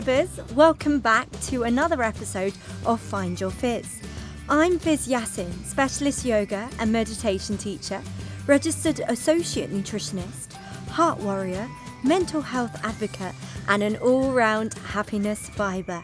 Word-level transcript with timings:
Vibers, 0.00 0.52
welcome 0.54 0.98
back 0.98 1.28
to 1.42 1.64
another 1.64 2.02
episode 2.02 2.54
of 2.86 2.98
Find 2.98 3.38
Your 3.38 3.50
Fizz. 3.50 4.00
I'm 4.48 4.78
Fizz 4.78 5.08
Yassin, 5.08 5.52
specialist 5.66 6.24
yoga 6.24 6.70
and 6.78 6.90
meditation 6.90 7.58
teacher, 7.58 8.00
registered 8.46 9.00
associate 9.08 9.70
nutritionist, 9.70 10.54
heart 10.88 11.18
warrior, 11.18 11.68
mental 12.02 12.40
health 12.40 12.74
advocate, 12.82 13.34
and 13.68 13.82
an 13.82 13.96
all 13.96 14.32
round 14.32 14.72
happiness 14.72 15.50
viber. 15.50 16.02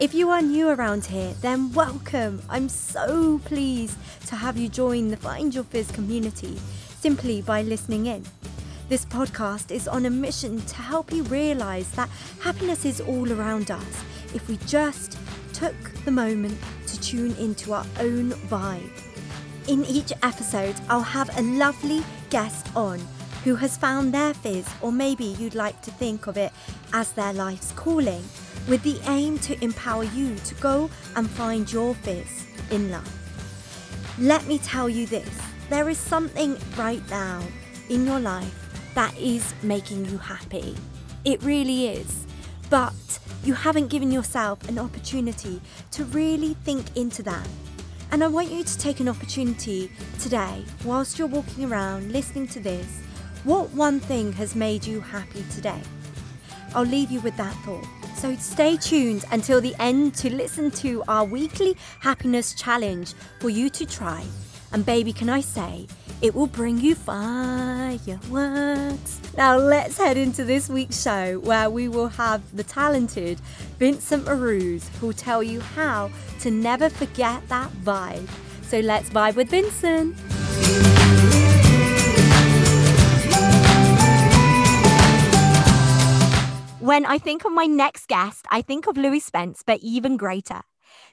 If 0.00 0.14
you 0.14 0.30
are 0.30 0.40
new 0.40 0.70
around 0.70 1.04
here, 1.04 1.34
then 1.42 1.74
welcome. 1.74 2.40
I'm 2.48 2.70
so 2.70 3.40
pleased 3.44 3.98
to 4.28 4.36
have 4.36 4.56
you 4.56 4.70
join 4.70 5.08
the 5.08 5.18
Find 5.18 5.54
Your 5.54 5.64
Fizz 5.64 5.90
community 5.90 6.58
simply 6.98 7.42
by 7.42 7.60
listening 7.60 8.06
in. 8.06 8.24
This 8.88 9.04
podcast 9.04 9.72
is 9.72 9.88
on 9.88 10.06
a 10.06 10.10
mission 10.10 10.60
to 10.60 10.76
help 10.76 11.12
you 11.12 11.24
realize 11.24 11.90
that 11.92 12.08
happiness 12.38 12.84
is 12.84 13.00
all 13.00 13.32
around 13.32 13.72
us 13.72 14.04
if 14.32 14.46
we 14.46 14.58
just 14.58 15.18
took 15.52 15.74
the 16.04 16.12
moment 16.12 16.56
to 16.86 17.00
tune 17.00 17.34
into 17.34 17.72
our 17.72 17.84
own 17.98 18.30
vibe. 18.48 18.88
In 19.66 19.84
each 19.86 20.12
episode, 20.22 20.76
I'll 20.88 21.00
have 21.00 21.36
a 21.36 21.42
lovely 21.42 22.04
guest 22.30 22.68
on 22.76 23.00
who 23.42 23.56
has 23.56 23.76
found 23.76 24.14
their 24.14 24.34
fizz, 24.34 24.68
or 24.80 24.92
maybe 24.92 25.24
you'd 25.24 25.56
like 25.56 25.82
to 25.82 25.90
think 25.90 26.28
of 26.28 26.36
it 26.36 26.52
as 26.92 27.10
their 27.10 27.32
life's 27.32 27.72
calling, 27.72 28.22
with 28.68 28.84
the 28.84 29.00
aim 29.08 29.40
to 29.40 29.60
empower 29.64 30.04
you 30.04 30.36
to 30.36 30.54
go 30.56 30.88
and 31.16 31.28
find 31.28 31.72
your 31.72 31.96
fizz 31.96 32.46
in 32.70 32.92
life. 32.92 34.16
Let 34.20 34.46
me 34.46 34.58
tell 34.58 34.88
you 34.88 35.06
this 35.06 35.40
there 35.70 35.88
is 35.88 35.98
something 35.98 36.56
right 36.76 37.02
now 37.10 37.42
in 37.90 38.06
your 38.06 38.20
life 38.20 38.65
that 38.96 39.14
is 39.18 39.52
making 39.62 40.06
you 40.06 40.16
happy. 40.16 40.74
It 41.26 41.42
really 41.42 41.88
is. 41.88 42.26
But 42.70 42.94
you 43.44 43.52
haven't 43.52 43.88
given 43.88 44.10
yourself 44.10 44.66
an 44.70 44.78
opportunity 44.78 45.60
to 45.90 46.04
really 46.06 46.54
think 46.64 46.96
into 46.96 47.22
that. 47.24 47.46
And 48.10 48.24
I 48.24 48.28
want 48.28 48.50
you 48.50 48.64
to 48.64 48.78
take 48.78 49.00
an 49.00 49.08
opportunity 49.08 49.90
today, 50.18 50.64
whilst 50.82 51.18
you're 51.18 51.28
walking 51.28 51.70
around 51.70 52.10
listening 52.10 52.48
to 52.48 52.60
this, 52.60 53.02
what 53.44 53.68
one 53.72 54.00
thing 54.00 54.32
has 54.32 54.56
made 54.56 54.86
you 54.86 55.00
happy 55.00 55.44
today? 55.54 55.82
I'll 56.74 56.84
leave 56.84 57.10
you 57.10 57.20
with 57.20 57.36
that 57.36 57.54
thought. 57.66 57.86
So 58.16 58.34
stay 58.36 58.78
tuned 58.78 59.26
until 59.30 59.60
the 59.60 59.74
end 59.78 60.14
to 60.14 60.34
listen 60.34 60.70
to 60.70 61.02
our 61.06 61.26
weekly 61.26 61.76
happiness 62.00 62.54
challenge 62.54 63.12
for 63.40 63.50
you 63.50 63.68
to 63.70 63.84
try. 63.84 64.24
And 64.72 64.86
baby, 64.86 65.12
can 65.12 65.28
I 65.28 65.42
say, 65.42 65.86
it 66.22 66.34
will 66.34 66.46
bring 66.46 66.78
you 66.78 66.94
fireworks. 66.94 68.20
Now, 69.36 69.56
let's 69.56 69.98
head 69.98 70.16
into 70.16 70.44
this 70.44 70.68
week's 70.68 71.02
show 71.02 71.38
where 71.40 71.68
we 71.68 71.88
will 71.88 72.08
have 72.08 72.56
the 72.56 72.64
talented 72.64 73.38
Vincent 73.78 74.24
Marouz 74.24 74.88
who 74.96 75.08
will 75.08 75.14
tell 75.14 75.42
you 75.42 75.60
how 75.60 76.10
to 76.40 76.50
never 76.50 76.88
forget 76.88 77.46
that 77.48 77.70
vibe. 77.84 78.28
So, 78.62 78.80
let's 78.80 79.10
vibe 79.10 79.36
with 79.36 79.50
Vincent. 79.50 80.16
When 86.80 87.04
I 87.04 87.18
think 87.18 87.44
of 87.44 87.52
my 87.52 87.66
next 87.66 88.06
guest, 88.06 88.46
I 88.50 88.62
think 88.62 88.86
of 88.86 88.96
Louie 88.96 89.18
Spence, 89.18 89.62
but 89.66 89.80
even 89.82 90.16
greater. 90.16 90.62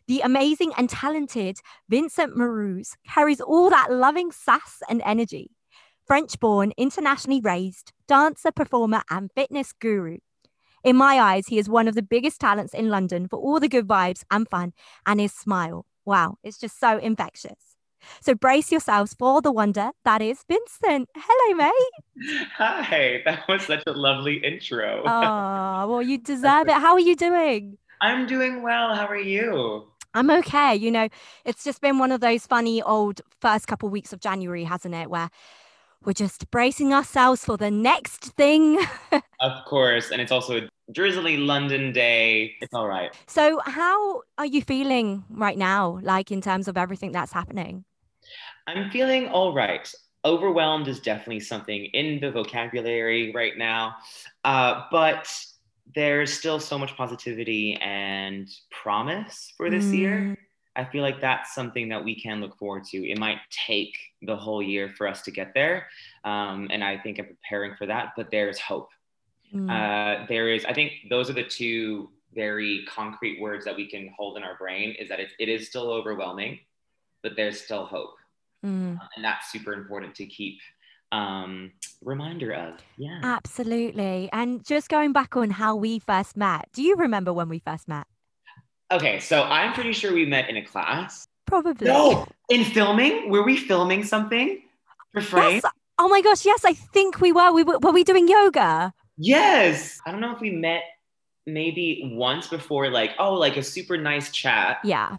The 0.07 0.19
amazing 0.19 0.73
and 0.77 0.89
talented 0.89 1.59
Vincent 1.89 2.35
Marouz 2.35 2.95
carries 3.07 3.39
all 3.39 3.69
that 3.69 3.91
loving 3.91 4.31
sass 4.31 4.81
and 4.89 5.01
energy. 5.05 5.51
French 6.05 6.39
born, 6.39 6.73
internationally 6.77 7.39
raised, 7.39 7.93
dancer, 8.07 8.51
performer, 8.51 9.03
and 9.09 9.31
fitness 9.33 9.71
guru. 9.71 10.17
In 10.83 10.97
my 10.97 11.19
eyes, 11.19 11.47
he 11.47 11.57
is 11.57 11.69
one 11.69 11.87
of 11.87 11.95
the 11.95 12.01
biggest 12.01 12.41
talents 12.41 12.73
in 12.73 12.89
London 12.89 13.29
for 13.29 13.39
all 13.39 13.61
the 13.61 13.69
good 13.69 13.87
vibes 13.87 14.23
and 14.29 14.49
fun, 14.49 14.73
and 15.05 15.21
his 15.21 15.33
smile. 15.33 15.85
Wow, 16.03 16.35
it's 16.43 16.59
just 16.59 16.77
so 16.77 16.97
infectious. 16.97 17.77
So 18.21 18.35
brace 18.35 18.69
yourselves 18.69 19.15
for 19.17 19.41
the 19.41 19.53
wonder 19.53 19.91
that 20.03 20.21
is 20.21 20.43
Vincent. 20.49 21.07
Hello, 21.15 21.55
mate. 21.55 22.49
Hi, 22.57 23.21
that 23.23 23.47
was 23.47 23.61
such 23.61 23.83
a 23.87 23.93
lovely 23.93 24.35
intro. 24.43 25.03
Oh, 25.05 25.87
well, 25.87 26.01
you 26.01 26.17
deserve 26.23 26.67
it. 26.67 26.73
How 26.73 26.93
are 26.93 26.99
you 26.99 27.15
doing? 27.15 27.77
I'm 28.01 28.27
doing 28.27 28.61
well. 28.61 28.93
How 28.93 29.07
are 29.07 29.15
you? 29.15 29.87
I'm 30.13 30.29
okay. 30.29 30.75
You 30.75 30.91
know, 30.91 31.09
it's 31.45 31.63
just 31.63 31.81
been 31.81 31.97
one 31.97 32.11
of 32.11 32.21
those 32.21 32.45
funny 32.45 32.81
old 32.81 33.21
first 33.41 33.67
couple 33.67 33.89
weeks 33.89 34.13
of 34.13 34.19
January, 34.19 34.63
hasn't 34.63 34.93
it? 34.93 35.09
Where 35.09 35.29
we're 36.05 36.13
just 36.13 36.51
bracing 36.51 36.93
ourselves 36.93 37.45
for 37.45 37.57
the 37.57 37.71
next 37.71 38.23
thing. 38.35 38.79
of 39.39 39.65
course. 39.65 40.11
And 40.11 40.21
it's 40.21 40.31
also 40.31 40.57
a 40.57 40.69
drizzly 40.91 41.37
London 41.37 41.93
day. 41.93 42.55
It's 42.61 42.73
all 42.73 42.87
right. 42.87 43.11
So, 43.27 43.61
how 43.65 44.21
are 44.37 44.45
you 44.45 44.61
feeling 44.61 45.23
right 45.29 45.57
now, 45.57 45.99
like 46.01 46.31
in 46.31 46.41
terms 46.41 46.67
of 46.67 46.77
everything 46.77 47.11
that's 47.11 47.31
happening? 47.31 47.85
I'm 48.67 48.89
feeling 48.91 49.27
all 49.29 49.53
right. 49.53 49.91
Overwhelmed 50.25 50.87
is 50.87 50.99
definitely 50.99 51.41
something 51.41 51.85
in 51.85 52.19
the 52.19 52.31
vocabulary 52.31 53.31
right 53.33 53.57
now. 53.57 53.95
Uh, 54.45 54.83
but 54.91 55.27
there's 55.95 56.33
still 56.33 56.59
so 56.59 56.77
much 56.77 56.95
positivity 56.95 57.75
and 57.81 58.49
promise 58.71 59.53
for 59.57 59.69
this 59.69 59.85
mm. 59.85 59.97
year. 59.97 60.37
I 60.75 60.85
feel 60.85 61.03
like 61.03 61.21
that's 61.21 61.53
something 61.53 61.89
that 61.89 62.03
we 62.03 62.19
can 62.19 62.41
look 62.41 62.57
forward 62.57 62.85
to. 62.85 63.07
It 63.07 63.19
might 63.19 63.37
take 63.67 63.95
the 64.23 64.35
whole 64.35 64.61
year 64.61 64.93
for 64.97 65.07
us 65.07 65.21
to 65.23 65.31
get 65.31 65.53
there. 65.53 65.87
Um, 66.23 66.67
and 66.71 66.83
I 66.83 66.97
think 66.97 67.19
I'm 67.19 67.27
preparing 67.27 67.75
for 67.75 67.85
that, 67.85 68.13
but 68.17 68.31
there's 68.31 68.59
hope. 68.59 68.89
Mm. 69.53 69.69
Uh, 69.69 70.25
there 70.27 70.49
is, 70.49 70.65
I 70.65 70.73
think 70.73 70.93
those 71.09 71.29
are 71.29 71.33
the 71.33 71.43
two 71.43 72.09
very 72.33 72.85
concrete 72.87 73.39
words 73.39 73.65
that 73.65 73.75
we 73.75 73.87
can 73.87 74.11
hold 74.17 74.37
in 74.37 74.43
our 74.43 74.57
brain 74.57 74.95
is 74.97 75.09
that 75.09 75.19
it, 75.19 75.29
it 75.37 75.47
is 75.47 75.67
still 75.67 75.91
overwhelming, 75.91 76.59
but 77.21 77.35
there's 77.35 77.61
still 77.61 77.85
hope. 77.85 78.15
Mm. 78.65 78.97
Uh, 78.97 79.03
and 79.15 79.23
that's 79.23 79.51
super 79.51 79.73
important 79.73 80.15
to 80.15 80.25
keep 80.25 80.59
um, 81.13 81.71
reminder 82.01 82.51
of. 82.53 82.73
Yeah. 82.97 83.19
Absolutely. 83.23 84.29
And 84.33 84.65
just 84.65 84.89
going 84.89 85.13
back 85.13 85.37
on 85.37 85.51
how 85.51 85.75
we 85.75 85.99
first 85.99 86.35
met, 86.35 86.67
do 86.73 86.81
you 86.81 86.95
remember 86.95 87.31
when 87.31 87.47
we 87.49 87.59
first 87.59 87.87
met? 87.87 88.07
Okay, 88.91 89.19
so 89.19 89.43
I'm 89.43 89.73
pretty 89.73 89.93
sure 89.93 90.13
we 90.13 90.25
met 90.25 90.49
in 90.49 90.57
a 90.57 90.65
class. 90.65 91.25
Probably. 91.45 91.87
No, 91.87 92.27
in 92.49 92.63
filming? 92.63 93.29
Were 93.29 93.43
we 93.43 93.57
filming 93.57 94.03
something 94.03 94.61
for 95.13 95.21
frame? 95.21 95.61
Yes. 95.63 95.71
Oh 95.99 96.09
my 96.09 96.21
gosh, 96.21 96.45
yes, 96.45 96.65
I 96.65 96.73
think 96.73 97.21
we 97.21 97.31
were. 97.31 97.51
We 97.51 97.63
were, 97.63 97.79
were 97.79 97.91
we 97.91 98.03
doing 98.03 98.27
yoga? 98.27 98.93
Yes. 99.17 99.99
I 100.05 100.11
don't 100.11 100.21
know 100.21 100.33
if 100.33 100.41
we 100.41 100.51
met 100.51 100.83
maybe 101.45 102.13
once 102.15 102.47
before, 102.47 102.89
like, 102.89 103.11
oh, 103.19 103.33
like 103.33 103.57
a 103.57 103.63
super 103.63 103.97
nice 103.97 104.31
chat. 104.31 104.79
Yeah. 104.83 105.17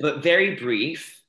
But 0.00 0.22
very 0.22 0.56
brief 0.56 1.19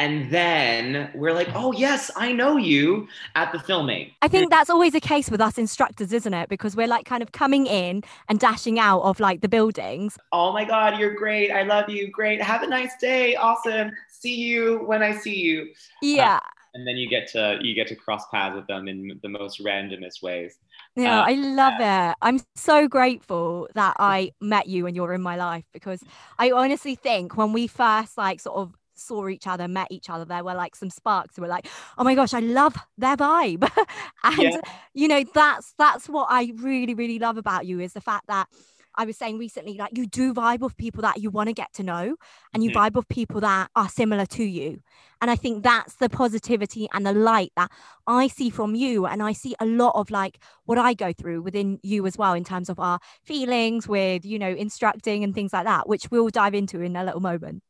and 0.00 0.30
then 0.30 1.10
we're 1.14 1.34
like, 1.34 1.50
oh, 1.54 1.72
yes, 1.72 2.10
I 2.16 2.32
know 2.32 2.56
you 2.56 3.06
at 3.34 3.52
the 3.52 3.58
filming. 3.58 4.10
I 4.22 4.28
think 4.28 4.50
that's 4.50 4.70
always 4.70 4.94
a 4.94 5.00
case 5.00 5.30
with 5.30 5.42
us 5.42 5.58
instructors, 5.58 6.14
isn't 6.14 6.32
it? 6.32 6.48
Because 6.48 6.74
we're 6.74 6.86
like 6.86 7.04
kind 7.04 7.22
of 7.22 7.32
coming 7.32 7.66
in 7.66 8.02
and 8.30 8.40
dashing 8.40 8.78
out 8.78 9.02
of 9.02 9.20
like 9.20 9.42
the 9.42 9.48
buildings. 9.48 10.16
Oh 10.32 10.54
my 10.54 10.64
God, 10.64 10.98
you're 10.98 11.14
great. 11.14 11.50
I 11.50 11.64
love 11.64 11.90
you. 11.90 12.10
Great. 12.10 12.40
Have 12.40 12.62
a 12.62 12.66
nice 12.66 12.96
day. 12.98 13.36
Awesome. 13.36 13.90
See 14.08 14.36
you 14.36 14.78
when 14.86 15.02
I 15.02 15.14
see 15.14 15.38
you. 15.38 15.68
Yeah. 16.00 16.36
Uh, 16.36 16.48
and 16.72 16.86
then 16.86 16.96
you 16.96 17.08
get 17.08 17.28
to 17.32 17.58
you 17.60 17.74
get 17.74 17.88
to 17.88 17.96
cross 17.96 18.24
paths 18.30 18.56
with 18.56 18.66
them 18.68 18.88
in 18.88 19.18
the 19.22 19.28
most 19.28 19.62
randomest 19.62 20.22
ways. 20.22 20.56
Yeah, 20.96 21.20
uh, 21.20 21.24
I 21.26 21.32
love 21.32 21.74
it. 21.78 22.16
I'm 22.22 22.40
so 22.54 22.88
grateful 22.88 23.68
that 23.74 23.96
I 23.98 24.32
met 24.40 24.66
you 24.66 24.86
and 24.86 24.96
you're 24.96 25.12
in 25.12 25.20
my 25.20 25.36
life 25.36 25.64
because 25.72 26.02
I 26.38 26.52
honestly 26.52 26.94
think 26.94 27.36
when 27.36 27.52
we 27.52 27.66
first 27.66 28.16
like 28.16 28.40
sort 28.40 28.56
of 28.56 28.74
saw 29.00 29.28
each 29.28 29.46
other, 29.46 29.68
met 29.68 29.88
each 29.90 30.10
other, 30.10 30.24
there 30.24 30.44
were 30.44 30.54
like 30.54 30.76
some 30.76 30.90
sparks. 30.90 31.38
We're 31.38 31.48
like, 31.48 31.68
oh 31.98 32.04
my 32.04 32.14
gosh, 32.14 32.34
I 32.34 32.40
love 32.40 32.76
their 32.98 33.16
vibe. 33.16 33.68
and 34.24 34.38
yeah. 34.38 34.60
you 34.94 35.08
know, 35.08 35.24
that's 35.34 35.74
that's 35.78 36.08
what 36.08 36.28
I 36.30 36.52
really, 36.56 36.94
really 36.94 37.18
love 37.18 37.36
about 37.36 37.66
you 37.66 37.80
is 37.80 37.92
the 37.92 38.00
fact 38.00 38.26
that 38.28 38.48
I 38.96 39.04
was 39.04 39.16
saying 39.16 39.38
recently, 39.38 39.74
like 39.74 39.96
you 39.96 40.06
do 40.06 40.34
vibe 40.34 40.60
with 40.60 40.76
people 40.76 41.02
that 41.02 41.18
you 41.18 41.30
want 41.30 41.48
to 41.48 41.52
get 41.52 41.72
to 41.74 41.82
know 41.82 42.16
and 42.52 42.62
you 42.62 42.70
mm-hmm. 42.70 42.78
vibe 42.78 42.94
with 42.94 43.08
people 43.08 43.40
that 43.40 43.70
are 43.76 43.88
similar 43.88 44.26
to 44.26 44.44
you. 44.44 44.80
And 45.20 45.30
I 45.30 45.36
think 45.36 45.62
that's 45.62 45.94
the 45.96 46.08
positivity 46.08 46.88
and 46.92 47.06
the 47.06 47.12
light 47.12 47.52
that 47.56 47.70
I 48.06 48.26
see 48.26 48.50
from 48.50 48.74
you. 48.74 49.06
And 49.06 49.22
I 49.22 49.32
see 49.32 49.54
a 49.60 49.66
lot 49.66 49.92
of 49.94 50.10
like 50.10 50.42
what 50.64 50.78
I 50.78 50.94
go 50.94 51.12
through 51.12 51.42
within 51.42 51.78
you 51.82 52.06
as 52.06 52.18
well 52.18 52.32
in 52.34 52.44
terms 52.44 52.68
of 52.68 52.80
our 52.80 52.98
feelings 53.22 53.86
with, 53.86 54.24
you 54.24 54.38
know, 54.38 54.50
instructing 54.50 55.22
and 55.22 55.34
things 55.34 55.52
like 55.52 55.64
that, 55.64 55.88
which 55.88 56.10
we'll 56.10 56.28
dive 56.28 56.54
into 56.54 56.80
in 56.80 56.96
a 56.96 57.04
little 57.04 57.20
moment. 57.20 57.62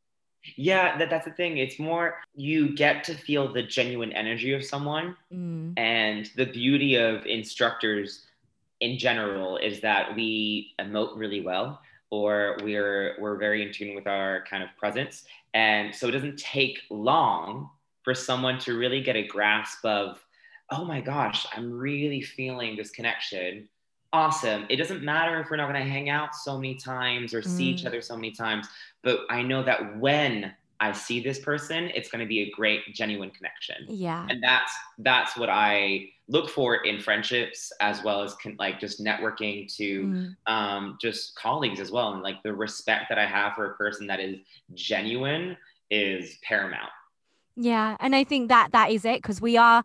Yeah, 0.55 0.97
that, 0.97 1.09
that's 1.09 1.25
the 1.25 1.31
thing. 1.31 1.57
It's 1.57 1.79
more 1.79 2.15
you 2.35 2.75
get 2.75 3.03
to 3.05 3.13
feel 3.13 3.51
the 3.51 3.63
genuine 3.63 4.11
energy 4.13 4.53
of 4.53 4.63
someone. 4.63 5.15
Mm. 5.31 5.77
And 5.77 6.29
the 6.35 6.45
beauty 6.45 6.95
of 6.95 7.25
instructors 7.25 8.25
in 8.79 8.97
general 8.97 9.57
is 9.57 9.81
that 9.81 10.15
we 10.15 10.73
emote 10.79 11.15
really 11.15 11.41
well 11.41 11.81
or 12.09 12.57
we're 12.63 13.15
we're 13.19 13.37
very 13.37 13.65
in 13.65 13.71
tune 13.71 13.95
with 13.95 14.07
our 14.07 14.43
kind 14.49 14.63
of 14.63 14.69
presence. 14.77 15.25
And 15.53 15.93
so 15.93 16.07
it 16.07 16.11
doesn't 16.11 16.37
take 16.37 16.79
long 16.89 17.69
for 18.03 18.15
someone 18.15 18.57
to 18.59 18.77
really 18.77 19.01
get 19.01 19.15
a 19.15 19.27
grasp 19.27 19.85
of, 19.85 20.19
oh 20.71 20.83
my 20.83 21.01
gosh, 21.01 21.45
I'm 21.55 21.71
really 21.71 22.21
feeling 22.21 22.75
this 22.75 22.89
connection 22.89 23.69
awesome. 24.13 24.65
It 24.69 24.75
doesn't 24.75 25.03
matter 25.03 25.39
if 25.39 25.49
we're 25.49 25.57
not 25.57 25.71
going 25.71 25.83
to 25.83 25.89
hang 25.89 26.09
out 26.09 26.35
so 26.35 26.57
many 26.57 26.75
times 26.75 27.33
or 27.33 27.41
see 27.41 27.71
mm. 27.71 27.75
each 27.75 27.85
other 27.85 28.01
so 28.01 28.15
many 28.15 28.31
times, 28.31 28.67
but 29.03 29.21
I 29.29 29.41
know 29.41 29.63
that 29.63 29.97
when 29.97 30.53
I 30.79 30.91
see 30.93 31.21
this 31.21 31.39
person, 31.39 31.91
it's 31.93 32.09
going 32.09 32.21
to 32.21 32.27
be 32.27 32.41
a 32.41 32.49
great, 32.49 32.81
genuine 32.93 33.29
connection. 33.29 33.85
Yeah. 33.87 34.25
And 34.29 34.41
that's 34.41 34.73
that's 34.97 35.37
what 35.37 35.49
I 35.49 36.09
look 36.27 36.49
for 36.49 36.77
in 36.85 36.99
friendships 36.99 37.71
as 37.81 38.03
well 38.03 38.23
as 38.23 38.33
con- 38.35 38.55
like 38.57 38.79
just 38.79 39.03
networking 39.03 39.73
to 39.75 40.03
mm. 40.03 40.35
um, 40.47 40.97
just 40.99 41.35
colleagues 41.35 41.79
as 41.79 41.91
well. 41.91 42.13
And 42.13 42.23
like 42.23 42.41
the 42.41 42.53
respect 42.53 43.05
that 43.09 43.19
I 43.19 43.27
have 43.27 43.53
for 43.53 43.71
a 43.71 43.75
person 43.75 44.07
that 44.07 44.19
is 44.19 44.39
genuine 44.73 45.55
is 45.91 46.37
paramount. 46.41 46.89
Yeah, 47.57 47.97
and 47.99 48.15
I 48.15 48.23
think 48.23 48.47
that 48.47 48.71
that 48.71 48.91
is 48.91 49.05
it 49.05 49.21
because 49.21 49.41
we 49.41 49.57
are 49.57 49.83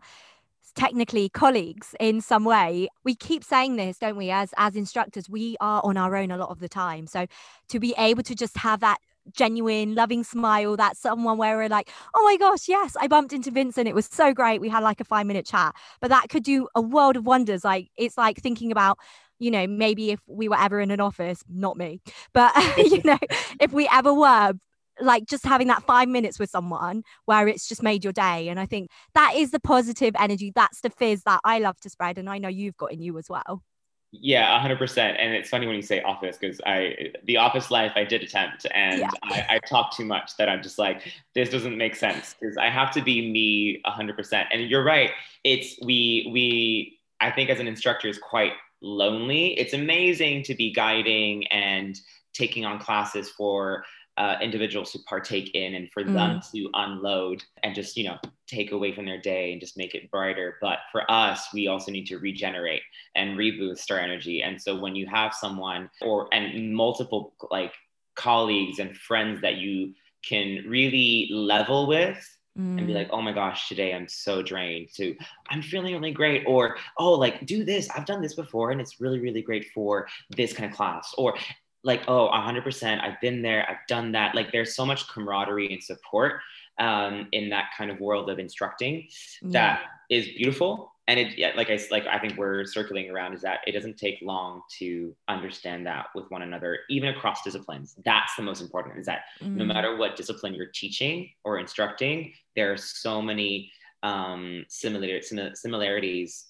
technically 0.77 1.27
colleagues 1.27 1.95
in 1.99 2.21
some 2.21 2.45
way 2.45 2.87
we 3.03 3.15
keep 3.15 3.43
saying 3.43 3.77
this 3.77 3.97
don't 3.97 4.15
we 4.15 4.29
as 4.29 4.53
as 4.57 4.75
instructors 4.75 5.27
we 5.27 5.57
are 5.59 5.81
on 5.83 5.97
our 5.97 6.15
own 6.15 6.29
a 6.29 6.37
lot 6.37 6.49
of 6.49 6.59
the 6.59 6.69
time 6.69 7.07
so 7.07 7.25
to 7.67 7.79
be 7.79 7.95
able 7.97 8.21
to 8.21 8.35
just 8.35 8.55
have 8.57 8.79
that 8.79 8.99
genuine, 9.33 9.95
loving 9.95 10.23
smile 10.23 10.77
that 10.77 10.97
someone 10.97 11.37
where 11.37 11.57
we're 11.57 11.69
like, 11.69 11.89
oh 12.15 12.23
my 12.23 12.37
gosh, 12.37 12.67
yes, 12.67 12.95
I 12.99 13.07
bumped 13.07 13.33
into 13.33 13.51
Vincent. 13.51 13.87
It 13.87 13.95
was 13.95 14.05
so 14.05 14.33
great. 14.33 14.61
We 14.61 14.69
had 14.69 14.83
like 14.83 14.99
a 14.99 15.03
five 15.03 15.25
minute 15.25 15.45
chat, 15.45 15.75
but 15.99 16.09
that 16.09 16.29
could 16.29 16.43
do 16.43 16.67
a 16.75 16.81
world 16.81 17.17
of 17.17 17.25
wonders. 17.25 17.63
Like 17.63 17.89
it's 17.97 18.17
like 18.17 18.37
thinking 18.37 18.71
about, 18.71 18.97
you 19.39 19.51
know, 19.51 19.67
maybe 19.67 20.11
if 20.11 20.19
we 20.27 20.47
were 20.47 20.59
ever 20.59 20.79
in 20.79 20.91
an 20.91 20.99
office, 21.01 21.43
not 21.49 21.77
me, 21.77 22.01
but 22.33 22.53
you 22.77 23.01
know, 23.03 23.19
if 23.59 23.71
we 23.73 23.87
ever 23.91 24.13
were 24.13 24.53
like 24.99 25.25
just 25.25 25.45
having 25.45 25.67
that 25.67 25.83
five 25.83 26.07
minutes 26.07 26.39
with 26.39 26.49
someone 26.49 27.03
where 27.25 27.47
it's 27.47 27.67
just 27.67 27.83
made 27.83 28.03
your 28.03 28.13
day. 28.13 28.49
And 28.49 28.59
I 28.59 28.65
think 28.65 28.89
that 29.13 29.35
is 29.35 29.51
the 29.51 29.59
positive 29.59 30.15
energy. 30.19 30.51
That's 30.55 30.81
the 30.81 30.89
fizz 30.89 31.23
that 31.23 31.39
I 31.43 31.59
love 31.59 31.79
to 31.81 31.89
spread. 31.89 32.17
And 32.17 32.29
I 32.29 32.37
know 32.37 32.47
you've 32.47 32.77
got 32.77 32.91
in 32.91 33.01
you 33.01 33.17
as 33.17 33.29
well. 33.29 33.63
Yeah, 34.11 34.57
hundred 34.59 34.79
percent. 34.79 35.17
And 35.19 35.33
it's 35.33 35.49
funny 35.49 35.67
when 35.67 35.75
you 35.75 35.81
say 35.81 36.01
office 36.01 36.37
because 36.37 36.61
I 36.65 37.11
the 37.25 37.37
office 37.37 37.69
life 37.69 37.91
I 37.95 38.05
did 38.05 38.23
attempt 38.23 38.65
and 38.73 39.01
yeah. 39.01 39.09
I, 39.23 39.45
I 39.49 39.59
talk 39.67 39.95
too 39.95 40.05
much 40.05 40.37
that 40.37 40.47
I'm 40.47 40.63
just 40.63 40.79
like, 40.79 41.01
this 41.35 41.49
doesn't 41.49 41.77
make 41.77 41.95
sense 41.95 42.33
because 42.39 42.57
I 42.57 42.69
have 42.69 42.91
to 42.93 43.01
be 43.01 43.29
me 43.29 43.81
hundred 43.85 44.15
percent. 44.15 44.47
And 44.51 44.69
you're 44.69 44.83
right. 44.83 45.11
It's 45.43 45.77
we 45.83 46.29
we 46.31 46.99
I 47.19 47.31
think 47.31 47.49
as 47.49 47.59
an 47.59 47.67
instructor 47.67 48.07
is 48.07 48.17
quite 48.17 48.53
lonely. 48.81 49.59
It's 49.59 49.73
amazing 49.73 50.43
to 50.43 50.55
be 50.55 50.71
guiding 50.71 51.45
and 51.47 51.99
taking 52.33 52.65
on 52.65 52.79
classes 52.79 53.29
for 53.29 53.83
uh, 54.17 54.35
individuals 54.41 54.91
to 54.91 54.99
partake 55.07 55.51
in 55.53 55.75
and 55.75 55.91
for 55.91 56.03
mm. 56.03 56.13
them 56.13 56.41
to 56.51 56.69
unload 56.73 57.43
and 57.63 57.75
just 57.75 57.95
you 57.95 58.03
know 58.03 58.17
take 58.47 58.71
away 58.71 58.93
from 58.93 59.05
their 59.05 59.19
day 59.19 59.51
and 59.51 59.61
just 59.61 59.77
make 59.77 59.93
it 59.93 60.09
brighter 60.09 60.57
but 60.61 60.79
for 60.91 61.09
us 61.11 61.47
we 61.53 61.67
also 61.67 61.91
need 61.91 62.05
to 62.05 62.17
regenerate 62.17 62.81
and 63.15 63.37
reboost 63.37 63.91
our 63.91 63.99
energy 63.99 64.41
and 64.41 64.61
so 64.61 64.75
when 64.79 64.95
you 64.95 65.05
have 65.05 65.33
someone 65.33 65.89
or 66.01 66.27
and 66.33 66.73
multiple 66.73 67.33
like 67.51 67.73
colleagues 68.15 68.79
and 68.79 68.97
friends 68.97 69.41
that 69.41 69.55
you 69.55 69.93
can 70.27 70.63
really 70.67 71.29
level 71.31 71.87
with 71.87 72.17
mm. 72.57 72.77
and 72.77 72.87
be 72.87 72.93
mm. 72.93 72.95
like, 72.95 73.09
oh 73.11 73.21
my 73.21 73.31
gosh, 73.31 73.69
today 73.69 73.93
I'm 73.93 74.07
so 74.07 74.41
drained. 74.41 74.89
To 74.95 75.15
I'm 75.49 75.61
feeling 75.61 75.93
really 75.93 76.11
great. 76.11 76.43
Or, 76.45 76.77
oh, 76.97 77.13
like 77.13 77.45
do 77.45 77.63
this. 77.63 77.89
I've 77.91 78.05
done 78.05 78.21
this 78.21 78.35
before 78.35 78.71
and 78.71 78.81
it's 78.81 78.99
really, 78.99 79.19
really 79.19 79.41
great 79.41 79.67
for 79.73 80.07
this 80.31 80.53
kind 80.53 80.69
of 80.69 80.75
class. 80.75 81.13
Or 81.17 81.35
like, 81.83 82.03
oh, 82.07 82.29
100%, 82.29 83.01
I've 83.01 83.19
been 83.21 83.41
there, 83.41 83.67
I've 83.69 83.85
done 83.87 84.11
that. 84.13 84.35
Like, 84.35 84.51
there's 84.51 84.75
so 84.75 84.85
much 84.85 85.07
camaraderie 85.07 85.71
and 85.71 85.83
support 85.83 86.41
um, 86.79 87.27
in 87.31 87.49
that 87.49 87.69
kind 87.77 87.91
of 87.91 87.99
world 87.99 88.29
of 88.29 88.39
instructing 88.39 89.07
yeah. 89.41 89.51
that 89.51 89.81
is 90.09 90.27
beautiful. 90.37 90.91
And 91.09 91.19
it, 91.19 91.55
like 91.55 91.69
I 91.69 91.79
like, 91.89 92.05
I 92.05 92.19
think 92.19 92.37
we're 92.37 92.65
circling 92.65 93.09
around 93.09 93.33
is 93.33 93.41
that 93.41 93.59
it 93.65 93.71
doesn't 93.71 93.97
take 93.97 94.19
long 94.21 94.61
to 94.79 95.15
understand 95.29 95.87
that 95.87 96.07
with 96.13 96.25
one 96.29 96.41
another, 96.41 96.79
even 96.89 97.09
across 97.09 97.43
disciplines. 97.43 97.95
That's 98.03 98.35
the 98.35 98.43
most 98.43 98.61
important. 98.61 98.99
Is 98.99 99.05
that 99.05 99.21
mm. 99.41 99.55
no 99.55 99.63
matter 99.63 99.95
what 99.95 100.17
discipline 100.17 100.53
you're 100.53 100.65
teaching 100.65 101.29
or 101.45 101.59
instructing, 101.59 102.33
there 102.57 102.73
are 102.73 102.77
so 102.77 103.21
many 103.21 103.71
um, 104.03 104.65
similar, 104.67 105.21
similarities 105.53 106.47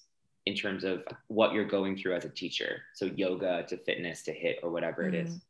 in 0.48 0.54
terms 0.54 0.82
of 0.82 1.04
what 1.28 1.52
you're 1.52 1.64
going 1.64 1.96
through 1.96 2.14
as 2.14 2.24
a 2.24 2.28
teacher. 2.28 2.82
So 2.94 3.04
yoga 3.04 3.64
to 3.68 3.76
fitness 3.76 4.22
to 4.24 4.32
HIIT 4.32 4.56
or 4.62 4.70
whatever 4.70 5.04
mm. 5.04 5.08
it 5.08 5.14
is. 5.14 5.34
Mm. 5.34 5.40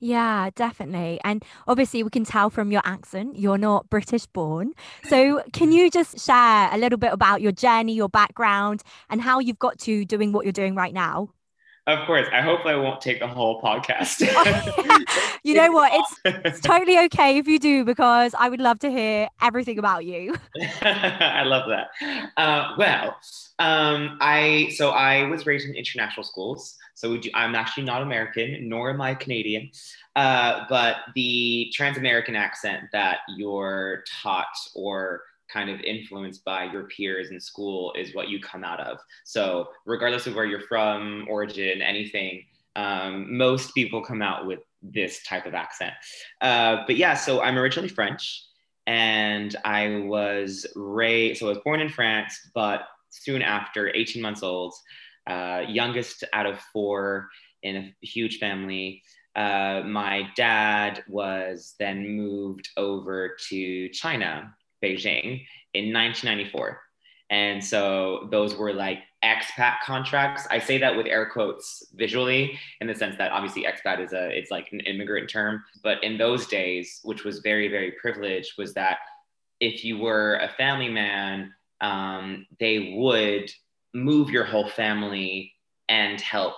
Yeah, 0.00 0.50
definitely. 0.54 1.20
And 1.24 1.44
obviously, 1.66 2.04
we 2.04 2.10
can 2.10 2.24
tell 2.24 2.50
from 2.50 2.70
your 2.70 2.82
accent, 2.84 3.36
you're 3.36 3.58
not 3.58 3.90
British 3.90 4.26
born. 4.26 4.74
So, 5.08 5.42
can 5.52 5.72
you 5.72 5.90
just 5.90 6.24
share 6.24 6.68
a 6.72 6.78
little 6.78 6.98
bit 6.98 7.12
about 7.12 7.40
your 7.40 7.50
journey, 7.50 7.94
your 7.94 8.08
background, 8.08 8.82
and 9.10 9.20
how 9.20 9.40
you've 9.40 9.58
got 9.58 9.78
to 9.80 10.04
doing 10.04 10.30
what 10.30 10.44
you're 10.44 10.52
doing 10.52 10.76
right 10.76 10.94
now? 10.94 11.30
Of 11.88 12.06
course. 12.06 12.28
I 12.30 12.42
hope 12.42 12.66
I 12.66 12.76
won't 12.76 13.00
take 13.00 13.18
the 13.18 13.26
whole 13.26 13.62
podcast. 13.62 14.20
you 15.42 15.54
know 15.54 15.72
what? 15.72 15.90
It's, 15.94 16.44
it's 16.44 16.60
totally 16.60 16.98
okay 17.06 17.38
if 17.38 17.48
you 17.48 17.58
do, 17.58 17.82
because 17.82 18.34
I 18.38 18.50
would 18.50 18.60
love 18.60 18.78
to 18.80 18.90
hear 18.90 19.30
everything 19.40 19.78
about 19.78 20.04
you. 20.04 20.36
I 20.82 21.44
love 21.44 21.66
that. 21.70 21.88
Uh, 22.36 22.74
well, 22.76 23.16
um, 23.58 24.18
I 24.20 24.68
so 24.76 24.90
I 24.90 25.24
was 25.24 25.46
raised 25.46 25.66
in 25.66 25.74
international 25.74 26.24
schools. 26.24 26.76
So 26.94 27.16
do, 27.16 27.30
I'm 27.32 27.54
actually 27.54 27.84
not 27.84 28.02
American, 28.02 28.68
nor 28.68 28.90
am 28.90 29.00
I 29.00 29.14
Canadian. 29.14 29.70
Uh, 30.14 30.66
but 30.68 30.96
the 31.14 31.72
trans 31.72 31.96
American 31.96 32.36
accent 32.36 32.84
that 32.92 33.20
you're 33.34 34.04
taught 34.22 34.46
or 34.74 35.22
kind 35.52 35.70
of 35.70 35.80
influenced 35.80 36.44
by 36.44 36.64
your 36.64 36.84
peers 36.84 37.30
in 37.30 37.40
school 37.40 37.92
is 37.96 38.14
what 38.14 38.28
you 38.28 38.40
come 38.40 38.64
out 38.64 38.80
of. 38.80 38.98
So, 39.24 39.68
regardless 39.86 40.26
of 40.26 40.34
where 40.34 40.44
you're 40.44 40.60
from, 40.60 41.26
origin, 41.28 41.82
anything, 41.82 42.44
um, 42.76 43.36
most 43.36 43.74
people 43.74 44.02
come 44.02 44.22
out 44.22 44.46
with 44.46 44.60
this 44.82 45.22
type 45.24 45.46
of 45.46 45.54
accent. 45.54 45.94
Uh, 46.40 46.78
but 46.86 46.96
yeah, 46.96 47.14
so 47.14 47.40
I'm 47.42 47.58
originally 47.58 47.88
French 47.88 48.44
and 48.86 49.54
I 49.64 50.02
was 50.06 50.66
raised, 50.74 51.40
so 51.40 51.46
I 51.46 51.50
was 51.50 51.58
born 51.58 51.80
in 51.80 51.88
France, 51.88 52.38
but 52.54 52.82
soon 53.10 53.42
after, 53.42 53.94
18 53.94 54.22
months 54.22 54.42
old, 54.42 54.74
uh, 55.28 55.62
youngest 55.68 56.24
out 56.32 56.46
of 56.46 56.58
four 56.72 57.28
in 57.62 57.76
a 57.76 57.94
huge 58.00 58.38
family. 58.38 59.02
Uh, 59.36 59.82
my 59.84 60.28
dad 60.36 61.04
was 61.08 61.74
then 61.78 62.16
moved 62.16 62.68
over 62.76 63.36
to 63.48 63.88
China 63.90 64.54
Beijing 64.82 65.44
in 65.74 65.92
1994. 65.92 66.80
And 67.30 67.62
so 67.62 68.28
those 68.30 68.56
were 68.56 68.72
like 68.72 69.00
expat 69.22 69.80
contracts. 69.84 70.46
I 70.50 70.58
say 70.58 70.78
that 70.78 70.96
with 70.96 71.06
air 71.06 71.28
quotes 71.28 71.84
visually 71.94 72.58
in 72.80 72.86
the 72.86 72.94
sense 72.94 73.16
that 73.18 73.32
obviously 73.32 73.64
expat 73.64 74.02
is 74.02 74.12
a 74.12 74.30
it's 74.30 74.50
like 74.50 74.68
an 74.72 74.80
immigrant 74.80 75.28
term, 75.28 75.62
but 75.82 76.02
in 76.02 76.16
those 76.16 76.46
days, 76.46 77.00
which 77.02 77.24
was 77.24 77.40
very 77.40 77.68
very 77.68 77.92
privileged, 78.00 78.52
was 78.56 78.72
that 78.74 78.98
if 79.60 79.84
you 79.84 79.98
were 79.98 80.36
a 80.36 80.48
family 80.56 80.88
man, 80.88 81.52
um, 81.80 82.46
they 82.60 82.94
would 82.96 83.50
move 83.94 84.30
your 84.30 84.44
whole 84.44 84.68
family 84.68 85.52
and 85.88 86.20
help 86.20 86.54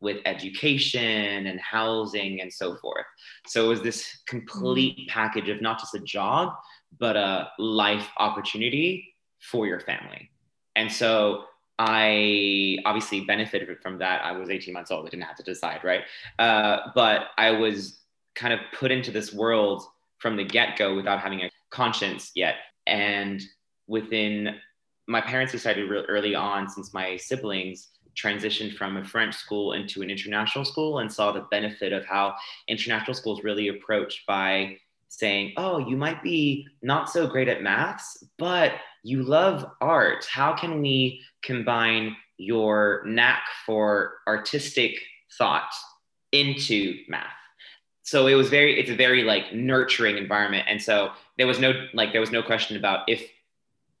with 0.00 0.18
education 0.26 1.46
and 1.46 1.58
housing 1.60 2.40
and 2.42 2.52
so 2.52 2.76
forth. 2.76 3.06
So 3.46 3.64
it 3.64 3.68
was 3.68 3.82
this 3.82 4.22
complete 4.26 4.98
mm. 4.98 5.08
package 5.08 5.48
of 5.48 5.62
not 5.62 5.80
just 5.80 5.94
a 5.94 6.00
job, 6.00 6.52
but 6.98 7.16
a 7.16 7.50
life 7.58 8.08
opportunity 8.18 9.14
for 9.40 9.66
your 9.66 9.80
family. 9.80 10.30
And 10.76 10.90
so 10.90 11.44
I 11.78 12.78
obviously 12.84 13.22
benefited 13.22 13.68
from 13.80 13.98
that. 13.98 14.24
I 14.24 14.32
was 14.32 14.50
18 14.50 14.72
months 14.72 14.90
old. 14.90 15.06
I 15.06 15.10
didn't 15.10 15.24
have 15.24 15.36
to 15.36 15.42
decide, 15.42 15.82
right? 15.82 16.02
Uh, 16.38 16.90
but 16.94 17.28
I 17.36 17.50
was 17.50 18.00
kind 18.34 18.52
of 18.52 18.60
put 18.72 18.90
into 18.90 19.10
this 19.10 19.32
world 19.32 19.82
from 20.18 20.36
the 20.36 20.44
get 20.44 20.76
go 20.76 20.94
without 20.94 21.20
having 21.20 21.42
a 21.42 21.50
conscience 21.70 22.32
yet. 22.34 22.56
And 22.86 23.42
within 23.86 24.56
my 25.06 25.20
parents 25.20 25.52
decided 25.52 25.90
real 25.90 26.04
early 26.08 26.34
on, 26.34 26.68
since 26.68 26.94
my 26.94 27.16
siblings 27.16 27.88
transitioned 28.16 28.76
from 28.76 28.96
a 28.96 29.04
French 29.04 29.34
school 29.34 29.72
into 29.72 30.00
an 30.00 30.10
international 30.10 30.64
school 30.64 31.00
and 31.00 31.12
saw 31.12 31.32
the 31.32 31.46
benefit 31.50 31.92
of 31.92 32.04
how 32.06 32.34
international 32.68 33.14
schools 33.14 33.42
really 33.42 33.68
approach 33.68 34.24
by 34.26 34.76
saying, 35.18 35.52
oh, 35.56 35.78
you 35.78 35.96
might 35.96 36.22
be 36.22 36.66
not 36.82 37.08
so 37.08 37.26
great 37.26 37.48
at 37.48 37.62
maths, 37.62 38.24
but 38.38 38.72
you 39.02 39.22
love 39.22 39.66
art. 39.80 40.26
How 40.30 40.54
can 40.54 40.80
we 40.80 41.20
combine 41.42 42.16
your 42.36 43.02
knack 43.06 43.44
for 43.66 44.14
artistic 44.26 44.98
thought 45.38 45.72
into 46.32 46.98
math? 47.08 47.26
So 48.02 48.26
it 48.26 48.34
was 48.34 48.48
very, 48.48 48.78
it's 48.78 48.90
a 48.90 48.96
very 48.96 49.22
like 49.22 49.54
nurturing 49.54 50.18
environment. 50.18 50.66
And 50.68 50.82
so 50.82 51.12
there 51.38 51.46
was 51.46 51.58
no, 51.58 51.72
like, 51.94 52.12
there 52.12 52.20
was 52.20 52.32
no 52.32 52.42
question 52.42 52.76
about 52.76 53.00
if 53.08 53.22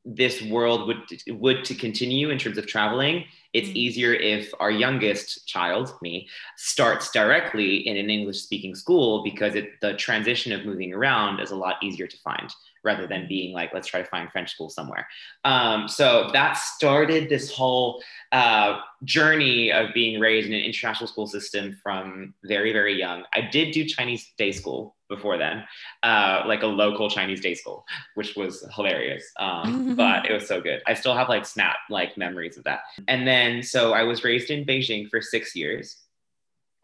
this 0.04 0.42
world 0.42 0.86
would 0.86 0.98
would 1.40 1.64
to 1.64 1.74
continue 1.74 2.30
in 2.30 2.38
terms 2.38 2.58
of 2.58 2.66
traveling 2.66 3.24
it's 3.54 3.68
Mm. 3.68 3.76
easier 3.76 4.12
if 4.12 4.52
our 4.60 4.70
youngest 4.70 5.46
child, 5.46 5.94
me, 6.02 6.28
starts 6.56 7.10
directly 7.12 7.86
in 7.86 7.96
an 7.96 8.10
English 8.10 8.40
speaking 8.42 8.74
school 8.74 9.22
because 9.22 9.54
it, 9.54 9.80
the 9.80 9.94
transition 9.94 10.52
of 10.52 10.66
moving 10.66 10.92
around 10.92 11.40
is 11.40 11.52
a 11.52 11.56
lot 11.56 11.76
easier 11.82 12.08
to 12.08 12.16
find 12.18 12.50
rather 12.84 13.06
than 13.06 13.26
being 13.26 13.54
like, 13.54 13.72
let's 13.72 13.88
try 13.88 14.00
to 14.00 14.08
find 14.08 14.30
French 14.30 14.52
school 14.52 14.68
somewhere. 14.68 15.08
Um, 15.44 15.88
so 15.88 16.30
that 16.32 16.56
started 16.56 17.28
this 17.28 17.50
whole 17.50 18.02
uh, 18.30 18.78
journey 19.04 19.72
of 19.72 19.94
being 19.94 20.20
raised 20.20 20.46
in 20.46 20.52
an 20.54 20.60
international 20.60 21.06
school 21.08 21.26
system 21.26 21.76
from 21.82 22.34
very, 22.44 22.72
very 22.72 22.98
young. 22.98 23.24
I 23.34 23.40
did 23.40 23.72
do 23.72 23.84
Chinese 23.84 24.32
day 24.36 24.52
school 24.52 24.94
before 25.08 25.38
then, 25.38 25.64
uh, 26.02 26.42
like 26.46 26.62
a 26.62 26.66
local 26.66 27.08
Chinese 27.08 27.40
day 27.40 27.54
school, 27.54 27.84
which 28.14 28.36
was 28.36 28.66
hilarious. 28.74 29.24
Um, 29.38 29.94
but 29.96 30.28
it 30.28 30.32
was 30.32 30.46
so 30.46 30.60
good. 30.60 30.82
I 30.86 30.94
still 30.94 31.14
have 31.14 31.28
like 31.28 31.46
snap 31.46 31.76
like 31.90 32.16
memories 32.16 32.56
of 32.56 32.64
that. 32.64 32.80
And 33.08 33.26
then, 33.26 33.62
so 33.62 33.92
I 33.92 34.02
was 34.02 34.24
raised 34.24 34.50
in 34.50 34.64
Beijing 34.64 35.08
for 35.08 35.20
six 35.20 35.56
years. 35.56 35.96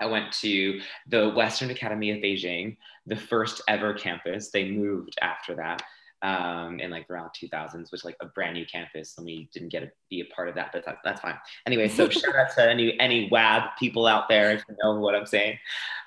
I 0.01 0.07
went 0.07 0.33
to 0.41 0.81
the 1.09 1.29
Western 1.31 1.71
Academy 1.71 2.11
of 2.11 2.19
Beijing, 2.19 2.79
the 3.11 3.17
first 3.17 3.61
ever 3.69 3.93
campus. 3.93 4.51
They 4.51 4.71
moved 4.71 5.17
after 5.21 5.55
that 5.57 5.83
um, 6.23 6.81
in 6.81 6.91
like 6.91 7.09
around 7.11 7.31
2000s, 7.31 7.91
which 7.91 8.05
like 8.05 8.17
a 8.21 8.27
brand 8.27 8.55
new 8.55 8.65
campus. 8.65 9.15
And 9.19 9.27
we 9.27 9.49
didn't 9.53 9.71
get 9.71 9.81
to 9.81 9.91
be 10.09 10.21
a 10.21 10.35
part 10.35 10.49
of 10.49 10.55
that, 10.55 10.71
but 10.73 10.85
that, 10.85 10.99
that's 11.05 11.21
fine. 11.21 11.35
Anyway, 11.67 11.89
so 11.89 12.09
shout 12.11 12.37
out 12.37 12.55
to 12.55 12.71
any 12.71 12.99
any 13.01 13.29
WAB 13.31 13.63
people 13.79 14.07
out 14.07 14.29
there 14.29 14.53
if 14.53 14.65
you 14.69 14.77
know 14.83 14.99
what 14.99 15.15
I'm 15.15 15.27
saying. 15.27 15.59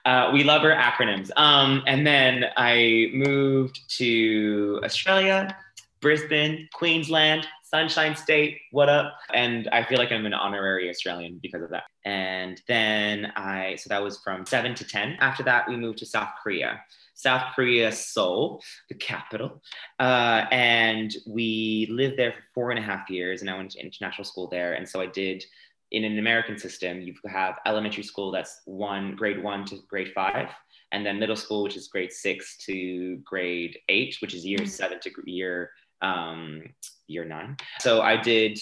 Uh, 0.06 0.32
we 0.34 0.44
love 0.44 0.64
our 0.64 0.72
acronyms. 0.72 1.30
Um, 1.36 1.84
and 1.88 2.08
then 2.08 2.46
I 2.58 3.10
moved 3.14 3.82
to 3.98 4.82
Australia, 4.84 5.56
Brisbane, 6.00 6.68
Queensland, 6.74 7.48
Sunshine 7.74 8.16
State, 8.16 8.60
what 8.70 8.88
up? 8.88 9.16
And 9.34 9.68
I 9.70 9.84
feel 9.84 9.98
like 9.98 10.12
I'm 10.12 10.28
an 10.28 10.34
honorary 10.36 10.92
Australian 10.92 11.40
because 11.42 11.64
of 11.64 11.72
that. 11.72 11.86
And 12.06 12.62
then 12.68 13.34
I, 13.36 13.78
so 13.78 13.88
that 13.90 14.04
was 14.04 14.20
from 14.20 14.46
seven 14.46 14.76
to 14.76 14.86
10. 14.86 15.18
After 15.20 15.42
that, 15.42 15.68
we 15.68 15.76
moved 15.76 15.98
to 16.00 16.06
South 16.06 16.30
Korea. 16.44 16.82
South 17.16 17.56
Korea, 17.56 17.92
Seoul, 17.92 18.62
the 18.90 18.96
capital. 18.96 19.64
Uh, 20.00 20.46
and 20.52 21.16
we 21.26 21.88
lived 21.90 22.16
there 22.16 22.34
for 22.34 22.44
four 22.54 22.70
and 22.70 22.78
a 22.78 22.84
half 22.84 23.10
years, 23.10 23.42
and 23.42 23.50
I 23.50 23.58
went 23.58 23.72
to 23.72 23.80
international 23.80 24.26
school 24.26 24.48
there. 24.50 24.74
And 24.74 24.88
so 24.88 25.02
I 25.02 25.08
did 25.08 25.44
in 25.90 26.04
an 26.04 26.20
American 26.20 26.60
system, 26.60 27.02
you 27.02 27.16
have 27.26 27.58
elementary 27.66 28.04
school 28.04 28.32
that's 28.32 28.62
one 28.66 29.16
grade 29.16 29.42
one 29.42 29.66
to 29.66 29.80
grade 29.90 30.12
five, 30.14 30.50
and 30.92 31.04
then 31.04 31.18
middle 31.20 31.36
school, 31.36 31.64
which 31.64 31.76
is 31.76 31.88
grade 31.88 32.12
six 32.12 32.56
to 32.66 33.18
grade 33.24 33.80
eight, 33.90 34.18
which 34.22 34.36
is 34.36 34.46
year 34.46 34.60
Mhm. 34.60 34.70
seven 34.70 35.00
to 35.00 35.12
year 35.26 35.72
um, 36.04 36.62
year 37.08 37.26
nine. 37.26 37.58
So 37.80 38.02
I 38.02 38.18
did 38.18 38.60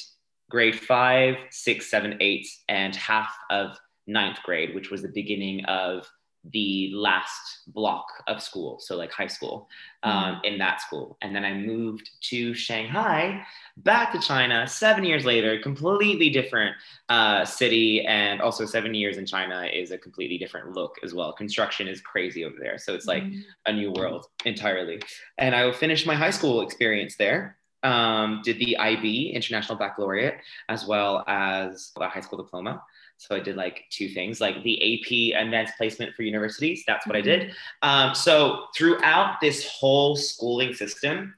grade 0.50 0.80
five, 0.80 1.36
six, 1.50 1.90
seven, 1.90 2.18
eight, 2.20 2.48
and 2.70 2.96
half 2.96 3.36
of 3.50 3.78
ninth 4.08 4.40
grade, 4.44 4.76
which 4.76 4.92
was 4.92 5.02
the 5.02 5.12
beginning 5.14 5.66
of 5.66 6.08
the 6.50 6.92
last 6.94 7.62
block 7.68 8.08
of 8.28 8.42
school. 8.42 8.80
So 8.80 8.98
like 8.98 9.12
high 9.12 9.28
school 9.28 9.70
um, 10.02 10.42
in 10.44 10.58
that 10.58 10.82
school. 10.82 11.18
And 11.22 11.36
then 11.36 11.46
I 11.46 11.54
moved 11.54 12.10
to 12.30 12.54
Shanghai, 12.56 13.44
back 13.78 14.12
to 14.14 14.20
China 14.20 14.66
seven 14.68 15.04
years 15.04 15.24
later, 15.24 15.60
completely 15.60 16.30
different 16.32 16.76
uh, 17.10 17.46
city. 17.46 18.04
And 18.06 18.42
also 18.42 18.66
seven 18.66 18.94
years 18.96 19.18
in 19.18 19.26
China 19.26 19.70
is 19.72 19.92
a 19.92 19.98
completely 20.00 20.40
different 20.40 20.72
look 20.74 20.96
as 21.04 21.14
well. 21.14 21.32
Construction 21.32 21.88
is 21.88 22.02
crazy 22.02 22.44
over 22.44 22.56
there. 22.60 22.78
So 22.80 22.94
it's 22.96 23.06
like 23.06 23.22
Mm. 23.24 23.44
a 23.68 23.74
new 23.74 23.92
world 23.92 24.26
entirely. 24.46 25.00
And 25.38 25.54
I 25.56 25.72
finished 25.72 26.08
my 26.08 26.16
high 26.16 26.32
school 26.32 26.62
experience 26.62 27.18
there. 27.18 27.58
Um, 27.84 28.42
did 28.44 28.60
the 28.60 28.78
IB 28.78 29.32
International 29.32 29.78
Baccalaureate 29.78 30.36
as 30.70 30.86
well 30.86 31.24
as 31.28 31.92
a 32.00 32.08
high 32.08 32.22
school 32.22 32.38
diploma. 32.44 32.82
So 33.22 33.36
I 33.36 33.40
did 33.40 33.56
like 33.56 33.84
two 33.92 34.10
things, 34.10 34.42
like 34.42 34.64
the 34.64 34.76
AP 34.82 35.40
advanced 35.40 35.74
placement 35.78 36.16
for 36.16 36.24
universities. 36.24 36.84
That's 36.88 37.06
what 37.06 37.16
I 37.16 37.22
did. 37.22 37.54
Um, 37.84 38.16
so 38.16 38.66
throughout 38.76 39.40
this 39.40 39.68
whole 39.68 40.16
schooling 40.16 40.74
system, 40.74 41.36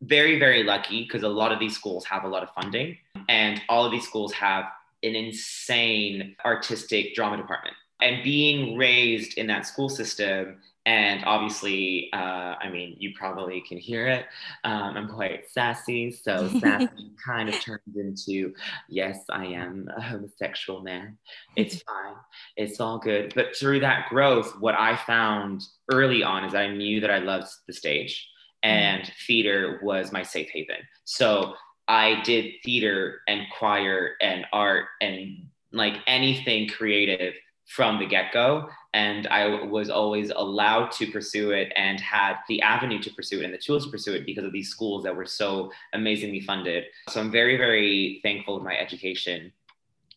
very 0.00 0.38
very 0.38 0.62
lucky 0.62 1.02
because 1.02 1.24
a 1.24 1.28
lot 1.28 1.52
of 1.52 1.58
these 1.58 1.74
schools 1.74 2.06
have 2.06 2.24
a 2.24 2.28
lot 2.28 2.42
of 2.42 2.48
funding, 2.58 2.96
and 3.28 3.60
all 3.68 3.84
of 3.84 3.92
these 3.92 4.06
schools 4.06 4.32
have 4.32 4.64
an 5.02 5.14
insane 5.14 6.34
artistic 6.46 7.14
drama 7.14 7.36
department. 7.36 7.76
And 8.00 8.24
being 8.24 8.78
raised 8.78 9.36
in 9.36 9.46
that 9.48 9.66
school 9.66 9.90
system 9.90 10.62
and 10.88 11.22
obviously, 11.26 12.08
uh, 12.14 12.54
I 12.58 12.70
mean, 12.72 12.96
you 12.98 13.12
probably 13.14 13.60
can 13.60 13.76
hear 13.76 14.06
it. 14.06 14.24
Um, 14.64 14.96
I'm 14.96 15.06
quite 15.06 15.50
sassy, 15.50 16.10
so 16.10 16.48
sassy 16.60 17.10
kind 17.26 17.50
of 17.50 17.60
turns 17.60 17.94
into, 17.94 18.54
yes, 18.88 19.18
I 19.28 19.44
am 19.44 19.90
a 19.94 20.00
homosexual 20.00 20.80
man. 20.80 21.18
It's 21.56 21.82
fine, 21.82 22.14
it's 22.56 22.80
all 22.80 22.96
good. 22.98 23.34
But 23.34 23.54
through 23.54 23.80
that 23.80 24.08
growth, 24.08 24.58
what 24.60 24.76
I 24.76 24.96
found 24.96 25.62
early 25.92 26.22
on 26.22 26.46
is 26.46 26.54
I 26.54 26.68
knew 26.68 27.00
that 27.00 27.10
I 27.10 27.18
loved 27.18 27.48
the 27.66 27.74
stage, 27.74 28.26
and 28.62 29.12
theater 29.26 29.80
was 29.82 30.10
my 30.10 30.22
safe 30.22 30.48
haven. 30.50 30.78
So 31.04 31.52
I 31.86 32.22
did 32.22 32.46
theater 32.64 33.20
and 33.28 33.42
choir 33.58 34.14
and 34.22 34.46
art 34.54 34.86
and 35.02 35.48
like 35.70 35.96
anything 36.06 36.66
creative 36.66 37.34
from 37.68 37.98
the 37.98 38.06
get 38.06 38.32
go. 38.32 38.68
And 38.94 39.26
I 39.28 39.62
was 39.64 39.90
always 39.90 40.30
allowed 40.30 40.90
to 40.92 41.10
pursue 41.10 41.50
it 41.50 41.70
and 41.76 42.00
had 42.00 42.36
the 42.48 42.62
avenue 42.62 43.00
to 43.02 43.12
pursue 43.12 43.40
it 43.40 43.44
and 43.44 43.52
the 43.52 43.58
tools 43.58 43.84
to 43.84 43.90
pursue 43.90 44.14
it 44.14 44.26
because 44.26 44.44
of 44.44 44.52
these 44.52 44.70
schools 44.70 45.04
that 45.04 45.14
were 45.14 45.26
so 45.26 45.70
amazingly 45.92 46.40
funded. 46.40 46.84
So 47.10 47.20
I'm 47.20 47.30
very, 47.30 47.56
very 47.56 48.20
thankful 48.22 48.56
of 48.56 48.62
my 48.62 48.76
education 48.76 49.52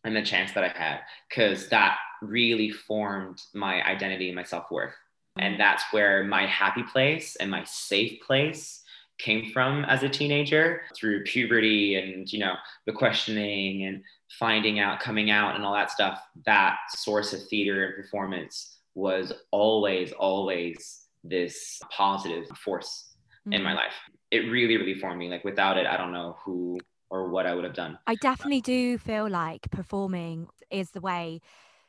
and 0.03 0.15
the 0.15 0.23
chance 0.23 0.53
that 0.53 0.63
I 0.63 0.69
had 0.69 1.01
because 1.29 1.67
that 1.69 1.97
really 2.21 2.71
formed 2.71 3.41
my 3.53 3.85
identity 3.85 4.29
and 4.29 4.35
my 4.35 4.43
self 4.43 4.71
worth. 4.71 4.95
And 5.37 5.59
that's 5.59 5.83
where 5.91 6.23
my 6.23 6.45
happy 6.45 6.83
place 6.83 7.35
and 7.35 7.51
my 7.51 7.63
safe 7.65 8.21
place 8.21 8.80
came 9.21 9.51
from 9.51 9.85
as 9.85 10.03
a 10.03 10.09
teenager 10.09 10.81
through 10.95 11.23
puberty 11.23 11.95
and 11.95 12.31
you 12.31 12.39
know 12.39 12.53
the 12.85 12.91
questioning 12.91 13.85
and 13.85 14.03
finding 14.39 14.79
out 14.79 14.99
coming 14.99 15.29
out 15.29 15.55
and 15.55 15.63
all 15.63 15.73
that 15.73 15.91
stuff 15.91 16.21
that 16.45 16.77
source 16.89 17.33
of 17.33 17.41
theater 17.47 17.85
and 17.85 17.95
performance 17.95 18.79
was 18.95 19.31
always 19.51 20.11
always 20.13 21.07
this 21.23 21.79
positive 21.91 22.47
force 22.57 23.13
in 23.51 23.63
my 23.63 23.71
mm. 23.71 23.75
life. 23.75 23.93
It 24.31 24.51
really 24.51 24.77
really 24.77 24.95
formed 24.95 25.19
me. 25.19 25.29
Like 25.29 25.43
without 25.43 25.77
it 25.77 25.85
i 25.85 25.97
don't 25.97 26.13
know 26.13 26.37
who 26.43 26.79
or 27.09 27.29
what 27.29 27.45
i 27.45 27.53
would 27.53 27.63
have 27.63 27.73
done. 27.73 27.99
I 28.07 28.15
definitely 28.15 28.61
do 28.61 28.97
feel 28.97 29.29
like 29.29 29.69
performing 29.69 30.47
is 30.69 30.91
the 30.91 31.01
way 31.01 31.41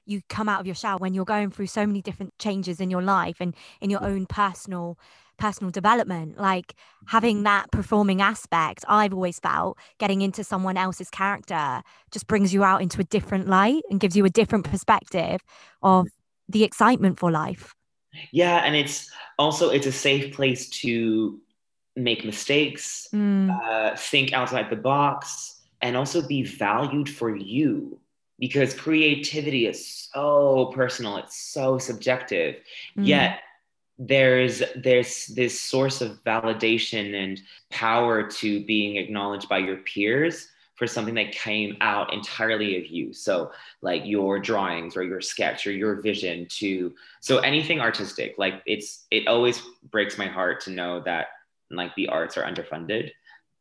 you 0.04 0.20
come 0.28 0.48
out 0.48 0.60
of 0.60 0.66
your 0.66 0.74
shell 0.74 0.98
when 0.98 1.14
you're 1.14 1.24
going 1.24 1.50
through 1.50 1.68
so 1.68 1.86
many 1.86 2.02
different 2.02 2.36
changes 2.38 2.80
in 2.80 2.90
your 2.90 3.02
life 3.02 3.36
and 3.40 3.54
in 3.80 3.88
your 3.88 4.00
mm. 4.00 4.06
own 4.06 4.26
personal 4.26 4.98
personal 5.38 5.70
development 5.70 6.38
like 6.38 6.74
having 7.06 7.42
that 7.42 7.70
performing 7.70 8.20
aspect 8.20 8.84
i've 8.88 9.12
always 9.12 9.38
felt 9.40 9.76
getting 9.98 10.22
into 10.22 10.44
someone 10.44 10.76
else's 10.76 11.10
character 11.10 11.82
just 12.10 12.26
brings 12.26 12.52
you 12.54 12.62
out 12.64 12.80
into 12.82 13.00
a 13.00 13.04
different 13.04 13.48
light 13.48 13.82
and 13.90 14.00
gives 14.00 14.16
you 14.16 14.24
a 14.24 14.30
different 14.30 14.64
perspective 14.64 15.40
of 15.82 16.06
the 16.48 16.64
excitement 16.64 17.18
for 17.18 17.30
life. 17.30 17.74
Yeah 18.30 18.58
and 18.58 18.76
it's 18.76 19.10
also 19.38 19.70
it's 19.70 19.86
a 19.86 19.92
safe 19.92 20.34
place 20.34 20.68
to 20.82 21.40
make 21.96 22.24
mistakes 22.24 23.08
Mm, 23.12 23.50
uh, 23.50 23.96
think 23.96 24.32
outside 24.32 24.70
the 24.70 24.76
box 24.76 25.60
and 25.80 25.96
also 25.96 26.26
be 26.26 26.42
valued 26.42 27.08
for 27.08 27.34
you 27.36 27.98
because 28.38 28.74
creativity 28.74 29.66
is 29.66 30.08
so 30.12 30.72
personal 30.74 31.16
it's 31.16 31.36
so 31.36 31.78
subjective. 31.78 32.56
Mm, 32.98 33.06
yet 33.06 33.40
there's 33.98 34.62
there's 34.76 35.26
this 35.26 35.60
source 35.60 36.00
of 36.00 36.22
validation 36.24 37.14
and 37.22 37.40
power 37.70 38.22
to 38.28 38.64
being 38.64 38.96
acknowledged 38.96 39.48
by 39.48 39.58
your 39.58 39.76
peers 39.78 40.48
for 40.74 40.86
something 40.86 41.14
that 41.14 41.30
came 41.32 41.76
out 41.80 42.12
entirely 42.12 42.76
of 42.78 42.86
you 42.86 43.12
so 43.12 43.52
like 43.82 44.02
your 44.04 44.38
drawings 44.40 44.96
or 44.96 45.04
your 45.04 45.20
sketch 45.20 45.66
or 45.66 45.72
your 45.72 46.00
vision 46.00 46.46
to 46.48 46.92
so 47.20 47.38
anything 47.38 47.80
artistic 47.80 48.34
like 48.38 48.62
it's 48.66 49.04
it 49.10 49.28
always 49.28 49.62
breaks 49.90 50.16
my 50.18 50.26
heart 50.26 50.60
to 50.60 50.70
know 50.70 51.00
that 51.00 51.26
like 51.70 51.94
the 51.94 52.08
arts 52.08 52.36
are 52.36 52.44
underfunded 52.44 53.10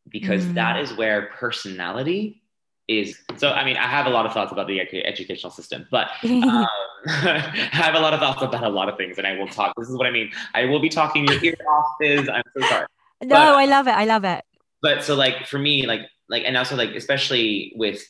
because 0.10 0.46
Mm. 0.46 0.54
that 0.56 0.80
is 0.80 0.94
where 0.94 1.28
personality 1.34 2.41
is 2.88 3.18
so 3.38 3.52
i 3.52 3.64
mean 3.64 3.78
i 3.78 3.88
have 3.88 4.06
a 4.06 4.10
lot 4.10 4.26
of 4.26 4.34
thoughts 4.34 4.52
about 4.52 4.68
the 4.68 4.80
educational 5.06 5.52
system 5.52 5.88
but 5.92 6.10
um, 6.24 6.68
I 7.08 7.70
have 7.72 7.96
a 7.96 8.00
lot 8.00 8.14
of 8.14 8.20
thoughts 8.20 8.44
about 8.44 8.64
a 8.64 8.70
lot 8.70 8.88
of 8.88 8.96
things, 8.96 9.18
and 9.18 9.26
I 9.26 9.36
will 9.36 9.48
talk. 9.48 9.74
This 9.76 9.90
is 9.90 9.98
what 9.98 10.06
I 10.06 10.12
mean. 10.12 10.30
I 10.54 10.66
will 10.66 10.80
be 10.80 10.88
talking 10.90 11.26
your 11.26 11.44
ear 11.44 11.56
off. 11.68 11.96
Is 12.00 12.30
I'm 12.30 12.44
so 12.56 12.68
sorry. 12.68 12.86
no 13.24 13.30
but- 13.30 13.56
i 13.56 13.66
love 13.66 13.88
it 13.88 13.96
i 13.96 14.06
love 14.06 14.24
it 14.24 14.44
But 14.84 15.04
so 15.04 15.16
like 15.16 15.48
for 15.48 15.58
me, 15.58 15.88
like 15.88 16.02
like 16.30 16.44
and 16.46 16.56
also 16.56 16.76
like 16.76 16.92
especially 16.92 17.74
with 17.76 18.04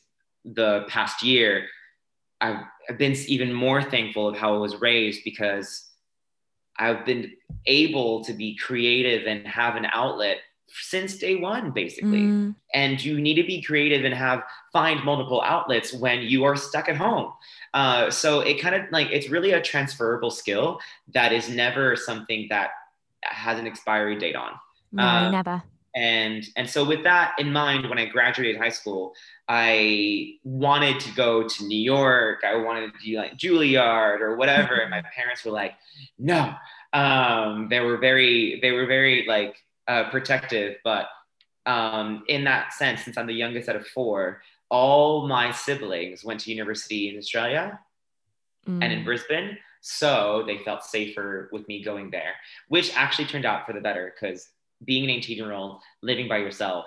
the 0.44 0.84
past 0.90 1.24
year, 1.24 1.68
I've, 2.42 2.66
I've 2.90 2.98
been 2.98 3.16
even 3.28 3.54
more 3.54 3.82
thankful 3.82 4.28
of 4.28 4.36
how 4.36 4.56
I 4.56 4.58
was 4.58 4.76
raised 4.82 5.22
because 5.24 5.90
I've 6.78 7.06
been 7.06 7.32
able 7.66 8.26
to 8.26 8.34
be 8.34 8.58
creative 8.58 9.26
and 9.26 9.48
have 9.48 9.76
an 9.78 9.88
outlet 9.94 10.38
since 10.80 11.18
day 11.18 11.36
one 11.36 11.72
basically. 11.72 12.22
Mm. 12.22 12.56
and 12.74 13.04
you 13.04 13.20
need 13.20 13.36
to 13.36 13.44
be 13.44 13.62
creative 13.62 14.06
and 14.06 14.14
have 14.14 14.44
find 14.72 15.04
multiple 15.04 15.42
outlets 15.42 15.94
when 15.94 16.22
you 16.22 16.44
are 16.44 16.56
stuck 16.56 16.90
at 16.90 16.98
home. 16.98 17.32
Uh, 17.74 18.10
so 18.10 18.42
it 18.42 18.62
kind 18.62 18.76
of 18.76 18.84
like 18.92 19.08
it's 19.12 19.30
really 19.30 19.52
a 19.52 19.62
transferable 19.62 20.32
skill 20.32 20.80
that 21.14 21.32
is 21.32 21.50
never 21.50 21.96
something 21.96 22.48
that 22.50 22.72
has 23.24 23.60
an 23.60 23.68
expiry 23.68 24.18
date 24.18 24.36
on. 24.36 24.54
No 24.92 25.04
uh, 25.04 25.32
never. 25.32 25.64
and 25.96 26.44
and 26.56 26.70
so 26.70 26.84
with 26.84 27.04
that 27.04 27.34
in 27.40 27.52
mind 27.52 27.90
when 27.90 27.98
i 27.98 28.06
graduated 28.06 28.58
high 28.58 28.70
school 28.70 29.14
i 29.48 30.34
wanted 30.44 31.00
to 31.00 31.14
go 31.14 31.48
to 31.48 31.66
new 31.66 31.80
york. 31.80 32.40
I 32.46 32.56
wanted 32.56 32.94
to 32.94 33.00
do 33.06 33.18
like 33.18 33.38
juilliard 33.38 34.20
or 34.22 34.36
whatever. 34.36 34.76
And 34.76 34.90
my 34.90 35.02
parents 35.16 35.44
were 35.46 35.52
like 35.52 35.76
no. 36.20 36.54
Um, 36.94 37.68
they 37.70 37.80
were 37.80 37.98
very 37.98 38.60
they 38.62 38.72
were 38.72 38.86
very 38.86 39.26
like 39.28 39.56
uh, 39.88 40.10
protective 40.10 40.78
but 40.84 41.08
um, 41.66 42.24
in 42.28 42.44
that 42.44 42.74
sense 42.74 43.04
since 43.04 43.18
i'm 43.18 43.28
the 43.28 43.34
youngest 43.34 43.70
out 43.70 43.76
of 43.76 43.88
four 43.88 44.42
all 44.70 45.28
my 45.28 45.52
siblings 45.52 46.24
went 46.24 46.40
to 46.40 46.52
university 46.52 47.10
in 47.10 47.18
australia 47.18 47.80
mm. 48.68 48.84
and 48.84 48.92
in 48.94 49.02
mm. 49.02 49.06
brisbane 49.06 49.58
so 49.82 50.44
they 50.46 50.60
felt 50.60 50.84
safer 50.84 51.50
with 51.52 51.68
me 51.68 51.84
going 51.84 52.10
there 52.12 52.34
which 52.68 52.96
actually 52.96 53.26
turned 53.26 53.46
out 53.46 53.66
for 53.66 53.74
the 53.74 53.82
better 53.82 54.14
because 54.14 54.50
being 54.86 55.04
an 55.04 55.10
18 55.10 55.38
year 55.38 55.52
old, 55.52 55.82
living 56.02 56.28
by 56.28 56.38
yourself, 56.38 56.86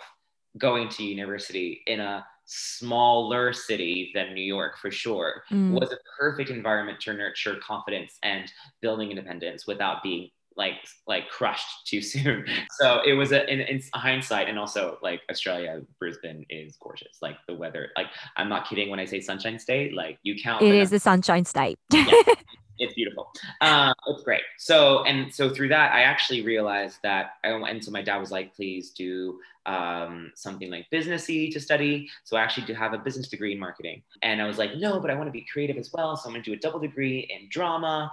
going 0.58 0.88
to 0.88 1.02
university 1.02 1.82
in 1.86 2.00
a 2.00 2.24
smaller 2.46 3.52
city 3.52 4.10
than 4.14 4.34
New 4.34 4.42
York 4.42 4.76
for 4.78 4.90
sure 4.90 5.42
mm. 5.50 5.70
was 5.70 5.92
a 5.92 5.98
perfect 6.18 6.50
environment 6.50 7.00
to 7.00 7.12
nurture 7.12 7.56
confidence 7.66 8.18
and 8.22 8.52
building 8.82 9.10
independence 9.10 9.66
without 9.66 10.02
being 10.02 10.28
like 10.56 10.74
like 11.06 11.28
crushed 11.28 11.86
too 11.86 12.00
soon. 12.00 12.46
So 12.80 13.00
it 13.06 13.12
was 13.12 13.32
a 13.32 13.50
in, 13.50 13.60
in, 13.60 13.82
hindsight, 13.94 14.48
and 14.48 14.58
also 14.58 14.98
like 15.02 15.20
Australia, 15.30 15.80
Brisbane 15.98 16.44
is 16.50 16.76
gorgeous. 16.76 17.18
Like 17.22 17.36
the 17.46 17.54
weather, 17.54 17.90
like 17.96 18.08
I'm 18.36 18.48
not 18.48 18.68
kidding 18.68 18.90
when 18.90 18.98
I 18.98 19.04
say 19.04 19.20
Sunshine 19.20 19.58
State. 19.58 19.94
Like 19.94 20.18
you 20.22 20.34
count. 20.42 20.62
It 20.62 20.74
is 20.74 20.90
the 20.90 20.98
Sunshine 20.98 21.44
State. 21.44 21.78
yeah, 21.92 22.04
it's 22.78 22.94
beautiful. 22.94 23.30
Uh, 23.60 23.94
it's 24.08 24.22
great. 24.24 24.42
So 24.58 25.04
and 25.04 25.32
so 25.32 25.50
through 25.50 25.68
that, 25.68 25.92
I 25.92 26.02
actually 26.02 26.42
realized 26.42 26.98
that. 27.02 27.34
I, 27.44 27.50
and 27.50 27.82
so 27.82 27.90
my 27.90 28.02
dad 28.02 28.18
was 28.18 28.30
like, 28.30 28.54
"Please 28.54 28.90
do 28.90 29.38
um, 29.66 30.32
something 30.34 30.70
like 30.70 30.86
businessy 30.92 31.52
to 31.52 31.60
study." 31.60 32.08
So 32.24 32.36
I 32.36 32.42
actually 32.42 32.66
do 32.66 32.74
have 32.74 32.92
a 32.92 32.98
business 32.98 33.28
degree 33.28 33.52
in 33.52 33.58
marketing, 33.58 34.02
and 34.22 34.40
I 34.40 34.46
was 34.46 34.58
like, 34.58 34.76
"No, 34.76 35.00
but 35.00 35.10
I 35.10 35.14
want 35.14 35.28
to 35.28 35.32
be 35.32 35.46
creative 35.52 35.76
as 35.76 35.92
well." 35.92 36.16
So 36.16 36.28
I'm 36.28 36.32
going 36.34 36.42
to 36.42 36.50
do 36.50 36.56
a 36.56 36.60
double 36.60 36.80
degree 36.80 37.20
in 37.30 37.48
drama. 37.50 38.10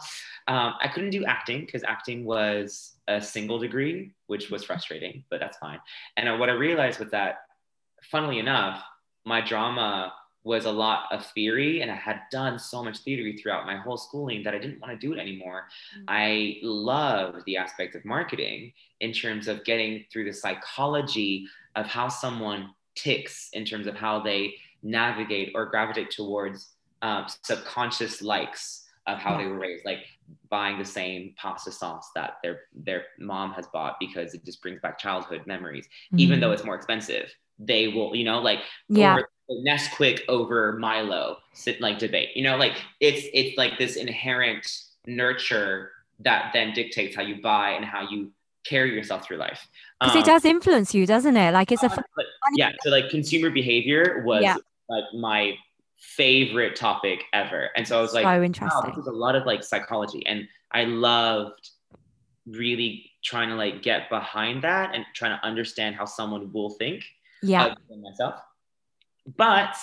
Um, 0.47 0.75
I 0.81 0.87
couldn't 0.87 1.11
do 1.11 1.25
acting 1.25 1.61
because 1.61 1.83
acting 1.83 2.25
was 2.25 2.93
a 3.07 3.21
single 3.21 3.59
degree, 3.59 4.11
which 4.27 4.49
was 4.49 4.63
frustrating, 4.63 5.23
but 5.29 5.39
that's 5.39 5.57
fine. 5.57 5.79
And 6.17 6.39
what 6.39 6.49
I 6.49 6.53
realized 6.53 6.99
was 6.99 7.11
that, 7.11 7.39
funnily 8.03 8.39
enough, 8.39 8.83
my 9.25 9.41
drama 9.41 10.13
was 10.43 10.65
a 10.65 10.71
lot 10.71 11.03
of 11.11 11.25
theory 11.27 11.81
and 11.81 11.91
I 11.91 11.95
had 11.95 12.21
done 12.31 12.57
so 12.57 12.83
much 12.83 12.99
theory 12.99 13.37
throughout 13.37 13.65
my 13.65 13.77
whole 13.77 13.97
schooling 13.97 14.43
that 14.43 14.55
I 14.55 14.57
didn't 14.57 14.81
want 14.81 14.99
to 14.99 15.07
do 15.07 15.13
it 15.13 15.19
anymore. 15.19 15.67
Mm-hmm. 15.95 16.05
I 16.07 16.57
love 16.63 17.43
the 17.45 17.57
aspect 17.57 17.95
of 17.95 18.03
marketing 18.05 18.73
in 18.99 19.13
terms 19.13 19.47
of 19.47 19.63
getting 19.63 20.05
through 20.11 20.25
the 20.25 20.33
psychology 20.33 21.47
of 21.75 21.85
how 21.85 22.07
someone 22.07 22.71
ticks 22.95 23.49
in 23.53 23.65
terms 23.65 23.87
of 23.87 23.95
how 23.95 24.19
they 24.19 24.55
navigate 24.83 25.51
or 25.53 25.67
gravitate 25.67 26.09
towards 26.09 26.73
um, 27.01 27.25
subconscious 27.43 28.21
likes 28.21 28.85
of 29.07 29.17
how 29.17 29.31
yeah. 29.31 29.43
they 29.43 29.47
were 29.47 29.57
raised, 29.57 29.85
like 29.85 30.05
buying 30.49 30.77
the 30.77 30.85
same 30.85 31.33
pasta 31.37 31.71
sauce 31.71 32.11
that 32.15 32.37
their 32.43 32.61
their 32.73 33.05
mom 33.19 33.51
has 33.53 33.67
bought 33.67 33.97
because 33.99 34.33
it 34.33 34.45
just 34.45 34.61
brings 34.61 34.79
back 34.81 34.97
childhood 34.97 35.41
memories, 35.45 35.85
mm-hmm. 35.85 36.19
even 36.19 36.39
though 36.39 36.51
it's 36.51 36.63
more 36.63 36.75
expensive. 36.75 37.33
They 37.57 37.87
will, 37.87 38.15
you 38.15 38.23
know, 38.23 38.39
like 38.39 38.59
yeah. 38.89 39.19
Nesquik 39.65 40.21
over 40.27 40.73
Milo 40.73 41.37
sit 41.53 41.81
like 41.81 41.99
debate. 41.99 42.29
You 42.35 42.43
know, 42.43 42.57
like 42.57 42.81
it's 42.99 43.27
it's 43.33 43.57
like 43.57 43.77
this 43.77 43.95
inherent 43.95 44.67
nurture 45.05 45.91
that 46.19 46.51
then 46.53 46.73
dictates 46.73 47.15
how 47.15 47.23
you 47.23 47.41
buy 47.41 47.71
and 47.71 47.85
how 47.85 48.07
you 48.09 48.31
carry 48.63 48.93
yourself 48.93 49.25
through 49.25 49.37
life. 49.37 49.67
Because 49.99 50.15
um, 50.15 50.21
it 50.21 50.25
does 50.25 50.45
influence 50.45 50.93
you, 50.93 51.05
doesn't 51.05 51.37
it? 51.37 51.51
Like 51.51 51.71
it's 51.71 51.83
a 51.83 51.91
uh, 51.91 52.01
yeah. 52.55 52.71
So 52.81 52.89
like 52.89 53.09
consumer 53.09 53.49
behavior 53.49 54.23
was 54.25 54.43
yeah. 54.43 54.55
like 54.89 55.05
my 55.13 55.55
favorite 55.97 56.75
topic 56.75 57.23
ever, 57.33 57.69
and 57.75 57.87
so 57.87 57.99
I 57.99 58.01
was 58.01 58.13
like, 58.13 58.23
so 58.23 58.43
interesting. 58.43 58.81
Wow, 58.83 58.89
this 58.89 58.97
is 58.97 59.07
a 59.07 59.11
lot 59.11 59.35
of 59.35 59.45
like 59.45 59.63
psychology, 59.63 60.25
and 60.25 60.47
I 60.71 60.85
loved 60.85 61.69
really 62.47 63.11
trying 63.23 63.49
to 63.49 63.55
like 63.55 63.83
get 63.83 64.09
behind 64.09 64.63
that 64.63 64.95
and 64.95 65.05
trying 65.13 65.37
to 65.37 65.45
understand 65.45 65.95
how 65.95 66.05
someone 66.05 66.51
will 66.51 66.71
think. 66.71 67.03
Yeah. 67.43 67.73
myself. 67.89 68.35
But 69.35 69.75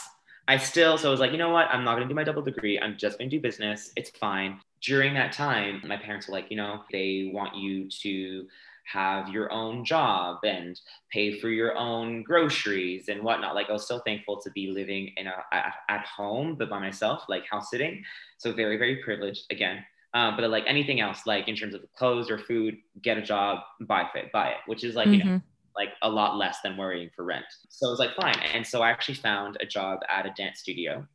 I 0.49 0.57
still, 0.57 0.97
so 0.97 1.09
I 1.09 1.11
was 1.11 1.21
like, 1.21 1.33
you 1.33 1.39
know 1.39 1.51
what? 1.51 1.69
I'm 1.71 1.85
not 1.85 1.97
going 1.97 2.09
to 2.09 2.13
do 2.13 2.17
my 2.17 2.25
double 2.25 2.43
degree. 2.43 2.81
I'm 2.81 2.97
just 2.97 3.19
going 3.19 3.29
to 3.29 3.37
do 3.37 3.41
business. 3.41 3.93
It's 3.97 4.11
fine. 4.11 4.61
During 4.81 5.13
that 5.15 5.33
time, 5.33 5.83
my 5.87 5.97
parents 5.97 6.27
were 6.27 6.33
like, 6.33 6.47
you 6.51 6.57
know, 6.57 6.85
they 6.91 7.31
want 7.35 7.55
you 7.55 7.89
to 8.03 8.47
have 8.85 9.29
your 9.29 9.53
own 9.53 9.85
job 9.85 10.39
and 10.45 10.81
pay 11.13 11.39
for 11.39 11.51
your 11.51 11.77
own 11.77 12.23
groceries 12.23 13.09
and 13.09 13.23
whatnot. 13.23 13.55
Like 13.55 13.69
I 13.69 13.73
was 13.73 13.87
so 13.87 13.99
thankful 13.99 14.41
to 14.41 14.51
be 14.53 14.71
living 14.71 15.13
in 15.19 15.27
a 15.27 15.35
at, 15.53 15.75
at 15.91 16.07
home, 16.07 16.57
but 16.59 16.71
by 16.71 16.79
myself, 16.79 17.25
like 17.29 17.45
house 17.47 17.69
sitting. 17.71 18.03
So 18.39 18.53
very, 18.55 18.79
very 18.79 18.97
privileged 18.97 19.45
again. 19.51 19.85
Um, 20.15 20.37
but 20.37 20.49
like 20.49 20.65
anything 20.67 21.01
else, 21.01 21.27
like 21.27 21.49
in 21.49 21.57
terms 21.57 21.75
of 21.75 21.83
clothes 21.95 22.31
or 22.31 22.39
food, 22.39 22.79
get 23.03 23.19
a 23.19 23.23
job, 23.23 23.59
buy 23.83 24.09
fit, 24.15 24.33
buy 24.33 24.51
it, 24.51 24.57
which 24.65 24.83
is 24.83 24.95
like, 24.95 25.09
mm-hmm. 25.09 25.15
you 25.15 25.25
know, 25.25 25.31
mm-hmm 25.33 25.48
like 25.79 25.91
a 26.03 26.11
lot 26.11 26.37
less 26.37 26.59
than 26.63 26.77
worrying 26.77 27.09
for 27.15 27.25
rent. 27.25 27.47
So 27.69 27.87
I 27.87 27.91
was 27.91 28.01
like, 28.01 28.15
fine. 28.21 28.39
And 28.53 28.67
so 28.67 28.83
I 28.83 28.91
actually 28.91 29.15
found 29.15 29.57
a 29.61 29.67
job 29.67 30.01
at 30.11 30.27
a 30.27 30.33
dance 30.37 30.59
studio. 30.59 31.07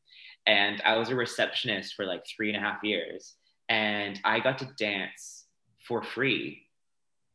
And 0.47 0.82
I 0.86 0.97
was 0.97 1.10
a 1.10 1.15
receptionist 1.15 1.95
for 1.95 2.06
like 2.06 2.26
three 2.26 2.47
and 2.47 2.58
a 2.58 2.62
half 2.62 2.82
years. 2.84 3.36
And 3.67 4.19
I 4.23 4.39
got 4.39 4.58
to 4.60 4.69
dance 4.78 5.45
for 5.80 6.02
free, 6.02 6.63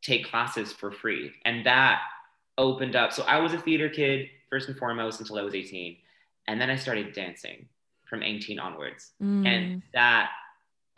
take 0.03 0.27
classes 0.31 0.73
for 0.73 0.91
free. 0.91 1.33
And 1.45 1.67
that 1.67 2.01
opened 2.57 2.97
up. 2.97 3.13
So 3.13 3.23
I 3.25 3.39
was 3.41 3.53
a 3.53 3.59
theater 3.61 3.91
kid 3.91 4.29
first 4.49 4.69
and 4.69 4.79
foremost 4.79 5.21
until 5.21 5.39
I 5.39 5.43
was 5.43 5.55
18. 5.55 5.99
And 6.47 6.59
then 6.59 6.71
I 6.71 6.77
started 6.77 7.13
dancing 7.13 7.69
from 8.09 8.23
18 8.23 8.59
onwards. 8.59 9.13
Mm. 9.23 9.47
And 9.47 9.83
that 9.93 10.31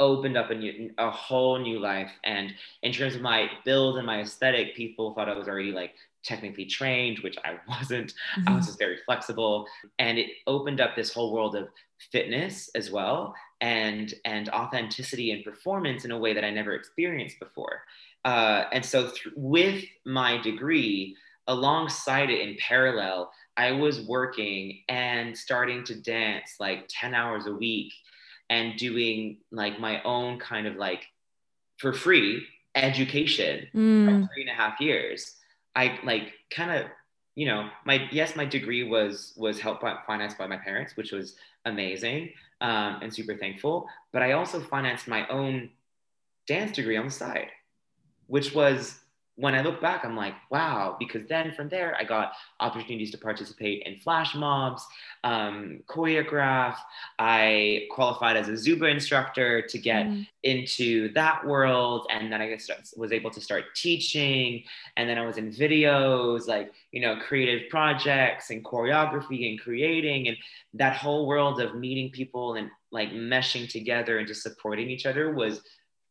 opened 0.00 0.36
up 0.36 0.50
a 0.50 0.54
new 0.54 0.90
a 0.98 1.10
whole 1.10 1.58
new 1.58 1.78
life 1.78 2.10
and 2.24 2.54
in 2.82 2.90
terms 2.90 3.14
of 3.14 3.20
my 3.20 3.48
build 3.66 3.98
and 3.98 4.06
my 4.06 4.22
aesthetic 4.22 4.74
people 4.74 5.12
thought 5.12 5.28
i 5.28 5.36
was 5.36 5.46
already 5.46 5.72
like 5.72 5.92
technically 6.24 6.66
trained, 6.66 7.18
which 7.20 7.36
I 7.44 7.56
wasn't. 7.68 8.14
Mm-hmm. 8.38 8.48
I 8.48 8.56
was 8.56 8.66
just 8.66 8.78
very 8.78 8.98
flexible. 9.04 9.66
And 9.98 10.18
it 10.18 10.28
opened 10.46 10.80
up 10.80 10.96
this 10.96 11.12
whole 11.12 11.32
world 11.32 11.56
of 11.56 11.68
fitness 12.12 12.70
as 12.74 12.90
well 12.90 13.34
and 13.60 14.14
and 14.24 14.48
authenticity 14.50 15.32
and 15.32 15.44
performance 15.44 16.06
in 16.06 16.12
a 16.12 16.18
way 16.18 16.32
that 16.32 16.44
I 16.44 16.50
never 16.50 16.74
experienced 16.74 17.38
before. 17.38 17.82
Uh, 18.24 18.64
and 18.72 18.84
so 18.84 19.04
th- 19.04 19.34
with 19.36 19.84
my 20.04 20.38
degree, 20.38 21.16
alongside 21.46 22.30
it 22.30 22.40
in 22.40 22.56
parallel, 22.58 23.30
I 23.56 23.72
was 23.72 24.06
working 24.06 24.80
and 24.88 25.36
starting 25.36 25.84
to 25.84 26.00
dance 26.00 26.54
like 26.58 26.86
10 26.88 27.14
hours 27.14 27.46
a 27.46 27.52
week 27.52 27.92
and 28.48 28.76
doing 28.76 29.38
like 29.52 29.78
my 29.78 30.02
own 30.02 30.38
kind 30.38 30.66
of 30.66 30.76
like 30.76 31.06
for 31.78 31.92
free 31.92 32.46
education 32.74 33.66
mm. 33.74 34.04
for 34.04 34.32
three 34.32 34.42
and 34.42 34.50
a 34.50 34.54
half 34.54 34.80
years 34.80 35.34
I 35.76 35.98
like 36.04 36.32
kind 36.50 36.70
of 36.70 36.90
you 37.34 37.46
know 37.46 37.68
my 37.84 38.08
yes 38.10 38.36
my 38.36 38.44
degree 38.44 38.84
was 38.84 39.32
was 39.36 39.60
helped 39.60 39.82
by 39.82 39.96
financed 40.06 40.38
by 40.38 40.46
my 40.46 40.56
parents 40.56 40.96
which 40.96 41.12
was 41.12 41.36
amazing 41.64 42.30
um, 42.60 42.98
and 43.02 43.14
super 43.14 43.36
thankful 43.36 43.86
but 44.12 44.22
I 44.22 44.32
also 44.32 44.60
financed 44.60 45.08
my 45.08 45.26
own 45.28 45.70
dance 46.46 46.72
degree 46.72 46.96
on 46.96 47.06
the 47.06 47.10
side 47.10 47.48
which 48.26 48.54
was 48.54 49.00
when 49.40 49.54
I 49.54 49.62
look 49.62 49.80
back, 49.80 50.04
I'm 50.04 50.16
like, 50.16 50.34
wow, 50.50 50.96
because 50.98 51.26
then 51.26 51.52
from 51.52 51.70
there, 51.70 51.96
I 51.98 52.04
got 52.04 52.32
opportunities 52.60 53.10
to 53.12 53.18
participate 53.18 53.82
in 53.86 53.98
flash 53.98 54.34
mobs, 54.34 54.86
um, 55.24 55.80
choreograph. 55.88 56.76
I 57.18 57.86
qualified 57.90 58.36
as 58.36 58.48
a 58.48 58.52
Zumba 58.52 58.90
instructor 58.90 59.62
to 59.62 59.78
get 59.78 60.06
mm. 60.06 60.26
into 60.42 61.10
that 61.14 61.46
world. 61.46 62.06
And 62.10 62.30
then 62.30 62.42
I 62.42 62.58
was 62.96 63.12
able 63.12 63.30
to 63.30 63.40
start 63.40 63.74
teaching. 63.74 64.62
And 64.98 65.08
then 65.08 65.16
I 65.16 65.24
was 65.24 65.38
in 65.38 65.50
videos, 65.50 66.46
like, 66.46 66.72
you 66.92 67.00
know, 67.00 67.16
creative 67.16 67.70
projects 67.70 68.50
and 68.50 68.62
choreography 68.62 69.48
and 69.48 69.58
creating. 69.58 70.28
And 70.28 70.36
that 70.74 70.96
whole 70.96 71.26
world 71.26 71.62
of 71.62 71.76
meeting 71.76 72.10
people 72.10 72.56
and 72.56 72.70
like 72.92 73.10
meshing 73.10 73.70
together 73.70 74.18
and 74.18 74.28
just 74.28 74.42
supporting 74.42 74.90
each 74.90 75.06
other 75.06 75.32
was 75.32 75.62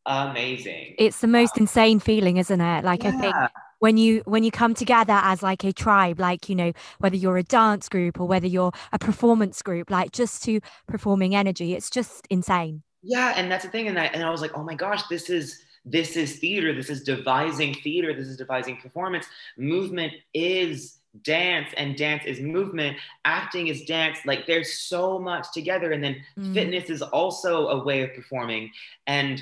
amazing. 0.06 0.96
It's 0.98 1.20
the 1.20 1.28
most 1.28 1.58
um, 1.58 1.64
insane 1.64 2.00
feeling, 2.00 2.38
isn't 2.38 2.62
it? 2.62 2.84
Like 2.84 3.04
yeah. 3.04 3.10
I 3.10 3.12
think 3.14 3.36
when 3.80 3.98
you 3.98 4.22
when 4.26 4.44
you 4.44 4.52
come 4.52 4.74
together 4.74 5.20
as 5.24 5.42
like 5.42 5.64
a 5.64 5.72
tribe 5.72 6.20
like 6.20 6.50
you 6.50 6.56
know 6.56 6.74
whether 6.98 7.16
you're 7.16 7.38
a 7.38 7.44
dance 7.44 7.88
group 7.88 8.20
or 8.20 8.28
whether 8.28 8.46
you're 8.46 8.74
a 8.92 9.00
performance 9.00 9.62
group 9.62 9.90
like 9.90 10.12
just 10.12 10.44
to 10.44 10.60
performing 10.86 11.34
energy 11.34 11.76
it's 11.76 11.90
just 11.90 12.28
insane 12.30 12.84
yeah 13.04 13.32
and 13.38 13.50
that's 13.50 13.64
the 13.64 13.72
thing 13.72 13.88
and 13.88 13.98
I, 13.98 14.08
and 14.08 14.22
I 14.22 14.32
was 14.32 14.42
like 14.42 14.52
oh 14.58 14.64
my 14.64 14.76
gosh 14.76 15.08
this 15.08 15.30
is 15.30 15.64
this 15.86 16.16
is 16.16 16.40
theater, 16.40 16.74
this 16.74 16.90
is 16.90 17.04
devising 17.04 17.74
theater, 17.74 18.14
this 18.14 18.28
is 18.28 18.38
devising 18.38 18.78
performance. 18.78 19.26
Movement 19.58 20.14
is 20.34 20.98
dance 21.24 21.70
and 21.76 21.98
dance 21.98 22.24
is 22.26 22.40
movement 22.40 22.96
acting 23.26 23.68
is 23.68 23.84
dance 23.86 24.20
like 24.28 24.46
there's 24.46 24.74
so 24.74 25.18
much 25.18 25.52
together 25.52 25.92
and 25.92 26.04
then 26.04 26.16
mm. 26.38 26.54
fitness 26.54 26.88
is 26.92 27.02
also 27.02 27.70
a 27.70 27.84
way 27.84 28.04
of 28.04 28.14
performing 28.14 28.70
and 29.08 29.42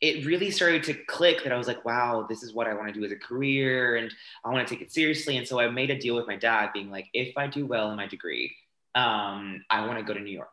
it 0.00 0.24
really 0.24 0.50
started 0.50 0.84
to 0.84 0.94
click 0.94 1.42
that 1.42 1.52
I 1.52 1.58
was 1.58 1.66
like, 1.66 1.84
wow, 1.84 2.24
this 2.28 2.42
is 2.42 2.52
what 2.52 2.68
I 2.68 2.74
want 2.74 2.88
to 2.88 2.94
do 2.94 3.04
as 3.04 3.10
a 3.10 3.16
career 3.16 3.96
and 3.96 4.12
I 4.44 4.50
want 4.50 4.66
to 4.66 4.72
take 4.72 4.82
it 4.82 4.92
seriously. 4.92 5.36
And 5.36 5.46
so 5.46 5.58
I 5.58 5.68
made 5.70 5.90
a 5.90 5.98
deal 5.98 6.14
with 6.14 6.26
my 6.26 6.36
dad, 6.36 6.70
being 6.72 6.90
like, 6.90 7.08
if 7.12 7.36
I 7.36 7.48
do 7.48 7.66
well 7.66 7.90
in 7.90 7.96
my 7.96 8.06
degree, 8.06 8.54
um, 8.94 9.64
I 9.70 9.86
want 9.86 9.98
to 9.98 10.04
go 10.04 10.14
to 10.14 10.20
New 10.20 10.32
York. 10.32 10.50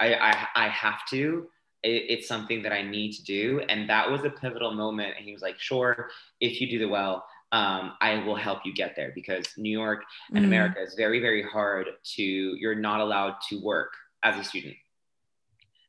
I, 0.00 0.14
I, 0.14 0.46
I 0.54 0.68
have 0.68 1.06
to. 1.10 1.46
It, 1.84 2.04
it's 2.08 2.28
something 2.28 2.62
that 2.62 2.72
I 2.72 2.82
need 2.82 3.12
to 3.12 3.24
do. 3.24 3.62
And 3.68 3.88
that 3.88 4.10
was 4.10 4.24
a 4.24 4.30
pivotal 4.30 4.72
moment. 4.72 5.14
And 5.16 5.24
he 5.24 5.32
was 5.32 5.42
like, 5.42 5.60
sure, 5.60 6.10
if 6.40 6.60
you 6.60 6.68
do 6.68 6.80
the 6.80 6.88
well, 6.88 7.24
um, 7.52 7.92
I 8.00 8.22
will 8.24 8.36
help 8.36 8.60
you 8.64 8.74
get 8.74 8.94
there 8.96 9.12
because 9.14 9.46
New 9.56 9.70
York 9.70 10.02
and 10.34 10.44
mm. 10.44 10.48
America 10.48 10.82
is 10.82 10.94
very, 10.94 11.20
very 11.20 11.42
hard 11.42 11.86
to, 12.16 12.22
you're 12.22 12.74
not 12.74 13.00
allowed 13.00 13.36
to 13.48 13.62
work 13.62 13.92
as 14.24 14.36
a 14.38 14.44
student. 14.44 14.76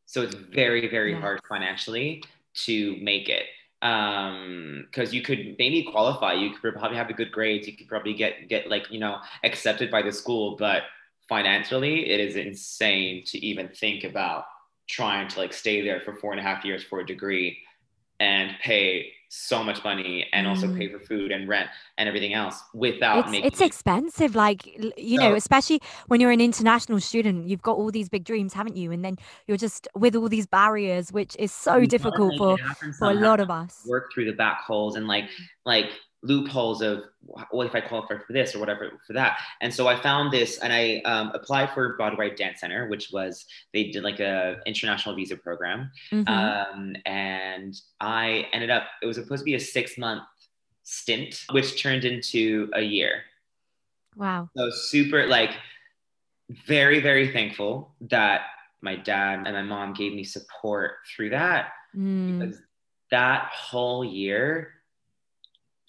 So 0.05 0.21
it's 0.21 0.35
very, 0.35 0.87
very 0.89 1.11
yes. 1.11 1.21
hard 1.21 1.41
financially 1.47 2.23
to 2.65 2.97
make 3.01 3.29
it. 3.29 3.45
Um 3.81 4.85
because 4.85 5.13
you 5.13 5.21
could 5.21 5.55
maybe 5.57 5.87
qualify 5.89 6.33
you 6.33 6.49
could 6.51 6.73
probably 6.73 6.97
have 6.97 7.07
the 7.07 7.13
good 7.13 7.31
grades 7.31 7.65
you 7.65 7.77
could 7.77 7.87
probably 7.87 8.13
get 8.13 8.49
get 8.49 8.69
like 8.69 8.91
you 8.91 8.99
know 8.99 9.19
accepted 9.45 9.89
by 9.89 10.01
the 10.01 10.11
school 10.11 10.57
but 10.57 10.83
financially 11.29 12.09
it 12.09 12.19
is 12.19 12.35
insane 12.35 13.23
to 13.27 13.37
even 13.39 13.69
think 13.69 14.03
about 14.03 14.43
trying 14.89 15.29
to 15.29 15.39
like 15.39 15.53
stay 15.53 15.81
there 15.81 16.01
for 16.01 16.13
four 16.15 16.31
and 16.31 16.41
a 16.41 16.43
half 16.43 16.65
years 16.65 16.83
for 16.83 16.99
a 16.99 17.05
degree 17.05 17.57
and 18.19 18.51
pay 18.61 19.13
so 19.29 19.63
much 19.63 19.83
money 19.83 20.25
and 20.33 20.47
also 20.47 20.65
mm. 20.65 20.75
pay 20.75 20.91
for 20.91 20.99
food 20.99 21.31
and 21.31 21.47
rent 21.47 21.69
and 21.99 22.09
everything 22.09 22.33
else 22.33 22.63
without 22.73 23.19
it's, 23.19 23.29
making 23.29 23.45
it's 23.45 23.61
expensive 23.61 24.35
like 24.35 24.65
you 24.97 25.19
know 25.19 25.35
especially 25.35 25.79
when 26.07 26.19
you're 26.19 26.31
an 26.31 26.41
international 26.41 26.99
student 26.99 27.47
you've 27.47 27.61
got 27.61 27.77
all 27.77 27.91
these 27.91 28.09
big 28.09 28.23
dreams 28.23 28.53
haven't 28.53 28.75
you 28.75 28.91
and 28.91 29.05
then 29.05 29.15
you're 29.47 29.55
just 29.55 29.87
with 29.95 30.15
all 30.15 30.27
these 30.27 30.47
barriers 30.47 31.11
which 31.11 31.35
is 31.37 31.51
so 31.51 31.85
difficult 31.85 32.35
for 32.39 32.57
for 32.97 33.11
a 33.11 33.13
lot 33.13 33.39
of 33.39 33.51
us 33.51 33.85
work 33.87 34.11
through 34.11 34.25
the 34.25 34.33
back 34.33 34.61
holes 34.61 34.95
and 34.95 35.07
like 35.07 35.29
like 35.63 35.91
loopholes 36.21 36.81
of 36.81 37.03
what 37.49 37.65
if 37.65 37.75
I 37.75 37.81
qualify 37.81 38.17
for 38.17 38.33
this 38.33 38.53
or 38.53 38.59
whatever 38.59 38.91
for 39.07 39.13
that. 39.13 39.39
And 39.61 39.73
so 39.73 39.87
I 39.87 39.95
found 40.01 40.33
this 40.33 40.57
and 40.59 40.73
I 40.73 41.01
um, 41.05 41.31
applied 41.33 41.71
for 41.71 41.95
Broadway 41.95 42.35
Dance 42.35 42.59
Center, 42.59 42.87
which 42.87 43.11
was 43.11 43.45
they 43.73 43.85
did 43.85 44.03
like 44.03 44.19
a 44.19 44.57
international 44.65 45.15
visa 45.15 45.37
program. 45.37 45.91
Mm-hmm. 46.11 46.27
Um, 46.27 46.95
and 47.05 47.79
I 48.01 48.47
ended 48.51 48.69
up 48.69 48.83
it 49.01 49.05
was 49.05 49.15
supposed 49.15 49.41
to 49.41 49.45
be 49.45 49.55
a 49.55 49.59
six 49.59 49.97
month 49.97 50.23
stint, 50.83 51.45
which 51.51 51.81
turned 51.81 52.03
into 52.03 52.69
a 52.73 52.81
year. 52.81 53.21
Wow. 54.15 54.49
So 54.57 54.69
super 54.71 55.25
like 55.27 55.51
very, 56.49 56.99
very 56.99 57.31
thankful 57.31 57.95
that 58.09 58.41
my 58.81 58.95
dad 58.95 59.43
and 59.45 59.53
my 59.55 59.61
mom 59.61 59.93
gave 59.93 60.13
me 60.13 60.23
support 60.23 60.95
through 61.15 61.29
that. 61.29 61.69
Mm. 61.95 62.39
Because 62.39 62.61
that 63.11 63.49
whole 63.53 64.03
year 64.03 64.78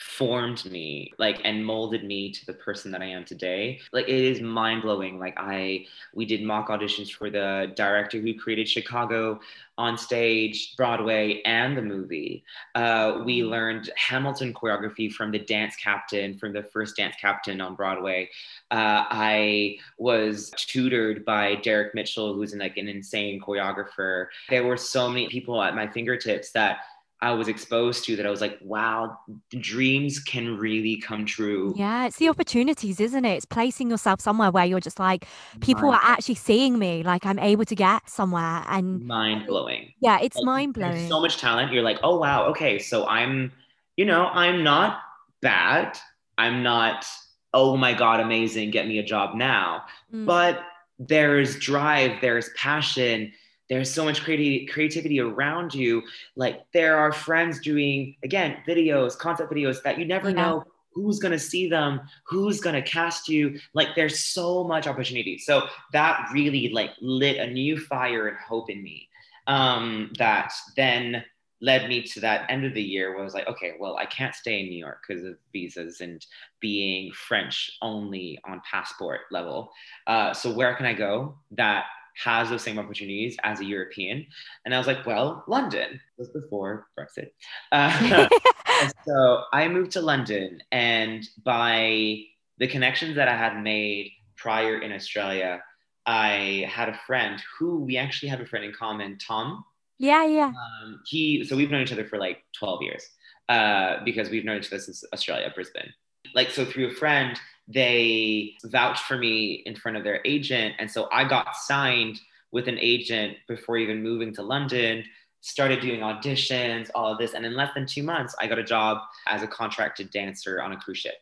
formed 0.01 0.65
me 0.65 1.13
like 1.19 1.43
and 1.45 1.65
molded 1.65 2.05
me 2.05 2.33
to 2.33 2.47
the 2.47 2.55
person 2.55 2.91
that 2.91 3.03
I 3.03 3.07
am 3.07 3.23
today. 3.23 3.81
Like 3.93 4.09
it 4.09 4.15
is 4.15 4.41
mind 4.41 4.83
blowing. 4.83 5.19
Like 5.19 5.35
I 5.37 5.87
we 6.15 6.25
did 6.25 6.43
mock 6.43 6.69
auditions 6.69 7.13
for 7.13 7.29
the 7.29 7.73
director 7.77 8.19
who 8.19 8.33
created 8.35 8.67
Chicago 8.67 9.41
on 9.77 9.99
stage, 9.99 10.75
Broadway, 10.77 11.43
and 11.45 11.77
the 11.77 11.83
movie. 11.83 12.45
Uh, 12.75 13.21
we 13.25 13.41
mm-hmm. 13.41 13.51
learned 13.51 13.91
Hamilton 13.97 14.55
choreography 14.55 15.13
from 15.13 15.31
the 15.31 15.39
dance 15.39 15.77
captain, 15.77 16.37
from 16.39 16.53
the 16.55 16.63
first 16.63 16.97
dance 16.97 17.17
captain 17.21 17.61
on 17.61 17.75
Broadway. 17.75 18.29
Uh, 18.71 19.05
I 19.11 19.77
was 19.99 20.51
tutored 20.57 21.25
by 21.25 21.57
Derek 21.57 21.95
Mitchell, 21.95 22.35
who's 22.35 22.55
like 22.55 22.79
an 22.79 22.89
insane 22.89 23.41
choreographer. 23.41 24.27
There 24.49 24.65
were 24.65 24.77
so 24.77 25.09
many 25.09 25.29
people 25.29 25.63
at 25.63 25.75
my 25.75 25.87
fingertips 25.89 26.53
that 26.53 26.79
I 27.23 27.33
was 27.33 27.49
exposed 27.49 28.05
to 28.05 28.17
that 28.17 28.27
I 28.27 28.31
was 28.31 28.41
like, 28.41 28.59
wow, 28.63 29.19
dreams 29.51 30.19
can 30.19 30.57
really 30.57 30.97
come 30.97 31.27
true. 31.27 31.75
Yeah, 31.77 32.07
it's 32.07 32.17
the 32.17 32.31
opportunities, 32.31 32.99
isn't 32.99 33.25
it? 33.27 33.37
It's 33.37 33.45
placing 33.45 33.91
yourself 33.91 34.23
somewhere 34.23 34.51
where 34.51 34.65
you're 34.65 34.81
just 34.81 34.99
like, 34.99 35.27
people 35.61 35.91
mind. 35.91 36.01
are 36.03 36.11
actually 36.13 36.37
seeing 36.37 36.79
me, 36.79 37.03
like 37.03 37.27
I'm 37.27 37.39
able 37.39 37.67
to 37.67 37.75
get 37.75 38.09
somewhere 38.09 38.65
and 38.69 39.07
mind 39.07 39.47
blowing. 39.47 39.93
Yeah, 40.01 40.19
it's 40.23 40.37
like, 40.37 40.47
mind 40.47 40.75
blowing. 40.75 41.09
So 41.11 41.21
much 41.21 41.37
talent. 41.37 41.73
You're 41.73 41.83
like, 41.83 41.99
oh 42.03 42.19
wow, 42.19 42.47
okay, 42.47 42.79
so 42.79 43.07
I'm, 43.07 43.53
you 43.97 44.07
know, 44.07 44.27
I'm 44.27 44.65
not 44.65 45.01
bad. 45.43 45.99
I'm 46.39 46.63
not, 46.63 47.05
oh 47.53 47.77
my 47.77 47.93
God, 47.93 48.21
amazing, 48.21 48.71
get 48.71 48.89
me 48.89 48.99
a 48.99 49.05
job 49.05 49.35
now. 49.35 49.85
Mm. 50.15 50.25
But 50.25 50.63
there's 50.99 51.59
drive, 51.59 52.23
there's 52.23 52.49
passion 52.57 53.33
there's 53.71 53.91
so 53.91 54.05
much 54.05 54.23
creativity 54.23 54.67
creativity 54.67 55.21
around 55.21 55.73
you 55.73 56.03
like 56.37 56.61
there 56.73 56.99
are 56.99 57.13
friends 57.13 57.61
doing 57.61 58.15
again 58.23 58.59
videos 58.69 59.17
concept 59.17 59.51
videos 59.51 59.83
that 59.83 59.99
you 59.99 60.05
never 60.05 60.29
yeah. 60.29 60.37
know 60.37 60.65
who's 60.93 61.19
going 61.19 61.33
to 61.33 61.39
see 61.39 61.69
them 61.69 62.01
who's 62.27 62.61
going 62.61 62.75
to 62.75 62.83
cast 62.83 63.29
you 63.29 63.59
like 63.73 63.89
there's 63.95 64.19
so 64.19 64.65
much 64.65 64.87
opportunity 64.87 65.39
so 65.39 65.67
that 65.93 66.29
really 66.33 66.69
like 66.71 66.91
lit 67.01 67.37
a 67.37 67.51
new 67.51 67.79
fire 67.79 68.29
and 68.29 68.37
hope 68.37 68.69
in 68.69 68.83
me 68.83 69.09
um, 69.47 70.13
that 70.19 70.53
then 70.77 71.25
led 71.63 71.89
me 71.89 72.03
to 72.03 72.21
that 72.21 72.51
end 72.51 72.65
of 72.65 72.75
the 72.75 72.83
year 72.83 73.11
where 73.11 73.21
I 73.21 73.25
was 73.25 73.35
like, 73.35 73.47
okay, 73.47 73.75
well, 73.79 73.97
I 73.97 74.07
can't 74.07 74.35
stay 74.35 74.61
in 74.61 74.71
New 74.71 74.79
York 74.79 75.05
because 75.07 75.25
of 75.25 75.37
visas 75.53 76.01
and 76.01 76.25
being 76.61 77.13
French 77.13 77.77
only 77.83 78.39
on 78.45 78.63
passport 78.71 79.21
level. 79.31 79.71
Uh, 80.07 80.33
so 80.33 80.53
where 80.53 80.75
can 80.75 80.87
I 80.87 80.95
go 80.95 81.37
that 81.53 81.85
has 82.23 82.51
those 82.51 82.63
same 82.63 82.79
opportunities 82.79 83.37
as 83.43 83.61
a 83.61 83.65
European. 83.65 84.27
And 84.65 84.75
I 84.75 84.79
was 84.79 84.87
like, 84.87 85.07
well, 85.07 85.45
London 85.47 86.01
was 86.19 86.29
before 86.29 86.89
Brexit. 86.99 87.31
Uh, 87.73 88.29
so 89.07 89.43
I 89.53 89.69
moved 89.69 89.93
to 89.93 90.01
London, 90.01 90.63
and 90.73 91.27
by 91.45 92.23
the 92.59 92.69
connections 92.69 93.17
that 93.17 93.29
I 93.29 93.37
had 93.37 93.63
made 93.63 94.13
prior 94.37 94.79
in 94.79 94.93
Australia, 94.93 95.63
I 96.07 96.67
had 96.69 96.89
a 96.89 96.99
friend 97.07 97.43
who 97.59 97.85
we 97.85 97.97
actually 97.97 98.29
have 98.31 98.41
a 98.41 98.47
friend 98.47 98.65
in 98.65 98.73
common, 98.73 99.19
Tom. 99.19 99.65
Yeah, 99.99 100.25
yeah. 100.27 100.53
Um, 100.83 101.01
he 101.07 101.45
so 101.45 101.57
we've 101.57 101.71
known 101.71 101.83
each 101.83 101.93
other 101.93 102.07
for 102.07 102.19
like 102.19 102.39
12 102.59 102.83
years 102.83 103.07
uh, 103.49 104.03
because 104.05 104.31
we've 104.31 104.45
known 104.45 104.59
each 104.59 104.69
other 104.69 104.79
since 104.79 105.05
Australia, 105.13 105.53
Brisbane. 105.55 105.93
Like 106.35 106.51
so 106.51 106.65
through 106.65 106.89
a 106.89 106.95
friend, 106.95 107.39
they 107.73 108.55
vouched 108.65 109.05
for 109.05 109.17
me 109.17 109.63
in 109.67 109.77
front 109.77 109.97
of 109.97 110.05
their 110.05 110.21
agent. 110.25 110.75
And 110.79 110.91
so 110.91 111.09
I 111.13 111.25
got 111.25 111.55
signed 111.55 112.21
with 112.53 112.67
an 112.69 112.79
agent 112.81 113.37
before 113.47 113.77
even 113.77 114.03
moving 114.03 114.35
to 114.35 114.43
London, 114.43 115.05
started 115.41 115.81
doing 115.81 116.01
auditions, 116.01 116.91
all 116.95 117.13
of 117.13 117.19
this. 117.19 117.35
And 117.35 117.47
in 117.47 117.55
less 117.55 117.73
than 117.75 117.87
two 117.87 118.03
months, 118.03 118.35
I 118.41 118.47
got 118.47 118.59
a 118.59 118.65
job 118.65 118.99
as 119.27 119.43
a 119.43 119.47
contracted 119.47 120.11
dancer 120.11 120.61
on 120.61 120.73
a 120.73 120.77
cruise 120.77 120.99
ship. 120.99 121.15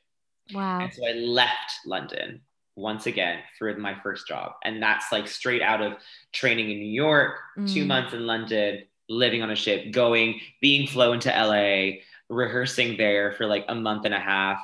Wow. 0.55 0.81
And 0.81 0.93
so 0.93 1.07
I 1.07 1.13
left 1.13 1.81
London 1.85 2.41
once 2.77 3.07
again 3.07 3.41
for 3.59 3.75
my 3.77 3.99
first 4.03 4.27
job. 4.27 4.53
And 4.65 4.83
that's 4.83 5.13
like 5.13 5.29
straight 5.29 5.63
out 5.63 5.83
of 5.83 5.95
training 6.33 6.71
in 6.71 6.79
New 6.79 6.93
York, 6.93 7.37
mm. 7.59 7.73
two 7.73 7.85
months 7.85 8.15
in 8.15 8.27
London, 8.27 8.85
living 9.09 9.43
on 9.43 9.51
a 9.51 9.57
ship, 9.57 9.93
going, 9.93 10.41
being 10.61 10.87
flown 10.87 11.21
to 11.21 11.29
LA, 11.29 11.99
rehearsing 12.31 12.97
there 12.97 13.33
for 13.33 13.47
like 13.47 13.65
a 13.69 13.75
month 13.75 14.05
and 14.05 14.15
a 14.15 14.19
half, 14.19 14.59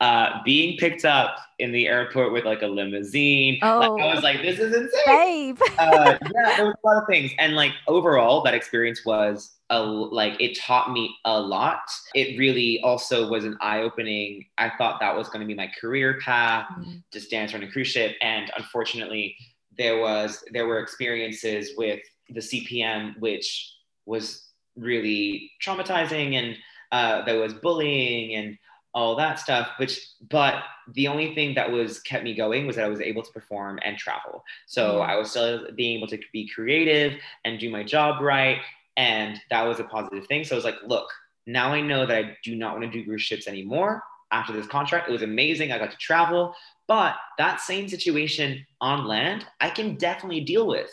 uh, 0.00 0.40
being 0.44 0.76
picked 0.78 1.04
up 1.04 1.36
in 1.58 1.72
the 1.72 1.86
airport 1.86 2.32
with 2.32 2.44
like 2.44 2.62
a 2.62 2.66
limousine. 2.66 3.58
Oh, 3.62 3.78
like, 3.78 4.02
I 4.02 4.14
was 4.14 4.24
like, 4.24 4.42
this 4.42 4.58
is 4.58 4.74
insane. 4.74 5.54
Babe. 5.54 5.60
uh, 5.78 6.18
yeah, 6.34 6.56
there 6.56 6.66
was 6.66 6.74
a 6.82 6.86
lot 6.86 7.02
of 7.02 7.06
things. 7.08 7.32
And 7.38 7.54
like 7.54 7.72
overall, 7.86 8.42
that 8.42 8.54
experience 8.54 9.04
was 9.04 9.58
a, 9.68 9.82
like 9.82 10.40
it 10.40 10.58
taught 10.58 10.92
me 10.92 11.14
a 11.24 11.38
lot. 11.38 11.82
It 12.14 12.38
really 12.38 12.80
also 12.82 13.28
was 13.28 13.44
an 13.44 13.56
eye 13.60 13.80
opening. 13.80 14.46
I 14.58 14.72
thought 14.78 15.00
that 15.00 15.14
was 15.14 15.28
going 15.28 15.40
to 15.40 15.46
be 15.46 15.54
my 15.54 15.70
career 15.80 16.18
path, 16.24 16.66
mm-hmm. 16.72 16.96
just 17.12 17.30
dance 17.30 17.54
on 17.54 17.62
a 17.62 17.70
cruise 17.70 17.88
ship. 17.88 18.16
And 18.22 18.50
unfortunately, 18.56 19.36
there 19.76 20.00
was 20.00 20.42
there 20.52 20.66
were 20.66 20.80
experiences 20.80 21.72
with 21.76 22.00
the 22.30 22.40
CPM, 22.40 23.18
which 23.20 23.74
was 24.06 24.46
really 24.76 25.50
traumatizing 25.62 26.34
and 26.34 26.56
uh, 26.92 27.24
there 27.24 27.40
was 27.40 27.54
bullying 27.54 28.34
and 28.34 28.58
all 28.92 29.14
that 29.14 29.38
stuff 29.38 29.68
which 29.76 30.08
but 30.28 30.64
the 30.94 31.06
only 31.06 31.32
thing 31.34 31.54
that 31.54 31.70
was 31.70 32.00
kept 32.00 32.24
me 32.24 32.34
going 32.34 32.66
was 32.66 32.74
that 32.74 32.84
i 32.84 32.88
was 32.88 33.00
able 33.00 33.22
to 33.22 33.30
perform 33.30 33.78
and 33.84 33.96
travel 33.96 34.42
so 34.66 34.96
mm. 34.96 35.08
i 35.08 35.16
was 35.16 35.30
still 35.30 35.68
being 35.76 35.96
able 35.96 36.08
to 36.08 36.18
be 36.32 36.48
creative 36.48 37.12
and 37.44 37.60
do 37.60 37.70
my 37.70 37.84
job 37.84 38.20
right 38.20 38.58
and 38.96 39.40
that 39.48 39.62
was 39.62 39.78
a 39.78 39.84
positive 39.84 40.26
thing 40.26 40.42
so 40.42 40.54
i 40.54 40.58
was 40.58 40.64
like 40.64 40.74
look 40.86 41.08
now 41.46 41.72
i 41.72 41.80
know 41.80 42.04
that 42.04 42.16
i 42.16 42.36
do 42.42 42.56
not 42.56 42.72
want 42.72 42.84
to 42.84 42.90
do 42.90 43.04
cruise 43.04 43.22
ships 43.22 43.46
anymore 43.46 44.02
after 44.32 44.52
this 44.52 44.66
contract 44.66 45.08
it 45.08 45.12
was 45.12 45.22
amazing 45.22 45.70
i 45.70 45.78
got 45.78 45.90
to 45.92 45.96
travel 45.98 46.52
but 46.88 47.14
that 47.38 47.60
same 47.60 47.88
situation 47.88 48.66
on 48.80 49.06
land 49.06 49.46
i 49.60 49.70
can 49.70 49.94
definitely 49.94 50.40
deal 50.40 50.66
with 50.66 50.90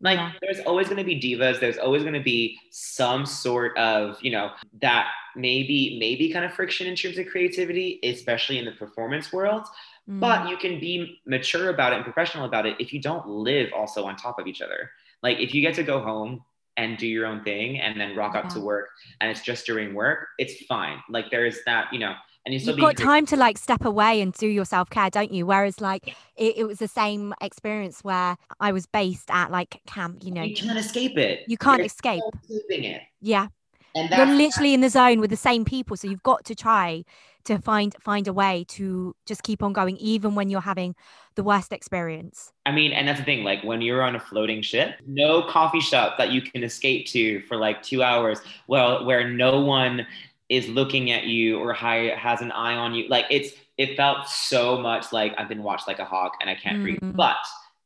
Like 0.00 0.18
Yeah. 0.18 0.32
there's 0.40 0.60
always 0.60 0.88
going 0.88 0.96
to 0.96 1.04
be 1.04 1.20
divas. 1.20 1.60
There's 1.60 1.78
always 1.78 2.02
going 2.02 2.14
to 2.14 2.20
be 2.22 2.58
some 2.70 3.26
sort 3.26 3.76
of, 3.76 4.16
you 4.22 4.30
know, 4.30 4.50
that 4.80 5.08
maybe 5.36 5.96
maybe 5.98 6.32
kind 6.32 6.44
of 6.44 6.52
friction 6.52 6.86
in 6.86 6.96
terms 6.96 7.18
of 7.18 7.26
creativity, 7.26 8.00
especially 8.02 8.58
in 8.58 8.64
the 8.64 8.72
performance 8.72 9.32
world. 9.32 9.66
Mm. 10.08 10.20
But 10.20 10.48
you 10.48 10.56
can 10.56 10.80
be 10.80 11.20
mature 11.26 11.68
about 11.70 11.92
it 11.92 11.96
and 11.96 12.04
professional 12.04 12.44
about 12.44 12.66
it 12.66 12.76
if 12.80 12.92
you 12.92 13.00
don't 13.00 13.26
live 13.26 13.70
also 13.74 14.04
on 14.04 14.16
top 14.16 14.38
of 14.38 14.46
each 14.46 14.62
other. 14.62 14.90
Like 15.22 15.38
if 15.38 15.54
you 15.54 15.60
get 15.60 15.74
to 15.74 15.82
go 15.82 16.00
home 16.00 16.42
and 16.76 16.96
do 16.96 17.06
your 17.06 17.26
own 17.26 17.44
thing 17.44 17.78
and 17.78 18.00
then 18.00 18.16
rock 18.16 18.34
up 18.34 18.48
to 18.50 18.60
work 18.60 18.88
and 19.20 19.30
it's 19.30 19.42
just 19.42 19.66
during 19.66 19.94
work, 19.94 20.28
it's 20.38 20.64
fine. 20.66 20.98
Like 21.10 21.30
there's 21.30 21.58
that, 21.66 21.92
you 21.92 21.98
know, 21.98 22.14
and 22.46 22.54
you 22.54 22.74
be 22.74 22.80
got 22.80 22.96
time 22.96 23.26
to 23.26 23.36
like 23.36 23.58
step 23.58 23.84
away 23.84 24.20
and 24.22 24.32
do 24.32 24.46
your 24.46 24.64
self 24.64 24.88
care, 24.88 25.10
don't 25.10 25.30
you? 25.30 25.44
Whereas 25.44 25.80
like 25.80 26.16
it, 26.36 26.58
it 26.58 26.64
was 26.64 26.78
the 26.78 26.88
same 26.88 27.34
experience 27.40 28.02
where 28.02 28.36
I 28.58 28.72
was 28.72 28.86
based 28.86 29.30
at 29.30 29.50
like 29.50 29.80
camp. 29.86 30.24
You 30.24 30.30
know, 30.32 30.42
You 30.42 30.56
can't 30.56 30.78
escape 30.78 31.18
it. 31.18 31.40
you 31.48 31.58
can't 31.58 31.82
escape. 31.82 32.22
escaping 32.48 32.84
it. 32.84 33.02
Yeah, 33.20 33.48
And 33.94 34.10
you're 34.10 34.36
literally 34.36 34.74
in 34.74 34.80
the 34.80 34.88
zone 34.88 35.20
with 35.20 35.30
the 35.30 35.36
same 35.36 35.64
people, 35.64 35.96
so 35.96 36.08
you've 36.08 36.22
got 36.22 36.44
to 36.44 36.54
try 36.54 37.04
to 37.44 37.58
find 37.58 37.94
find 38.00 38.28
a 38.28 38.32
way 38.32 38.64
to 38.68 39.14
just 39.26 39.42
keep 39.42 39.62
on 39.62 39.72
going, 39.72 39.96
even 39.96 40.34
when 40.34 40.50
you're 40.50 40.60
having 40.60 40.94
the 41.34 41.42
worst 41.42 41.72
experience. 41.72 42.52
I 42.66 42.72
mean, 42.72 42.92
and 42.92 43.08
that's 43.08 43.18
the 43.18 43.24
thing, 43.24 43.44
like 43.44 43.64
when 43.64 43.80
you're 43.80 44.02
on 44.02 44.14
a 44.14 44.20
floating 44.20 44.62
ship, 44.62 44.96
no 45.06 45.42
coffee 45.42 45.80
shop 45.80 46.18
that 46.18 46.30
you 46.30 46.42
can 46.42 46.62
escape 46.62 47.06
to 47.08 47.40
for 47.42 47.56
like 47.56 47.82
two 47.82 48.02
hours, 48.02 48.40
well, 48.66 49.04
where 49.04 49.28
no 49.28 49.60
one 49.60 50.06
is 50.48 50.68
looking 50.68 51.12
at 51.12 51.24
you 51.24 51.58
or 51.58 51.72
has 51.72 52.42
an 52.42 52.52
eye 52.52 52.74
on 52.74 52.92
you. 52.92 53.08
Like 53.08 53.24
it's, 53.30 53.52
it 53.78 53.96
felt 53.96 54.28
so 54.28 54.78
much 54.78 55.12
like 55.12 55.32
I've 55.38 55.48
been 55.48 55.62
watched 55.62 55.86
like 55.86 56.00
a 56.00 56.04
hawk 56.04 56.36
and 56.40 56.50
I 56.50 56.56
can't 56.56 56.82
breathe. 56.82 56.98
Mm. 57.00 57.14
But 57.14 57.36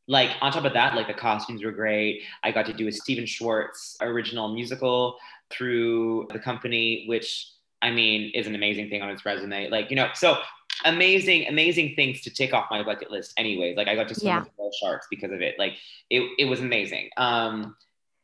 like 0.09 0.31
on 0.41 0.51
top 0.51 0.65
of 0.65 0.73
that, 0.73 0.95
like 0.95 1.07
the 1.07 1.15
costumes 1.15 1.63
were 1.63 1.73
great. 1.73 2.23
I 2.43 2.51
got 2.51 2.67
to 2.67 2.73
do 2.73 2.89
a 2.89 2.93
Stephen 2.93 3.27
Schwartz 3.27 3.97
original 4.01 4.49
musical 4.49 5.19
through 5.57 6.29
the 6.33 6.39
company, 6.39 7.05
which 7.07 7.49
I 7.83 7.91
mean 7.91 8.31
is 8.35 8.47
an 8.47 8.55
amazing 8.55 8.89
thing 8.91 9.03
on 9.03 9.11
its 9.11 9.25
resume. 9.25 9.69
Like, 9.71 9.91
you 9.91 9.97
know, 9.97 10.09
so 10.15 10.39
amazing, 10.85 11.47
amazing 11.49 11.95
things 11.95 12.21
to 12.23 12.31
tick 12.31 12.53
off 12.53 12.67
my 12.71 12.83
bucket 12.83 13.11
list 13.11 13.33
anyways. 13.37 13.77
Like 13.77 13.89
I 13.89 13.95
got 13.95 14.09
to 14.09 14.15
swim 14.15 14.27
Yeah. 14.29 14.41
with 14.41 14.51
whale 14.57 14.71
sharks 14.81 15.07
because 15.11 15.33
of 15.33 15.41
it. 15.41 15.55
Like 15.59 15.75
it, 16.11 16.23
it 16.39 16.45
was 16.47 16.61
amazing. 16.61 17.11
Um 17.17 17.77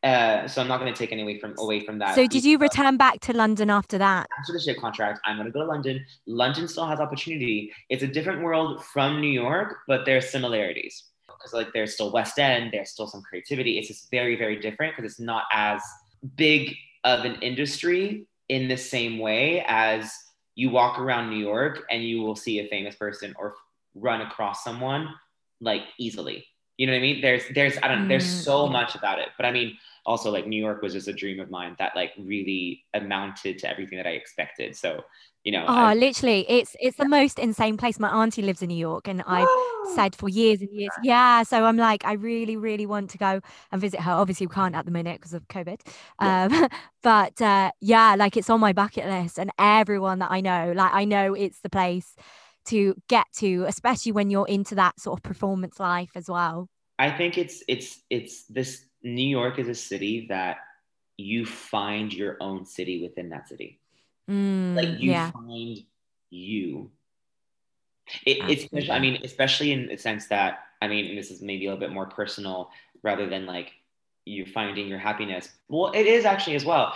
uh 0.03 0.49
so 0.49 0.63
I'm 0.63 0.69
not 0.69 0.79
gonna 0.79 0.95
take 0.95 1.13
any 1.13 1.23
away 1.23 1.39
from 1.39 1.55
away 1.59 1.81
from 1.81 1.99
that. 1.99 2.15
So 2.15 2.27
did 2.27 2.43
you 2.45 2.57
return 2.59 2.97
back 2.97 3.21
to 3.21 3.33
London 3.37 3.69
after 3.71 3.99
that? 3.99 4.27
after 4.39 4.53
the 4.55 4.61
ship 4.61 4.79
contract, 4.79 5.21
I'm 5.27 5.37
gonna 5.37 5.51
go 5.51 5.61
to 5.61 5.67
London. 5.67 6.05
London 6.27 6.67
still 6.69 6.87
has 6.87 7.01
opportunity. 7.01 7.71
It's 7.91 8.03
a 8.03 8.07
different 8.09 8.43
world 8.43 8.83
from 8.85 9.21
New 9.21 9.29
York, 9.45 9.79
but 9.87 10.07
there's 10.07 10.31
similarities. 10.31 11.05
Because 11.27 11.53
like 11.53 11.73
there's 11.75 11.93
still 11.95 12.11
West 12.13 12.39
End, 12.39 12.71
there's 12.73 12.91
still 12.91 13.07
some 13.07 13.23
creativity. 13.23 13.79
It's 13.79 13.89
just 13.89 14.11
very, 14.11 14.37
very 14.37 14.57
different 14.59 14.97
because 14.97 15.11
it's 15.11 15.21
not 15.21 15.45
as 15.53 15.83
big 16.37 16.75
of 17.05 17.25
an 17.25 17.37
industry 17.43 18.27
in 18.49 18.69
the 18.69 18.77
same 18.77 19.19
way 19.19 19.65
as 19.67 20.13
you 20.55 20.71
walk 20.71 20.99
around 20.99 21.31
New 21.31 21.39
York 21.39 21.83
and 21.91 22.03
you 22.03 22.21
will 22.21 22.37
see 22.37 22.59
a 22.59 22.69
famous 22.69 22.95
person 22.97 23.35
or 23.39 23.55
run 23.95 24.21
across 24.21 24.63
someone 24.65 25.09
like 25.61 25.83
easily. 25.99 26.47
You 26.77 26.87
know 26.87 26.93
what 26.93 26.99
I 26.99 27.03
mean? 27.03 27.21
There's 27.21 27.43
there's 27.55 27.79
I 27.83 27.89
don't 27.89 28.03
know, 28.03 28.09
there's 28.09 28.25
Mm, 28.25 28.45
so 28.45 28.67
much 28.67 28.95
about 28.95 29.19
it. 29.19 29.29
But 29.37 29.47
I 29.47 29.53
mean 29.53 29.77
also 30.07 30.31
like 30.31 30.47
New 30.47 30.63
York 30.63 30.83
was 30.83 30.93
just 30.95 31.09
a 31.09 31.13
dream 31.13 31.41
of 31.41 31.51
mine 31.51 31.77
that 31.79 31.95
like 31.97 32.13
really 32.19 32.85
amounted 32.95 33.59
to 33.61 33.71
everything 33.71 33.99
that 33.99 34.07
I 34.07 34.11
expected. 34.13 34.77
So, 34.77 35.03
you 35.45 35.53
know, 35.53 35.69
Oh, 35.69 35.73
I- 35.75 35.95
literally, 35.95 36.45
it's 36.49 36.75
it's 36.81 36.97
the 36.97 37.05
most 37.05 37.39
insane 37.39 37.77
place. 37.77 37.99
My 38.01 38.09
auntie 38.11 38.43
lives 38.43 38.63
in 38.63 38.69
New 38.69 38.77
York, 38.77 39.07
and 39.07 39.23
I've 39.27 39.47
said 39.83 40.17
for 40.17 40.29
years 40.29 40.61
and 40.61 40.71
years, 40.73 40.93
yeah. 40.99 41.43
So 41.45 41.65
I'm 41.65 41.77
like, 41.77 42.05
I 42.05 42.15
really, 42.15 42.57
really 42.57 42.87
want 42.87 43.11
to 43.11 43.19
go 43.19 43.41
and 43.71 43.81
visit 43.81 44.01
her. 44.01 44.11
Obviously, 44.13 44.47
we 44.47 44.55
can't 44.55 44.75
at 44.75 44.85
the 44.85 44.91
minute 44.91 45.21
because 45.21 45.35
of 45.35 45.47
COVID. 45.49 45.81
Yeah. 46.21 46.35
Um, 46.51 46.69
but 47.03 47.41
uh, 47.41 47.71
yeah, 47.81 48.17
like 48.17 48.37
it's 48.37 48.51
on 48.51 48.59
my 48.61 48.73
bucket 48.73 49.07
list, 49.07 49.39
and 49.39 49.51
everyone 49.59 50.19
that 50.21 50.31
I 50.33 50.41
know, 50.41 50.73
like 50.75 50.93
I 50.93 51.05
know 51.05 51.35
it's 51.35 51.61
the 51.61 51.71
place 51.71 52.17
to 52.67 52.95
get 53.09 53.27
to, 53.37 53.65
especially 53.69 54.13
when 54.13 54.31
you're 54.31 54.49
into 54.49 54.75
that 54.75 54.99
sort 54.99 55.19
of 55.19 55.23
performance 55.23 55.79
life 55.79 56.11
as 56.17 56.29
well. 56.29 56.69
I 56.99 57.11
think 57.11 57.39
it's 57.39 57.63
it's 57.69 58.03
it's 58.11 58.45
this 58.47 58.85
New 59.03 59.27
York 59.27 59.59
is 59.59 59.69
a 59.69 59.75
city 59.75 60.27
that 60.29 60.59
you 61.17 61.45
find 61.45 62.13
your 62.13 62.37
own 62.41 62.65
city 62.65 63.03
within 63.03 63.31
that 63.31 63.49
city. 63.49 63.79
Mm, 64.29 64.75
Like 64.77 65.01
you 65.01 65.11
yeah, 65.11 65.31
find 65.31 65.79
you. 66.31 66.91
It, 68.27 68.39
it's 68.73 68.91
I 68.91 68.99
mean, 68.99 69.21
especially 69.25 69.73
in 69.73 69.87
the 69.87 69.97
sense 69.97 70.27
that 70.29 70.61
I 70.83 70.89
mean, 70.89 71.15
this 71.15 71.31
is 71.31 71.43
maybe 71.43 71.67
a 71.67 71.71
little 71.71 71.81
bit 71.81 71.93
more 71.93 72.07
personal 72.07 72.71
rather 73.03 73.29
than 73.29 73.47
like 73.47 73.73
you 74.25 74.47
finding 74.47 74.89
your 74.89 74.99
happiness. 74.99 75.51
Well, 75.69 75.93
it 75.93 76.07
is 76.07 76.25
actually 76.25 76.57
as 76.57 76.65
well, 76.65 76.95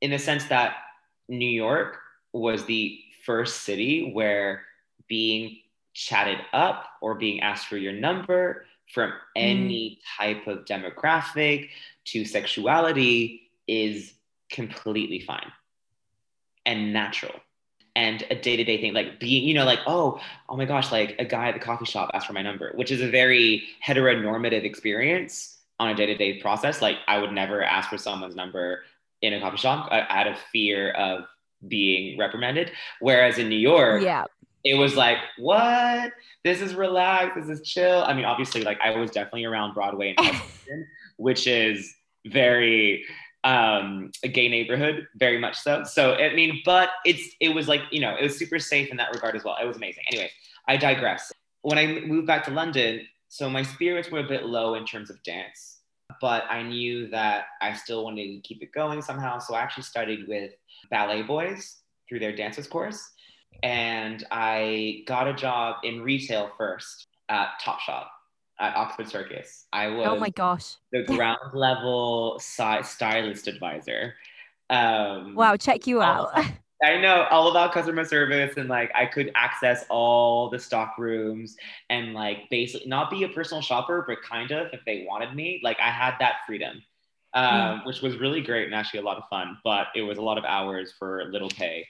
in 0.00 0.10
the 0.10 0.18
sense 0.18 0.44
that 0.46 0.76
New 1.28 1.48
York 1.48 1.98
was 2.32 2.64
the 2.64 3.00
first 3.24 3.62
city 3.62 4.12
where 4.12 4.62
being 5.08 5.58
chatted 5.92 6.38
up 6.52 6.86
or 7.00 7.14
being 7.14 7.40
asked 7.40 7.66
for 7.66 7.76
your 7.76 7.92
number 7.92 8.66
from 8.92 9.10
mm. 9.10 9.14
any 9.36 10.00
type 10.16 10.46
of 10.46 10.64
demographic 10.64 11.68
to 12.06 12.24
sexuality 12.24 13.42
is 13.66 14.12
completely 14.50 15.20
fine 15.20 15.52
and 16.64 16.92
natural. 16.92 17.34
And 17.94 18.22
a 18.30 18.34
day-to-day 18.34 18.78
thing 18.80 18.92
like 18.92 19.18
being 19.18 19.44
you 19.48 19.54
know 19.54 19.64
like 19.64 19.78
oh 19.86 20.20
oh 20.50 20.56
my 20.56 20.66
gosh 20.66 20.92
like 20.92 21.16
a 21.18 21.24
guy 21.24 21.48
at 21.48 21.54
the 21.54 21.60
coffee 21.60 21.86
shop 21.86 22.10
asked 22.12 22.26
for 22.26 22.34
my 22.34 22.42
number 22.42 22.72
which 22.74 22.90
is 22.90 23.00
a 23.00 23.08
very 23.08 23.62
heteronormative 23.84 24.64
experience 24.64 25.56
on 25.80 25.88
a 25.88 25.94
day-to-day 25.94 26.40
process. 26.40 26.82
Like 26.82 26.98
i 27.08 27.18
would 27.18 27.32
never 27.32 27.62
ask 27.62 27.88
for 27.88 27.96
someone's 27.96 28.36
number 28.36 28.82
in 29.22 29.32
a 29.32 29.40
coffee 29.40 29.56
shop 29.56 29.88
out 29.90 30.26
of 30.26 30.36
fear 30.52 30.90
of 30.90 31.24
being 31.66 32.18
reprimanded. 32.18 32.70
Whereas 33.00 33.38
in 33.38 33.48
new 33.48 33.56
york 33.56 34.02
yeah, 34.02 34.24
it 34.64 34.74
was 34.74 34.96
like, 34.96 35.18
what? 35.38 36.12
This 36.44 36.60
is 36.60 36.74
relaxed. 36.74 37.36
This 37.36 37.48
is 37.48 37.66
chill. 37.66 38.02
I 38.04 38.14
mean, 38.14 38.24
obviously, 38.24 38.62
like 38.62 38.80
I 38.80 38.96
was 38.96 39.10
definitely 39.10 39.44
around 39.44 39.74
Broadway 39.74 40.14
and 40.16 40.26
Hudson, 40.34 40.86
which 41.16 41.46
is 41.46 41.94
very 42.26 43.04
um, 43.44 44.10
a 44.24 44.28
gay 44.28 44.48
neighborhood, 44.48 45.06
very 45.16 45.38
much 45.38 45.56
so. 45.56 45.84
So 45.84 46.14
I 46.14 46.34
mean, 46.34 46.62
but 46.64 46.90
it's 47.04 47.34
it 47.40 47.50
was 47.50 47.68
like 47.68 47.82
you 47.90 48.00
know 48.00 48.16
it 48.18 48.22
was 48.22 48.36
super 48.36 48.58
safe 48.58 48.90
in 48.90 48.96
that 48.96 49.12
regard 49.12 49.36
as 49.36 49.44
well. 49.44 49.56
It 49.62 49.66
was 49.66 49.76
amazing. 49.76 50.04
Anyway, 50.10 50.30
I 50.68 50.76
digress. 50.76 51.32
When 51.62 51.78
I 51.78 52.00
moved 52.00 52.26
back 52.26 52.44
to 52.44 52.50
London, 52.50 53.06
so 53.28 53.48
my 53.48 53.62
spirits 53.62 54.10
were 54.10 54.20
a 54.20 54.28
bit 54.28 54.44
low 54.46 54.74
in 54.74 54.84
terms 54.84 55.10
of 55.10 55.22
dance, 55.22 55.78
but 56.20 56.44
I 56.50 56.62
knew 56.62 57.08
that 57.10 57.46
I 57.60 57.72
still 57.72 58.04
wanted 58.04 58.26
to 58.26 58.40
keep 58.40 58.62
it 58.62 58.72
going 58.72 59.00
somehow. 59.00 59.38
So 59.38 59.54
I 59.54 59.60
actually 59.60 59.84
studied 59.84 60.26
with 60.26 60.52
BalletBoyz 60.92 61.76
through 62.08 62.20
their 62.20 62.34
dances 62.34 62.66
course 62.66 63.12
and 63.62 64.24
I 64.30 65.02
got 65.06 65.28
a 65.28 65.34
job 65.34 65.76
in 65.84 66.02
retail 66.02 66.50
first 66.56 67.06
at 67.28 67.48
Topshop 67.62 68.06
at 68.58 68.74
Oxford 68.76 69.08
Circus. 69.08 69.66
I 69.72 69.88
was 69.88 70.06
oh 70.08 70.18
my 70.18 70.30
gosh, 70.30 70.76
the 70.92 71.02
ground 71.06 71.38
level 71.54 72.38
si- 72.40 72.82
stylist 72.82 73.48
advisor. 73.48 74.14
Um, 74.70 75.34
wow, 75.34 75.56
check 75.56 75.86
you 75.86 76.02
out. 76.02 76.30
I 76.84 76.98
know 77.00 77.26
all 77.30 77.50
about 77.50 77.72
customer 77.72 78.04
service 78.04 78.58
and 78.58 78.68
like 78.68 78.92
I 78.94 79.06
could 79.06 79.32
access 79.34 79.86
all 79.88 80.50
the 80.50 80.58
stock 80.58 80.96
rooms 80.98 81.56
and 81.88 82.12
like 82.12 82.50
basically 82.50 82.86
not 82.86 83.10
be 83.10 83.24
a 83.24 83.28
personal 83.28 83.62
shopper, 83.62 84.04
but 84.06 84.22
kind 84.22 84.50
of 84.50 84.68
if 84.74 84.80
they 84.84 85.06
wanted 85.08 85.34
me, 85.34 85.60
like 85.64 85.78
I 85.80 85.88
had 85.88 86.16
that 86.20 86.40
freedom, 86.46 86.82
um, 87.32 87.44
Yeah. 87.44 87.80
which 87.84 88.02
was 88.02 88.18
really 88.18 88.42
great 88.42 88.66
and 88.66 88.74
actually 88.74 89.00
a 89.00 89.04
lot 89.04 89.16
of 89.16 89.24
fun. 89.30 89.56
But 89.64 89.86
it 89.94 90.02
was 90.02 90.18
a 90.18 90.22
lot 90.22 90.36
of 90.36 90.44
hours 90.44 90.92
for 90.98 91.24
little 91.30 91.48
pay, 91.48 91.86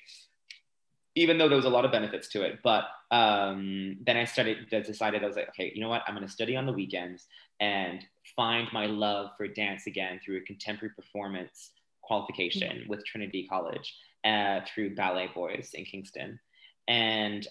even 1.17 1.39
though 1.39 1.49
there 1.49 1.57
was 1.57 1.65
a 1.65 1.71
lot 1.71 1.85
of 1.85 1.91
benefits 1.91 2.29
to 2.29 2.43
it. 2.43 2.61
But 2.63 2.85
um, 3.11 3.97
then 4.07 4.17
I 4.17 4.25
started, 4.25 4.69
decided 4.71 5.25
I 5.25 5.27
was 5.27 5.37
like, 5.37 5.49
okay, 5.49 5.73
you 5.75 5.81
know 5.81 5.89
what? 5.89 6.03
I'm 6.07 6.15
going 6.15 6.27
to 6.27 6.33
study 6.33 6.55
on 6.55 6.67
the 6.67 6.73
weekends 6.73 7.27
and 7.59 8.05
find 8.37 8.69
my 8.73 8.87
love 8.87 9.31
for 9.37 9.49
dance 9.49 9.87
again 9.87 10.21
through 10.23 10.37
a 10.37 10.41
contemporary 10.43 10.95
performance 10.95 11.71
qualification 12.03 12.85
with 12.87 13.05
Trinity 13.05 13.47
College 13.49 13.97
uh, 14.25 14.61
through 14.67 14.95
BalletBoyz 14.95 15.73
in 15.75 15.87
Kingston. 15.87 16.39
And 16.87 17.49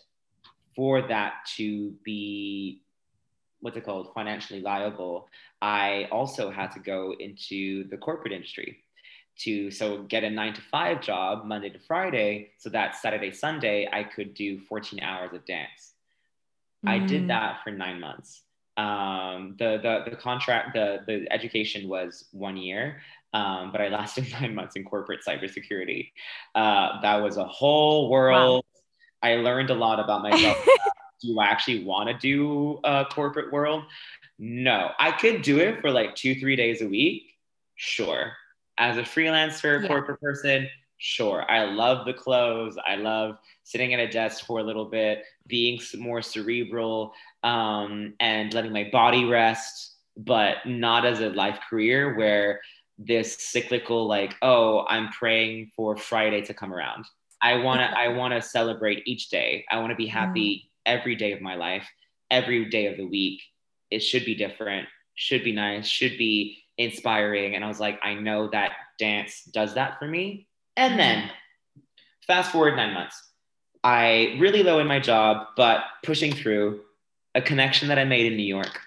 for 0.76 1.02
that 1.08 1.34
to 1.58 1.92
be 2.04 2.82
what's 3.62 3.78
it 3.78 3.84
called 3.84 4.14
financially 4.14 4.62
liable, 4.62 5.28
I 5.60 6.08
also 6.12 6.52
had 6.52 6.72
to 6.74 6.80
go 6.80 7.16
into 7.20 7.88
the 7.90 7.98
corporate 7.98 8.32
industry 8.32 8.85
to 9.40 9.70
so 9.72 10.04
get 10.04 10.24
a 10.24 10.30
nine 10.30 10.54
to 10.54 10.62
five 10.62 11.02
job 11.02 11.46
Monday 11.46 11.70
to 11.70 11.80
Friday, 11.80 12.52
so 12.58 12.70
that 12.70 12.96
Saturday 12.96 13.32
Sunday 13.32 13.88
I 13.92 14.04
could 14.04 14.34
do 14.34 14.60
14 14.60 15.02
hours 15.02 15.34
of 15.34 15.46
dance. 15.46 15.94
I 16.86 17.00
Mm. 17.00 17.08
did 17.08 17.28
that 17.30 17.64
for 17.64 17.72
nine 17.72 18.00
months. 18.00 18.44
Um, 18.78 19.56
the, 19.58 19.80
the 19.82 20.12
the 20.12 20.18
contract 20.18 20.74
the 20.74 21.00
the 21.08 21.28
education 21.32 21.88
was 21.88 22.26
one 22.32 22.58
year, 22.58 23.02
um, 23.34 23.72
but 23.72 23.82
I 23.82 23.88
lasted 23.90 24.26
nine 24.42 24.54
months 24.54 24.76
in 24.76 24.84
corporate 24.84 25.22
cybersecurity. 25.28 26.12
Uh, 26.54 27.02
that 27.02 27.16
was 27.18 27.38
a 27.38 27.46
whole 27.46 28.10
world. 28.10 28.64
I 29.24 29.36
learned 29.36 29.70
a 29.70 29.76
lot 29.76 30.00
about 30.00 30.22
myself. 30.22 30.58
do 31.22 31.40
I 31.40 31.46
actually 31.46 31.84
want 31.84 32.10
to 32.10 32.18
do 32.18 32.80
a 32.84 33.06
corporate 33.06 33.52
world? 33.52 33.84
No, 34.38 34.92
I 35.00 35.12
could 35.14 35.42
do 35.42 35.60
it 35.60 35.80
for 35.82 35.90
like 35.90 36.16
two, 36.16 36.36
three 36.36 36.56
days 36.58 36.82
a 36.82 36.88
week. 36.88 37.32
Sure. 37.76 38.34
As 38.78 38.98
a 38.98 39.04
freelancer, 39.04 39.82
yeah. 39.82 39.88
corporate 39.88 40.20
person, 40.20 40.68
sure. 40.98 41.50
I 41.50 41.66
love 41.66 42.06
the 42.06 42.14
clothes. 42.14 42.78
I 42.86 42.96
love 42.96 43.38
sitting 43.64 43.94
at 43.94 44.00
a 44.00 44.08
desk 44.08 44.46
for 44.46 44.60
a 44.60 44.64
little 44.64 44.86
bit, 44.86 45.24
being 45.48 45.80
more 45.98 46.22
cerebral, 46.22 47.14
um, 47.44 48.14
and 48.20 48.54
letting 48.54 48.74
my 48.74 48.90
body 48.92 49.26
rest, 49.26 49.96
but 50.18 50.58
not 50.66 51.06
as 51.06 51.20
a 51.20 51.30
life 51.30 51.60
career 51.70 52.18
where 52.18 52.62
this 52.98 53.38
cyclical, 53.38 54.08
like, 54.08 54.36
oh, 54.42 54.86
I'm 54.88 55.10
praying 55.10 55.72
for 55.76 55.96
Friday 55.98 56.42
to 56.44 56.54
come 56.54 56.74
around. 56.74 57.06
I 57.42 57.56
want 57.58 57.80
to, 57.80 57.86
I 57.98 58.10
want 58.10 58.34
to 58.34 58.42
celebrate 58.42 59.04
each 59.06 59.30
day. 59.30 59.66
I 59.70 59.80
want 59.80 59.92
to 59.92 59.96
be 59.96 60.08
happy 60.08 60.56
mm. 60.66 60.70
every 60.86 61.16
day 61.16 61.32
of 61.32 61.42
my 61.42 61.56
life, 61.56 61.88
every 62.32 62.66
day 62.70 62.88
of 62.88 62.98
the 62.98 63.08
week. 63.08 63.42
It 63.92 64.00
should 64.00 64.26
be 64.26 64.36
different, 64.36 64.88
should 65.14 65.44
be 65.44 65.52
nice, 65.52 65.88
should 65.88 66.18
be 66.18 66.65
inspiring. 66.78 67.56
And 67.56 67.64
I 67.64 67.68
was 67.68 67.80
like, 67.80 68.00
I 68.04 68.16
know 68.16 68.50
that 68.52 68.72
dance 69.00 69.44
does 69.44 69.76
that 69.76 70.00
for 70.00 70.08
me. 70.08 70.48
And 70.78 70.94
mm. 70.94 70.98
then 70.98 71.32
fast 72.28 72.52
forward 72.52 72.76
nine 72.76 72.94
months, 72.94 73.22
I 73.84 74.36
really 74.40 74.64
low 74.64 74.80
in 74.80 74.88
my 74.88 75.00
job, 75.00 75.48
but 75.56 75.82
pushing 76.04 76.34
through 76.34 76.82
a 77.36 77.42
connection 77.42 77.88
that 77.90 78.00
I 78.00 78.04
made 78.04 78.32
in 78.32 78.38
New 78.38 78.44
York, 78.44 78.80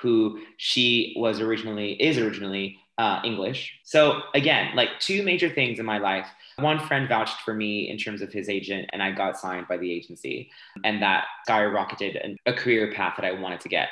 who 0.00 0.40
she 0.58 1.14
was 1.16 1.40
originally, 1.40 1.92
is 1.94 2.18
originally 2.18 2.78
uh, 2.98 3.20
English. 3.24 3.72
So 3.84 4.20
again, 4.34 4.76
like 4.76 4.90
two 5.00 5.22
major 5.22 5.48
things 5.48 5.78
in 5.78 5.86
my 5.86 5.98
life. 5.98 6.26
One 6.58 6.78
friend 6.78 7.08
vouched 7.08 7.40
for 7.40 7.54
me 7.54 7.88
in 7.88 7.96
terms 7.96 8.20
of 8.20 8.32
his 8.32 8.48
agent, 8.48 8.90
and 8.92 9.02
I 9.02 9.10
got 9.10 9.38
signed 9.38 9.66
by 9.66 9.78
the 9.78 9.90
agency, 9.90 10.50
and 10.84 11.02
that 11.02 11.24
skyrocketed 11.48 12.36
a 12.46 12.52
career 12.52 12.92
path 12.92 13.14
that 13.16 13.24
I 13.24 13.32
wanted 13.32 13.60
to 13.60 13.68
get. 13.68 13.88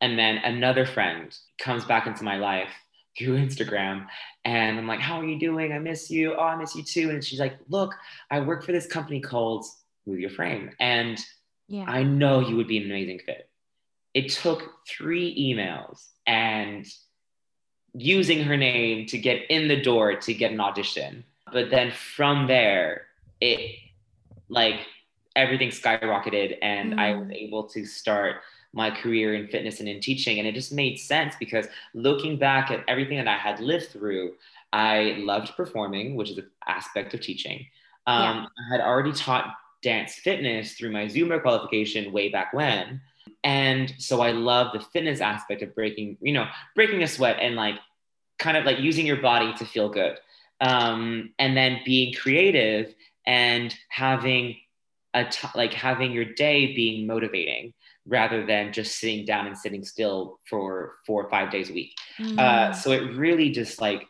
And 0.00 0.18
then 0.18 0.38
another 0.38 0.84
friend 0.86 1.36
comes 1.58 1.84
back 1.84 2.06
into 2.06 2.24
my 2.24 2.36
life 2.36 2.70
through 3.18 3.38
Instagram. 3.38 4.06
And 4.44 4.78
I'm 4.78 4.86
like, 4.86 5.00
How 5.00 5.20
are 5.20 5.24
you 5.24 5.38
doing? 5.38 5.72
I 5.72 5.78
miss 5.78 6.10
you. 6.10 6.34
Oh, 6.34 6.42
I 6.42 6.56
miss 6.56 6.74
you 6.74 6.82
too. 6.82 7.10
And 7.10 7.24
she's 7.24 7.40
like, 7.40 7.56
Look, 7.68 7.94
I 8.30 8.40
work 8.40 8.64
for 8.64 8.72
this 8.72 8.86
company 8.86 9.20
called 9.20 9.64
Move 10.06 10.20
Your 10.20 10.30
Frame. 10.30 10.70
And 10.80 11.18
yeah. 11.68 11.84
I 11.86 12.02
know 12.02 12.40
you 12.40 12.56
would 12.56 12.68
be 12.68 12.78
an 12.78 12.84
amazing 12.84 13.20
fit. 13.24 13.48
It 14.12 14.28
took 14.28 14.70
three 14.86 15.34
emails 15.36 16.06
and 16.26 16.86
using 17.94 18.44
her 18.44 18.56
name 18.56 19.06
to 19.06 19.18
get 19.18 19.42
in 19.50 19.68
the 19.68 19.80
door 19.80 20.16
to 20.16 20.34
get 20.34 20.52
an 20.52 20.60
audition. 20.60 21.24
But 21.52 21.70
then 21.70 21.92
from 21.92 22.46
there, 22.46 23.06
it 23.40 23.78
like 24.48 24.80
everything 25.36 25.70
skyrocketed 25.70 26.58
and 26.62 26.94
mm. 26.94 27.00
I 27.00 27.14
was 27.14 27.30
able 27.30 27.64
to 27.68 27.84
start 27.84 28.36
my 28.74 28.90
career 28.90 29.34
in 29.34 29.46
fitness 29.46 29.80
and 29.80 29.88
in 29.88 30.00
teaching. 30.00 30.38
And 30.38 30.48
it 30.48 30.52
just 30.52 30.72
made 30.72 30.98
sense 30.98 31.34
because 31.38 31.66
looking 31.94 32.36
back 32.36 32.70
at 32.70 32.84
everything 32.88 33.16
that 33.18 33.28
I 33.28 33.36
had 33.36 33.60
lived 33.60 33.88
through, 33.88 34.34
I 34.72 35.16
loved 35.18 35.56
performing, 35.56 36.16
which 36.16 36.30
is 36.30 36.38
an 36.38 36.50
aspect 36.66 37.14
of 37.14 37.20
teaching. 37.20 37.66
Um, 38.06 38.20
yeah. 38.20 38.46
I 38.58 38.72
had 38.72 38.80
already 38.80 39.12
taught 39.12 39.54
dance 39.80 40.14
fitness 40.14 40.72
through 40.72 40.90
my 40.90 41.06
Zumba 41.06 41.40
qualification 41.40 42.12
way 42.12 42.28
back 42.28 42.52
when. 42.52 43.00
And 43.44 43.94
so 43.98 44.20
I 44.20 44.32
love 44.32 44.72
the 44.72 44.80
fitness 44.80 45.20
aspect 45.20 45.62
of 45.62 45.74
breaking, 45.74 46.18
you 46.20 46.32
know, 46.32 46.48
breaking 46.74 47.02
a 47.02 47.08
sweat 47.08 47.36
and 47.40 47.54
like 47.54 47.78
kind 48.38 48.56
of 48.56 48.64
like 48.64 48.80
using 48.80 49.06
your 49.06 49.18
body 49.18 49.54
to 49.54 49.64
feel 49.64 49.88
good. 49.88 50.18
Um, 50.60 51.32
and 51.38 51.56
then 51.56 51.80
being 51.84 52.14
creative 52.14 52.94
and 53.26 53.74
having 53.88 54.56
a 55.12 55.24
t- 55.24 55.48
like 55.54 55.72
having 55.72 56.10
your 56.12 56.24
day 56.24 56.74
being 56.74 57.06
motivating 57.06 57.72
rather 58.06 58.44
than 58.44 58.72
just 58.72 58.98
sitting 58.98 59.24
down 59.24 59.46
and 59.46 59.56
sitting 59.56 59.84
still 59.84 60.38
for 60.48 60.96
four 61.06 61.24
or 61.24 61.30
five 61.30 61.50
days 61.50 61.70
a 61.70 61.72
week. 61.72 61.94
Mm. 62.18 62.38
Uh, 62.38 62.72
so 62.72 62.90
it 62.90 63.16
really 63.16 63.50
just 63.50 63.80
like 63.80 64.06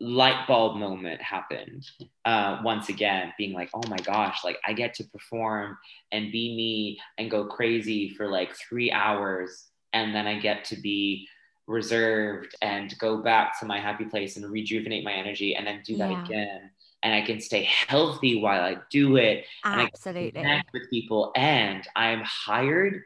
light 0.00 0.46
bulb 0.48 0.76
moment 0.76 1.20
happened 1.20 1.86
uh, 2.24 2.58
once 2.64 2.88
again, 2.88 3.32
being 3.36 3.52
like, 3.52 3.70
oh 3.74 3.82
my 3.88 3.98
gosh, 3.98 4.42
like 4.44 4.58
I 4.66 4.72
get 4.72 4.94
to 4.94 5.04
perform 5.04 5.76
and 6.10 6.32
be 6.32 6.56
me 6.56 7.00
and 7.18 7.30
go 7.30 7.44
crazy 7.44 8.08
for 8.08 8.26
like 8.26 8.56
three 8.56 8.90
hours. 8.90 9.66
And 9.92 10.14
then 10.14 10.26
I 10.26 10.38
get 10.38 10.64
to 10.66 10.76
be 10.76 11.28
reserved 11.66 12.56
and 12.62 12.98
go 12.98 13.18
back 13.18 13.58
to 13.60 13.66
my 13.66 13.78
happy 13.78 14.04
place 14.04 14.36
and 14.36 14.50
rejuvenate 14.50 15.04
my 15.04 15.12
energy 15.12 15.54
and 15.54 15.66
then 15.66 15.82
do 15.84 15.96
that 15.98 16.10
yeah. 16.10 16.24
again 16.24 16.70
and 17.02 17.14
I 17.14 17.22
can 17.22 17.40
stay 17.40 17.62
healthy 17.88 18.40
while 18.40 18.62
I 18.62 18.76
do 18.90 19.16
it. 19.16 19.46
Absolutely. 19.64 20.28
And 20.36 20.38
I 20.38 20.50
connect 20.50 20.72
with 20.72 20.90
people 20.90 21.32
and 21.34 21.86
I'm 21.96 22.22
hired 22.24 23.02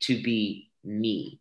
to 0.00 0.22
be 0.22 0.70
me. 0.84 1.40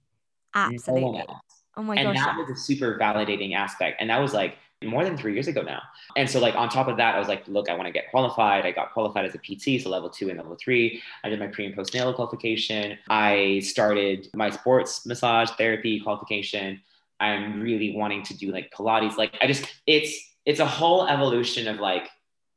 Absolutely. 0.53 1.23
No 1.27 1.41
oh 1.77 1.83
my 1.83 1.95
and 1.95 2.05
gosh. 2.07 2.17
And 2.17 2.25
that 2.25 2.37
was 2.37 2.57
a 2.57 2.59
super 2.59 2.97
validating 2.99 3.55
aspect. 3.55 4.01
And 4.01 4.09
that 4.09 4.19
was 4.19 4.33
like 4.33 4.57
more 4.83 5.03
than 5.03 5.15
three 5.15 5.33
years 5.33 5.47
ago 5.47 5.61
now. 5.61 5.81
And 6.17 6.29
so 6.29 6.39
like 6.39 6.55
on 6.55 6.69
top 6.69 6.87
of 6.87 6.97
that, 6.97 7.15
I 7.15 7.19
was 7.19 7.27
like, 7.27 7.47
look, 7.47 7.69
I 7.69 7.73
want 7.75 7.87
to 7.87 7.91
get 7.91 8.09
qualified. 8.09 8.65
I 8.65 8.71
got 8.71 8.93
qualified 8.93 9.25
as 9.25 9.35
a 9.35 9.37
PT, 9.37 9.81
so 9.81 9.89
level 9.89 10.09
two 10.09 10.29
and 10.29 10.37
level 10.37 10.57
three. 10.59 11.01
I 11.23 11.29
did 11.29 11.39
my 11.39 11.47
pre 11.47 11.65
and 11.65 11.75
postnatal 11.75 12.15
qualification. 12.15 12.97
I 13.09 13.61
started 13.63 14.27
my 14.33 14.49
sports 14.49 15.05
massage 15.05 15.49
therapy 15.51 15.99
qualification. 15.99 16.81
I'm 17.19 17.61
really 17.61 17.95
wanting 17.95 18.23
to 18.23 18.37
do 18.37 18.51
like 18.51 18.71
Pilates. 18.71 19.17
Like 19.17 19.37
I 19.41 19.47
just, 19.47 19.65
it's 19.85 20.30
it's 20.45 20.59
a 20.59 20.65
whole 20.65 21.07
evolution 21.07 21.67
of 21.67 21.77
like 21.77 22.09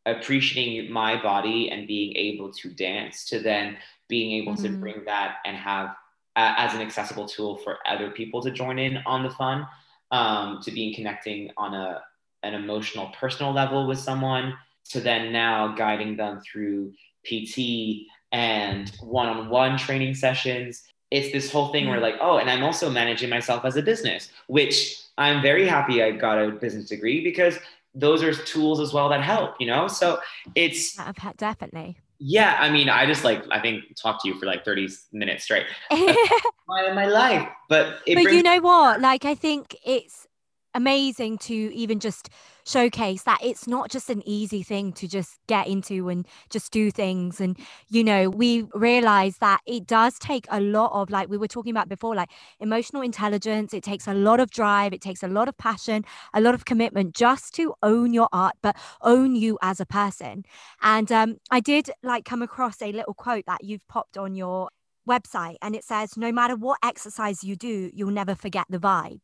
appreciating 0.06 0.92
my 0.92 1.20
body 1.22 1.70
and 1.70 1.86
being 1.86 2.14
able 2.16 2.52
to 2.52 2.70
dance 2.70 3.24
to 3.26 3.40
then 3.40 3.76
being 4.08 4.42
able 4.42 4.54
mm-hmm. 4.54 4.74
to 4.74 4.78
bring 4.78 5.04
that 5.06 5.36
and 5.44 5.56
have 5.56 5.88
uh, 6.36 6.54
as 6.56 6.74
an 6.74 6.80
accessible 6.80 7.26
tool 7.26 7.56
for 7.58 7.78
other 7.86 8.10
people 8.10 8.42
to 8.42 8.50
join 8.50 8.78
in 8.78 8.98
on 9.06 9.22
the 9.22 9.30
fun 9.30 9.66
um, 10.10 10.60
to 10.62 10.70
being 10.70 10.94
connecting 10.94 11.50
on 11.56 11.74
a 11.74 12.02
an 12.42 12.52
emotional 12.52 13.10
personal 13.18 13.52
level 13.52 13.86
with 13.86 13.98
someone 13.98 14.54
to 14.90 15.00
then 15.00 15.32
now 15.32 15.74
guiding 15.74 16.14
them 16.16 16.40
through 16.40 16.92
pt 17.24 18.06
and 18.32 18.90
one-on-one 19.00 19.78
training 19.78 20.14
sessions 20.14 20.82
it's 21.16 21.32
this 21.32 21.50
whole 21.52 21.68
thing 21.72 21.86
where 21.88 21.96
mm-hmm. 21.96 22.18
like 22.18 22.18
oh 22.20 22.36
and 22.38 22.50
i'm 22.50 22.62
also 22.62 22.90
managing 22.90 23.30
myself 23.30 23.64
as 23.64 23.76
a 23.76 23.82
business 23.82 24.30
which 24.46 24.76
i'm 25.16 25.40
very 25.40 25.66
happy 25.66 26.02
i 26.02 26.10
got 26.10 26.36
a 26.38 26.50
business 26.50 26.86
degree 26.88 27.22
because 27.22 27.58
those 27.94 28.22
are 28.22 28.34
tools 28.34 28.80
as 28.80 28.92
well 28.92 29.08
that 29.08 29.22
help, 29.22 29.54
you 29.60 29.66
know? 29.66 29.86
So 29.88 30.20
it's 30.54 30.96
definitely. 31.36 31.96
Yeah. 32.18 32.56
I 32.58 32.70
mean, 32.70 32.88
I 32.88 33.06
just 33.06 33.24
like, 33.24 33.44
I 33.50 33.60
think 33.60 33.84
talk 33.96 34.22
to 34.22 34.28
you 34.28 34.34
for 34.34 34.46
like 34.46 34.64
30 34.64 34.88
minutes 35.12 35.44
straight. 35.44 35.66
my, 35.90 36.92
my 36.92 37.06
life. 37.06 37.48
But, 37.68 38.00
but 38.06 38.14
brings- 38.14 38.32
you 38.32 38.42
know 38.42 38.60
what? 38.60 39.00
Like, 39.00 39.24
I 39.24 39.34
think 39.34 39.76
it's 39.84 40.26
amazing 40.74 41.38
to 41.38 41.54
even 41.54 42.00
just 42.00 42.28
showcase 42.66 43.22
that 43.24 43.38
it's 43.42 43.66
not 43.66 43.90
just 43.90 44.10
an 44.10 44.22
easy 44.26 44.62
thing 44.62 44.92
to 44.92 45.06
just 45.06 45.38
get 45.46 45.66
into 45.66 46.08
and 46.08 46.26
just 46.50 46.72
do 46.72 46.90
things. 46.90 47.40
And, 47.40 47.58
you 47.88 48.02
know, 48.02 48.30
we 48.30 48.66
realize 48.74 49.38
that 49.38 49.60
it 49.66 49.86
does 49.86 50.18
take 50.18 50.46
a 50.50 50.60
lot 50.60 50.90
of, 50.92 51.10
like 51.10 51.28
we 51.28 51.36
were 51.36 51.48
talking 51.48 51.70
about 51.70 51.88
before, 51.88 52.14
like 52.14 52.30
emotional 52.60 53.02
intelligence. 53.02 53.74
It 53.74 53.82
takes 53.82 54.06
a 54.06 54.14
lot 54.14 54.40
of 54.40 54.50
drive, 54.50 54.92
it 54.92 55.00
takes 55.00 55.22
a 55.22 55.28
lot 55.28 55.48
of 55.48 55.56
passion, 55.58 56.04
a 56.32 56.40
lot 56.40 56.54
of 56.54 56.64
commitment 56.64 57.14
just 57.14 57.54
to 57.56 57.74
own 57.82 58.12
your 58.12 58.28
art, 58.32 58.54
but 58.62 58.76
own 59.02 59.36
you 59.36 59.58
as 59.62 59.80
a 59.80 59.86
person. 59.86 60.44
And 60.82 61.10
um, 61.12 61.36
I 61.50 61.60
did 61.60 61.90
like 62.02 62.24
come 62.24 62.42
across 62.42 62.80
a 62.82 62.92
little 62.92 63.14
quote 63.14 63.44
that 63.46 63.62
you've 63.62 63.86
popped 63.88 64.16
on 64.16 64.34
your 64.34 64.70
website 65.06 65.56
and 65.60 65.74
it 65.76 65.84
says 65.84 66.16
no 66.16 66.32
matter 66.32 66.56
what 66.56 66.78
exercise 66.82 67.44
you 67.44 67.56
do 67.56 67.90
you'll 67.92 68.10
never 68.10 68.34
forget 68.34 68.64
the 68.70 68.78
vibe 68.78 69.20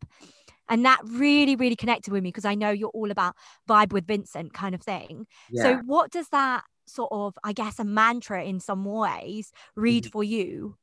and 0.71 0.85
that 0.87 1.01
really, 1.05 1.57
really 1.57 1.77
connected 1.77 2.13
with 2.13 2.23
me 2.23 2.29
because 2.29 2.47
I 2.47 2.55
know 2.55 2.71
you're 2.71 2.91
all 2.91 3.11
about 3.11 3.35
vibe 3.69 3.93
with 3.93 4.07
Vincent 4.07 4.55
kind 4.55 4.75
of 4.75 4.83
thing. 4.83 5.27
Yeah. 5.51 5.63
So, 5.63 5.77
what 5.85 6.11
does 6.11 6.29
that 6.29 6.63
sort 6.87 7.11
of, 7.13 7.35
I 7.45 7.53
guess, 7.53 7.79
a 7.79 7.85
mantra 7.85 8.45
in 8.45 8.61
some 8.61 8.85
ways 8.85 9.53
read 9.77 10.05
mm-hmm. 10.05 10.11
for 10.11 10.25
you? 10.25 10.77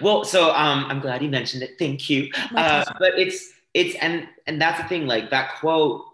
Well, 0.00 0.24
so 0.24 0.50
um, 0.50 0.84
I'm 0.88 1.00
glad 1.00 1.22
you 1.22 1.28
mentioned 1.28 1.62
it. 1.62 1.78
Thank 1.78 2.10
you. 2.10 2.30
Uh, 2.56 2.84
but 2.98 3.18
it's, 3.18 3.50
it's, 3.72 3.94
and, 3.96 4.26
and 4.46 4.60
that's 4.60 4.82
the 4.82 4.88
thing, 4.88 5.06
like 5.06 5.30
that 5.30 5.54
quote 5.60 6.04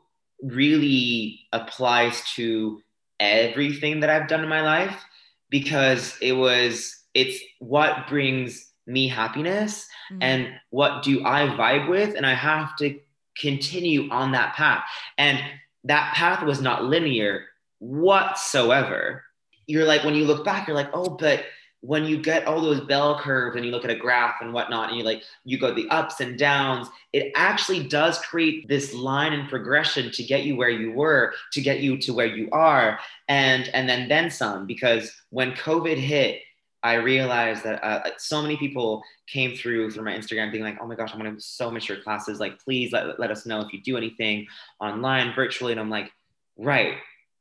really 0.42 1.40
applies 1.52 2.22
to 2.34 2.82
everything 3.18 4.00
that 4.00 4.10
I've 4.10 4.28
done 4.28 4.42
in 4.42 4.48
my 4.48 4.60
life 4.60 5.02
because 5.48 6.18
it 6.20 6.32
was, 6.32 6.94
it's 7.14 7.40
what 7.60 8.08
brings 8.08 8.72
me 8.86 9.08
happiness 9.08 9.88
mm-hmm. 10.12 10.22
and 10.22 10.48
what 10.68 11.02
do 11.02 11.24
I 11.24 11.46
vibe 11.46 11.88
with. 11.88 12.14
And 12.14 12.26
I 12.26 12.34
have 12.34 12.76
to 12.76 13.00
continue 13.40 14.10
on 14.10 14.32
that 14.32 14.54
path. 14.54 14.84
And 15.18 15.40
that 15.84 16.14
path 16.14 16.42
was 16.44 16.60
not 16.60 16.84
linear 16.84 17.46
whatsoever. 17.78 19.24
You're 19.66 19.84
like, 19.84 20.04
when 20.04 20.14
you 20.14 20.24
look 20.24 20.44
back, 20.44 20.66
you're 20.66 20.76
like, 20.76 20.90
oh, 20.92 21.10
but 21.10 21.44
when 21.80 22.04
you 22.04 22.20
get 22.20 22.46
all 22.46 22.60
those 22.60 22.80
bell 22.80 23.18
curves 23.18 23.54
and 23.54 23.64
you 23.64 23.70
look 23.70 23.84
at 23.84 23.90
a 23.90 23.96
graph 23.96 24.36
and 24.40 24.52
whatnot, 24.52 24.88
and 24.88 24.98
you 24.98 25.04
like, 25.04 25.22
you 25.44 25.58
go 25.58 25.72
the 25.72 25.88
ups 25.90 26.20
and 26.20 26.38
downs, 26.38 26.88
it 27.12 27.30
actually 27.36 27.86
does 27.86 28.18
create 28.18 28.66
this 28.66 28.92
line 28.92 29.32
and 29.32 29.48
progression 29.48 30.10
to 30.10 30.24
get 30.24 30.44
you 30.44 30.56
where 30.56 30.70
you 30.70 30.90
were, 30.90 31.34
to 31.52 31.60
get 31.60 31.80
you 31.80 31.96
to 31.98 32.12
where 32.12 32.26
you 32.26 32.48
are, 32.50 32.98
and 33.28 33.68
and 33.68 33.88
then 33.88 34.08
then 34.08 34.30
some. 34.30 34.66
Because 34.66 35.12
when 35.30 35.52
COVID 35.52 35.96
hit, 35.96 36.40
I 36.86 36.94
realized 36.94 37.64
that 37.64 37.82
uh, 37.82 38.10
so 38.16 38.40
many 38.40 38.56
people 38.56 39.02
came 39.26 39.56
through 39.56 39.90
through 39.90 40.04
my 40.04 40.12
Instagram 40.12 40.52
being 40.52 40.62
like, 40.62 40.78
oh 40.80 40.86
my 40.86 40.94
gosh, 40.94 41.10
I'm 41.12 41.18
going 41.18 41.34
to 41.34 41.40
so 41.40 41.68
miss 41.68 41.88
your 41.88 42.00
classes. 42.00 42.38
Like, 42.38 42.60
please 42.60 42.92
let, 42.92 43.18
let 43.18 43.32
us 43.32 43.44
know 43.44 43.60
if 43.60 43.72
you 43.72 43.82
do 43.82 43.96
anything 43.96 44.46
online, 44.78 45.34
virtually. 45.34 45.72
And 45.72 45.80
I'm 45.80 45.90
like, 45.90 46.12
right, 46.56 46.94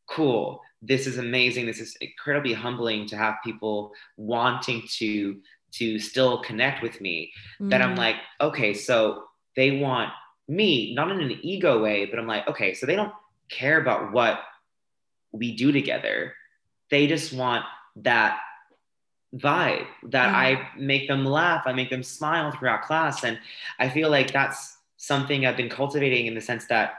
cool. 0.09 0.61
This 0.81 1.05
is 1.05 1.19
amazing. 1.19 1.67
This 1.67 1.79
is 1.79 1.95
incredibly 2.01 2.53
humbling 2.53 3.05
to 3.07 3.17
have 3.17 3.35
people 3.43 3.93
wanting 4.17 4.81
to 4.97 5.39
to 5.73 5.99
still 5.99 6.41
connect 6.41 6.81
with 6.81 6.99
me. 6.99 7.31
Mm. 7.61 7.69
That 7.69 7.81
I'm 7.83 7.95
mm. 7.95 7.99
like, 7.99 8.15
okay, 8.41 8.73
so 8.73 9.25
they 9.55 9.71
want 9.71 10.09
me, 10.47 10.95
not 10.95 11.11
in 11.11 11.19
an 11.21 11.39
ego 11.43 11.83
way, 11.83 12.05
but 12.05 12.17
I'm 12.17 12.27
like, 12.27 12.47
okay, 12.47 12.73
so 12.73 12.87
they 12.87 12.95
don't 12.95 13.13
care 13.49 13.79
about 13.79 14.11
what 14.11 14.39
we 15.31 15.55
do 15.55 15.71
together. 15.71 16.33
They 16.89 17.07
just 17.07 17.31
want 17.33 17.65
that 17.97 18.39
vibe 19.35 19.85
that 20.03 20.29
mm. 20.29 20.35
I 20.35 20.69
make 20.77 21.07
them 21.07 21.25
laugh, 21.25 21.63
I 21.65 21.73
make 21.73 21.89
them 21.89 22.03
smile 22.03 22.51
throughout 22.51 22.83
class. 22.83 23.23
And 23.23 23.39
I 23.79 23.89
feel 23.89 24.09
like 24.09 24.31
that's 24.31 24.77
something 24.97 25.45
I've 25.45 25.57
been 25.57 25.69
cultivating 25.69 26.27
in 26.27 26.35
the 26.35 26.41
sense 26.41 26.65
that 26.67 26.95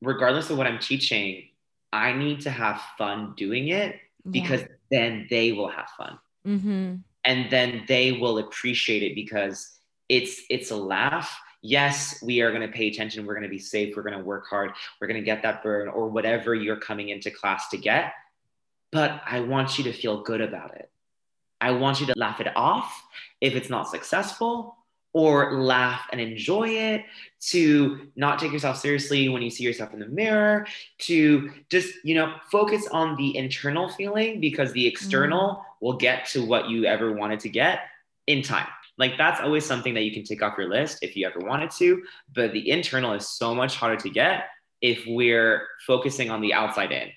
regardless 0.00 0.50
of 0.50 0.58
what 0.58 0.66
I'm 0.66 0.78
teaching, 0.78 1.48
I 1.92 2.12
need 2.12 2.40
to 2.42 2.50
have 2.50 2.80
fun 2.98 3.34
doing 3.36 3.68
it 3.68 4.00
because 4.30 4.62
yeah. 4.62 4.66
then 4.90 5.26
they 5.30 5.52
will 5.52 5.68
have 5.68 5.88
fun. 5.96 6.18
Mm-hmm. 6.46 6.94
And 7.26 7.50
then 7.50 7.84
they 7.88 8.12
will 8.12 8.38
appreciate 8.38 9.02
it 9.02 9.14
because 9.14 9.78
it's 10.08 10.42
it's 10.50 10.70
a 10.70 10.76
laugh. 10.76 11.38
Yes, 11.62 12.22
we 12.22 12.42
are 12.42 12.50
going 12.50 12.66
to 12.68 12.76
pay 12.76 12.88
attention. 12.88 13.24
We're 13.24 13.34
going 13.34 13.44
to 13.44 13.48
be 13.48 13.58
safe. 13.58 13.96
We're 13.96 14.02
going 14.02 14.18
to 14.18 14.24
work 14.24 14.46
hard. 14.48 14.72
We're 15.00 15.06
going 15.06 15.20
to 15.20 15.24
get 15.24 15.42
that 15.42 15.62
burn 15.62 15.88
or 15.88 16.08
whatever 16.08 16.54
you're 16.54 16.76
coming 16.76 17.08
into 17.08 17.30
class 17.30 17.70
to 17.70 17.78
get. 17.78 18.12
But 18.92 19.22
I 19.24 19.40
want 19.40 19.78
you 19.78 19.84
to 19.84 19.92
feel 19.92 20.22
good 20.22 20.42
about 20.42 20.74
it. 20.74 20.90
I 21.64 21.70
want 21.70 22.00
you 22.00 22.06
to 22.06 22.14
laugh 22.16 22.40
it 22.40 22.48
off 22.54 23.02
if 23.40 23.54
it's 23.54 23.70
not 23.70 23.88
successful 23.88 24.76
or 25.14 25.62
laugh 25.62 26.02
and 26.10 26.20
enjoy 26.20 26.68
it, 26.68 27.04
to 27.40 28.08
not 28.16 28.38
take 28.38 28.52
yourself 28.52 28.76
seriously 28.76 29.28
when 29.28 29.42
you 29.42 29.48
see 29.48 29.62
yourself 29.62 29.94
in 29.94 30.00
the 30.00 30.08
mirror, 30.08 30.66
to 30.98 31.52
just, 31.70 31.94
you 32.02 32.16
know, 32.16 32.34
focus 32.50 32.88
on 32.90 33.16
the 33.16 33.36
internal 33.36 33.88
feeling 33.88 34.40
because 34.40 34.72
the 34.72 34.86
external 34.86 35.48
mm. 35.48 35.62
will 35.80 35.96
get 35.96 36.26
to 36.26 36.44
what 36.44 36.68
you 36.68 36.84
ever 36.84 37.12
wanted 37.12 37.38
to 37.38 37.48
get 37.48 37.82
in 38.26 38.42
time. 38.42 38.66
Like 38.98 39.16
that's 39.16 39.40
always 39.40 39.64
something 39.64 39.94
that 39.94 40.02
you 40.02 40.12
can 40.12 40.24
take 40.24 40.42
off 40.42 40.58
your 40.58 40.68
list 40.68 40.98
if 41.00 41.16
you 41.16 41.26
ever 41.26 41.38
wanted 41.38 41.70
to, 41.78 42.02
but 42.34 42.52
the 42.52 42.70
internal 42.70 43.12
is 43.12 43.28
so 43.28 43.54
much 43.54 43.76
harder 43.76 43.96
to 44.02 44.10
get 44.10 44.48
if 44.80 45.04
we're 45.06 45.66
focusing 45.86 46.28
on 46.28 46.40
the 46.40 46.52
outside 46.52 46.92
in. 46.92 47.10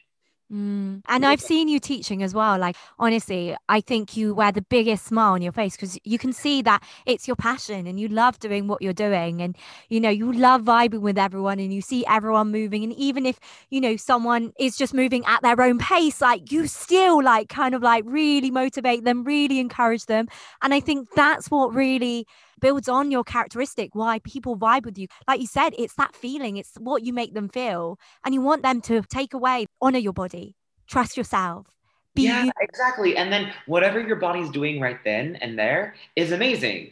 Mm. 0.51 1.01
And 1.09 1.25
I've 1.25 1.41
seen 1.41 1.67
you 1.67 1.77
teaching 1.77 2.23
as 2.23 2.33
well. 2.33 2.57
Like, 2.57 2.77
honestly, 2.97 3.53
I 3.67 3.81
think 3.81 4.15
you 4.15 4.33
wear 4.33 4.53
the 4.53 4.61
biggest 4.61 5.05
smile 5.05 5.33
on 5.33 5.41
your 5.41 5.51
face 5.51 5.75
because 5.75 5.99
you 6.05 6.17
can 6.17 6.31
see 6.31 6.61
that 6.61 6.81
it's 7.05 7.27
your 7.27 7.35
passion 7.35 7.85
and 7.85 7.99
you 7.99 8.07
love 8.07 8.39
doing 8.39 8.67
what 8.67 8.81
you're 8.81 8.93
doing. 8.93 9.41
And, 9.41 9.57
you 9.89 9.99
know, 9.99 10.09
you 10.09 10.31
love 10.31 10.61
vibing 10.61 11.01
with 11.01 11.17
everyone 11.17 11.59
and 11.59 11.73
you 11.73 11.81
see 11.81 12.05
everyone 12.05 12.49
moving. 12.49 12.85
And 12.85 12.93
even 12.93 13.25
if, 13.25 13.41
you 13.69 13.81
know, 13.81 13.97
someone 13.97 14.53
is 14.57 14.77
just 14.77 14.93
moving 14.93 15.25
at 15.25 15.41
their 15.41 15.61
own 15.61 15.79
pace, 15.79 16.21
like, 16.21 16.49
you 16.49 16.65
still, 16.67 17.21
like, 17.21 17.49
kind 17.49 17.75
of 17.75 17.81
like 17.81 18.05
really 18.07 18.49
motivate 18.49 19.03
them, 19.03 19.25
really 19.25 19.59
encourage 19.59 20.05
them. 20.05 20.29
And 20.61 20.73
I 20.73 20.79
think 20.79 21.09
that's 21.13 21.51
what 21.51 21.75
really 21.75 22.25
builds 22.59 22.89
on 22.89 23.11
your 23.11 23.23
characteristic, 23.23 23.93
why 23.93 24.19
people 24.19 24.57
vibe 24.57 24.85
with 24.85 24.97
you. 24.97 25.07
Like 25.27 25.41
you 25.41 25.47
said, 25.47 25.73
it's 25.77 25.95
that 25.95 26.15
feeling, 26.15 26.57
it's 26.57 26.73
what 26.79 27.03
you 27.03 27.13
make 27.13 27.33
them 27.33 27.49
feel. 27.49 27.99
And 28.25 28.33
you 28.33 28.41
want 28.41 28.63
them 28.63 28.81
to 28.81 29.01
take 29.03 29.33
away, 29.33 29.67
honor 29.81 29.99
your 29.99 30.13
body, 30.13 30.55
trust 30.87 31.17
yourself. 31.17 31.67
Be 32.15 32.23
yeah, 32.23 32.45
you- 32.45 32.51
exactly. 32.61 33.15
And 33.17 33.31
then 33.31 33.53
whatever 33.67 33.99
your 33.99 34.15
body's 34.15 34.49
doing 34.49 34.79
right 34.81 34.99
then 35.03 35.35
and 35.37 35.57
there 35.57 35.95
is 36.15 36.31
amazing. 36.31 36.91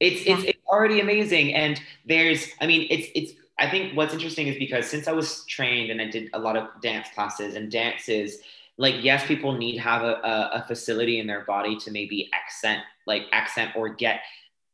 It's, 0.00 0.26
yeah. 0.26 0.34
it's 0.34 0.44
it's 0.44 0.58
already 0.66 1.00
amazing. 1.00 1.54
And 1.54 1.80
there's, 2.04 2.48
I 2.60 2.66
mean, 2.66 2.86
it's 2.90 3.08
it's 3.14 3.32
I 3.58 3.70
think 3.70 3.96
what's 3.96 4.12
interesting 4.12 4.48
is 4.48 4.56
because 4.58 4.86
since 4.86 5.06
I 5.06 5.12
was 5.12 5.44
trained 5.44 5.90
and 5.90 6.00
I 6.00 6.10
did 6.10 6.30
a 6.32 6.38
lot 6.38 6.56
of 6.56 6.68
dance 6.82 7.08
classes 7.14 7.54
and 7.54 7.70
dances, 7.70 8.38
like 8.76 8.96
yes, 9.02 9.24
people 9.26 9.52
need 9.52 9.78
have 9.78 10.02
a, 10.02 10.14
a, 10.14 10.50
a 10.54 10.64
facility 10.66 11.20
in 11.20 11.26
their 11.26 11.44
body 11.44 11.76
to 11.80 11.90
maybe 11.92 12.28
accent, 12.34 12.82
like 13.06 13.22
accent 13.32 13.70
or 13.76 13.88
get 13.88 14.20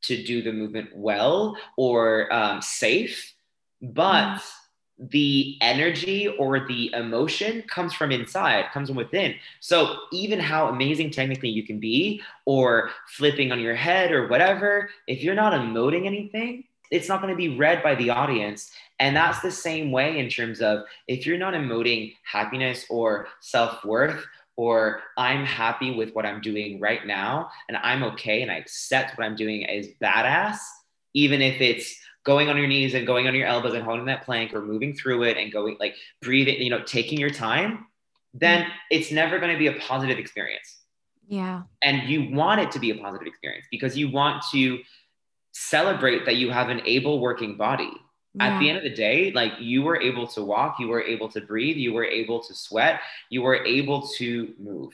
to 0.02 0.22
do 0.22 0.42
the 0.42 0.52
movement 0.52 0.90
well 0.94 1.56
or 1.76 2.32
um, 2.32 2.62
safe, 2.62 3.34
but 3.82 4.36
mm. 4.36 4.42
the 5.10 5.56
energy 5.60 6.28
or 6.28 6.66
the 6.66 6.92
emotion 6.94 7.62
comes 7.62 7.92
from 7.92 8.12
inside, 8.12 8.66
comes 8.72 8.88
from 8.88 8.96
within. 8.96 9.34
So 9.60 9.96
even 10.12 10.40
how 10.40 10.68
amazing 10.68 11.10
technically 11.10 11.50
you 11.50 11.64
can 11.64 11.80
be, 11.80 12.22
or 12.44 12.90
flipping 13.08 13.52
on 13.52 13.60
your 13.60 13.74
head 13.74 14.12
or 14.12 14.28
whatever, 14.28 14.90
if 15.06 15.22
you're 15.22 15.34
not 15.34 15.52
emoting 15.52 16.06
anything, 16.06 16.64
it's 16.90 17.08
not 17.08 17.22
going 17.22 17.32
to 17.32 17.36
be 17.36 17.56
read 17.56 17.82
by 17.82 17.94
the 17.94 18.10
audience. 18.10 18.72
And 18.98 19.16
that's 19.16 19.40
the 19.40 19.50
same 19.50 19.92
way 19.92 20.18
in 20.18 20.28
terms 20.28 20.60
of 20.60 20.84
if 21.08 21.24
you're 21.24 21.38
not 21.38 21.54
emoting 21.54 22.14
happiness 22.24 22.84
or 22.90 23.28
self 23.40 23.84
worth 23.84 24.26
or 24.56 25.00
I'm 25.16 25.44
happy 25.44 25.94
with 25.94 26.12
what 26.14 26.26
I'm 26.26 26.40
doing 26.40 26.80
right 26.80 27.06
now 27.06 27.50
and 27.68 27.78
I'm 27.78 28.02
okay 28.04 28.42
and 28.42 28.50
I 28.50 28.56
accept 28.56 29.16
what 29.16 29.24
I'm 29.24 29.36
doing 29.36 29.62
is 29.62 29.88
badass, 30.02 30.58
even 31.14 31.40
if 31.40 31.60
it's 31.60 31.98
going 32.24 32.48
on 32.48 32.56
your 32.56 32.66
knees 32.66 32.94
and 32.94 33.06
going 33.06 33.26
on 33.26 33.34
your 33.34 33.46
elbows 33.46 33.74
and 33.74 33.82
holding 33.82 34.06
that 34.06 34.24
plank 34.24 34.52
or 34.52 34.60
moving 34.60 34.94
through 34.94 35.22
it 35.22 35.36
and 35.36 35.52
going 35.52 35.76
like 35.80 35.94
breathing, 36.20 36.60
you 36.60 36.70
know, 36.70 36.82
taking 36.82 37.18
your 37.18 37.30
time, 37.30 37.86
then 38.34 38.62
mm-hmm. 38.62 38.72
it's 38.90 39.10
never 39.10 39.38
going 39.38 39.52
to 39.52 39.58
be 39.58 39.68
a 39.68 39.80
positive 39.80 40.18
experience. 40.18 40.78
Yeah. 41.26 41.62
And 41.82 42.08
you 42.08 42.30
want 42.30 42.60
it 42.60 42.72
to 42.72 42.78
be 42.78 42.90
a 42.90 42.96
positive 42.96 43.26
experience 43.26 43.66
because 43.70 43.96
you 43.96 44.10
want 44.10 44.42
to 44.52 44.80
celebrate 45.52 46.26
that 46.26 46.36
you 46.36 46.50
have 46.50 46.68
an 46.68 46.82
able 46.84 47.20
working 47.20 47.56
body 47.56 47.90
yeah. 48.34 48.46
at 48.46 48.60
the 48.60 48.68
end 48.68 48.78
of 48.78 48.84
the 48.84 48.94
day 48.94 49.32
like 49.32 49.52
you 49.58 49.82
were 49.82 50.00
able 50.00 50.26
to 50.26 50.42
walk 50.42 50.76
you 50.78 50.88
were 50.88 51.02
able 51.02 51.28
to 51.28 51.40
breathe 51.40 51.76
you 51.76 51.92
were 51.92 52.04
able 52.04 52.40
to 52.40 52.54
sweat 52.54 53.00
you 53.28 53.42
were 53.42 53.64
able 53.64 54.06
to 54.06 54.52
move 54.58 54.92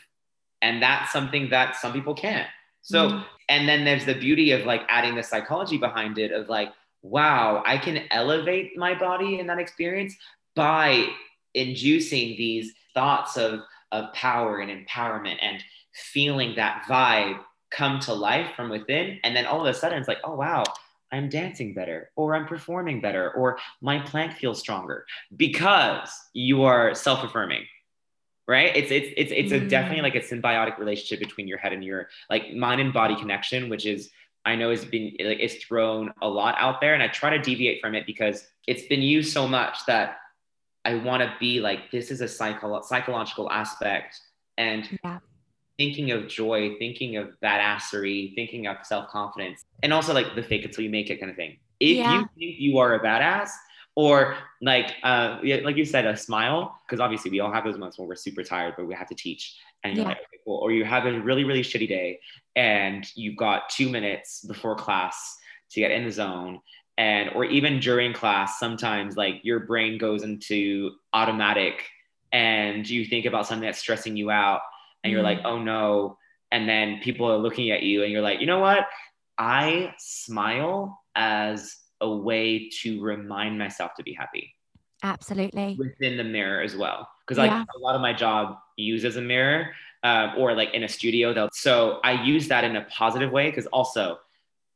and 0.63 0.83
that's 0.83 1.13
something 1.13 1.51
that 1.51 1.77
some 1.77 1.93
people 1.93 2.15
can't 2.15 2.49
so 2.83 3.11
mm. 3.11 3.25
and 3.49 3.69
then 3.69 3.85
there's 3.85 4.07
the 4.07 4.15
beauty 4.15 4.53
of 4.53 4.65
like 4.65 4.83
adding 4.89 5.15
the 5.15 5.23
psychology 5.23 5.77
behind 5.77 6.19
it 6.19 6.33
of 6.33 6.49
like 6.49 6.73
wow 7.03 7.63
i 7.67 7.77
can 7.77 8.05
elevate 8.11 8.77
my 8.77 8.95
body 8.95 9.39
in 9.39 9.47
that 9.47 9.59
experience 9.59 10.17
by 10.55 11.07
inducing 11.55 12.37
these 12.37 12.73
thoughts 12.95 13.37
of 13.37 13.61
of 13.93 14.13
power 14.15 14.59
and 14.59 14.71
empowerment 14.71 15.37
and 15.43 15.63
feeling 15.93 16.55
that 16.57 16.85
vibe 16.89 17.39
come 17.71 18.01
to 18.01 18.13
life 18.13 18.51
from 18.57 18.71
within 18.71 19.19
and 19.25 19.37
then 19.37 19.45
all 19.45 19.61
of 19.61 19.67
a 19.67 19.79
sudden 19.79 19.99
it's 19.99 20.09
like 20.09 20.19
oh 20.25 20.35
wow 20.35 20.65
I'm 21.13 21.29
dancing 21.29 21.75
better, 21.75 22.11
or 22.17 22.35
I'm 22.35 22.47
performing 22.47 23.01
better, 23.01 23.31
or 23.33 23.59
my 23.81 23.99
plank 24.01 24.33
feels 24.33 24.59
stronger 24.59 25.07
because 25.37 26.11
you 26.33 26.65
are 26.65 26.95
self 26.95 27.23
affirming. 27.25 27.65
Right? 28.49 28.77
It's 28.77 28.91
it's 28.93 29.09
it's 29.17 29.33
it's 29.33 29.53
a 29.53 29.61
mm. 29.61 29.69
definitely 29.69 30.03
like 30.03 30.15
a 30.15 30.21
symbiotic 30.21 30.79
relationship 30.79 31.19
between 31.19 31.49
your 31.49 31.59
head 31.59 31.73
and 31.73 31.85
your 31.85 32.09
like 32.31 32.53
mind 32.55 32.81
and 32.81 32.93
body 32.93 33.17
connection, 33.17 33.69
which 33.69 33.87
is 33.87 34.11
I 34.45 34.55
know 34.55 34.71
has 34.71 34.85
been 34.85 35.17
like 35.21 35.39
it's 35.41 35.65
thrown 35.65 36.13
a 36.23 36.29
lot 36.29 36.55
out 36.59 36.81
there, 36.81 36.95
and 36.95 37.03
I 37.03 37.09
try 37.09 37.31
to 37.31 37.39
deviate 37.39 37.81
from 37.81 37.95
it 37.97 38.07
because 38.07 38.47
it's 38.69 38.87
been 38.87 39.03
used 39.03 39.33
so 39.33 39.49
much 39.49 39.79
that 39.87 40.19
I 40.85 40.95
want 40.95 41.23
to 41.23 41.35
be 41.41 41.61
like 41.61 41.91
this 41.91 42.13
is 42.13 42.21
a 42.21 42.29
psycho- 42.29 42.83
psychological 42.83 43.51
aspect, 43.51 44.21
and 44.57 44.99
yeah 45.05 45.19
thinking 45.79 46.11
of 46.11 46.29
joy, 46.29 46.77
thinking 46.79 47.17
of 47.17 47.31
badassery, 47.43 48.35
thinking 48.35 48.67
of 48.67 48.79
self 48.83 49.09
confidence, 49.09 49.65
and 49.83 49.93
also 49.93 50.15
like 50.15 50.35
the 50.35 50.43
fake 50.43 50.65
it 50.65 50.73
till 50.73 50.85
you 50.85 50.91
make 50.91 51.11
it 51.11 51.19
kind 51.19 51.31
of 51.31 51.37
thing. 51.37 51.57
If 51.81 51.99
yeah. 51.99 52.15
you 52.15 52.29
think 52.39 52.61
you 52.61 52.79
are 52.79 52.95
a 52.95 53.01
badass, 53.01 53.51
or 53.95 54.37
like 54.63 54.95
uh, 55.03 55.39
like 55.43 55.77
you 55.77 55.85
said, 55.85 56.07
a 56.07 56.17
smile, 56.17 56.79
because 56.87 57.01
obviously 57.01 57.31
we 57.31 57.41
all 57.41 57.53
have 57.53 57.65
those 57.65 57.75
moments 57.75 57.99
when 57.99 58.09
we're 58.09 58.17
super 58.17 58.43
tired, 58.43 58.75
but 58.77 58.87
we 58.87 58.95
have 58.95 59.09
to 59.09 59.15
teach, 59.15 59.57
and 59.85 59.97
you're 59.97 60.05
yeah. 60.05 60.11
like, 60.11 60.19
okay, 60.19 60.39
cool. 60.45 60.59
or 60.59 60.73
you 60.73 60.85
have 60.85 61.07
a 61.07 61.21
really 61.21 61.45
really 61.45 61.63
shitty 61.63 61.89
day, 61.89 62.21
and 62.55 63.07
you've 63.15 63.37
got 63.37 63.69
two 63.69 63.89
minutes 63.89 64.45
before 64.45 64.75
class 64.75 65.37
to 65.71 65.81
get 65.81 65.91
in 65.91 66.05
the 66.05 66.11
zone. 66.13 66.61
And 66.99 67.31
or 67.35 67.45
even 67.45 67.79
during 67.79 68.15
class, 68.15 68.59
sometimes 68.59 69.19
like 69.19 69.41
your 69.43 69.61
brain 69.61 69.99
goes 69.99 70.23
into 70.23 70.93
automatic 71.13 71.85
and 72.33 72.89
you 72.89 73.05
think 73.05 73.27
about 73.27 73.47
something 73.47 73.67
that's 73.67 73.79
stressing 73.79 74.17
you 74.17 74.31
out 74.31 74.63
and 75.07 75.13
you're 75.13 75.23
like, 75.23 75.39
mm. 75.39 75.47
oh 75.47 75.63
no. 75.63 76.19
And 76.53 76.69
then 76.69 77.01
people 77.03 77.31
are 77.31 77.39
looking 77.39 77.71
at 77.71 77.83
you 77.83 78.03
and 78.03 78.13
you're 78.13 78.23
like, 78.23 78.41
you 78.41 78.47
know 78.47 78.59
what? 78.59 78.87
I 79.39 79.95
smile 79.99 81.01
as 81.15 81.77
a 82.01 82.09
way 82.09 82.69
to 82.83 83.01
remind 83.03 83.59
myself 83.59 83.93
to 83.97 84.03
be 84.03 84.13
happy. 84.13 84.55
Absolutely. 85.03 85.77
Within 85.79 86.17
the 86.17 86.25
mirror 86.25 86.63
as 86.63 86.77
well. 86.77 87.09
Because 87.27 87.39
like 87.39 87.51
yeah. 87.51 87.65
a 87.77 87.79
lot 87.79 87.95
of 87.95 88.01
my 88.01 88.13
job 88.13 88.57
uses 88.77 89.17
a 89.17 89.21
mirror 89.21 89.71
uh, 90.03 90.33
or 90.37 90.55
like 90.55 90.73
in 90.75 90.85
a 90.85 90.89
studio 90.89 91.33
though. 91.33 91.49
So 91.53 92.01
I 92.05 92.23
use 92.23 92.49
that 92.49 92.65
in 92.65 92.77
a 92.77 92.83
positive 92.85 93.31
way 93.31 93.51
because 93.51 93.67
also 93.67 94.19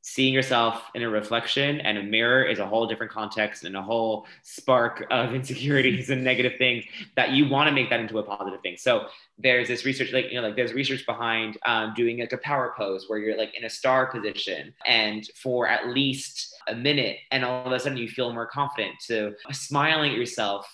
seeing 0.03 0.33
yourself 0.33 0.83
in 0.95 1.03
a 1.03 1.09
reflection 1.09 1.81
and 1.81 1.99
a 1.99 2.03
mirror 2.03 2.43
is 2.43 2.59
a 2.59 2.67
whole 2.67 2.87
different 2.87 3.13
context 3.13 3.65
and 3.65 3.77
a 3.77 3.83
whole 3.83 4.27
spark 4.43 5.07
of 5.11 5.35
insecurities 5.35 6.11
and 6.11 6.25
negative 6.25 6.55
things 6.59 6.85
that 7.17 7.31
you 7.31 7.49
want 7.49 7.69
to 7.69 7.75
make 7.75 7.91
that 7.91 8.01
into 8.01 8.19
a 8.19 8.23
positive 8.23 8.61
thing. 8.63 8.77
So 8.79 9.07
there's 9.39 9.69
this 9.69 9.85
research 9.85 10.13
like 10.13 10.31
you 10.31 10.41
know 10.41 10.47
like 10.47 10.57
there's 10.57 10.73
research 10.73 11.05
behind 11.07 11.59
um, 11.67 11.93
doing 11.95 12.19
like 12.19 12.33
a 12.33 12.39
power 12.39 12.75
pose 12.77 13.07
where 13.09 13.19
you're 13.19 13.37
like 13.37 13.55
in 13.57 13.65
a 13.65 13.71
star 13.71 14.07
position 14.07 14.73
and 14.87 15.27
for 15.35 15.69
at 15.69 15.89
least 15.89 16.55
a 16.69 16.75
minute 16.75 17.19
and 17.31 17.45
all 17.45 17.67
of 17.67 17.73
a 17.73 17.79
sudden 17.79 17.99
you 17.99 18.09
feel 18.09 18.33
more 18.33 18.47
confident. 18.47 18.95
To 19.09 19.35
smiling 19.53 20.13
at 20.13 20.17
yourself 20.17 20.67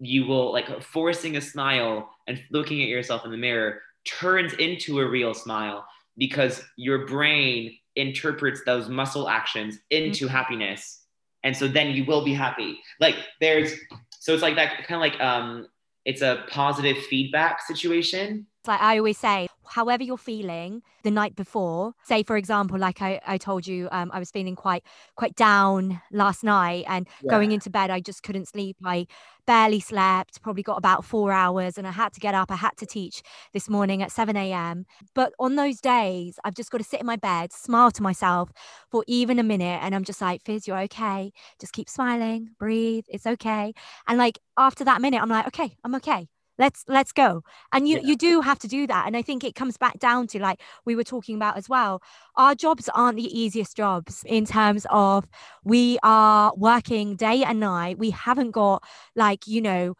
you 0.00 0.26
will 0.26 0.52
like 0.52 0.82
forcing 0.82 1.36
a 1.36 1.40
smile 1.40 2.10
and 2.26 2.42
looking 2.50 2.82
at 2.82 2.88
yourself 2.88 3.24
in 3.24 3.30
the 3.30 3.36
mirror 3.36 3.80
turns 4.04 4.52
into 4.54 5.00
a 5.00 5.08
real 5.08 5.32
smile 5.32 5.86
because 6.18 6.62
your 6.76 7.06
brain 7.06 7.76
interprets 7.96 8.62
those 8.64 8.88
muscle 8.88 9.28
actions 9.28 9.78
into 9.90 10.26
mm-hmm. 10.26 10.34
happiness. 10.34 11.02
And 11.42 11.56
so 11.56 11.68
then 11.68 11.88
you 11.90 12.04
will 12.04 12.24
be 12.24 12.32
happy. 12.34 12.80
Like 13.00 13.16
there's 13.40 13.72
so 14.10 14.32
it's 14.32 14.42
like 14.42 14.56
that 14.56 14.86
kind 14.86 14.94
of 14.94 15.00
like 15.00 15.20
um 15.20 15.68
it's 16.04 16.22
a 16.22 16.44
positive 16.48 16.96
feedback 17.04 17.62
situation. 17.62 18.46
It's 18.60 18.68
like 18.68 18.80
I 18.80 18.98
always 18.98 19.18
say, 19.18 19.48
however 19.74 20.04
you're 20.04 20.16
feeling 20.16 20.82
the 21.02 21.10
night 21.10 21.34
before, 21.34 21.94
say 22.04 22.22
for 22.22 22.36
example, 22.36 22.78
like 22.78 23.02
I, 23.02 23.20
I 23.26 23.38
told 23.38 23.66
you, 23.66 23.88
um, 23.90 24.08
I 24.14 24.20
was 24.20 24.30
feeling 24.30 24.54
quite 24.54 24.84
quite 25.16 25.34
down 25.34 26.00
last 26.12 26.44
night 26.44 26.84
and 26.86 27.08
yeah. 27.20 27.30
going 27.30 27.50
into 27.50 27.70
bed, 27.70 27.90
I 27.90 27.98
just 27.98 28.22
couldn't 28.22 28.46
sleep. 28.46 28.76
I 28.84 29.08
barely 29.48 29.80
slept, 29.80 30.40
probably 30.42 30.62
got 30.62 30.78
about 30.78 31.04
four 31.04 31.32
hours, 31.32 31.76
and 31.76 31.88
I 31.88 31.90
had 31.90 32.12
to 32.12 32.20
get 32.20 32.36
up. 32.36 32.52
I 32.52 32.56
had 32.56 32.76
to 32.76 32.86
teach 32.86 33.20
this 33.52 33.68
morning 33.68 34.00
at 34.00 34.12
7 34.12 34.36
a.m. 34.36 34.86
But 35.12 35.32
on 35.40 35.56
those 35.56 35.80
days, 35.80 36.38
I've 36.44 36.54
just 36.54 36.70
got 36.70 36.78
to 36.78 36.84
sit 36.84 37.00
in 37.00 37.06
my 37.06 37.16
bed, 37.16 37.52
smile 37.52 37.90
to 37.90 38.02
myself 38.02 38.52
for 38.92 39.02
even 39.08 39.40
a 39.40 39.42
minute, 39.42 39.80
and 39.82 39.92
I'm 39.92 40.04
just 40.04 40.20
like, 40.20 40.44
Fizz, 40.44 40.68
you're 40.68 40.82
okay. 40.82 41.32
Just 41.60 41.72
keep 41.72 41.88
smiling, 41.88 42.50
breathe, 42.60 43.06
it's 43.08 43.26
okay. 43.26 43.74
And 44.06 44.18
like 44.18 44.38
after 44.56 44.84
that 44.84 45.00
minute, 45.00 45.20
I'm 45.20 45.28
like, 45.28 45.48
okay, 45.48 45.76
I'm 45.82 45.96
okay 45.96 46.28
let's 46.58 46.84
let's 46.88 47.12
go. 47.12 47.42
And 47.72 47.88
you 47.88 47.96
yeah. 47.96 48.08
you 48.08 48.16
do 48.16 48.40
have 48.40 48.58
to 48.60 48.68
do 48.68 48.86
that 48.86 49.06
and 49.06 49.16
i 49.16 49.22
think 49.22 49.44
it 49.44 49.54
comes 49.54 49.76
back 49.76 49.98
down 49.98 50.26
to 50.28 50.38
like 50.38 50.60
we 50.84 50.96
were 50.96 51.04
talking 51.04 51.36
about 51.36 51.56
as 51.56 51.68
well 51.68 52.02
our 52.36 52.54
jobs 52.54 52.88
aren't 52.94 53.16
the 53.16 53.38
easiest 53.38 53.76
jobs 53.76 54.22
in 54.26 54.44
terms 54.44 54.86
of 54.90 55.26
we 55.64 55.98
are 56.02 56.52
working 56.56 57.16
day 57.16 57.42
and 57.44 57.60
night 57.60 57.98
we 57.98 58.10
haven't 58.10 58.52
got 58.52 58.82
like 59.16 59.46
you 59.46 59.60
know 59.60 59.94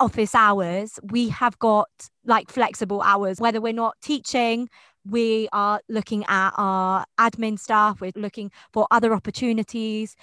office 0.00 0.34
hours 0.34 0.98
we 1.10 1.28
have 1.28 1.58
got 1.58 1.88
like 2.24 2.50
flexible 2.50 3.02
hours. 3.02 3.40
Whether 3.40 3.60
we're 3.60 3.72
not 3.72 3.96
teaching 4.02 4.68
we 5.08 5.48
are 5.52 5.80
looking 5.88 6.24
at 6.28 6.52
our 6.56 7.04
admin 7.18 7.58
staff 7.58 8.00
we're 8.00 8.12
looking 8.14 8.50
for 8.72 8.86
other 8.90 9.14
opportunities 9.14 10.14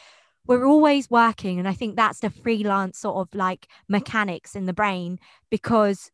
we're 0.49 0.65
always 0.65 1.09
working 1.09 1.59
and 1.59 1.67
i 1.67 1.73
think 1.73 1.95
that's 1.95 2.19
the 2.19 2.29
freelance 2.29 2.99
sort 2.99 3.15
of 3.15 3.33
like 3.33 3.67
mechanics 3.87 4.55
in 4.55 4.65
the 4.65 4.73
brain 4.73 5.17
because 5.49 6.11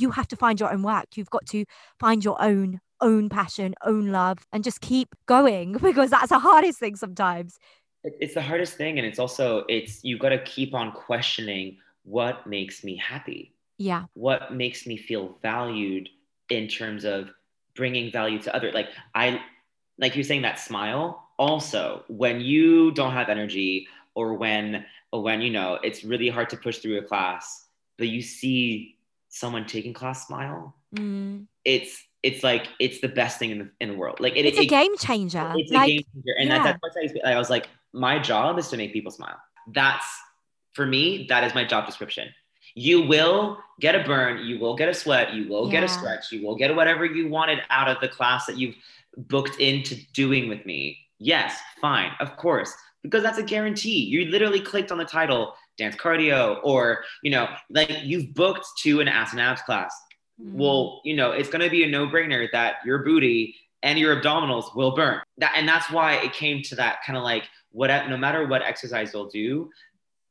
you 0.00 0.10
have 0.10 0.28
to 0.28 0.36
find 0.36 0.60
your 0.60 0.72
own 0.72 0.82
work. 0.82 1.16
You've 1.16 1.30
got 1.30 1.46
to 1.46 1.64
find 1.98 2.24
your 2.24 2.40
own 2.42 2.80
own 3.00 3.28
passion 3.28 3.76
own 3.84 4.08
love 4.08 4.38
and 4.52 4.64
just 4.64 4.80
keep 4.80 5.14
going 5.26 5.72
because 5.82 6.10
that's 6.10 6.30
the 6.30 6.38
hardest 6.38 6.80
thing 6.80 6.96
sometimes. 6.96 7.58
It's 8.02 8.34
the 8.34 8.42
hardest 8.42 8.74
thing 8.74 8.98
and 8.98 9.06
it's 9.06 9.18
also 9.18 9.64
it's 9.68 10.02
you 10.02 10.18
got 10.18 10.30
to 10.30 10.42
keep 10.42 10.74
on 10.74 10.92
questioning 10.92 11.78
what 12.04 12.46
makes 12.46 12.82
me 12.82 12.96
happy. 12.96 13.54
Yeah. 13.76 14.04
What 14.14 14.52
makes 14.52 14.86
me 14.86 14.96
feel 14.96 15.36
valued 15.42 16.08
in 16.48 16.66
terms 16.66 17.04
of 17.04 17.30
bringing 17.74 18.10
value 18.10 18.40
to 18.40 18.56
other 18.56 18.72
like 18.72 18.88
i 19.14 19.40
like 19.98 20.16
you're 20.16 20.24
saying 20.24 20.42
that 20.42 20.58
smile 20.58 21.27
also 21.38 22.02
when 22.08 22.40
you 22.40 22.90
don't 22.92 23.12
have 23.12 23.28
energy 23.28 23.86
or 24.14 24.34
when 24.34 24.84
or 25.12 25.22
when 25.22 25.40
you 25.40 25.50
know 25.50 25.78
it's 25.82 26.04
really 26.04 26.28
hard 26.28 26.50
to 26.50 26.56
push 26.56 26.78
through 26.78 26.98
a 26.98 27.02
class 27.02 27.66
but 27.96 28.08
you 28.08 28.20
see 28.20 28.96
someone 29.28 29.66
taking 29.66 29.92
class 29.92 30.26
smile 30.26 30.74
mm. 30.94 31.44
it's 31.64 32.04
it's 32.22 32.42
like 32.42 32.68
it's 32.80 33.00
the 33.00 33.08
best 33.08 33.38
thing 33.38 33.50
in 33.50 33.58
the 33.58 33.70
in 33.80 33.90
the 33.90 33.94
world 33.94 34.18
like 34.20 34.36
it, 34.36 34.44
it's 34.44 34.58
it, 34.58 34.62
a 34.62 34.66
game 34.66 34.96
changer 34.98 35.52
it's 35.56 35.70
like, 35.70 35.88
a 35.88 35.90
game 35.90 36.04
changer 36.12 36.38
and 36.38 36.48
yeah. 36.48 36.62
that's, 36.62 36.78
that's 36.82 37.14
what 37.14 37.26
I, 37.26 37.32
I 37.34 37.38
was 37.38 37.50
like 37.50 37.68
my 37.92 38.18
job 38.18 38.58
is 38.58 38.68
to 38.68 38.76
make 38.76 38.92
people 38.92 39.12
smile 39.12 39.38
that's 39.72 40.06
for 40.72 40.86
me 40.86 41.26
that 41.28 41.44
is 41.44 41.54
my 41.54 41.64
job 41.64 41.86
description 41.86 42.28
you 42.74 43.02
will 43.02 43.58
get 43.80 43.94
a 43.94 44.04
burn 44.04 44.44
you 44.44 44.58
will 44.58 44.76
get 44.76 44.88
a 44.88 44.94
sweat 44.94 45.32
you 45.32 45.48
will 45.48 45.66
yeah. 45.66 45.72
get 45.72 45.84
a 45.84 45.88
stretch 45.88 46.32
you 46.32 46.44
will 46.44 46.56
get 46.56 46.74
whatever 46.74 47.04
you 47.04 47.28
wanted 47.28 47.60
out 47.70 47.88
of 47.88 48.00
the 48.00 48.08
class 48.08 48.46
that 48.46 48.56
you've 48.56 48.74
booked 49.16 49.58
into 49.58 49.96
doing 50.12 50.48
with 50.48 50.64
me 50.66 50.98
Yes, 51.18 51.58
fine, 51.80 52.12
of 52.20 52.36
course, 52.36 52.72
because 53.02 53.22
that's 53.22 53.38
a 53.38 53.42
guarantee. 53.42 54.04
You 54.04 54.26
literally 54.26 54.60
clicked 54.60 54.92
on 54.92 54.98
the 54.98 55.04
title 55.04 55.54
dance 55.76 55.96
cardio, 55.96 56.58
or 56.62 57.04
you 57.22 57.30
know, 57.30 57.48
like 57.70 58.02
you've 58.04 58.34
booked 58.34 58.66
to 58.82 59.00
an 59.00 59.08
ass 59.08 59.32
and 59.32 59.40
abs 59.40 59.62
class. 59.62 59.94
Mm. 60.40 60.54
Well, 60.54 61.00
you 61.04 61.16
know, 61.16 61.32
it's 61.32 61.48
gonna 61.48 61.70
be 61.70 61.84
a 61.84 61.88
no-brainer 61.88 62.48
that 62.52 62.76
your 62.84 63.04
booty 63.04 63.56
and 63.82 63.98
your 63.98 64.20
abdominals 64.20 64.74
will 64.76 64.94
burn. 64.94 65.20
That 65.38 65.52
and 65.56 65.68
that's 65.68 65.90
why 65.90 66.14
it 66.14 66.32
came 66.32 66.62
to 66.64 66.76
that 66.76 66.98
kind 67.04 67.16
of 67.16 67.24
like 67.24 67.44
what 67.70 67.88
no 68.08 68.16
matter 68.16 68.46
what 68.46 68.62
exercise 68.62 69.12
you'll 69.12 69.28
do, 69.28 69.70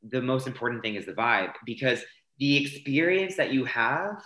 the 0.02 0.22
most 0.22 0.46
important 0.46 0.82
thing 0.82 0.94
is 0.94 1.06
the 1.06 1.12
vibe 1.12 1.52
because 1.66 2.02
the 2.38 2.56
experience 2.56 3.36
that 3.36 3.52
you 3.52 3.64
have 3.64 4.22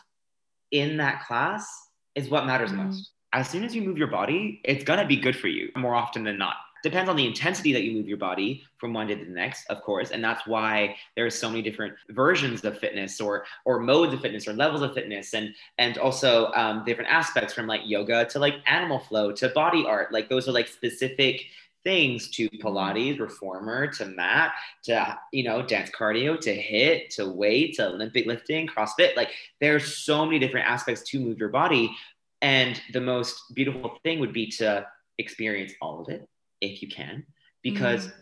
in 0.70 0.98
that 0.98 1.24
class 1.24 1.66
is 2.14 2.28
what 2.28 2.46
matters 2.46 2.70
mm. 2.70 2.86
most 2.86 3.11
as 3.32 3.48
soon 3.48 3.64
as 3.64 3.74
you 3.74 3.82
move 3.82 3.98
your 3.98 4.08
body, 4.08 4.60
it's 4.64 4.84
gonna 4.84 5.06
be 5.06 5.16
good 5.16 5.36
for 5.36 5.48
you 5.48 5.70
more 5.76 5.94
often 5.94 6.24
than 6.24 6.38
not. 6.38 6.56
Depends 6.82 7.08
on 7.08 7.14
the 7.14 7.26
intensity 7.26 7.72
that 7.72 7.84
you 7.84 7.92
move 7.92 8.08
your 8.08 8.18
body 8.18 8.64
from 8.76 8.92
one 8.92 9.06
day 9.06 9.14
to 9.14 9.24
the 9.24 9.30
next, 9.30 9.64
of 9.70 9.82
course, 9.82 10.10
and 10.10 10.22
that's 10.22 10.48
why 10.48 10.96
there 11.14 11.24
are 11.24 11.30
so 11.30 11.48
many 11.48 11.62
different 11.62 11.94
versions 12.10 12.64
of 12.64 12.76
fitness 12.76 13.20
or 13.20 13.44
or 13.64 13.78
modes 13.78 14.12
of 14.12 14.20
fitness 14.20 14.48
or 14.48 14.52
levels 14.52 14.82
of 14.82 14.92
fitness, 14.92 15.32
and 15.32 15.54
and 15.78 15.96
also 15.98 16.50
um, 16.54 16.84
different 16.84 17.08
aspects 17.08 17.54
from 17.54 17.68
like 17.68 17.82
yoga 17.84 18.24
to 18.24 18.40
like 18.40 18.54
animal 18.66 18.98
flow 18.98 19.30
to 19.30 19.48
body 19.50 19.84
art. 19.86 20.12
Like 20.12 20.28
those 20.28 20.48
are 20.48 20.52
like 20.52 20.66
specific 20.66 21.46
things 21.84 22.28
to 22.30 22.48
Pilates, 22.50 23.18
reformer, 23.18 23.86
to 23.88 24.06
mat, 24.06 24.52
to 24.84 25.18
you 25.32 25.44
know, 25.44 25.62
dance 25.62 25.90
cardio, 25.90 26.38
to 26.40 26.56
HIIT, 26.56 27.08
to 27.16 27.28
weight, 27.28 27.74
to 27.74 27.88
Olympic 27.88 28.26
lifting, 28.26 28.66
CrossFit. 28.66 29.16
Like 29.16 29.30
there's 29.60 29.96
so 29.98 30.24
many 30.24 30.38
different 30.38 30.66
aspects 30.66 31.02
to 31.10 31.20
move 31.20 31.38
your 31.38 31.48
body, 31.48 31.94
and 32.42 32.80
the 32.92 33.00
most 33.00 33.54
beautiful 33.54 33.98
thing 34.02 34.18
would 34.20 34.32
be 34.32 34.48
to 34.48 34.86
experience 35.18 35.72
all 35.80 36.02
of 36.02 36.08
it 36.08 36.28
if 36.60 36.82
you 36.82 36.88
can, 36.88 37.24
because 37.62 38.08
mm-hmm. 38.08 38.20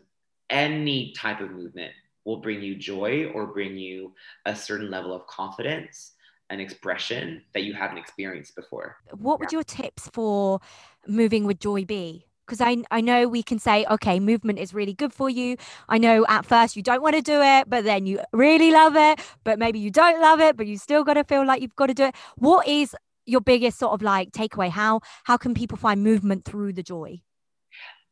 any 0.51 1.13
type 1.13 1.41
of 1.41 1.51
movement 1.51 1.93
will 2.25 2.37
bring 2.37 2.63
you 2.63 2.77
joy 2.77 3.31
or 3.35 3.47
bring 3.47 3.77
you 3.79 4.13
a 4.45 4.55
certain 4.55 4.91
level 4.91 5.13
of 5.13 5.27
confidence 5.27 6.13
and 6.51 6.61
expression 6.61 7.43
that 7.55 7.63
you 7.63 7.73
haven't 7.73 7.99
experienced 7.99 8.55
before. 8.55 8.97
What 9.13 9.41
would 9.41 9.53
your 9.53 9.63
tips 9.63 10.11
for 10.13 10.61
moving 11.07 11.45
with 11.47 11.59
joy 11.59 11.85
be? 11.85 12.27
Because 12.47 12.61
I, 12.61 12.79
I 12.91 13.01
know 13.01 13.29
we 13.29 13.45
can 13.45 13.61
say, 13.61 13.87
okay, 13.89 14.19
movement 14.19 14.59
is 14.59 14.75
really 14.75 14.93
good 14.93 15.13
for 15.13 15.31
you. 15.31 15.57
I 15.89 15.99
know 15.99 16.27
at 16.29 16.45
first 16.45 16.75
you 16.75 16.83
don't 16.83 17.01
want 17.01 17.15
to 17.15 17.23
do 17.23 17.41
it, 17.41 17.71
but 17.71 17.85
then 17.85 18.05
you 18.05 18.21
really 18.33 18.73
love 18.73 18.97
it, 18.97 19.21
but 19.45 19.61
maybe 19.61 19.79
you 19.79 19.93
don't 19.93 20.21
love 20.21 20.41
it, 20.41 20.57
but 20.57 20.67
you 20.67 20.77
still 20.77 21.05
got 21.05 21.15
to 21.15 21.23
feel 21.23 21.47
like 21.47 21.63
you've 21.63 21.77
got 21.77 21.87
to 21.87 21.95
do 21.95 22.05
it. 22.07 22.17
What 22.37 22.67
is 22.67 22.97
your 23.31 23.41
biggest 23.41 23.79
sort 23.79 23.93
of 23.93 24.03
like 24.03 24.33
takeaway? 24.33 24.69
How 24.69 25.01
how 25.25 25.37
can 25.37 25.55
people 25.55 25.79
find 25.79 26.03
movement 26.03 26.45
through 26.45 26.73
the 26.75 26.83
joy? 26.83 27.23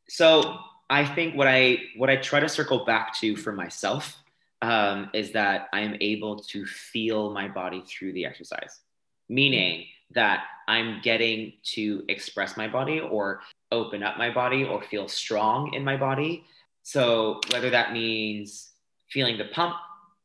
So 0.09 0.59
I 0.89 1.05
think 1.05 1.35
what 1.35 1.49
I 1.49 1.79
what 1.97 2.11
I 2.11 2.17
try 2.17 2.41
to 2.41 2.49
circle 2.49 2.85
back 2.85 3.15
to 3.21 3.37
for 3.37 3.53
myself 3.53 4.17
um, 4.63 5.11
is 5.13 5.33
that 5.33 5.69
I 5.73 5.81
am 5.81 5.97
able 6.01 6.39
to 6.45 6.67
feel 6.67 7.31
my 7.33 7.49
body 7.49 7.83
through 7.87 8.13
the 8.13 8.25
exercise, 8.25 8.81
meaning 9.29 9.87
that 10.13 10.45
I'm 10.67 11.01
getting 11.03 11.53
to 11.75 12.05
express 12.09 12.57
my 12.57 12.69
body 12.69 13.01
or 13.01 13.41
open 13.71 14.03
up 14.03 14.17
my 14.17 14.31
body 14.31 14.65
or 14.65 14.83
feel 14.83 15.09
strong 15.09 15.75
in 15.75 15.85
my 15.85 15.97
body. 15.97 16.45
So 16.83 17.41
whether 17.51 17.71
that 17.71 17.93
means 17.93 18.71
feeling 19.11 19.37
the 19.37 19.45
pump 19.47 19.77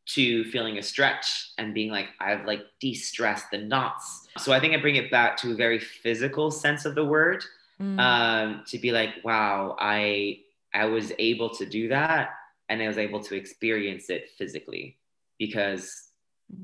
to 0.06 0.44
feeling 0.46 0.78
a 0.78 0.82
stretch 0.82 1.52
and 1.58 1.74
being 1.74 1.90
like, 1.90 2.08
I've 2.20 2.46
like 2.46 2.62
de 2.80 2.94
stressed 2.94 3.52
the 3.52 3.58
knots. 3.58 4.28
So 4.38 4.52
I 4.52 4.60
think 4.60 4.74
I 4.74 4.82
bring 4.82 4.96
it 4.96 5.10
back 5.10 5.38
to 5.38 5.52
a 5.52 5.56
very 5.56 5.80
physical 5.80 6.52
sense 6.52 6.86
of 6.86 6.96
the 6.96 7.06
word 7.06 7.44
mm. 7.82 8.00
um, 8.00 8.64
to 8.68 8.78
be 8.78 8.92
like, 8.92 9.16
wow, 9.24 9.76
I, 9.80 10.40
I 10.74 10.86
was 10.86 11.14
able 11.20 11.50
to 11.52 11.66
do 11.66 11.88
that 11.90 12.32
and 12.70 12.82
I 12.82 12.88
was 12.88 12.98
able 12.98 13.22
to 13.22 13.36
experience 13.36 14.10
it 14.10 14.30
physically 14.38 14.98
because 15.38 16.10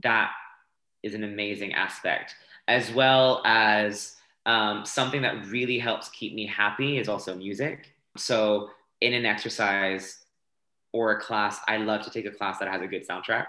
that 0.02 0.32
is 1.04 1.14
an 1.14 1.24
amazing 1.24 1.74
aspect, 1.74 2.36
as 2.68 2.92
well 2.92 3.42
as 3.46 4.16
um, 4.46 4.86
something 4.86 5.22
that 5.22 5.46
really 5.48 5.80
helps 5.80 6.10
keep 6.10 6.34
me 6.34 6.46
happy 6.46 6.98
is 6.98 7.08
also 7.08 7.36
music. 7.36 7.94
So 8.18 8.70
in 9.02 9.14
an 9.14 9.26
exercise, 9.26 10.26
or 10.94 11.12
a 11.12 11.22
class. 11.22 11.60
I 11.68 11.78
love 11.78 12.02
to 12.04 12.10
take 12.10 12.26
a 12.26 12.32
class 12.32 12.60
that 12.60 12.68
has 12.68 12.82
a 12.82 12.88
good 12.88 13.08
soundtrack. 13.08 13.48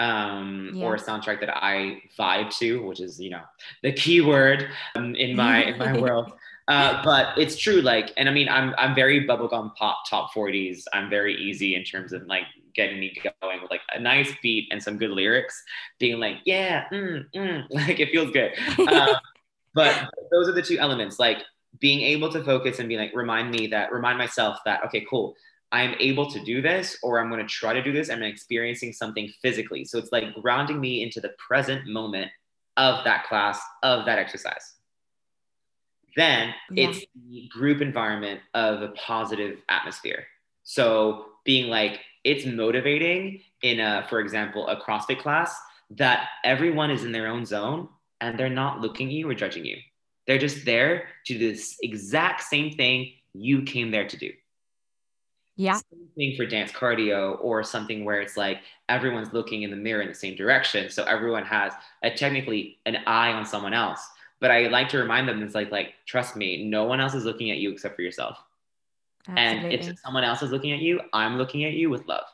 Um, 0.00 0.74
yeah. 0.74 0.84
or 0.84 0.94
a 0.94 0.98
soundtrack 0.98 1.40
that 1.40 1.56
I 1.56 2.02
vibe 2.16 2.56
to, 2.58 2.86
which 2.86 3.00
is, 3.00 3.20
you 3.20 3.30
know, 3.30 3.42
the 3.82 3.92
key 3.92 4.20
word 4.20 4.68
um, 4.94 5.16
in 5.16 5.34
my 5.34 5.64
in 5.64 5.76
my 5.76 5.98
world. 6.00 6.32
uh, 6.68 7.02
but 7.04 7.36
it's 7.36 7.56
true. 7.56 7.80
Like, 7.80 8.12
and 8.16 8.28
I 8.28 8.32
mean, 8.32 8.48
I'm 8.48 8.74
I'm 8.78 8.94
very 8.94 9.26
bubblegum 9.26 9.74
pop 9.74 10.08
top 10.08 10.32
40s. 10.32 10.84
I'm 10.92 11.10
very 11.10 11.34
easy 11.34 11.74
in 11.74 11.82
terms 11.82 12.12
of 12.12 12.22
like 12.28 12.44
getting 12.78 13.00
me 13.00 13.12
going 13.42 13.60
with 13.60 13.70
like 13.70 13.80
a 13.92 13.98
nice 13.98 14.32
beat 14.40 14.68
and 14.70 14.80
some 14.80 14.96
good 14.96 15.10
lyrics, 15.10 15.62
being 15.98 16.20
like, 16.20 16.36
yeah, 16.44 16.84
mm, 16.92 17.24
mm, 17.34 17.64
like 17.70 17.98
it 17.98 18.10
feels 18.10 18.30
good. 18.30 18.52
Um, 18.88 19.16
but 19.74 20.10
those 20.30 20.48
are 20.48 20.52
the 20.52 20.62
two 20.62 20.78
elements, 20.78 21.18
like 21.18 21.38
being 21.80 22.00
able 22.00 22.30
to 22.32 22.42
focus 22.42 22.78
and 22.78 22.88
be 22.88 22.96
like, 22.96 23.14
remind 23.14 23.50
me 23.50 23.66
that, 23.66 23.92
remind 23.92 24.16
myself 24.16 24.58
that, 24.64 24.84
okay, 24.84 25.04
cool. 25.10 25.34
I'm 25.70 25.94
able 26.00 26.30
to 26.30 26.40
do 26.40 26.62
this, 26.62 26.98
or 27.02 27.20
I'm 27.20 27.30
going 27.30 27.42
to 27.42 27.52
try 27.52 27.74
to 27.74 27.82
do 27.82 27.92
this. 27.92 28.08
I'm 28.10 28.22
experiencing 28.22 28.92
something 28.92 29.30
physically. 29.42 29.84
So 29.84 29.98
it's 29.98 30.12
like 30.12 30.34
grounding 30.40 30.80
me 30.80 31.02
into 31.02 31.20
the 31.20 31.32
present 31.38 31.86
moment 31.86 32.30
of 32.76 33.04
that 33.04 33.26
class, 33.26 33.60
of 33.82 34.06
that 34.06 34.18
exercise. 34.18 34.74
Then 36.16 36.54
yeah. 36.70 36.88
it's 36.88 37.04
the 37.28 37.48
group 37.48 37.80
environment 37.80 38.40
of 38.54 38.82
a 38.82 38.88
positive 38.88 39.58
atmosphere. 39.68 40.26
So 40.64 41.26
being 41.44 41.68
like, 41.68 42.00
it's 42.24 42.46
motivating 42.46 43.40
in 43.62 43.80
a, 43.80 44.06
for 44.08 44.20
example, 44.20 44.66
a 44.68 44.76
CrossFit 44.80 45.20
class 45.20 45.56
that 45.90 46.28
everyone 46.44 46.90
is 46.90 47.04
in 47.04 47.12
their 47.12 47.28
own 47.28 47.44
zone 47.44 47.88
and 48.20 48.38
they're 48.38 48.48
not 48.48 48.80
looking 48.80 49.08
at 49.08 49.12
you 49.12 49.28
or 49.28 49.34
judging 49.34 49.64
you. 49.64 49.76
They're 50.26 50.38
just 50.38 50.64
there 50.64 51.08
to 51.26 51.38
do 51.38 51.38
this 51.38 51.76
exact 51.82 52.42
same 52.42 52.72
thing 52.72 53.12
you 53.32 53.62
came 53.62 53.90
there 53.90 54.06
to 54.06 54.16
do. 54.16 54.30
Yeah. 55.58 55.74
Same 55.74 56.08
thing 56.14 56.36
for 56.36 56.46
dance 56.46 56.70
cardio 56.70 57.36
or 57.42 57.64
something 57.64 58.04
where 58.04 58.20
it's 58.20 58.36
like 58.36 58.60
everyone's 58.88 59.32
looking 59.32 59.62
in 59.62 59.70
the 59.70 59.76
mirror 59.76 60.00
in 60.00 60.08
the 60.08 60.14
same 60.14 60.36
direction. 60.36 60.88
So 60.88 61.02
everyone 61.02 61.44
has 61.44 61.72
a 62.04 62.12
technically 62.12 62.78
an 62.86 62.98
eye 63.08 63.32
on 63.32 63.44
someone 63.44 63.74
else. 63.74 64.08
But 64.38 64.52
I 64.52 64.68
like 64.68 64.88
to 64.90 64.98
remind 64.98 65.28
them 65.28 65.42
it's 65.42 65.56
like 65.56 65.72
like 65.72 65.94
trust 66.06 66.36
me, 66.36 66.64
no 66.64 66.84
one 66.84 67.00
else 67.00 67.14
is 67.14 67.24
looking 67.24 67.50
at 67.50 67.56
you 67.56 67.72
except 67.72 67.96
for 67.96 68.02
yourself. 68.02 68.38
Absolutely. 69.26 69.74
And 69.80 69.88
if 69.88 69.98
someone 69.98 70.22
else 70.22 70.42
is 70.42 70.52
looking 70.52 70.70
at 70.70 70.78
you, 70.78 71.00
I'm 71.12 71.36
looking 71.38 71.64
at 71.64 71.72
you 71.72 71.90
with 71.90 72.06
love. 72.06 72.24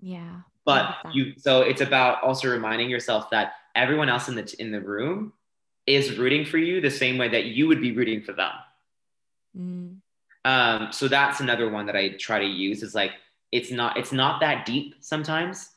Yeah. 0.00 0.42
But 0.64 0.94
you 1.12 1.34
so 1.36 1.62
it's 1.62 1.80
about 1.80 2.22
also 2.22 2.48
reminding 2.48 2.88
yourself 2.88 3.30
that 3.30 3.54
everyone 3.74 4.08
else 4.08 4.28
in 4.28 4.36
the 4.36 4.54
in 4.60 4.70
the 4.70 4.80
room 4.80 5.32
is 5.88 6.16
rooting 6.18 6.44
for 6.44 6.58
you 6.58 6.80
the 6.80 6.90
same 6.90 7.18
way 7.18 7.28
that 7.30 7.46
you 7.46 7.66
would 7.66 7.80
be 7.80 7.90
rooting 7.90 8.22
for 8.22 8.32
them. 8.32 8.52
Mm. 9.58 9.96
Um, 10.44 10.88
so 10.92 11.08
that's 11.08 11.40
another 11.40 11.70
one 11.70 11.86
that 11.86 11.96
I 11.96 12.10
try 12.10 12.38
to 12.38 12.46
use 12.46 12.82
is 12.82 12.94
like 12.94 13.12
it's 13.52 13.70
not 13.70 13.96
it's 13.96 14.12
not 14.12 14.40
that 14.40 14.66
deep 14.66 14.96
sometimes. 15.00 15.70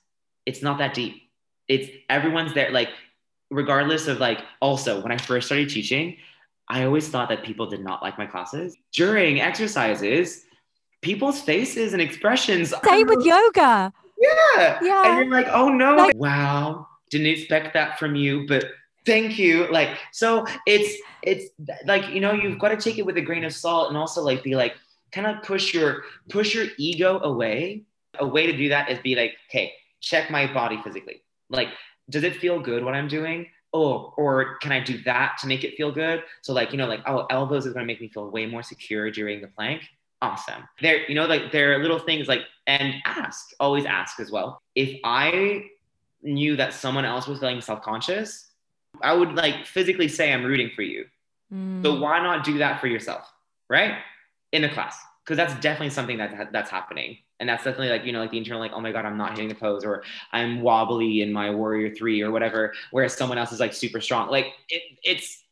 It's 0.45 0.61
not 0.61 0.78
that 0.80 0.93
deep. 0.93 1.30
It's 1.68 1.89
everyone's 2.09 2.53
there 2.53 2.72
like 2.72 2.89
regardless 3.49 4.07
of 4.07 4.20
like 4.20 4.39
also 4.61 5.01
when 5.01 5.11
I 5.11 5.18
first 5.18 5.47
started 5.47 5.70
teaching, 5.70 6.18
I 6.68 6.84
always 6.84 7.07
thought 7.07 7.30
that 7.30 7.43
people 7.43 7.68
did 7.68 7.84
not 7.84 8.01
like 8.01 8.18
my 8.18 8.26
classes. 8.26 8.76
During 8.91 9.39
exercises, 9.39 10.43
people's 11.01 11.39
faces 11.39 11.93
and 11.93 12.01
expressions. 12.01 12.74
Same 12.84 13.07
with 13.07 13.26
yoga. 13.26 13.93
Yeah. 14.20 14.80
Yeah. 14.82 15.20
And 15.20 15.30
you're 15.30 15.39
like, 15.39 15.47
oh 15.51 15.70
no. 15.70 15.95
Like, 15.95 16.18
wow. 16.18 16.88
Didn't 17.09 17.28
expect 17.28 17.74
that 17.74 17.97
from 17.97 18.15
you, 18.15 18.45
but 18.47 18.65
thank 19.08 19.39
you. 19.39 19.72
Like, 19.72 19.97
so 20.12 20.45
it's 20.68 21.01
it's 21.24 21.49
like, 21.86 22.10
you 22.10 22.22
know, 22.22 22.34
you've 22.34 22.60
got 22.60 22.70
to 22.70 22.78
take 22.78 22.99
it 22.99 23.05
with 23.05 23.18
a 23.18 23.22
grain 23.22 23.43
of 23.43 23.53
salt 23.53 23.89
and 23.89 23.97
also 23.97 24.22
like 24.22 24.43
be 24.43 24.55
like, 24.55 24.76
kind 25.12 25.26
of 25.26 25.41
push 25.41 25.74
your 25.74 26.03
push 26.30 26.53
your 26.53 26.68
ego 26.78 27.20
away. 27.22 27.84
A 28.20 28.28
way 28.28 28.45
to 28.45 28.55
do 28.55 28.70
that 28.70 28.91
is 28.91 28.99
be 28.99 29.16
like, 29.16 29.34
okay, 29.49 29.74
check 30.01 30.30
my 30.30 30.51
body 30.53 30.80
physically. 30.84 31.24
Like, 31.49 31.70
does 32.10 32.24
it 32.24 32.36
feel 32.36 32.60
good 32.60 32.84
what 32.84 32.93
I'm 32.93 33.08
doing? 33.08 33.47
oh, 33.74 34.14
or 34.18 34.58
can 34.58 34.72
I 34.72 34.80
do 34.80 35.01
that 35.03 35.38
to 35.41 35.47
make 35.47 35.64
it 35.64 35.76
feel 35.76 35.91
good? 35.91 36.24
So 36.41 36.53
like, 36.53 36.72
you 36.72 36.78
know, 36.78 36.88
like, 36.88 37.01
oh, 37.05 37.26
elbows 37.30 37.66
is 37.66 37.74
going 37.74 37.84
to 37.84 37.88
make 37.88 38.01
me 38.01 38.08
feel 38.08 38.30
way 38.32 38.45
more 38.45 38.64
secure 38.64 39.12
during 39.12 39.41
the 39.41 39.47
plank. 39.47 39.84
Awesome. 40.22 40.64
There, 40.82 41.08
you 41.08 41.16
know, 41.16 41.26
like 41.26 41.51
there 41.51 41.74
are 41.74 41.82
little 41.82 41.99
things 41.99 42.28
like, 42.28 42.41
and 42.66 42.95
ask, 43.05 43.51
always 43.60 43.86
ask 43.86 44.20
as 44.20 44.32
well. 44.32 44.62
If 44.74 44.99
I 45.03 45.66
knew 46.24 46.55
that 46.55 46.74
someone 46.74 47.05
else 47.05 47.28
was 47.28 47.39
feeling 47.39 47.62
self-conscious, 47.62 48.47
I 49.02 49.14
would 49.14 49.34
like 49.34 49.66
physically 49.66 50.08
say, 50.08 50.34
I'm 50.34 50.43
rooting 50.43 50.72
for 50.76 50.82
you. 50.82 51.06
Mm. 51.54 51.84
So 51.84 52.00
why 52.00 52.22
not 52.22 52.43
do 52.43 52.58
that 52.60 52.80
for 52.82 52.88
yourself? 52.88 53.32
Right. 53.70 53.95
In 54.52 54.62
the 54.62 54.70
class. 54.70 54.98
Cause 55.26 55.36
that's 55.36 55.54
definitely 55.56 55.89
something 55.89 56.18
that 56.20 56.54
that's 56.54 56.70
happening 56.70 57.18
and 57.39 57.50
that's 57.50 57.64
definitely 57.64 57.89
like 57.89 58.06
you 58.06 58.12
know 58.12 58.20
like 58.20 58.32
the 58.32 58.38
internal 58.38 58.60
like 58.60 58.72
oh 58.74 58.80
my 58.80 58.91
god 58.91 59.06
i'm 59.06 59.18
not 59.18 59.32
hitting 59.32 59.48
the 59.48 59.56
pose 59.56 59.84
or 59.84 60.04
i'm 60.32 60.62
wobbly 60.62 61.22
in 61.22 61.32
my 61.32 61.50
warrior 61.50 61.93
three 61.93 62.22
or 62.22 62.32
whatever 62.32 62.74
whereas 62.91 63.16
someone 63.16 63.38
else 63.38 63.52
is 63.52 63.60
like 63.60 63.74
super 63.74 64.02
strong 64.02 64.30
like 64.30 64.54
it, 64.70 64.84
it's 65.04 65.43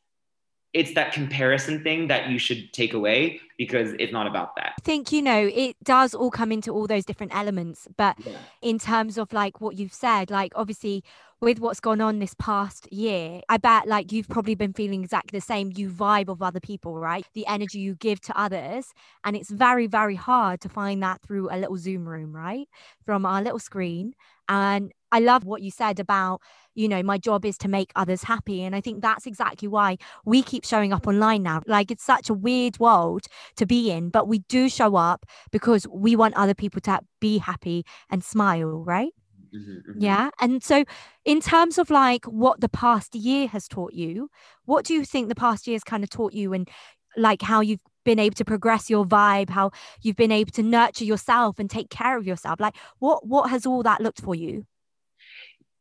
it's 0.75 0.93
that 0.93 1.13
comparison 1.13 1.81
thing 1.81 2.07
that 2.09 2.29
you 2.29 2.37
should 2.37 2.73
take 2.73 2.93
away 2.93 3.39
because 3.57 3.93
it's 3.97 4.11
not 4.11 4.27
about 4.27 4.57
that. 4.57 4.73
I 4.77 4.81
think, 4.81 5.09
you 5.13 5.21
know, 5.21 5.49
it 5.53 5.77
does 5.81 6.13
all 6.13 6.29
come 6.29 6.51
into 6.51 6.71
all 6.71 6.85
those 6.85 7.05
different 7.05 7.33
elements. 7.33 7.87
But 7.95 8.17
yeah. 8.25 8.33
in 8.61 8.77
terms 8.77 9.17
of 9.17 9.31
like 9.31 9.61
what 9.61 9.77
you've 9.77 9.93
said, 9.93 10.29
like 10.29 10.51
obviously 10.53 11.01
with 11.39 11.59
what's 11.59 11.79
gone 11.79 12.01
on 12.01 12.19
this 12.19 12.35
past 12.37 12.91
year, 12.91 13.39
I 13.47 13.55
bet 13.55 13.87
like 13.87 14.11
you've 14.11 14.27
probably 14.27 14.53
been 14.53 14.73
feeling 14.73 15.01
exactly 15.01 15.39
the 15.39 15.45
same. 15.45 15.71
You 15.73 15.89
vibe 15.89 16.27
of 16.27 16.41
other 16.41 16.59
people, 16.59 16.99
right? 16.99 17.25
The 17.33 17.47
energy 17.47 17.79
you 17.79 17.95
give 17.95 18.19
to 18.21 18.37
others. 18.37 18.93
And 19.23 19.37
it's 19.37 19.49
very, 19.49 19.87
very 19.87 20.15
hard 20.15 20.59
to 20.59 20.67
find 20.67 21.01
that 21.03 21.21
through 21.21 21.47
a 21.51 21.57
little 21.57 21.77
Zoom 21.77 22.05
room, 22.05 22.35
right? 22.35 22.67
From 23.05 23.25
our 23.25 23.41
little 23.41 23.59
screen. 23.59 24.13
And 24.49 24.91
I 25.15 25.19
love 25.19 25.45
what 25.45 25.61
you 25.61 25.71
said 25.71 25.97
about, 26.01 26.41
you 26.73 26.89
know, 26.89 27.01
my 27.01 27.17
job 27.17 27.45
is 27.45 27.57
to 27.59 27.69
make 27.69 27.93
others 27.95 28.23
happy. 28.23 28.61
And 28.63 28.75
I 28.75 28.81
think 28.81 29.01
that's 29.01 29.25
exactly 29.25 29.69
why 29.69 29.97
we 30.25 30.43
keep 30.43 30.65
showing 30.65 30.91
up 30.91 31.07
online 31.07 31.41
now. 31.41 31.61
Like 31.67 31.89
it's 31.89 32.03
such 32.03 32.29
a 32.29 32.33
weird 32.33 32.79
world 32.79 33.27
to 33.55 33.65
be 33.65 33.91
in, 33.91 34.09
but 34.09 34.27
we 34.27 34.39
do 34.39 34.67
show 34.67 34.97
up 34.97 35.25
because 35.51 35.87
we 35.87 36.17
want 36.17 36.35
other 36.35 36.53
people 36.53 36.81
to 36.81 36.99
be 37.21 37.37
happy 37.37 37.85
and 38.09 38.25
smile, 38.25 38.83
right? 38.83 39.13
Mm-hmm, 39.55 39.91
mm-hmm. 39.91 40.01
Yeah. 40.01 40.31
And 40.41 40.61
so, 40.61 40.83
in 41.23 41.39
terms 41.39 41.77
of 41.77 41.89
like 41.89 42.25
what 42.25 42.59
the 42.59 42.67
past 42.67 43.15
year 43.15 43.47
has 43.47 43.69
taught 43.69 43.93
you, 43.93 44.29
what 44.65 44.83
do 44.83 44.93
you 44.93 45.05
think 45.05 45.29
the 45.29 45.35
past 45.35 45.65
year 45.65 45.75
has 45.75 45.83
kind 45.85 46.03
of 46.03 46.09
taught 46.09 46.33
you 46.33 46.51
and 46.51 46.67
like 47.15 47.41
how 47.41 47.61
you've 47.61 47.79
been 48.03 48.19
able 48.19 48.35
to 48.35 48.43
progress 48.43 48.89
your 48.89 49.05
vibe, 49.05 49.49
how 49.49 49.71
you've 50.01 50.17
been 50.17 50.33
able 50.33 50.51
to 50.51 50.63
nurture 50.63 51.05
yourself 51.05 51.57
and 51.57 51.69
take 51.69 51.89
care 51.89 52.17
of 52.17 52.27
yourself? 52.27 52.59
Like, 52.59 52.75
what 52.99 53.25
what 53.25 53.49
has 53.49 53.65
all 53.65 53.81
that 53.83 54.01
looked 54.01 54.19
for 54.19 54.35
you? 54.35 54.65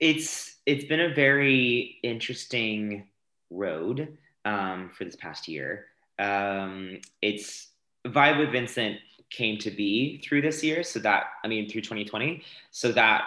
It's 0.01 0.57
it's 0.67 0.85
been 0.85 1.01
a 1.01 1.15
very 1.15 1.99
interesting 2.03 3.09
road 3.51 4.17
um, 4.45 4.91
for 4.91 5.05
this 5.05 5.17
past 5.17 5.49
year. 5.49 5.87
Um, 6.19 7.01
it's 7.21 7.69
Vibe 8.07 8.39
with 8.39 8.53
Vincent 8.53 8.99
came 9.31 9.59
to 9.59 9.71
be 9.71 10.19
through 10.19 10.43
this 10.43 10.63
year. 10.63 10.83
So 10.83 10.99
that, 11.01 11.25
I 11.43 11.49
mean, 11.49 11.69
through 11.69 11.83
2020. 11.83 12.43
So 12.71 12.93
that 12.93 13.25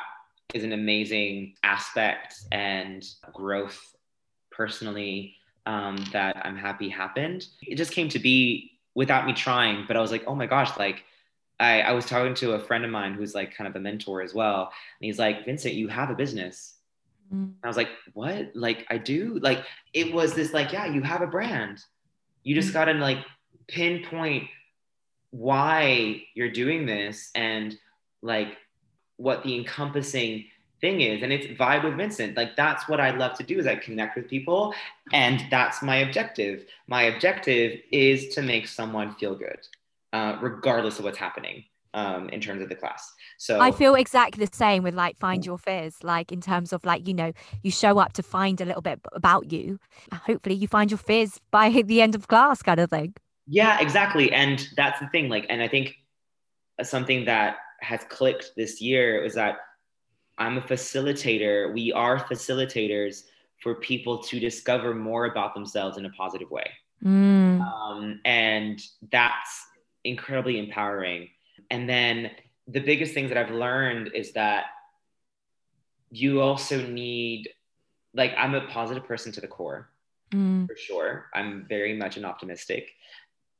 is 0.54 0.64
an 0.64 0.74
amazing 0.74 1.56
aspect 1.64 2.36
and 2.52 3.06
growth 3.34 3.96
personally 4.52 5.36
um, 5.66 5.98
that 6.14 6.38
I'm 6.46 6.56
happy 6.56 6.90
happened. 6.90 7.48
It 7.62 7.76
just 7.76 7.92
came 7.92 8.08
to 8.10 8.20
be 8.20 8.72
without 8.96 9.26
me 9.26 9.34
trying, 9.34 9.86
but 9.88 9.98
I 9.98 10.02
was 10.02 10.12
like, 10.12 10.24
oh 10.26 10.36
my 10.36 10.48
gosh, 10.48 10.78
like 10.78 11.04
I, 11.60 11.82
I 11.82 11.92
was 11.92 12.06
talking 12.06 12.36
to 12.36 12.54
a 12.54 12.60
friend 12.60 12.86
of 12.86 12.92
mine 12.92 13.14
who's 13.14 13.34
like 13.34 13.56
kind 13.56 13.68
of 13.68 13.76
a 13.76 13.80
mentor 13.80 14.22
as 14.22 14.34
well. 14.34 14.64
And 14.64 15.06
he's 15.06 15.20
like, 15.20 15.46
Vincent, 15.46 15.74
you 15.74 15.88
have 15.88 16.10
a 16.10 16.16
business. 16.16 16.76
Mm. 17.34 17.54
I 17.64 17.68
was 17.68 17.78
like, 17.78 17.90
what? 18.14 18.52
Like, 18.56 18.86
I 18.90 18.98
do? 18.98 19.40
Like, 19.42 19.64
it 19.94 20.14
was 20.14 20.34
this, 20.34 20.54
like, 20.54 20.72
yeah, 20.72 20.86
you 20.86 21.02
have 21.02 21.22
a 21.22 21.28
brand. 21.28 21.84
You 22.44 22.56
just 22.56 22.70
mm. 22.70 22.74
got 22.74 22.86
to 22.86 22.94
like 22.94 23.20
pinpoint 23.68 24.48
why 25.32 26.24
you're 26.34 26.52
doing 26.52 26.86
this 26.86 27.30
and 27.36 27.78
like 28.22 28.58
what 29.18 29.44
the 29.44 29.56
encompassing 29.56 30.46
thing 30.80 31.02
is 31.02 31.24
and 31.24 31.34
it's 31.34 31.48
vibe 31.60 31.84
with 31.84 31.98
vincent 31.98 32.38
like 32.38 32.56
that's 32.56 32.88
what 32.88 33.00
i 33.00 33.10
love 33.10 33.36
to 33.36 33.44
do 33.44 33.58
is 33.58 33.66
i 33.66 33.76
connect 33.76 34.16
with 34.16 34.30
people 34.30 34.74
and 35.12 35.44
that's 35.50 35.82
my 35.82 35.98
objective 35.98 36.66
my 36.88 37.04
objective 37.04 37.80
is 37.92 38.34
to 38.34 38.42
make 38.42 38.68
someone 38.68 39.14
feel 39.16 39.36
good 39.36 39.60
uh, 40.18 40.32
regardless 40.42 41.00
of 41.00 41.06
what's 41.06 41.18
happening 41.18 41.64
um, 41.94 42.30
in 42.30 42.40
terms 42.42 42.62
of 42.62 42.70
the 42.70 42.76
class 42.76 43.12
so 43.38 43.60
i 43.60 43.72
feel 43.72 43.96
exactly 43.96 44.46
the 44.46 44.56
same 44.56 44.84
with 44.84 44.94
like 44.94 45.18
find 45.18 45.46
your 45.46 45.58
fizz 45.58 46.04
like 46.04 46.32
in 46.32 46.42
terms 46.42 46.74
of 46.74 46.84
like 46.86 47.08
you 47.08 47.14
know 47.14 47.32
you 47.64 47.72
show 47.72 47.98
up 47.98 48.14
to 48.14 48.24
find 48.24 48.62
a 48.62 48.66
little 48.66 48.82
bit 48.82 49.00
about 49.14 49.52
you 49.52 49.80
hopefully 50.30 50.56
you 50.56 50.68
find 50.68 50.92
your 50.92 50.98
fizz 50.98 51.40
by 51.52 51.70
the 51.92 52.02
end 52.02 52.14
of 52.16 52.28
class 52.28 52.62
kind 52.62 52.80
of 52.80 52.90
thing 52.90 53.14
yeah 53.48 53.80
exactly 53.80 54.32
and 54.32 54.68
that's 54.76 55.00
the 55.00 55.08
thing 55.08 55.30
like 55.30 55.46
and 55.50 55.62
i 55.62 55.68
think 55.68 55.96
something 56.84 57.26
that 57.26 57.58
has 57.82 58.02
clicked 58.10 58.52
this 58.56 58.82
year 58.82 59.24
is 59.24 59.34
that 59.36 59.58
I'm 60.38 60.58
a 60.58 60.62
facilitator. 60.62 61.74
We 61.74 61.92
are 61.94 62.20
facilitators 62.20 63.24
for 63.62 63.76
people 63.76 64.20
to 64.24 64.40
discover 64.40 64.94
more 64.94 65.26
about 65.26 65.54
themselves 65.54 65.98
in 65.98 66.06
a 66.06 66.10
positive 66.12 66.52
way. 66.52 66.70
Mm. 67.04 67.62
Um, 67.62 68.20
and 68.26 68.82
that's 69.12 69.66
incredibly 70.08 70.58
empowering. 70.58 71.30
And 71.70 71.88
then 71.90 72.32
the 72.68 72.80
biggest 72.80 73.14
things 73.14 73.30
that 73.30 73.38
I've 73.38 73.52
learned 73.52 74.12
is 74.14 74.34
that 74.34 74.66
you 76.12 76.42
also 76.42 76.86
need, 76.86 77.50
like, 78.14 78.34
I'm 78.38 78.56
a 78.56 78.68
positive 78.68 79.06
person 79.06 79.32
to 79.34 79.42
the 79.42 79.48
core. 79.48 79.90
mm. 80.34 80.68
for 80.68 80.76
sure. 80.76 81.26
I'm 81.34 81.66
very 81.68 81.96
much 81.96 82.18
an 82.18 82.26
optimistic, 82.26 82.90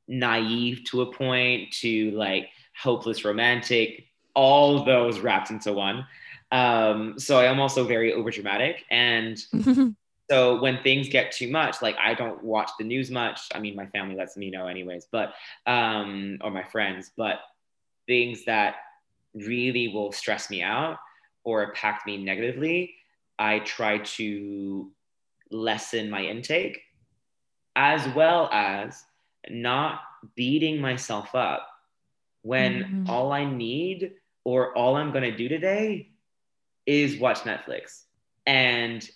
naive 0.06 0.84
to 0.84 1.02
a 1.02 1.12
point, 1.12 1.72
to 1.80 2.10
like 2.12 2.48
hopeless 2.80 3.24
romantic, 3.24 4.04
all 4.34 4.84
those 4.84 5.20
wrapped 5.20 5.50
into 5.50 5.72
one. 5.72 6.06
Um, 6.50 7.18
so 7.18 7.38
I 7.38 7.44
am 7.44 7.60
also 7.60 7.84
very 7.84 8.12
overdramatic. 8.12 8.76
And 8.90 9.38
so 10.30 10.60
when 10.60 10.82
things 10.82 11.08
get 11.08 11.32
too 11.32 11.50
much, 11.50 11.80
like 11.80 11.96
I 11.96 12.14
don't 12.14 12.42
watch 12.44 12.70
the 12.78 12.84
news 12.84 13.10
much. 13.10 13.40
I 13.54 13.60
mean, 13.60 13.74
my 13.74 13.86
family 13.86 14.14
lets 14.14 14.36
me 14.36 14.50
know 14.50 14.66
anyways, 14.66 15.06
but, 15.10 15.32
um, 15.66 16.38
or 16.42 16.50
my 16.50 16.64
friends, 16.64 17.10
but 17.16 17.40
things 18.06 18.44
that 18.44 18.76
really 19.34 19.88
will 19.88 20.12
stress 20.12 20.50
me 20.50 20.62
out 20.62 20.98
or 21.44 21.62
impact 21.62 22.06
me 22.06 22.22
negatively, 22.22 22.94
I 23.38 23.60
try 23.60 23.98
to 23.98 24.90
lessen 25.50 26.10
my 26.10 26.22
intake 26.22 26.80
as 27.76 28.06
well 28.14 28.50
as 28.52 29.04
not 29.48 30.00
beating 30.34 30.80
myself 30.80 31.34
up 31.34 31.68
when 32.42 32.82
mm-hmm. 32.82 33.10
all 33.10 33.32
I 33.32 33.44
need 33.44 34.12
or 34.44 34.76
all 34.76 34.96
I'm 34.96 35.12
going 35.12 35.30
to 35.30 35.36
do 35.36 35.48
today 35.48 36.10
is 36.86 37.18
watch 37.18 37.40
Netflix. 37.40 38.02
And 38.46 39.08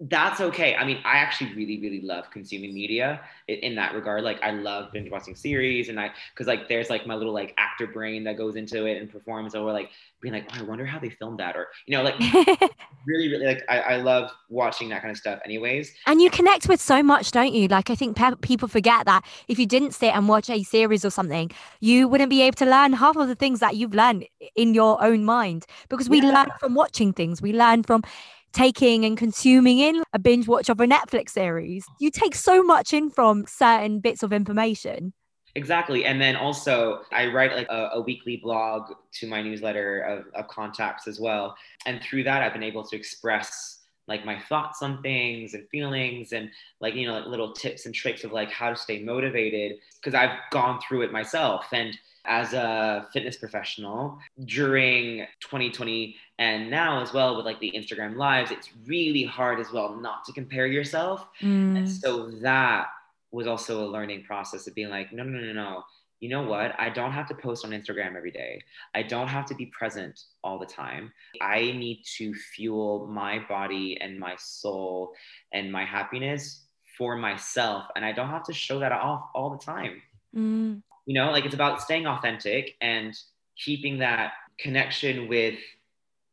that's 0.00 0.40
okay. 0.40 0.76
I 0.76 0.84
mean, 0.84 0.98
I 1.04 1.16
actually 1.16 1.54
really, 1.54 1.80
really 1.80 2.00
love 2.00 2.30
consuming 2.30 2.72
media 2.72 3.20
in, 3.48 3.56
in 3.58 3.74
that 3.74 3.94
regard. 3.94 4.22
Like, 4.22 4.40
I 4.42 4.52
love 4.52 4.84
mm-hmm. 4.84 4.92
binge 4.92 5.10
watching 5.10 5.34
series, 5.34 5.88
and 5.88 5.98
I, 5.98 6.12
because 6.32 6.46
like, 6.46 6.68
there's 6.68 6.88
like 6.88 7.04
my 7.04 7.16
little 7.16 7.32
like 7.32 7.52
actor 7.58 7.88
brain 7.88 8.22
that 8.24 8.38
goes 8.38 8.54
into 8.54 8.86
it 8.86 9.00
and 9.00 9.10
performs, 9.10 9.56
or 9.56 9.72
like 9.72 9.90
being 10.20 10.34
like, 10.34 10.46
oh, 10.52 10.60
I 10.60 10.62
wonder 10.62 10.86
how 10.86 11.00
they 11.00 11.10
filmed 11.10 11.40
that, 11.40 11.56
or 11.56 11.68
you 11.86 11.96
know, 11.96 12.04
like 12.04 12.14
really, 13.06 13.28
really 13.28 13.46
like 13.46 13.64
I, 13.68 13.80
I 13.80 13.96
love 13.96 14.30
watching 14.48 14.88
that 14.90 15.02
kind 15.02 15.10
of 15.10 15.16
stuff, 15.16 15.40
anyways. 15.44 15.92
And 16.06 16.22
you 16.22 16.30
connect 16.30 16.68
with 16.68 16.80
so 16.80 17.02
much, 17.02 17.32
don't 17.32 17.52
you? 17.52 17.66
Like, 17.66 17.90
I 17.90 17.96
think 17.96 18.16
pe- 18.16 18.36
people 18.40 18.68
forget 18.68 19.04
that 19.06 19.24
if 19.48 19.58
you 19.58 19.66
didn't 19.66 19.94
sit 19.94 20.14
and 20.14 20.28
watch 20.28 20.48
a 20.48 20.62
series 20.62 21.04
or 21.04 21.10
something, 21.10 21.50
you 21.80 22.06
wouldn't 22.06 22.30
be 22.30 22.42
able 22.42 22.56
to 22.56 22.66
learn 22.66 22.92
half 22.92 23.16
of 23.16 23.26
the 23.26 23.34
things 23.34 23.58
that 23.58 23.74
you've 23.74 23.94
learned 23.94 24.26
in 24.54 24.74
your 24.74 25.02
own 25.02 25.24
mind 25.24 25.66
because 25.88 26.08
we 26.08 26.22
yeah. 26.22 26.30
learn 26.32 26.48
from 26.60 26.74
watching 26.76 27.12
things. 27.12 27.42
We 27.42 27.52
learn 27.52 27.82
from 27.82 28.04
taking 28.52 29.04
and 29.04 29.16
consuming 29.16 29.78
in 29.78 30.02
a 30.12 30.18
binge 30.18 30.48
watch 30.48 30.68
of 30.68 30.80
a 30.80 30.86
Netflix 30.86 31.30
series. 31.30 31.84
You 32.00 32.10
take 32.10 32.34
so 32.34 32.62
much 32.62 32.92
in 32.92 33.10
from 33.10 33.46
certain 33.46 34.00
bits 34.00 34.22
of 34.22 34.32
information. 34.32 35.12
Exactly. 35.54 36.04
And 36.04 36.20
then 36.20 36.36
also, 36.36 37.00
I 37.10 37.26
write 37.26 37.54
like 37.54 37.66
a, 37.68 37.90
a, 37.94 38.00
weekly 38.00 38.36
blog 38.36 38.92
to 39.12 39.26
my 39.26 39.42
newsletter 39.42 40.00
of, 40.00 40.24
of 40.34 40.48
contacts 40.48 41.08
as 41.08 41.18
well. 41.18 41.56
And 41.86 42.00
through 42.02 42.24
that, 42.24 42.42
I've 42.42 42.52
been 42.52 42.62
able 42.62 42.84
to 42.84 42.96
express 42.96 43.78
like 44.08 44.24
my 44.24 44.38
thoughts 44.38 44.82
on 44.82 45.02
things 45.02 45.54
and 45.54 45.68
feelings 45.68 46.32
and 46.32 46.50
like 46.80 46.94
you 46.94 47.06
know 47.06 47.14
like 47.14 47.26
little 47.26 47.52
tips 47.52 47.86
and 47.86 47.94
tricks 47.94 48.24
of 48.24 48.32
like 48.32 48.50
how 48.50 48.70
to 48.70 48.76
stay 48.76 49.02
motivated 49.02 49.76
because 50.00 50.14
I've 50.14 50.38
gone 50.50 50.80
through 50.80 51.02
it 51.02 51.12
myself 51.12 51.66
and 51.72 51.96
as 52.24 52.52
a 52.52 53.06
fitness 53.12 53.36
professional 53.36 54.18
during 54.44 55.26
2020 55.40 56.16
and 56.38 56.70
now 56.70 57.02
as 57.02 57.12
well 57.12 57.36
with 57.36 57.46
like 57.46 57.60
the 57.60 57.72
Instagram 57.74 58.16
lives, 58.16 58.50
it's 58.50 58.70
really 58.86 59.24
hard 59.24 59.58
as 59.60 59.72
well 59.72 59.96
not 59.96 60.24
to 60.24 60.32
compare 60.32 60.66
yourself. 60.66 61.26
Mm. 61.40 61.78
And 61.78 61.90
so 61.90 62.30
that 62.42 62.88
was 63.30 63.46
also 63.46 63.84
a 63.84 63.88
learning 63.88 64.24
process 64.24 64.66
of 64.66 64.74
being 64.74 64.90
like, 64.90 65.12
no, 65.12 65.22
no, 65.22 65.38
no, 65.38 65.52
no. 65.52 65.84
You 66.20 66.28
know 66.28 66.42
what? 66.42 66.74
I 66.78 66.90
don't 66.90 67.12
have 67.12 67.28
to 67.28 67.34
post 67.34 67.64
on 67.64 67.70
Instagram 67.70 68.16
every 68.16 68.32
day. 68.32 68.60
I 68.94 69.02
don't 69.04 69.28
have 69.28 69.46
to 69.46 69.54
be 69.54 69.66
present 69.66 70.20
all 70.42 70.58
the 70.58 70.66
time. 70.66 71.12
I 71.40 71.60
need 71.60 72.02
to 72.16 72.34
fuel 72.34 73.06
my 73.06 73.38
body 73.48 73.98
and 74.00 74.18
my 74.18 74.34
soul 74.36 75.12
and 75.52 75.70
my 75.70 75.84
happiness 75.84 76.64
for 76.96 77.14
myself. 77.16 77.84
And 77.94 78.04
I 78.04 78.10
don't 78.10 78.30
have 78.30 78.42
to 78.44 78.52
show 78.52 78.80
that 78.80 78.90
off 78.90 79.28
all 79.34 79.50
the 79.50 79.64
time. 79.64 80.02
Mm 80.36 80.82
you 81.08 81.14
know 81.14 81.32
like 81.32 81.44
it's 81.44 81.54
about 81.54 81.80
staying 81.80 82.06
authentic 82.06 82.76
and 82.80 83.18
keeping 83.56 83.98
that 83.98 84.32
connection 84.58 85.26
with 85.26 85.58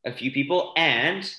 a 0.05 0.11
few 0.11 0.31
people 0.31 0.73
and 0.77 1.33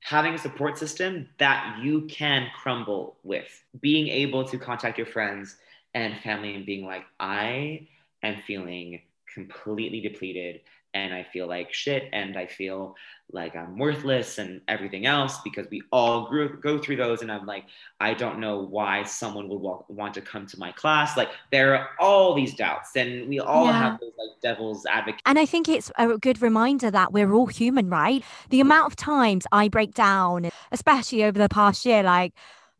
having 0.00 0.34
a 0.34 0.38
support 0.38 0.78
system 0.78 1.28
that 1.38 1.78
you 1.82 2.02
can 2.02 2.46
crumble 2.54 3.16
with. 3.22 3.64
Being 3.80 4.08
able 4.08 4.44
to 4.44 4.58
contact 4.58 4.98
your 4.98 5.06
friends 5.06 5.56
and 5.94 6.20
family 6.20 6.54
and 6.54 6.66
being 6.66 6.84
like 6.84 7.04
i 7.20 7.86
am 8.22 8.36
feeling 8.46 9.00
completely 9.32 10.00
depleted 10.00 10.60
and 10.94 11.12
I 11.12 11.24
feel 11.24 11.46
like 11.46 11.72
shit 11.72 12.08
and 12.12 12.36
I 12.36 12.46
feel 12.46 12.94
like 13.32 13.56
I'm 13.56 13.78
worthless 13.78 14.38
and 14.38 14.60
everything 14.68 15.06
else 15.06 15.38
because 15.42 15.66
we 15.70 15.82
all 15.90 16.28
grew, 16.28 16.60
go 16.60 16.78
through 16.78 16.96
those. 16.96 17.22
And 17.22 17.32
I'm 17.32 17.46
like, 17.46 17.64
I 18.00 18.14
don't 18.14 18.38
know 18.38 18.58
why 18.60 19.02
someone 19.04 19.48
would 19.48 19.60
walk, 19.60 19.86
want 19.88 20.14
to 20.14 20.20
come 20.20 20.46
to 20.46 20.58
my 20.58 20.72
class. 20.72 21.16
Like 21.16 21.30
there 21.50 21.76
are 21.76 21.90
all 21.98 22.34
these 22.34 22.54
doubts 22.54 22.94
and 22.96 23.28
we 23.28 23.40
all 23.40 23.66
yeah. 23.66 23.72
have 23.72 24.00
those 24.00 24.12
like 24.18 24.40
devil's 24.42 24.86
advocate. 24.86 25.22
And 25.26 25.38
I 25.38 25.46
think 25.46 25.68
it's 25.68 25.90
a 25.98 26.18
good 26.18 26.40
reminder 26.42 26.90
that 26.90 27.12
we're 27.12 27.32
all 27.32 27.46
human, 27.46 27.88
right? 27.88 28.22
The 28.50 28.60
amount 28.60 28.92
of 28.92 28.96
times 28.96 29.46
I 29.50 29.68
break 29.68 29.94
down, 29.94 30.50
especially 30.70 31.24
over 31.24 31.38
the 31.38 31.48
past 31.48 31.84
year, 31.84 32.02
like, 32.02 32.34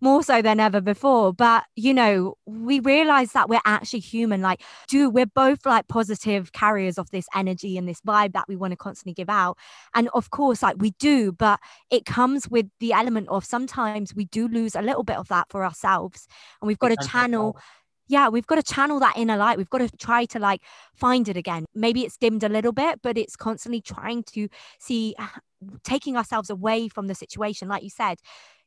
more 0.04 0.22
so 0.22 0.42
than 0.42 0.60
ever 0.60 0.80
before. 0.80 1.32
But, 1.32 1.64
you 1.74 1.92
know, 1.94 2.36
we 2.46 2.78
realize 2.78 3.32
that 3.32 3.48
we're 3.48 3.58
actually 3.64 4.00
human. 4.00 4.42
Like, 4.42 4.62
do 4.86 5.10
we're 5.10 5.26
both 5.26 5.64
like 5.66 5.88
positive 5.88 6.52
carriers 6.52 6.98
of 6.98 7.10
this 7.10 7.26
energy 7.34 7.76
and 7.76 7.88
this 7.88 8.02
vibe 8.02 8.34
that 8.34 8.46
we 8.46 8.54
want 8.54 8.72
to 8.72 8.76
constantly 8.76 9.14
give 9.14 9.30
out. 9.30 9.56
And 9.94 10.08
of 10.14 10.30
course, 10.30 10.62
like 10.62 10.76
we 10.78 10.90
do, 11.00 11.32
but 11.32 11.58
it 11.90 12.04
comes 12.04 12.48
with 12.48 12.66
the 12.78 12.92
element 12.92 13.28
of 13.30 13.44
sometimes 13.44 14.14
we 14.14 14.26
do 14.26 14.46
lose 14.46 14.76
a 14.76 14.82
little 14.82 15.02
bit 15.02 15.16
of 15.16 15.28
that 15.28 15.46
for 15.48 15.64
ourselves. 15.64 16.28
And 16.60 16.68
we've 16.68 16.78
got 16.78 16.88
to 16.88 17.08
channel 17.08 17.56
yeah, 18.06 18.28
we've 18.28 18.46
got 18.46 18.56
to 18.56 18.62
channel 18.62 19.00
that 19.00 19.16
inner 19.16 19.36
light. 19.36 19.58
We've 19.58 19.70
got 19.70 19.78
to 19.78 19.90
try 19.96 20.24
to 20.26 20.38
like 20.38 20.62
find 20.94 21.28
it 21.28 21.36
again. 21.36 21.64
Maybe 21.74 22.02
it's 22.02 22.16
dimmed 22.16 22.44
a 22.44 22.48
little 22.48 22.72
bit, 22.72 23.00
but 23.02 23.16
it's 23.16 23.36
constantly 23.36 23.80
trying 23.80 24.22
to 24.34 24.48
see, 24.78 25.14
taking 25.84 26.16
ourselves 26.16 26.50
away 26.50 26.88
from 26.88 27.06
the 27.06 27.14
situation. 27.14 27.68
Like 27.68 27.82
you 27.82 27.90
said, 27.90 28.18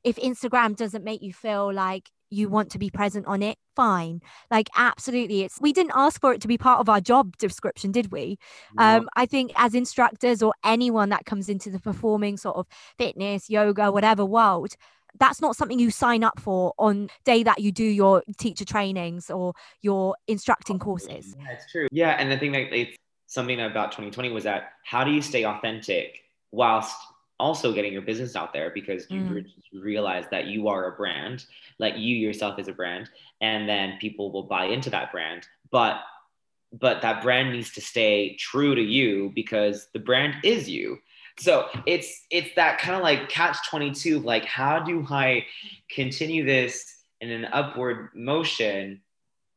if 0.04 0.16
Instagram 0.18 0.76
doesn't 0.76 1.04
make 1.04 1.22
you 1.22 1.34
feel 1.34 1.74
like 1.74 2.10
you 2.30 2.50
want 2.50 2.72
to 2.72 2.80
be 2.80 2.90
present 2.90 3.26
on 3.26 3.42
it, 3.42 3.58
fine. 3.76 4.22
Like, 4.52 4.70
absolutely. 4.76 5.44
It's 5.44 5.62
we 5.62 5.72
didn't 5.72 5.94
ask 5.96 6.20
for 6.20 6.34
it 6.34 6.42
to 6.42 6.48
be 6.48 6.58
part 6.58 6.80
of 6.80 6.90
our 6.90 7.00
job 7.00 7.38
description, 7.38 7.92
did 7.92 8.12
we? 8.12 8.38
No. 8.76 8.84
Um, 8.84 9.10
I 9.16 9.26
think 9.26 9.52
as 9.56 9.74
instructors 9.74 10.42
or 10.42 10.54
anyone 10.64 11.10
that 11.10 11.26
comes 11.26 11.48
into 11.50 11.70
the 11.70 11.80
performing 11.80 12.38
sort 12.38 12.58
of 12.58 12.68
fitness, 12.98 13.50
yoga, 13.50 13.92
whatever 13.92 14.26
world, 14.26 14.74
that's 15.20 15.42
not 15.42 15.56
something 15.56 15.80
you 15.80 15.92
sign 15.92 16.24
up 16.24 16.40
for 16.40 16.74
on 16.78 17.10
day 17.26 17.44
that 17.44 17.60
you 17.60 17.72
do 17.72 17.84
your 17.84 18.24
teacher 18.38 18.66
trainings 18.66 19.30
or 19.30 19.54
your 19.82 20.16
instructing 20.28 20.80
courses. 20.80 21.36
Yeah, 21.40 21.52
it's 21.52 21.72
true. 21.72 21.88
Yeah, 21.92 22.12
and 22.12 22.32
the 22.32 22.38
thing 22.38 22.52
that 22.54 22.74
it's 22.74 22.98
something 23.28 23.60
about 23.62 23.92
2020 23.92 24.32
was 24.32 24.46
that 24.46 24.74
how 24.84 25.04
do 25.04 25.12
you 25.12 25.22
stay 25.22 25.46
authentic 25.46 26.24
whilst 26.52 26.96
also 27.40 27.74
getting 27.74 27.94
your 27.94 28.02
business 28.02 28.36
out 28.36 28.54
there 28.54 28.72
because 28.72 29.06
you 29.10 29.22
mm. 29.22 29.46
realize 29.74 30.26
that 30.32 30.48
you 30.48 30.68
are 30.68 30.88
a 30.88 30.96
brand, 30.96 31.46
like 31.78 31.96
you 31.98 32.16
yourself 32.16 32.58
is 32.58 32.68
a 32.68 32.74
brand, 32.74 33.10
and 33.42 33.70
then 33.70 33.98
people 34.00 34.32
will 34.32 34.44
buy 34.44 34.66
into 34.66 34.90
that 34.90 35.12
brand. 35.12 35.48
But 35.72 36.00
but 36.74 37.02
that 37.02 37.22
brand 37.22 37.54
needs 37.54 37.72
to 37.74 37.82
stay 37.82 38.36
true 38.36 38.76
to 38.76 38.82
you 38.82 39.32
because 39.34 39.88
the 39.94 40.00
brand 40.00 40.36
is 40.44 40.70
you. 40.70 40.98
So 41.40 41.68
it's 41.86 42.26
it's 42.32 42.50
that 42.56 42.80
kind 42.80 42.96
of 42.96 43.04
like 43.04 43.30
catch 43.30 43.58
22 43.70 44.18
of 44.18 44.26
like 44.26 44.46
how 44.46 44.80
do 44.80 45.06
I 45.10 45.46
continue 45.90 46.46
this 46.46 46.98
in 47.22 47.30
an 47.30 47.46
upward 47.46 48.10
motion 48.16 49.02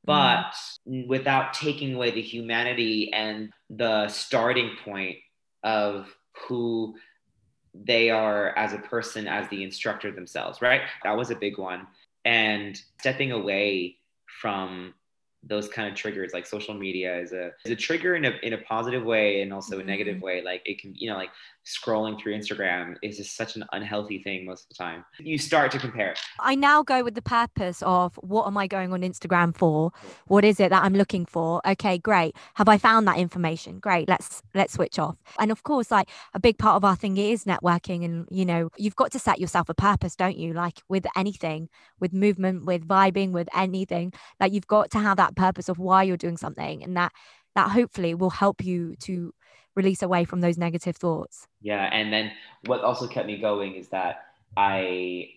but 0.04 0.54
mm. 0.88 1.06
without 1.06 1.52
taking 1.52 1.94
away 1.94 2.10
the 2.10 2.22
humanity 2.22 3.12
and 3.12 3.50
the 3.68 4.08
starting 4.08 4.70
point 4.84 5.16
of 5.62 6.08
who 6.48 6.94
they 7.74 8.10
are 8.10 8.56
as 8.56 8.72
a 8.72 8.78
person 8.78 9.28
as 9.28 9.48
the 9.48 9.62
instructor 9.62 10.10
themselves 10.10 10.62
right 10.62 10.82
that 11.04 11.16
was 11.16 11.30
a 11.30 11.36
big 11.36 11.58
one 11.58 11.86
and 12.24 12.80
stepping 12.98 13.32
away 13.32 13.96
from 14.40 14.94
those 15.42 15.68
kind 15.68 15.88
of 15.88 15.94
triggers 15.94 16.32
like 16.34 16.46
social 16.46 16.74
media 16.74 17.18
is 17.18 17.32
a 17.32 17.50
is 17.64 17.70
a 17.72 17.76
trigger 17.76 18.14
in 18.14 18.24
a 18.24 18.32
in 18.42 18.52
a 18.52 18.58
positive 18.58 19.04
way 19.04 19.40
and 19.40 19.52
also 19.52 19.72
mm-hmm. 19.72 19.82
a 19.82 19.90
negative 19.90 20.16
mm-hmm. 20.16 20.24
way 20.24 20.42
like 20.42 20.62
it 20.66 20.80
can 20.80 20.94
you 20.94 21.08
know 21.08 21.16
like 21.16 21.30
scrolling 21.66 22.20
through 22.20 22.36
Instagram 22.36 22.96
is 23.02 23.16
just 23.16 23.36
such 23.36 23.56
an 23.56 23.64
unhealthy 23.72 24.22
thing 24.22 24.46
most 24.46 24.64
of 24.64 24.68
the 24.70 24.74
time. 24.74 25.04
You 25.18 25.38
start 25.38 25.70
to 25.72 25.78
compare 25.78 26.14
I 26.40 26.54
now 26.54 26.82
go 26.82 27.04
with 27.04 27.14
the 27.14 27.22
purpose 27.22 27.82
of 27.82 28.18
what 28.22 28.46
am 28.46 28.56
I 28.56 28.66
going 28.66 28.92
on 28.92 29.02
Instagram 29.02 29.54
for? 29.54 29.92
What 30.26 30.44
is 30.44 30.58
it 30.58 30.70
that 30.70 30.82
I'm 30.82 30.94
looking 30.94 31.26
for? 31.26 31.60
Okay 31.66 31.98
great. 31.98 32.34
Have 32.54 32.68
I 32.68 32.78
found 32.78 33.06
that 33.08 33.18
information? 33.18 33.78
Great 33.78 34.08
let's 34.08 34.42
let's 34.54 34.74
switch 34.74 34.98
off. 34.98 35.16
And 35.38 35.50
of 35.50 35.62
course 35.62 35.90
like 35.90 36.08
a 36.34 36.40
big 36.40 36.58
part 36.58 36.76
of 36.76 36.84
our 36.84 36.96
thing 36.96 37.16
is 37.16 37.44
networking 37.44 38.04
and 38.04 38.26
you 38.30 38.44
know 38.44 38.70
you've 38.76 38.96
got 38.96 39.12
to 39.12 39.18
set 39.18 39.38
yourself 39.38 39.68
a 39.68 39.74
purpose 39.74 40.16
don't 40.16 40.38
you? 40.38 40.52
Like 40.52 40.82
with 40.88 41.06
anything 41.16 41.68
with 42.00 42.12
movement 42.12 42.64
with 42.64 42.86
vibing 42.86 43.32
with 43.32 43.48
anything 43.54 44.12
like 44.38 44.52
you've 44.52 44.66
got 44.66 44.90
to 44.92 44.98
have 44.98 45.18
that 45.18 45.36
purpose 45.36 45.68
of 45.68 45.78
why 45.78 46.02
you're 46.02 46.16
doing 46.16 46.36
something 46.36 46.82
and 46.82 46.96
that 46.96 47.12
that 47.54 47.70
hopefully 47.70 48.14
will 48.14 48.30
help 48.30 48.64
you 48.64 48.94
to 49.00 49.34
release 49.76 50.02
away 50.02 50.24
from 50.24 50.40
those 50.40 50.58
negative 50.58 50.96
thoughts 50.96 51.46
yeah 51.60 51.88
and 51.92 52.12
then 52.12 52.30
what 52.66 52.82
also 52.82 53.06
kept 53.06 53.26
me 53.26 53.38
going 53.38 53.74
is 53.74 53.88
that 53.88 54.26
i 54.56 55.28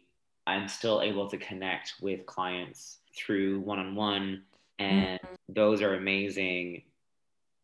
I'm 0.46 0.68
still 0.68 1.02
able 1.02 1.30
to 1.30 1.38
connect 1.38 1.96
with 2.02 2.26
clients 2.26 3.00
through 3.16 3.62
one 3.62 3.80
on 3.80 3.96
one. 3.96 4.44
And 4.80 5.20
mm-hmm. 5.20 5.36
those 5.50 5.82
are 5.82 5.96
amazing 5.96 6.84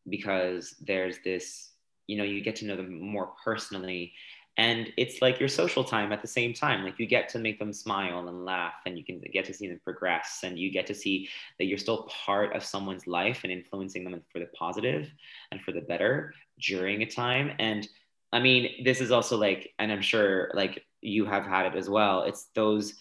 because 0.08 0.76
there's 0.82 1.18
this, 1.24 1.72
you 2.08 2.18
know, 2.18 2.24
you 2.24 2.42
get 2.42 2.56
to 2.58 2.66
know 2.66 2.76
them 2.76 3.00
more 3.00 3.32
personally. 3.44 4.14
And 4.58 4.92
it's 4.98 5.22
like 5.22 5.40
your 5.40 5.50
social 5.50 5.84
time 5.84 6.12
at 6.12 6.22
the 6.22 6.28
same 6.28 6.54
time. 6.54 6.84
Like 6.84 7.00
you 7.00 7.06
get 7.06 7.30
to 7.30 7.40
make 7.40 7.60
them 7.60 7.72
smile 7.72 8.28
and 8.28 8.44
laugh, 8.44 8.74
and 8.86 8.98
you 8.98 9.06
can 9.06 9.22
get 9.32 9.46
to 9.46 9.54
see 9.54 9.70
them 9.70 9.80
progress, 9.82 10.42
and 10.44 10.60
you 10.60 10.70
get 10.70 10.86
to 10.88 10.94
see 10.94 11.30
that 11.58 11.66
you're 11.66 11.78
still 11.78 12.10
part 12.26 12.54
of 12.54 12.64
someone's 12.66 13.08
life 13.08 13.42
and 13.44 13.54
influencing 13.54 14.04
them 14.04 14.22
for 14.34 14.40
the 14.40 14.48
positive 14.48 15.14
and 15.52 15.62
for 15.62 15.72
the 15.72 15.80
better 15.80 16.34
during 16.60 17.02
a 17.02 17.06
time. 17.06 17.52
And 17.60 17.88
I 18.32 18.40
mean, 18.40 18.84
this 18.84 19.02
is 19.02 19.12
also 19.12 19.38
like, 19.38 19.74
and 19.80 19.92
I'm 19.92 20.02
sure 20.02 20.52
like 20.54 20.86
you 21.02 21.26
have 21.26 21.46
had 21.46 21.66
it 21.66 21.78
as 21.78 21.90
well. 21.90 22.24
It's 22.24 22.48
those 22.56 22.96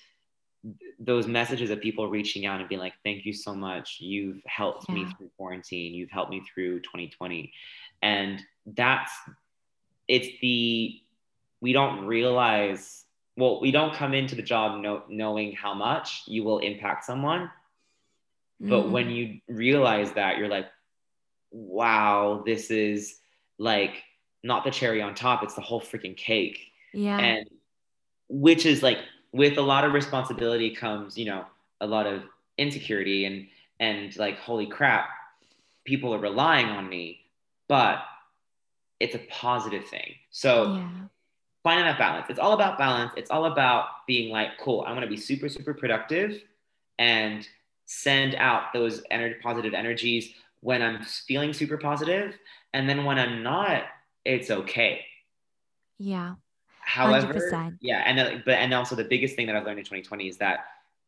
those 0.98 1.28
messages 1.28 1.70
of 1.70 1.80
people 1.80 2.08
reaching 2.08 2.46
out 2.46 2.60
and 2.60 2.68
being 2.68 2.80
like, 2.80 2.94
"Thank 3.04 3.24
you 3.24 3.32
so 3.32 3.54
much. 3.54 4.00
You've 4.00 4.42
helped 4.46 4.86
yeah. 4.88 4.94
me 4.96 5.04
through 5.04 5.30
quarantine. 5.36 5.94
You've 5.94 6.10
helped 6.10 6.30
me 6.30 6.42
through 6.52 6.80
2020," 6.80 7.52
and 8.02 8.42
that's 8.66 9.12
it's 10.06 10.28
the 10.40 11.00
we 11.60 11.72
don't 11.72 12.06
realize. 12.06 13.04
Well, 13.36 13.60
we 13.60 13.70
don't 13.70 13.94
come 13.94 14.14
into 14.14 14.34
the 14.34 14.42
job 14.42 14.80
know, 14.80 15.04
knowing 15.08 15.52
how 15.52 15.72
much 15.72 16.24
you 16.26 16.42
will 16.42 16.58
impact 16.58 17.04
someone, 17.04 17.48
but 18.58 18.86
mm. 18.86 18.90
when 18.90 19.10
you 19.10 19.40
realize 19.48 20.12
that, 20.12 20.38
you're 20.38 20.48
like, 20.48 20.66
"Wow, 21.52 22.42
this 22.44 22.72
is 22.72 23.17
like." 23.58 24.04
not 24.42 24.64
the 24.64 24.70
cherry 24.70 25.02
on 25.02 25.14
top 25.14 25.42
it's 25.42 25.54
the 25.54 25.60
whole 25.60 25.80
freaking 25.80 26.16
cake 26.16 26.72
yeah 26.92 27.18
and 27.18 27.48
which 28.28 28.66
is 28.66 28.82
like 28.82 28.98
with 29.32 29.58
a 29.58 29.62
lot 29.62 29.84
of 29.84 29.92
responsibility 29.92 30.74
comes 30.74 31.18
you 31.18 31.24
know 31.24 31.44
a 31.80 31.86
lot 31.86 32.06
of 32.06 32.22
insecurity 32.56 33.24
and 33.24 33.46
and 33.80 34.16
like 34.16 34.38
holy 34.38 34.66
crap 34.66 35.08
people 35.84 36.14
are 36.14 36.18
relying 36.18 36.66
on 36.66 36.88
me 36.88 37.20
but 37.68 37.98
it's 39.00 39.14
a 39.14 39.20
positive 39.30 39.84
thing 39.86 40.14
so 40.30 40.74
yeah. 40.74 40.88
finding 41.62 41.86
that 41.86 41.98
balance 41.98 42.26
it's 42.28 42.38
all 42.38 42.52
about 42.52 42.78
balance 42.78 43.12
it's 43.16 43.30
all 43.30 43.46
about 43.46 44.06
being 44.06 44.30
like 44.30 44.56
cool 44.58 44.84
i'm 44.86 45.00
to 45.00 45.06
be 45.06 45.16
super 45.16 45.48
super 45.48 45.74
productive 45.74 46.42
and 46.98 47.48
send 47.86 48.34
out 48.34 48.72
those 48.72 49.02
energy 49.10 49.36
positive 49.42 49.72
energies 49.72 50.34
when 50.60 50.82
i'm 50.82 51.02
feeling 51.02 51.52
super 51.52 51.78
positive 51.78 52.36
and 52.74 52.88
then 52.88 53.04
when 53.04 53.18
i'm 53.18 53.42
not 53.42 53.84
it's 54.28 54.50
okay. 54.50 55.04
Yeah. 55.98 56.34
However, 56.80 57.34
100%. 57.34 57.78
yeah, 57.80 58.02
and 58.06 58.20
uh, 58.20 58.38
but 58.44 58.54
and 58.54 58.72
also 58.72 58.94
the 58.94 59.04
biggest 59.04 59.36
thing 59.36 59.46
that 59.46 59.56
I've 59.56 59.64
learned 59.64 59.78
in 59.78 59.84
2020 59.84 60.28
is 60.28 60.38
that 60.38 60.60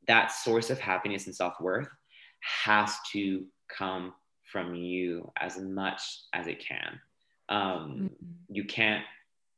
that 0.07 0.33
source 0.33 0.71
of 0.71 0.79
happiness 0.79 1.27
and 1.27 1.35
self 1.35 1.61
worth 1.61 1.89
has 2.41 2.97
to 3.13 3.45
come 3.69 4.13
from 4.51 4.75
you 4.75 5.31
as 5.39 5.59
much 5.59 6.03
as 6.33 6.47
it 6.49 6.59
can. 6.59 7.01
Um, 7.49 7.61
mm-hmm. 7.63 8.07
You 8.49 8.65
can't. 8.65 9.05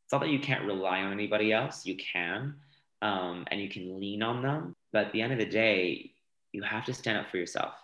It's 0.04 0.12
not 0.12 0.20
that 0.20 0.30
you 0.30 0.38
can't 0.38 0.64
rely 0.64 1.00
on 1.00 1.12
anybody 1.12 1.52
else. 1.52 1.86
You 1.86 1.96
can, 1.96 2.54
um, 3.00 3.44
and 3.50 3.60
you 3.60 3.68
can 3.68 3.98
lean 3.98 4.22
on 4.22 4.42
them. 4.42 4.76
But 4.92 5.06
at 5.06 5.12
the 5.12 5.22
end 5.22 5.32
of 5.32 5.38
the 5.38 5.46
day, 5.46 6.12
you 6.52 6.62
have 6.62 6.84
to 6.84 6.94
stand 6.94 7.18
up 7.18 7.30
for 7.30 7.38
yourself, 7.38 7.74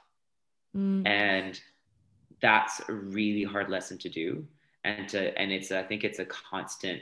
mm. 0.76 1.04
and 1.06 1.60
that's 2.40 2.80
a 2.88 2.92
really 2.92 3.44
hard 3.44 3.68
lesson 3.68 3.98
to 3.98 4.08
do 4.08 4.46
and 4.84 5.08
to 5.08 5.36
and 5.38 5.52
it's 5.52 5.72
i 5.72 5.82
think 5.82 6.04
it's 6.04 6.18
a 6.18 6.24
constant 6.24 7.00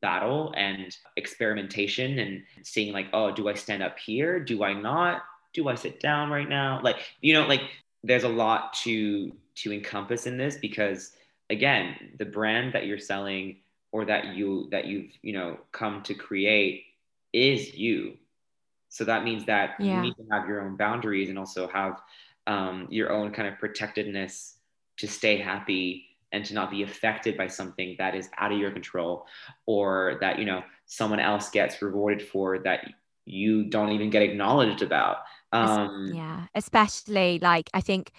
battle 0.00 0.52
and 0.56 0.96
experimentation 1.16 2.18
and 2.18 2.42
seeing 2.62 2.92
like 2.92 3.06
oh 3.12 3.30
do 3.30 3.48
i 3.48 3.54
stand 3.54 3.82
up 3.82 3.98
here? 3.98 4.40
Do 4.40 4.64
i 4.64 4.72
not? 4.72 5.22
Do 5.52 5.68
i 5.68 5.74
sit 5.74 6.00
down 6.00 6.30
right 6.30 6.48
now? 6.48 6.80
Like 6.82 6.96
you 7.20 7.34
know 7.34 7.46
like 7.46 7.62
there's 8.02 8.24
a 8.24 8.28
lot 8.28 8.72
to 8.74 9.32
to 9.54 9.72
encompass 9.72 10.26
in 10.26 10.36
this 10.36 10.56
because 10.56 11.12
again 11.50 11.94
the 12.18 12.24
brand 12.24 12.72
that 12.72 12.86
you're 12.86 12.98
selling 12.98 13.58
or 13.92 14.04
that 14.06 14.34
you 14.34 14.68
that 14.70 14.86
you've 14.86 15.10
you 15.22 15.32
know 15.32 15.58
come 15.72 16.02
to 16.04 16.14
create 16.14 16.84
is 17.32 17.74
you. 17.74 18.16
So 18.88 19.04
that 19.04 19.24
means 19.24 19.46
that 19.46 19.76
yeah. 19.78 19.96
you 19.96 20.02
need 20.02 20.16
to 20.16 20.24
have 20.30 20.46
your 20.46 20.60
own 20.62 20.76
boundaries 20.76 21.30
and 21.30 21.38
also 21.38 21.66
have 21.68 22.00
um, 22.46 22.86
your 22.90 23.12
own 23.12 23.32
kind 23.32 23.48
of 23.48 23.58
protectedness 23.58 24.56
to 24.98 25.08
stay 25.08 25.38
happy 25.38 26.06
and 26.32 26.44
to 26.46 26.54
not 26.54 26.70
be 26.70 26.82
affected 26.82 27.36
by 27.36 27.46
something 27.46 27.94
that 27.98 28.14
is 28.14 28.28
out 28.38 28.52
of 28.52 28.58
your 28.58 28.70
control 28.70 29.26
or 29.66 30.18
that 30.20 30.38
you 30.38 30.44
know 30.44 30.62
someone 30.86 31.20
else 31.20 31.50
gets 31.50 31.80
rewarded 31.82 32.22
for 32.26 32.58
that 32.58 32.80
you 33.24 33.64
don't 33.64 33.92
even 33.92 34.10
get 34.10 34.22
acknowledged 34.22 34.82
about. 34.82 35.18
Um 35.52 36.10
yeah 36.14 36.46
especially 36.54 37.38
like 37.40 37.68
i 37.74 37.80
think 37.82 38.12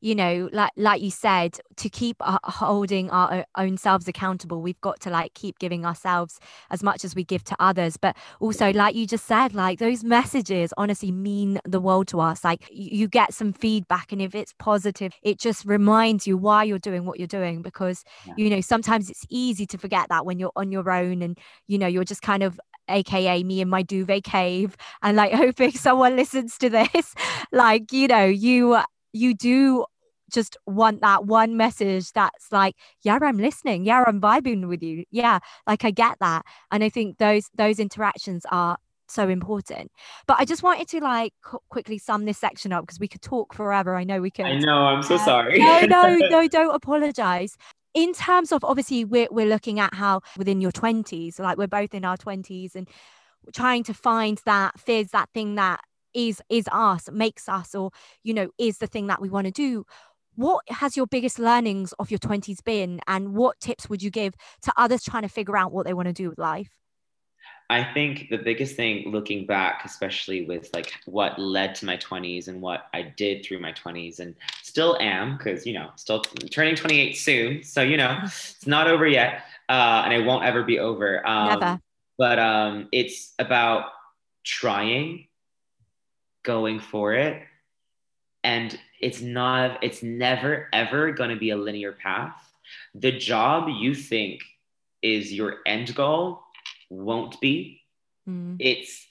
you 0.00 0.14
know 0.14 0.48
like 0.52 0.72
like 0.76 1.02
you 1.02 1.10
said 1.10 1.58
to 1.76 1.88
keep 1.88 2.16
uh, 2.20 2.38
holding 2.44 3.10
our 3.10 3.44
own 3.56 3.76
selves 3.76 4.08
accountable 4.08 4.60
we've 4.62 4.80
got 4.80 5.00
to 5.00 5.10
like 5.10 5.34
keep 5.34 5.58
giving 5.58 5.84
ourselves 5.84 6.38
as 6.70 6.82
much 6.82 7.04
as 7.04 7.14
we 7.14 7.24
give 7.24 7.44
to 7.44 7.56
others. 7.58 7.96
But 7.96 8.16
also 8.40 8.72
like 8.72 8.94
you 8.94 9.06
just 9.06 9.26
said 9.26 9.54
like 9.54 9.78
those 9.78 10.04
messages 10.04 10.72
honestly 10.76 11.10
mean 11.10 11.60
the 11.64 11.80
world 11.80 12.08
to 12.08 12.20
us. 12.20 12.44
Like 12.44 12.68
you 12.70 13.08
get 13.08 13.34
some 13.34 13.52
feedback 13.52 14.12
and 14.12 14.20
if 14.20 14.34
it's 14.34 14.54
positive 14.58 15.12
it 15.22 15.38
just 15.38 15.64
reminds 15.64 16.26
you 16.26 16.36
why 16.36 16.64
you're 16.64 16.78
doing 16.78 17.04
what 17.04 17.18
you're 17.18 17.26
doing 17.26 17.62
because 17.62 18.04
yeah. 18.26 18.34
you 18.36 18.50
know 18.50 18.60
sometimes 18.60 19.10
it's 19.10 19.24
easy 19.28 19.66
to 19.66 19.78
forget 19.78 20.08
that 20.08 20.26
when 20.26 20.38
you're 20.38 20.52
on 20.56 20.72
your 20.72 20.90
own 20.90 21.22
and 21.22 21.38
you 21.66 21.78
know 21.78 21.86
you're 21.86 22.04
just 22.04 22.22
kind 22.22 22.42
of 22.42 22.58
aka 22.88 23.42
me 23.44 23.60
in 23.60 23.68
my 23.68 23.82
duvet 23.82 24.24
cave 24.24 24.76
and 25.02 25.16
like 25.16 25.32
hoping 25.44 25.72
someone 25.72 26.16
listens 26.16 26.58
to 26.58 26.68
this. 26.70 27.14
Like 27.52 27.90
you 27.90 28.06
know 28.06 28.26
you 28.26 28.80
you 29.12 29.34
do 29.34 29.84
just 30.30 30.56
want 30.66 31.00
that 31.00 31.26
one 31.26 31.56
message 31.56 32.12
that's 32.12 32.52
like 32.52 32.76
yeah 33.02 33.18
i'm 33.20 33.38
listening. 33.38 33.84
Yeah 33.84 34.04
i'm 34.06 34.20
vibing 34.20 34.68
with 34.68 34.82
you. 34.82 35.04
Yeah 35.10 35.40
like 35.66 35.84
i 35.84 35.90
get 35.90 36.16
that. 36.20 36.44
And 36.70 36.82
i 36.84 36.88
think 36.88 37.18
those 37.18 37.50
those 37.54 37.78
interactions 37.78 38.44
are 38.50 38.76
so 39.08 39.28
important. 39.28 39.90
But 40.26 40.38
i 40.38 40.44
just 40.44 40.62
wanted 40.62 40.88
to 40.88 41.00
like 41.00 41.34
qu- 41.42 41.58
quickly 41.68 41.98
sum 41.98 42.24
this 42.24 42.38
section 42.38 42.72
up 42.72 42.84
because 42.84 43.00
we 43.00 43.08
could 43.08 43.22
talk 43.22 43.54
forever. 43.54 43.94
I 43.94 44.04
know 44.04 44.20
we 44.20 44.30
can 44.30 44.46
i 44.46 44.58
know. 44.58 44.86
I'm 44.86 45.02
so 45.02 45.16
uh, 45.16 45.24
sorry. 45.24 45.58
No 45.58 45.80
no 45.82 46.14
no 46.30 46.48
don't 46.48 46.74
apologize. 46.74 47.56
In 47.92 48.12
terms 48.14 48.52
of 48.52 48.62
obviously 48.62 49.04
we're, 49.04 49.26
we're 49.32 49.48
looking 49.48 49.80
at 49.80 49.92
how 49.94 50.20
within 50.36 50.60
your 50.60 50.70
20s 50.70 51.40
like 51.40 51.58
we're 51.58 51.66
both 51.66 51.92
in 51.92 52.04
our 52.04 52.16
20s 52.16 52.76
and 52.76 52.88
trying 53.52 53.82
to 53.84 53.94
find 53.94 54.40
that 54.44 54.78
fizz 54.78 55.10
that 55.10 55.28
thing 55.34 55.56
that 55.56 55.80
is 56.14 56.42
is 56.48 56.66
us 56.72 57.08
makes 57.12 57.48
us 57.48 57.74
or 57.74 57.90
you 58.22 58.34
know 58.34 58.50
is 58.58 58.78
the 58.78 58.86
thing 58.86 59.06
that 59.06 59.20
we 59.20 59.28
want 59.28 59.46
to 59.46 59.50
do 59.50 59.84
what 60.36 60.62
has 60.68 60.96
your 60.96 61.06
biggest 61.06 61.38
learnings 61.38 61.92
of 61.98 62.10
your 62.10 62.18
20s 62.18 62.62
been 62.64 63.00
and 63.06 63.34
what 63.34 63.58
tips 63.60 63.88
would 63.88 64.02
you 64.02 64.10
give 64.10 64.34
to 64.62 64.72
others 64.76 65.02
trying 65.04 65.22
to 65.22 65.28
figure 65.28 65.56
out 65.56 65.72
what 65.72 65.86
they 65.86 65.94
want 65.94 66.06
to 66.06 66.12
do 66.12 66.30
with 66.30 66.38
life 66.38 66.70
I 67.70 67.84
think 67.84 68.30
the 68.30 68.36
biggest 68.36 68.74
thing 68.74 69.12
looking 69.12 69.46
back, 69.46 69.82
especially 69.84 70.44
with 70.44 70.68
like 70.74 70.92
what 71.06 71.38
led 71.38 71.76
to 71.76 71.86
my 71.86 71.96
20s 71.98 72.48
and 72.48 72.60
what 72.60 72.88
I 72.92 73.02
did 73.02 73.46
through 73.46 73.60
my 73.60 73.72
20s 73.72 74.18
and 74.18 74.34
still 74.60 74.98
am, 75.00 75.36
because, 75.36 75.64
you 75.64 75.74
know, 75.74 75.90
still 75.94 76.20
turning 76.50 76.74
28 76.74 77.12
soon. 77.12 77.62
So, 77.62 77.82
you 77.82 77.96
know, 77.96 78.18
it's 78.24 78.66
not 78.66 78.88
over 78.88 79.06
yet 79.06 79.44
uh, 79.68 80.02
and 80.04 80.12
it 80.12 80.24
won't 80.24 80.44
ever 80.44 80.64
be 80.64 80.80
over. 80.80 81.24
Um, 81.24 81.60
Never. 81.60 81.80
But 82.18 82.38
um, 82.40 82.88
it's 82.90 83.34
about 83.38 83.84
trying, 84.44 85.28
going 86.42 86.80
for 86.80 87.14
it. 87.14 87.42
And 88.42 88.78
it's 89.00 89.20
not, 89.20 89.82
it's 89.82 90.02
never, 90.02 90.68
ever 90.72 91.12
going 91.12 91.30
to 91.30 91.36
be 91.36 91.50
a 91.50 91.56
linear 91.56 91.92
path. 91.92 92.52
The 92.94 93.12
job 93.12 93.68
you 93.68 93.94
think 93.94 94.42
is 95.02 95.32
your 95.32 95.58
end 95.66 95.94
goal 95.94 96.42
won't 96.88 97.40
be. 97.40 97.82
Mm. 98.28 98.56
It's, 98.58 99.06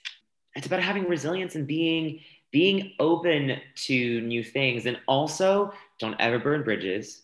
it's 0.54 0.66
about 0.66 0.82
having 0.82 1.08
resilience 1.08 1.54
and 1.54 1.66
being, 1.66 2.20
being 2.50 2.92
open 2.98 3.60
to 3.74 4.20
new 4.22 4.42
things. 4.42 4.86
And 4.86 4.98
also, 5.06 5.72
don't 5.98 6.16
ever 6.18 6.38
burn 6.38 6.64
bridges. 6.64 7.22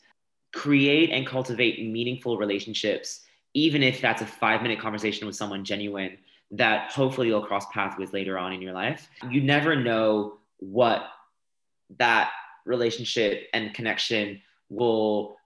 Create 0.54 1.10
and 1.10 1.26
cultivate 1.26 1.84
meaningful 1.84 2.38
relationships, 2.38 3.22
even 3.54 3.82
if 3.82 4.00
that's 4.00 4.22
a 4.22 4.26
five 4.26 4.62
minute 4.62 4.78
conversation 4.78 5.26
with 5.26 5.36
someone 5.36 5.64
genuine 5.64 6.16
that 6.52 6.92
hopefully 6.92 7.28
you'll 7.28 7.44
cross 7.44 7.66
paths 7.72 7.96
with 7.98 8.12
later 8.12 8.38
on 8.38 8.52
in 8.52 8.62
your 8.62 8.72
life. 8.72 9.08
You 9.30 9.40
never 9.40 9.76
know 9.76 10.38
what 10.58 11.02
that 11.98 12.30
relationship 12.64 13.48
and 13.52 13.74
connection 13.74 14.40
will 14.68 15.36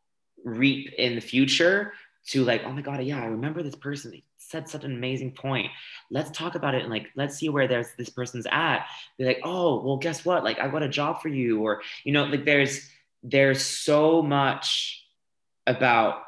reap 0.45 0.93
in 0.97 1.15
the 1.15 1.21
future 1.21 1.93
to 2.27 2.45
like 2.45 2.63
oh 2.65 2.73
my 2.73 2.81
god 2.81 3.03
yeah 3.03 3.21
i 3.21 3.27
remember 3.27 3.63
this 3.63 3.75
person. 3.75 4.11
They 4.11 4.23
said 4.37 4.69
such 4.69 4.85
an 4.85 4.93
amazing 4.93 5.33
point. 5.33 5.71
Let's 6.11 6.31
talk 6.31 6.55
about 6.55 6.75
it 6.75 6.83
and 6.83 6.91
like 6.91 7.09
let's 7.15 7.37
see 7.37 7.49
where 7.49 7.69
there's 7.69 7.89
this 7.97 8.11
person's 8.11 8.47
at. 8.51 8.87
Be 9.19 9.25
like 9.25 9.41
oh 9.45 9.83
well 9.83 9.97
guess 9.97 10.25
what? 10.25 10.45
Like 10.45 10.59
i 10.59 10.69
got 10.69 10.83
a 10.83 10.89
job 10.89 11.21
for 11.21 11.29
you 11.29 11.63
or 11.63 11.83
you 12.05 12.13
know 12.13 12.25
like 12.25 12.45
there's 12.45 12.89
there's 13.23 13.65
so 13.65 14.23
much 14.23 15.05
about 15.67 16.23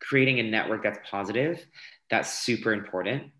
creating 0.00 0.40
a 0.40 0.42
network 0.42 0.82
that's 0.82 0.98
positive 1.08 1.64
that's 2.10 2.32
super 2.32 2.72
important 2.72 3.30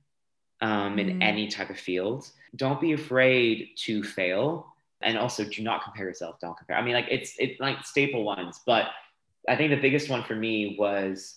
um, 0.61 0.99
in 0.99 1.19
mm. 1.19 1.23
any 1.23 1.49
type 1.49 1.71
of 1.71 1.79
field. 1.79 2.31
Don't 2.57 2.81
be 2.81 2.93
afraid 2.93 3.71
to 3.85 4.03
fail. 4.03 4.73
And 5.03 5.19
also 5.19 5.45
do 5.45 5.63
not 5.63 5.85
compare 5.85 6.07
yourself. 6.07 6.41
Don't 6.41 6.57
compare. 6.57 6.77
I 6.77 6.83
mean 6.83 6.95
like 6.95 7.07
it's 7.11 7.35
it's 7.39 7.61
like 7.61 7.85
staple 7.85 8.25
ones. 8.25 8.61
But 8.65 8.87
i 9.49 9.57
think 9.57 9.71
the 9.71 9.81
biggest 9.81 10.09
one 10.09 10.23
for 10.23 10.35
me 10.35 10.77
was 10.79 11.37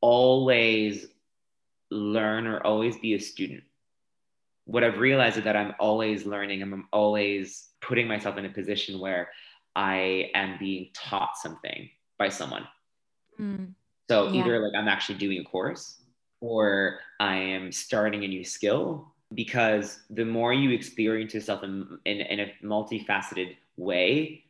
always 0.00 1.06
learn 1.90 2.46
or 2.46 2.60
always 2.60 2.96
be 2.98 3.14
a 3.14 3.20
student. 3.20 3.62
What 4.64 4.82
i've 4.82 4.98
realized 4.98 5.38
is 5.38 5.44
that 5.44 5.56
i'm 5.56 5.74
always 5.78 6.26
learning 6.26 6.62
and 6.62 6.72
i'm 6.72 6.88
always 6.92 7.68
putting 7.80 8.08
myself 8.08 8.36
in 8.36 8.44
a 8.44 8.50
position 8.50 8.98
where 8.98 9.28
i 9.76 10.30
am 10.34 10.58
being 10.58 10.90
taught 10.92 11.36
something 11.36 11.88
by 12.18 12.28
someone. 12.28 12.66
Mm. 13.40 13.74
so 14.08 14.28
Yeah. 14.28 14.40
either 14.40 14.58
like 14.58 14.72
i'm 14.76 14.88
actually 14.88 15.18
doing 15.18 15.38
a 15.38 15.44
course 15.44 16.02
or 16.40 17.00
i 17.20 17.34
am 17.36 17.72
starting 17.72 18.24
a 18.24 18.28
new 18.28 18.44
skill 18.44 19.12
because 19.34 20.00
the 20.10 20.24
more 20.24 20.52
you 20.52 20.70
experience 20.70 21.34
yourself 21.34 21.62
in, 21.64 21.98
in, 22.04 22.20
in 22.20 22.40
a 22.40 22.52
multifaceted 22.64 23.56
way 23.76 24.44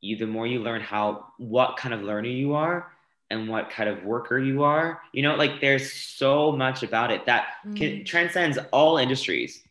you 0.00 0.16
the 0.16 0.26
more 0.26 0.46
you 0.46 0.60
learn 0.60 0.80
how 0.80 1.26
what 1.38 1.76
kind 1.76 1.94
of 1.94 2.02
learner 2.02 2.28
you 2.28 2.54
are 2.54 2.92
and 3.30 3.48
what 3.48 3.70
kind 3.70 3.88
of 3.88 4.04
worker 4.04 4.38
you 4.38 4.62
are 4.62 5.00
you 5.12 5.22
know 5.22 5.34
like 5.36 5.60
there's 5.60 5.92
so 5.92 6.52
much 6.52 6.82
about 6.82 7.10
it 7.10 7.24
that 7.26 7.46
can, 7.74 7.88
Mm. 8.00 8.06
transcends 8.06 8.58
all 8.72 8.98
industries 8.98 9.62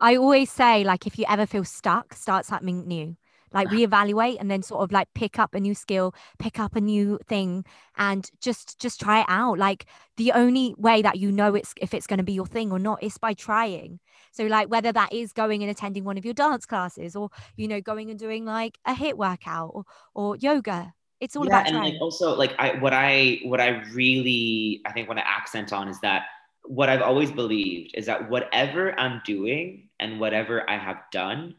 I 0.00 0.16
always 0.16 0.50
say, 0.50 0.84
like, 0.84 1.06
if 1.06 1.18
you 1.18 1.24
ever 1.28 1.46
feel 1.46 1.64
stuck, 1.64 2.12
start 2.14 2.44
something 2.44 2.86
new. 2.86 3.16
Like, 3.52 3.68
reevaluate 3.68 4.36
and 4.40 4.50
then 4.50 4.62
sort 4.62 4.82
of 4.82 4.92
like 4.92 5.08
pick 5.14 5.38
up 5.38 5.54
a 5.54 5.60
new 5.60 5.74
skill, 5.74 6.14
pick 6.38 6.58
up 6.58 6.76
a 6.76 6.80
new 6.80 7.18
thing, 7.26 7.64
and 7.96 8.30
just 8.40 8.78
just 8.78 9.00
try 9.00 9.20
it 9.20 9.26
out. 9.28 9.58
Like, 9.58 9.86
the 10.16 10.32
only 10.32 10.74
way 10.78 11.02
that 11.02 11.16
you 11.18 11.32
know 11.32 11.54
it's 11.54 11.74
if 11.80 11.94
it's 11.94 12.06
going 12.06 12.18
to 12.18 12.24
be 12.24 12.32
your 12.32 12.46
thing 12.46 12.72
or 12.72 12.78
not 12.78 13.02
is 13.02 13.18
by 13.18 13.34
trying. 13.34 14.00
So, 14.32 14.44
like, 14.44 14.68
whether 14.70 14.92
that 14.92 15.12
is 15.12 15.32
going 15.32 15.62
and 15.62 15.70
attending 15.70 16.04
one 16.04 16.18
of 16.18 16.24
your 16.24 16.34
dance 16.34 16.66
classes, 16.66 17.16
or 17.16 17.30
you 17.56 17.68
know, 17.68 17.80
going 17.80 18.10
and 18.10 18.18
doing 18.18 18.44
like 18.44 18.78
a 18.84 18.94
HIIT 18.94 19.14
workout 19.14 19.70
or 19.74 19.84
or 20.14 20.36
yoga. 20.36 20.94
It's 21.20 21.34
all 21.34 21.46
yeah 21.46 21.48
about 21.48 21.66
and 21.66 21.76
trying. 21.76 21.92
like 21.94 22.02
also 22.02 22.36
like 22.36 22.54
i 22.58 22.78
what 22.78 22.92
i 22.92 23.40
what 23.44 23.60
i 23.60 23.82
really 23.92 24.82
i 24.84 24.92
think 24.92 25.08
want 25.08 25.18
to 25.18 25.26
accent 25.26 25.72
on 25.72 25.88
is 25.88 25.98
that 26.00 26.26
what 26.64 26.88
i've 26.88 27.00
always 27.00 27.32
believed 27.32 27.92
is 27.94 28.06
that 28.06 28.28
whatever 28.28 28.98
i'm 29.00 29.22
doing 29.24 29.88
and 29.98 30.20
whatever 30.20 30.68
i 30.68 30.76
have 30.76 30.98
done 31.12 31.54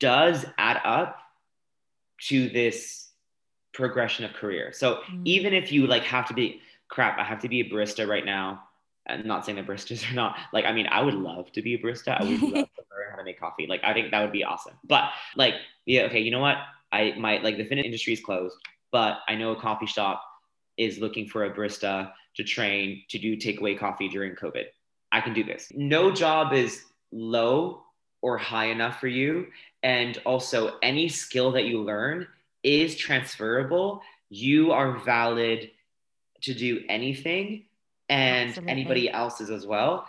does 0.00 0.44
add 0.58 0.80
up 0.84 1.18
to 2.28 2.48
this 2.48 3.08
progression 3.72 4.24
of 4.24 4.32
career. 4.34 4.72
So 4.72 5.00
Mm. 5.10 5.22
even 5.24 5.52
if 5.54 5.72
you 5.72 5.86
like 5.86 6.04
have 6.04 6.28
to 6.28 6.34
be 6.34 6.60
crap 6.88 7.18
i 7.18 7.24
have 7.24 7.40
to 7.40 7.48
be 7.48 7.60
a 7.60 7.64
barista 7.68 8.06
right 8.06 8.24
now 8.26 8.62
i'm 9.08 9.26
not 9.26 9.44
saying 9.44 9.56
that 9.56 9.66
baristas 9.66 10.08
are 10.08 10.14
not 10.14 10.36
like 10.52 10.64
i 10.66 10.70
mean 10.70 10.86
i 10.88 11.00
would 11.02 11.14
love 11.14 11.50
to 11.50 11.62
be 11.62 11.74
a 11.74 11.78
barista. 11.78 12.20
I 12.20 12.22
would 12.22 12.40
love 12.42 12.68
to 12.76 12.82
learn 12.92 13.10
how 13.10 13.16
to 13.16 13.24
make 13.24 13.40
coffee. 13.40 13.66
Like 13.66 13.80
i 13.82 13.92
think 13.92 14.10
that 14.12 14.20
would 14.20 14.30
be 14.32 14.44
awesome. 14.44 14.74
But 14.84 15.10
like 15.34 15.54
yeah 15.86 16.02
okay 16.02 16.20
you 16.20 16.30
know 16.30 16.40
what? 16.40 16.58
I 16.92 17.14
might 17.18 17.42
like 17.42 17.56
the 17.56 17.64
fitness 17.64 17.86
industry 17.86 18.12
is 18.12 18.20
closed 18.20 18.56
but 18.92 19.18
i 19.28 19.34
know 19.34 19.50
a 19.52 19.60
coffee 19.60 19.86
shop 19.86 20.22
is 20.76 20.98
looking 20.98 21.26
for 21.26 21.44
a 21.46 21.50
barista 21.54 22.12
to 22.36 22.44
train 22.44 23.02
to 23.08 23.18
do 23.18 23.36
takeaway 23.36 23.76
coffee 23.78 24.08
during 24.08 24.34
covid. 24.36 24.64
I 25.10 25.20
can 25.20 25.32
do 25.32 25.42
this. 25.42 25.72
No 25.74 26.12
job 26.12 26.52
is 26.52 26.82
low 27.12 27.83
or 28.24 28.38
high 28.38 28.66
enough 28.66 29.00
for 29.00 29.06
you 29.06 29.46
and 29.82 30.16
also 30.24 30.78
any 30.82 31.08
skill 31.10 31.52
that 31.52 31.66
you 31.66 31.82
learn 31.82 32.26
is 32.62 32.96
transferable 32.96 34.00
you 34.30 34.72
are 34.72 34.96
valid 35.00 35.70
to 36.40 36.54
do 36.54 36.82
anything 36.88 37.66
and 38.08 38.48
Absolutely. 38.48 38.72
anybody 38.72 39.10
else's 39.10 39.50
as 39.50 39.66
well 39.66 40.06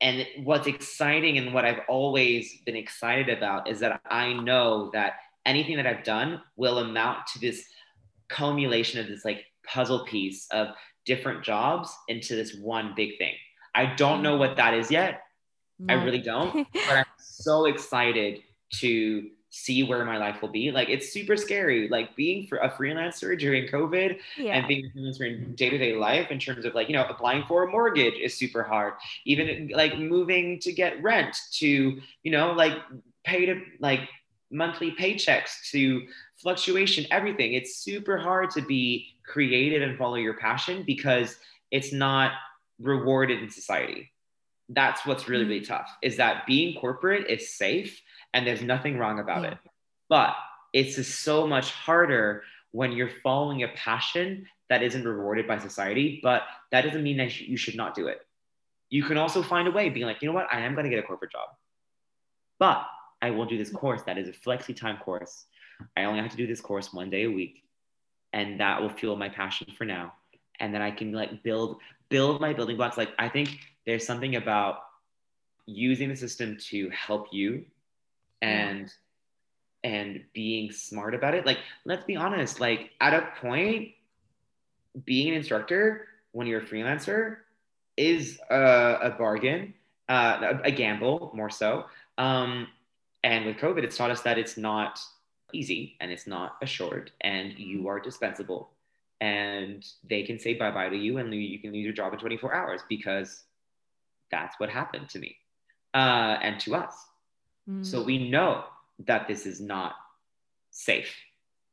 and 0.00 0.26
what's 0.44 0.66
exciting 0.66 1.36
and 1.36 1.52
what 1.52 1.66
I've 1.66 1.82
always 1.86 2.56
been 2.64 2.76
excited 2.76 3.28
about 3.28 3.68
is 3.68 3.80
that 3.80 4.00
I 4.08 4.32
know 4.32 4.90
that 4.94 5.16
anything 5.44 5.76
that 5.76 5.86
I've 5.86 6.04
done 6.04 6.40
will 6.56 6.78
amount 6.78 7.26
to 7.34 7.38
this 7.38 7.66
culmination 8.30 8.98
of 8.98 9.08
this 9.08 9.26
like 9.26 9.44
puzzle 9.66 10.06
piece 10.06 10.46
of 10.52 10.68
different 11.04 11.44
jobs 11.44 11.94
into 12.08 12.34
this 12.34 12.54
one 12.54 12.94
big 12.96 13.18
thing. 13.18 13.34
I 13.74 13.94
don't 13.94 14.22
know 14.22 14.36
what 14.36 14.56
that 14.56 14.72
is 14.72 14.90
yet. 14.90 15.20
I 15.88 15.94
really 15.94 16.20
don't, 16.20 16.66
but 16.72 16.96
I'm 16.96 17.04
so 17.18 17.66
excited 17.66 18.42
to 18.80 19.30
see 19.50 19.82
where 19.82 20.04
my 20.04 20.16
life 20.16 20.40
will 20.40 20.48
be. 20.48 20.70
Like 20.70 20.88
it's 20.88 21.12
super 21.12 21.36
scary, 21.36 21.88
like 21.88 22.14
being 22.16 22.46
for 22.46 22.58
a 22.58 22.70
freelancer 22.70 23.38
during 23.38 23.66
COVID 23.66 24.18
yeah. 24.38 24.52
and 24.52 24.68
being 24.68 24.86
a 24.86 24.96
freelancer 24.96 25.26
in 25.26 25.54
day-to-day 25.54 25.94
life 25.96 26.30
in 26.30 26.38
terms 26.38 26.64
of 26.64 26.74
like 26.74 26.88
you 26.88 26.94
know 26.94 27.04
applying 27.08 27.44
for 27.46 27.64
a 27.64 27.70
mortgage 27.70 28.14
is 28.14 28.36
super 28.36 28.62
hard 28.62 28.94
even 29.24 29.70
like 29.74 29.98
moving 29.98 30.58
to 30.60 30.72
get 30.72 31.02
rent 31.02 31.36
to 31.52 32.00
you 32.22 32.30
know 32.30 32.52
like 32.52 32.74
pay 33.24 33.44
to 33.46 33.60
like 33.80 34.00
monthly 34.52 34.92
paychecks 34.92 35.70
to 35.70 36.06
fluctuation 36.36 37.04
everything 37.10 37.52
it's 37.52 37.76
super 37.76 38.18
hard 38.18 38.50
to 38.50 38.62
be 38.62 39.06
creative 39.24 39.82
and 39.82 39.96
follow 39.96 40.16
your 40.16 40.34
passion 40.34 40.82
because 40.86 41.36
it's 41.70 41.92
not 41.92 42.32
rewarded 42.80 43.42
in 43.42 43.50
society 43.50 44.10
that's 44.70 45.04
what's 45.04 45.28
really 45.28 45.44
really 45.44 45.60
mm-hmm. 45.60 45.74
tough 45.74 45.90
is 46.02 46.16
that 46.16 46.46
being 46.46 46.78
corporate 46.80 47.28
is 47.28 47.54
safe 47.54 48.00
and 48.32 48.46
there's 48.46 48.62
nothing 48.62 48.98
wrong 48.98 49.18
about 49.18 49.42
Yeah. 49.42 49.52
it 49.52 49.58
but 50.08 50.34
it's 50.72 50.96
just 50.96 51.20
so 51.20 51.46
much 51.46 51.70
harder 51.70 52.42
when 52.72 52.92
you're 52.92 53.10
following 53.22 53.62
a 53.62 53.68
passion 53.68 54.46
that 54.68 54.82
isn't 54.82 55.04
rewarded 55.04 55.46
by 55.46 55.58
society, 55.58 56.20
but 56.22 56.42
that 56.70 56.82
doesn't 56.82 57.02
mean 57.02 57.16
that 57.16 57.40
you 57.40 57.56
should 57.56 57.74
not 57.74 57.94
do 57.94 58.06
it. 58.06 58.20
You 58.88 59.02
can 59.04 59.16
also 59.16 59.42
find 59.42 59.66
a 59.68 59.70
way 59.70 59.88
being 59.88 60.06
like, 60.06 60.22
you 60.22 60.28
know 60.28 60.34
what, 60.34 60.46
I 60.52 60.60
am 60.60 60.74
going 60.74 60.84
to 60.84 60.90
get 60.90 60.98
a 60.98 61.06
corporate 61.06 61.32
job, 61.32 61.48
but 62.58 62.86
I 63.20 63.30
will 63.30 63.46
do 63.46 63.58
this 63.58 63.70
course 63.70 64.02
that 64.02 64.18
is 64.18 64.28
a 64.28 64.32
flexi 64.32 64.76
time 64.76 64.98
course. 64.98 65.46
I 65.96 66.04
only 66.04 66.20
have 66.20 66.30
to 66.30 66.36
do 66.36 66.46
this 66.46 66.60
course 66.60 66.92
one 66.92 67.10
day 67.10 67.24
a 67.24 67.30
week, 67.30 67.62
and 68.32 68.60
that 68.60 68.80
will 68.80 68.88
fuel 68.88 69.16
my 69.16 69.28
passion 69.28 69.68
for 69.76 69.84
now. 69.84 70.14
And 70.58 70.74
then 70.74 70.82
I 70.82 70.90
can 70.90 71.12
like 71.12 71.42
build 71.42 71.78
build 72.08 72.40
my 72.40 72.52
building 72.52 72.76
blocks. 72.76 72.96
Like 72.96 73.10
I 73.18 73.28
think 73.28 73.58
there's 73.86 74.06
something 74.06 74.36
about 74.36 74.80
using 75.66 76.08
the 76.08 76.16
system 76.16 76.56
to 76.68 76.90
help 76.90 77.28
you 77.32 77.64
and 78.42 78.92
and 79.82 80.24
being 80.34 80.70
smart 80.72 81.14
about 81.14 81.34
it. 81.34 81.46
Like, 81.46 81.58
let's 81.84 82.04
be 82.04 82.16
honest, 82.16 82.60
like 82.60 82.90
at 83.00 83.14
a 83.14 83.28
point, 83.40 83.92
being 85.04 85.28
an 85.28 85.34
instructor 85.34 86.06
when 86.32 86.46
you're 86.46 86.60
a 86.60 86.64
freelancer 86.64 87.36
is 87.96 88.38
a, 88.50 88.98
a 89.02 89.10
bargain, 89.18 89.74
uh, 90.08 90.58
a, 90.64 90.70
gamble 90.70 91.30
more 91.34 91.50
so. 91.50 91.86
Um, 92.18 92.68
and 93.24 93.46
with 93.46 93.56
COVID, 93.56 93.84
it's 93.84 93.96
taught 93.96 94.10
us 94.10 94.22
that 94.22 94.38
it's 94.38 94.56
not 94.56 95.00
easy 95.52 95.96
and 96.00 96.10
it's 96.10 96.26
not 96.26 96.56
assured, 96.62 97.10
and 97.20 97.58
you 97.58 97.88
are 97.88 98.00
dispensable. 98.00 98.70
And 99.20 99.86
they 100.08 100.22
can 100.22 100.38
say 100.38 100.54
bye 100.54 100.70
bye 100.70 100.88
to 100.88 100.96
you, 100.96 101.18
and 101.18 101.32
you 101.32 101.58
can 101.58 101.72
lose 101.72 101.84
your 101.84 101.92
job 101.92 102.12
in 102.12 102.18
24 102.18 102.54
hours 102.54 102.80
because 102.88 103.44
that's 104.30 104.58
what 104.58 104.70
happened 104.70 105.08
to 105.10 105.18
me 105.18 105.36
uh, 105.94 106.38
and 106.42 106.60
to 106.60 106.74
us. 106.74 106.94
Mm. 107.68 107.84
So 107.84 108.02
we 108.02 108.30
know 108.30 108.64
that 109.06 109.28
this 109.28 109.46
is 109.46 109.60
not 109.60 109.94
safe. 110.70 111.14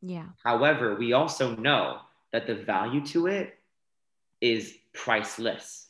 yeah. 0.02 0.26
However, 0.44 0.96
we 0.96 1.14
also 1.14 1.56
know 1.56 2.00
that 2.32 2.48
the 2.48 2.56
value 2.56 3.06
to 3.08 3.28
it 3.28 3.58
is 4.42 4.76
priceless. 4.94 5.88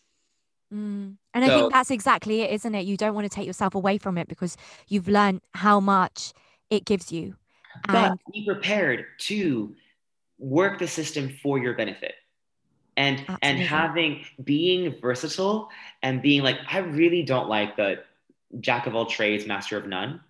Mm. 0.74 1.15
And 1.34 1.45
I 1.45 1.47
think 1.47 1.72
that's 1.72 1.91
exactly 1.91 2.41
it, 2.41 2.51
isn't 2.51 2.76
it? 2.76 2.86
You 2.86 2.97
don't 2.97 3.15
want 3.15 3.26
to 3.26 3.34
take 3.34 3.47
yourself 3.47 3.76
away 3.76 3.97
from 3.97 4.18
it 4.18 4.28
because 4.28 4.57
you've 4.88 5.07
learned 5.07 5.41
how 5.53 5.80
much 5.80 6.34
it 6.70 6.86
gives 6.86 7.11
you. 7.11 7.36
But 7.88 7.95
And 7.95 8.20
be 8.34 8.45
prepared 8.45 9.05
to 9.20 9.76
work 10.39 10.80
the 10.80 10.88
system 10.88 11.30
for 11.41 11.57
your 11.57 11.76
benefit. 11.76 12.15
And 12.97 13.25
and 13.41 13.59
having 13.59 14.25
being 14.43 14.99
versatile 14.99 15.69
and 16.01 16.21
being 16.21 16.43
like, 16.43 16.57
I 16.69 16.79
really 16.79 17.23
don't 17.23 17.47
like 17.47 17.77
the 17.77 18.03
jack 18.59 18.87
of 18.87 18.95
all 18.95 19.05
trades, 19.05 19.45
master 19.45 19.77
of 19.77 19.87
none. 19.87 20.21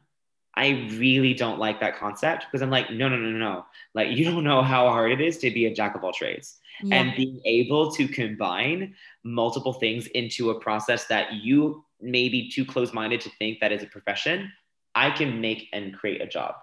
I 0.53 0.89
really 0.97 1.33
don't 1.33 1.59
like 1.59 1.79
that 1.79 1.97
concept 1.97 2.45
because 2.45 2.61
I'm 2.61 2.69
like, 2.69 2.91
no, 2.91 3.07
no, 3.09 3.15
no, 3.15 3.29
no, 3.29 3.37
no. 3.37 3.65
Like 3.95 4.09
you 4.09 4.25
don't 4.25 4.43
know 4.43 4.61
how 4.61 4.89
hard 4.89 5.11
it 5.11 5.21
is 5.21 5.37
to 5.39 5.51
be 5.51 5.65
a 5.65 5.73
jack 5.73 5.95
of 5.95 6.03
all 6.03 6.13
trades. 6.13 6.59
yeah, 6.83 7.01
and 7.01 7.15
being 7.15 7.41
able 7.45 7.91
to 7.91 8.07
combine 8.07 8.95
multiple 9.23 9.73
things 9.73 10.07
into 10.07 10.51
a 10.51 10.59
process 10.59 11.05
that 11.05 11.33
you 11.33 11.85
may 12.01 12.29
be 12.29 12.49
too 12.49 12.65
close-minded 12.65 13.21
to 13.21 13.29
think 13.39 13.59
that 13.59 13.71
is 13.71 13.83
a 13.83 13.87
profession 13.87 14.51
i 14.95 15.09
can 15.09 15.41
make 15.41 15.67
and 15.73 15.93
create 15.93 16.21
a 16.21 16.27
job 16.27 16.55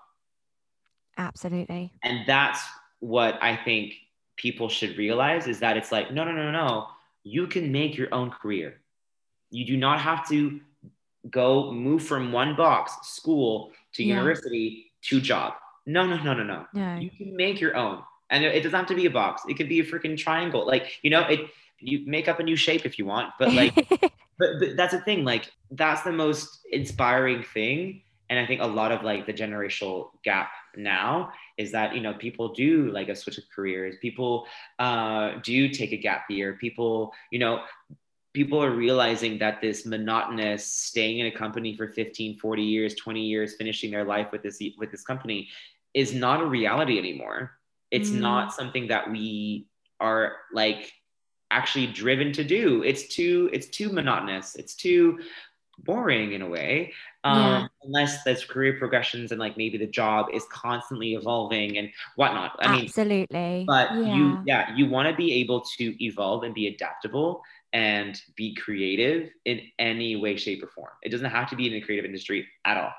absolutely. 1.18 1.92
and 2.02 2.26
that's 2.26 2.62
what 3.00 3.38
i 3.42 3.57
think 3.57 3.94
people 4.37 4.68
should 4.68 4.97
realize 4.99 5.47
is 5.47 5.61
that 5.61 5.76
it's 5.76 5.93
like 5.93 6.12
no 6.12 6.24
no 6.24 6.32
no 6.32 6.51
no 6.51 6.87
you 7.24 7.47
can 7.47 7.72
make 7.72 7.97
your 7.97 8.09
own 8.12 8.30
career. 8.30 8.80
You 9.51 9.64
do 9.64 9.76
not 9.76 9.99
have 10.01 10.28
to 10.28 10.61
go 11.30 11.72
move 11.72 12.03
from 12.05 12.32
one 12.32 12.55
box 12.55 12.93
school 13.09 13.72
to 13.95 14.05
Yeah. 14.05 14.16
university 14.16 14.93
to 15.03 15.20
job. 15.20 15.55
No 15.87 16.07
no 16.07 16.16
no 16.22 16.35
no 16.35 16.43
no. 16.45 16.66
No. 16.74 16.97
you 16.97 17.11
can 17.11 17.35
make 17.35 17.61
your 17.61 17.76
own. 17.76 18.03
And 18.30 18.45
it 18.45 18.62
doesn't 18.62 18.78
have 18.78 18.89
to 18.89 18.95
be 18.95 19.07
a 19.07 19.11
box. 19.11 19.43
It 19.49 19.55
could 19.57 19.68
be 19.68 19.80
a 19.80 19.85
freaking 19.85 20.16
triangle. 20.18 20.66
Like 20.66 20.99
you 21.03 21.11
know 21.11 21.22
it 21.22 21.41
you 21.80 22.05
make 22.07 22.28
up 22.28 22.41
a 22.41 22.43
new 22.43 22.57
shape 22.57 22.87
if 22.87 22.99
you 22.99 23.05
want 23.05 23.30
but 23.39 23.53
like 23.53 23.74
but, 24.39 24.51
but 24.61 24.76
that's 24.76 24.93
the 24.93 25.01
thing. 25.01 25.24
Like 25.24 25.51
that's 25.70 26.03
the 26.03 26.12
most 26.12 26.61
inspiring 26.70 27.43
thing. 27.43 28.03
And 28.30 28.39
i 28.39 28.47
think 28.47 28.61
a 28.61 28.66
lot 28.66 28.91
of 28.91 29.03
like 29.03 29.26
the 29.26 29.32
generational 29.32 30.09
gap 30.24 30.51
now 30.76 31.30
is 31.57 31.72
that 31.72 31.94
you 31.94 32.00
know 32.00 32.14
people 32.14 32.52
do 32.52 32.90
like 32.90 33.09
a 33.09 33.14
switch 33.14 33.38
of 33.38 33.44
careers. 33.55 33.96
People 34.00 34.46
uh, 34.78 35.32
do 35.42 35.68
take 35.68 35.92
a 35.92 35.96
gap 35.96 36.24
year. 36.30 36.55
People 36.55 37.12
you 37.30 37.38
know 37.38 37.62
people 38.32 38.62
are 38.62 38.72
realizing 38.72 39.38
that 39.38 39.61
this 39.61 39.86
monotonous 39.86 40.66
staying 40.66 41.20
in 41.20 41.26
a 41.26 41.30
company 41.30 41.76
for 41.76 41.88
15 41.88 42.36
40 42.38 42.62
years 42.62 42.94
20 42.96 43.20
years 43.20 43.55
finishing 43.55 43.92
their 43.92 44.05
life 44.05 44.28
with 44.32 44.42
this 44.42 44.61
with 44.76 44.90
this 44.90 45.05
company 45.05 45.48
is 45.94 46.12
not 46.12 46.42
a 46.42 46.46
reality 46.46 46.98
anymore. 46.98 47.52
It's 47.90 48.11
mm. 48.11 48.18
not 48.18 48.52
something 48.52 48.88
that 48.88 49.11
we 49.11 49.68
are 50.00 50.32
like 50.52 50.92
actually 51.50 51.86
driven 51.86 52.32
to 52.32 52.44
do. 52.44 52.82
It's 52.82 53.07
too 53.07 53.48
it's 53.52 53.68
too 53.68 53.90
monotonous. 53.90 54.57
It's 54.57 54.74
too 54.74 55.20
boring 55.79 56.33
in 56.33 56.43
a 56.43 56.49
way 56.49 56.93
um, 57.25 57.39
yeah. 57.39 57.66
unless 57.83 58.22
there's 58.25 58.45
career 58.45 58.77
progressions 58.79 59.33
and 59.33 59.41
like 59.41 59.57
maybe 59.57 59.79
the 59.79 59.87
job 59.87 60.27
is 60.33 60.45
constantly 60.51 61.14
evolving 61.14 61.79
and 61.79 61.91
whatnot 62.16 62.57
i 62.61 62.72
mean 62.72 62.85
absolutely 62.85 63.64
but 63.66 63.93
yeah. 63.93 64.14
you 64.14 64.39
yeah 64.47 64.77
you 64.77 64.89
want 64.89 65.09
to 65.09 65.14
be 65.14 65.33
able 65.35 65.61
to 65.61 66.05
evolve 66.05 66.43
and 66.45 66.55
be 66.55 66.68
adaptable 66.68 67.43
and 67.72 68.20
be 68.37 68.55
creative 68.55 69.31
in 69.45 69.61
any 69.79 70.16
way 70.16 70.37
shape 70.37 70.62
or 70.62 70.68
form 70.68 70.93
it 71.03 71.09
doesn't 71.09 71.31
have 71.31 71.49
to 71.49 71.57
be 71.57 71.66
in 71.66 71.72
the 71.72 71.81
creative 71.81 72.05
industry 72.05 72.47
at 72.64 72.77
all 72.77 72.93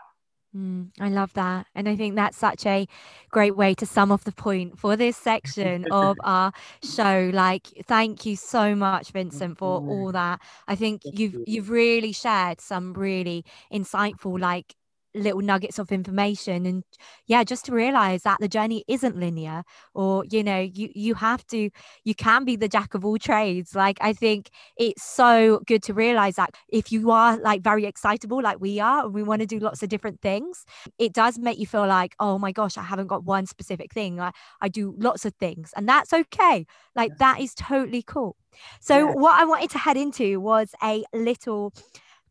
Mm, 0.56 0.92
I 1.00 1.10
love 1.10 1.34
that. 1.34 1.68
And 1.76 1.90
I 1.90 1.96
think 1.96 2.16
that's 2.16 2.38
such 2.38 2.66
a 2.66 2.88
great 3.30 3.56
way 3.58 3.74
to 3.76 3.86
sum 3.86 4.12
off 4.12 4.24
the 4.24 4.32
point 4.32 4.80
for 4.80 4.96
this 4.96 5.18
section 5.18 5.86
of 5.90 6.18
our 6.24 6.54
show. 6.82 7.30
Like, 7.34 7.68
thank 7.86 8.26
you 8.26 8.36
so 8.38 8.76
much, 8.76 9.12
Vincent, 9.12 9.58
for 9.58 9.82
all 9.86 10.12
that. 10.14 10.40
I 10.68 10.76
think 10.76 11.04
you've 11.12 11.38
you've 11.46 11.70
really 11.70 12.14
shared 12.14 12.62
some 12.62 12.94
really 12.94 13.44
insightful 13.72 14.40
like 14.40 14.76
little 15.16 15.42
nuggets 15.42 15.80
of 15.80 15.92
information 15.92 16.66
and 16.66 16.84
yeah 17.28 17.44
just 17.44 17.66
to 17.66 17.72
realize 17.72 18.24
that 18.24 18.40
the 18.40 18.48
journey 18.48 18.84
isn't 18.88 19.18
linear 19.18 19.64
or 19.94 20.24
you 20.30 20.44
know 20.44 20.60
you 20.60 20.90
you 20.94 21.16
have 21.16 21.46
to 21.48 21.70
you 22.04 22.14
can 22.14 22.46
be 22.46 22.56
the 22.56 22.68
jack 22.68 22.94
of 22.94 23.04
all 23.06 23.18
trades. 23.18 23.76
Like 23.76 23.98
i 24.02 24.14
think 24.14 24.50
it's 24.78 25.04
so 25.04 25.62
good 25.66 25.82
to 25.84 25.94
realize 25.94 26.36
that 26.36 26.52
if 26.70 26.92
you 26.92 27.12
are 27.12 27.38
like 27.38 27.62
very 27.62 27.86
excitable 27.86 28.42
like 28.42 28.60
we 28.60 28.80
are 28.80 29.06
and 29.06 29.14
we 29.14 29.24
want 29.24 29.42
to 29.42 29.46
do 29.48 29.60
lots 29.60 29.82
of 29.84 29.90
different 29.90 30.22
things 30.22 30.66
it 31.00 31.14
does 31.14 31.38
make 31.38 31.58
you 31.58 31.66
feel 31.66 31.88
like 31.88 32.16
oh 32.20 32.38
my 32.38 32.52
gosh 32.52 32.78
i 32.78 32.84
haven't 32.84 33.08
got 33.08 33.24
one 33.24 33.46
specific 33.46 33.94
thing. 33.94 34.20
I, 34.20 34.32
I 34.62 34.68
do 34.70 34.96
lots 34.98 35.26
of 35.26 35.34
things. 35.36 35.72
And 35.76 35.88
that's 35.88 36.14
okay. 36.14 36.66
Like 36.96 37.18
that 37.18 37.40
is 37.40 37.54
totally 37.56 38.04
cool. 38.04 38.36
So 38.80 39.08
what 39.08 39.40
i 39.42 39.46
wanted 39.46 39.70
to 39.72 39.78
head 39.78 39.98
into 39.98 40.40
was 40.40 40.70
a 40.82 41.04
little 41.14 41.74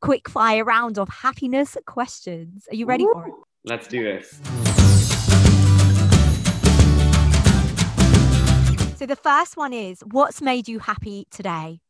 quick 0.01 0.29
fire 0.29 0.65
round 0.65 0.99
of 0.99 1.09
happiness 1.09 1.77
questions. 1.87 2.67
Are 2.71 2.77
you 2.77 2.87
ready 2.87 3.05
Ooh, 3.05 3.13
for 3.13 3.27
it? 3.27 3.35
Let's 3.65 3.87
do 3.89 4.05
this. 4.05 4.41
So 8.97 9.07
the 9.07 9.17
first 9.17 9.57
one 9.57 9.73
is 9.73 10.03
what's 10.11 10.41
made 10.41 10.69
you 10.69 10.79
happy 10.79 11.27
today? 11.31 11.81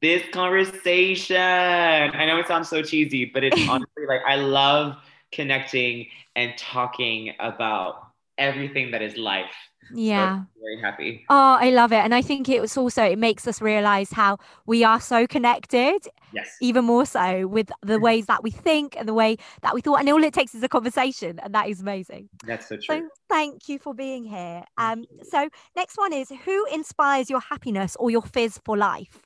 This 0.00 0.22
conversation. 0.32 1.36
I 1.36 2.24
know 2.26 2.38
it 2.38 2.46
sounds 2.46 2.68
so 2.68 2.82
cheesy, 2.82 3.24
but 3.24 3.42
it's 3.42 3.60
honestly 3.68 4.06
like 4.06 4.20
I 4.26 4.36
love 4.36 4.96
connecting 5.32 6.06
and 6.36 6.56
talking 6.56 7.34
about 7.40 8.06
everything 8.38 8.90
that 8.92 9.02
is 9.02 9.16
life 9.16 9.54
yeah. 9.94 10.40
so 10.40 10.46
very 10.60 10.80
happy. 10.80 11.24
Oh 11.28 11.56
i 11.60 11.70
love 11.70 11.92
it 11.92 11.96
and 12.04 12.14
i 12.14 12.22
think 12.22 12.48
it 12.48 12.60
was 12.60 12.76
also 12.76 13.02
it 13.02 13.18
makes 13.18 13.46
us 13.46 13.60
realize 13.60 14.12
how 14.12 14.38
we 14.66 14.84
are 14.84 15.00
so 15.00 15.26
connected 15.26 16.06
yes. 16.32 16.56
even 16.60 16.84
more 16.84 17.06
so 17.06 17.46
with 17.46 17.70
the 17.82 17.98
ways 17.98 18.26
that 18.26 18.42
we 18.42 18.50
think 18.50 18.96
and 18.96 19.08
the 19.08 19.14
way 19.14 19.36
that 19.62 19.74
we 19.74 19.80
thought 19.80 20.00
and 20.00 20.08
all 20.08 20.22
it 20.22 20.34
takes 20.34 20.54
is 20.54 20.62
a 20.62 20.68
conversation 20.68 21.38
and 21.40 21.54
that 21.54 21.68
is 21.68 21.80
amazing. 21.80 22.28
That's 22.44 22.68
so 22.68 22.76
true. 22.76 22.82
so 22.86 23.08
thank 23.28 23.68
you 23.68 23.78
for 23.78 23.94
being 23.94 24.24
here. 24.24 24.64
Um 24.78 25.04
so 25.22 25.48
next 25.76 25.96
one 25.96 26.12
is 26.12 26.30
who 26.44 26.66
inspires 26.66 27.30
your 27.30 27.40
happiness 27.40 27.96
or 27.98 28.10
your 28.10 28.22
fizz 28.22 28.60
for 28.64 28.76
life? 28.76 29.18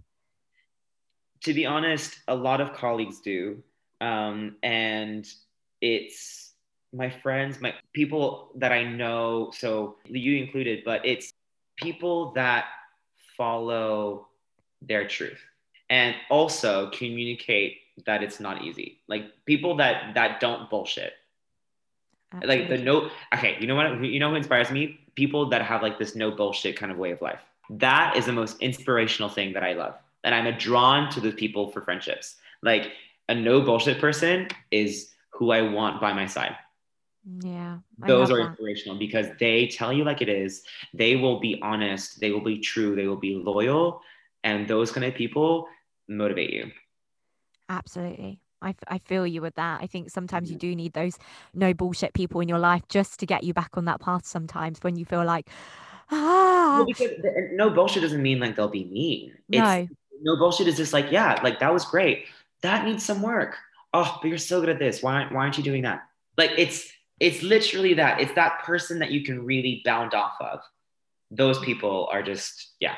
To 1.45 1.55
be 1.55 1.67
honest 1.67 2.21
a 2.29 2.35
lot 2.35 2.61
of 2.61 2.73
colleagues 2.73 3.21
do 3.21 3.63
um 4.01 4.57
and 4.63 5.27
it's 5.81 6.44
my 6.95 7.11
friends, 7.11 7.61
my 7.61 7.75
people 7.93 8.51
that 8.57 8.73
I 8.73 8.85
know, 8.85 9.51
so 9.53 9.97
you 10.07 10.37
included, 10.37 10.83
but 10.85 11.05
it's 11.05 11.33
people 11.77 12.33
that 12.33 12.67
follow 13.37 14.29
their 14.81 15.07
truth 15.07 15.41
and 15.91 16.15
also 16.31 16.91
communicate 16.91 17.79
that 18.07 18.23
it's 18.23 18.41
not 18.41 18.63
easy. 18.63 19.01
Like 19.09 19.25
people 19.45 19.77
that 19.77 20.15
that 20.15 20.41
don't 20.41 20.71
bullshit. 20.71 21.13
Absolutely. 22.33 22.59
Like 22.59 22.69
the 22.69 22.85
no 22.85 23.11
okay, 23.35 23.57
you 23.61 23.67
know 23.67 23.75
what 23.75 24.05
you 24.05 24.19
know 24.19 24.31
who 24.31 24.37
inspires 24.37 24.71
me? 24.71 25.01
People 25.15 25.49
that 25.51 25.63
have 25.63 25.83
like 25.83 25.99
this 25.99 26.15
no 26.15 26.31
bullshit 26.31 26.77
kind 26.77 26.91
of 26.91 26.99
way 26.99 27.11
of 27.11 27.23
life. 27.23 27.41
That 27.71 28.17
is 28.17 28.27
the 28.27 28.33
most 28.33 28.61
inspirational 28.61 29.29
thing 29.29 29.53
that 29.55 29.65
I 29.65 29.73
love. 29.73 29.95
And 30.23 30.35
I'm 30.35 30.57
drawn 30.59 31.11
to 31.11 31.21
those 31.21 31.35
people 31.35 31.71
for 31.71 31.81
friendships. 31.81 32.37
Like 32.63 32.93
a 33.29 33.35
no 33.35 33.61
bullshit 33.61 34.01
person 34.01 34.49
is 34.71 35.11
who 35.31 35.51
I 35.51 35.63
want 35.63 36.01
by 36.01 36.13
my 36.13 36.27
side. 36.27 36.57
Yeah. 37.41 37.79
Those 37.99 38.31
are 38.31 38.37
that. 38.37 38.49
inspirational 38.49 38.99
because 38.99 39.27
they 39.41 39.67
tell 39.69 39.93
you 39.93 40.05
like 40.05 40.21
it 40.21 40.29
is. 40.29 40.63
They 40.93 41.17
will 41.17 41.41
be 41.41 41.59
honest, 41.63 42.21
they 42.21 42.31
will 42.31 42.43
be 42.43 42.59
true, 42.59 42.95
they 42.95 43.07
will 43.07 43.17
be 43.17 43.37
loyal. 43.37 44.01
And 44.43 44.69
those 44.69 44.93
kind 44.93 45.07
of 45.07 45.15
people 45.15 45.67
motivate 46.07 46.51
you. 46.51 46.71
Absolutely. 47.69 48.41
I, 48.61 48.75
I 48.89 48.99
feel 48.99 49.27
you 49.27 49.41
with 49.41 49.55
that. 49.55 49.81
I 49.83 49.87
think 49.87 50.11
sometimes 50.11 50.51
you 50.51 50.57
mm-hmm. 50.57 50.71
do 50.71 50.77
need 50.77 50.93
those 50.93 51.19
no 51.55 51.73
bullshit 51.73 52.15
people 52.15 52.41
in 52.41 52.49
your 52.49 52.59
life 52.59 52.83
just 52.89 53.21
to 53.21 53.27
get 53.27 53.45
you 53.45 53.55
back 53.55 53.71
on 53.75 53.87
that 53.87 54.01
path 54.01 54.27
sometimes 54.27 54.79
when 54.83 54.97
you 54.97 55.05
feel 55.05 55.25
like, 55.25 55.49
ah. 56.11 56.77
Well, 56.77 56.87
because 56.87 57.11
no 57.53 57.71
bullshit 57.71 58.03
doesn't 58.03 58.23
mean 58.23 58.39
like 58.39 58.57
they'll 58.57 58.69
be 58.69 58.85
mean. 58.85 59.33
It's, 59.49 59.59
no. 59.59 59.89
No 60.23 60.37
bullshit 60.37 60.69
is 60.69 60.77
just 60.77 60.93
like, 60.93 61.11
yeah, 61.11 61.41
like 61.43 61.59
that 61.61 61.73
was 61.73 61.85
great. 61.85 62.27
That 62.63 62.85
needs 62.85 63.05
some 63.05 63.23
work. 63.23 63.57
Oh, 63.93 64.19
but 64.21 64.29
you're 64.29 64.39
so 64.39 64.61
good 64.61 64.71
at 64.71 64.79
this. 64.79 65.03
Why, 65.03 65.27
why 65.31 65.43
aren't 65.43 65.57
you 65.57 65.65
doing 65.65 65.83
that? 65.83 66.03
Like 66.37 66.53
it's, 66.57 66.91
it's 67.21 67.43
literally 67.43 67.95
that 67.95 68.21
it's 68.21 68.35
that 68.35 68.63
person 68.65 68.99
that 68.99 69.11
you 69.11 69.23
can 69.23 69.45
really 69.45 69.83
bound 69.85 70.15
off 70.15 70.35
of. 70.41 70.61
Those 71.31 71.59
people 71.61 72.09
are 72.13 72.23
just 72.23 72.75
yeah. 72.81 72.97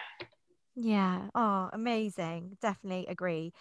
Yeah. 0.75 1.29
Oh 1.35 1.71
amazing. 1.73 2.57
Definitely 2.61 3.07
agree. 3.07 3.53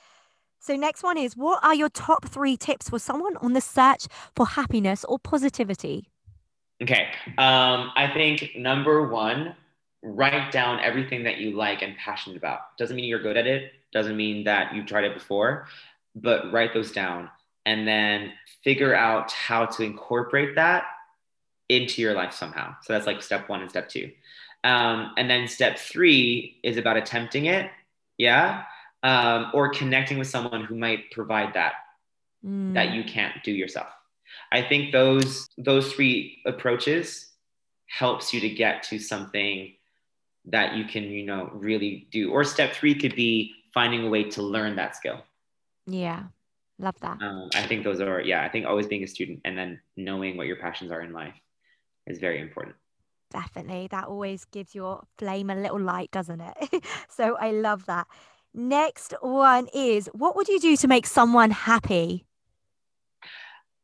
So 0.59 0.75
next 0.75 1.03
one 1.03 1.17
is 1.17 1.37
what 1.37 1.63
are 1.63 1.75
your 1.75 1.89
top 1.89 2.25
three 2.25 2.57
tips 2.57 2.89
for 2.89 2.99
someone 2.99 3.37
on 3.37 3.53
the 3.53 3.61
search 3.61 4.07
for 4.35 4.47
happiness 4.47 5.05
or 5.05 5.19
positivity? 5.19 6.09
Okay 6.81 7.07
um 7.37 7.91
i 7.95 8.11
think 8.13 8.51
number 8.57 9.07
one 9.07 9.55
write 10.03 10.51
down 10.51 10.79
everything 10.81 11.23
that 11.23 11.37
you 11.37 11.55
like 11.55 11.81
and 11.81 11.97
passionate 11.97 12.37
about. 12.37 12.77
Doesn't 12.77 12.95
mean 12.95 13.05
you're 13.05 13.21
good 13.21 13.37
at 13.37 13.47
it. 13.47 13.71
Doesn't 13.91 14.15
mean 14.15 14.43
that 14.43 14.75
you've 14.75 14.85
tried 14.85 15.05
it 15.05 15.13
before 15.15 15.67
but 16.15 16.51
write 16.51 16.73
those 16.73 16.91
down 16.91 17.29
and 17.65 17.87
then 17.87 18.33
figure 18.63 18.95
out 18.95 19.31
how 19.31 19.65
to 19.65 19.83
incorporate 19.83 20.55
that 20.55 20.85
into 21.69 22.01
your 22.01 22.13
life 22.13 22.33
somehow. 22.33 22.75
So 22.83 22.93
that's 22.93 23.07
like 23.07 23.21
step 23.21 23.49
one 23.49 23.61
and 23.61 23.69
step 23.69 23.89
two. 23.89 24.11
Um, 24.63 25.13
and 25.17 25.29
then 25.29 25.47
step 25.47 25.77
three 25.77 26.59
is 26.63 26.77
about 26.77 26.97
attempting 26.97 27.45
it. 27.45 27.69
Yeah. 28.17 28.63
Um, 29.03 29.51
or 29.53 29.69
connecting 29.69 30.17
with 30.17 30.27
someone 30.27 30.63
who 30.63 30.75
might 30.75 31.11
provide 31.11 31.53
that 31.53 31.73
mm. 32.43 32.73
that 32.73 32.93
you 32.93 33.03
can't 33.03 33.43
do 33.43 33.51
yourself. 33.51 33.87
I 34.51 34.61
think 34.61 34.91
those 34.91 35.47
those 35.57 35.93
three 35.93 36.41
approaches 36.45 37.31
helps 37.87 38.33
you 38.33 38.39
to 38.41 38.49
get 38.49 38.83
to 38.83 38.97
something 38.97 39.73
that 40.45 40.75
you 40.75 40.85
can, 40.85 41.03
you 41.03 41.25
know, 41.25 41.49
really 41.53 42.07
do. 42.11 42.31
Or 42.31 42.43
step 42.43 42.73
three 42.73 42.95
could 42.95 43.15
be 43.15 43.53
finding 43.73 44.07
a 44.07 44.09
way 44.09 44.23
to 44.31 44.41
learn 44.41 44.75
that 44.77 44.95
skill. 44.95 45.21
Yeah. 45.85 46.23
Love 46.77 46.99
that. 47.01 47.21
Um, 47.21 47.49
I 47.53 47.63
think 47.63 47.83
those 47.83 48.01
are, 48.01 48.21
yeah, 48.21 48.43
I 48.43 48.49
think 48.49 48.65
always 48.65 48.87
being 48.87 49.03
a 49.03 49.07
student 49.07 49.41
and 49.45 49.57
then 49.57 49.79
knowing 49.95 50.35
what 50.35 50.47
your 50.47 50.57
passions 50.57 50.91
are 50.91 51.01
in 51.01 51.13
life 51.13 51.35
is 52.05 52.19
very 52.19 52.41
important. 52.41 52.75
Definitely. 53.31 53.87
That 53.91 54.05
always 54.05 54.45
gives 54.45 54.75
your 54.75 55.03
flame 55.17 55.49
a 55.49 55.55
little 55.55 55.79
light, 55.79 56.11
doesn't 56.11 56.41
it? 56.41 56.83
so 57.09 57.37
I 57.37 57.51
love 57.51 57.85
that. 57.85 58.07
Next 58.53 59.13
one 59.21 59.67
is 59.73 60.09
what 60.13 60.35
would 60.35 60.47
you 60.47 60.59
do 60.59 60.77
to 60.77 60.87
make 60.87 61.05
someone 61.05 61.51
happy? 61.51 62.25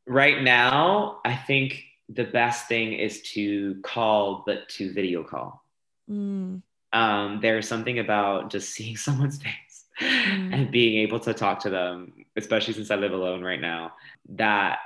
Right 0.06 0.42
now, 0.42 1.20
I 1.24 1.34
think 1.34 1.84
the 2.08 2.24
best 2.24 2.68
thing 2.68 2.94
is 2.94 3.22
to 3.32 3.80
call, 3.82 4.42
but 4.46 4.68
to 4.70 4.92
video 4.92 5.22
call. 5.22 5.64
Mm. 6.10 6.62
Um, 6.92 7.38
there's 7.40 7.68
something 7.68 7.98
about 7.98 8.50
just 8.50 8.70
seeing 8.74 8.96
someone's 8.96 9.42
face 9.42 9.84
mm. 10.00 10.54
and 10.54 10.70
being 10.70 10.98
able 11.00 11.20
to 11.20 11.34
talk 11.34 11.60
to 11.60 11.70
them, 11.70 12.21
especially 12.36 12.74
since 12.74 12.90
I 12.90 12.96
live 12.96 13.12
alone 13.12 13.42
right 13.42 13.60
now, 13.60 13.92
that 14.30 14.78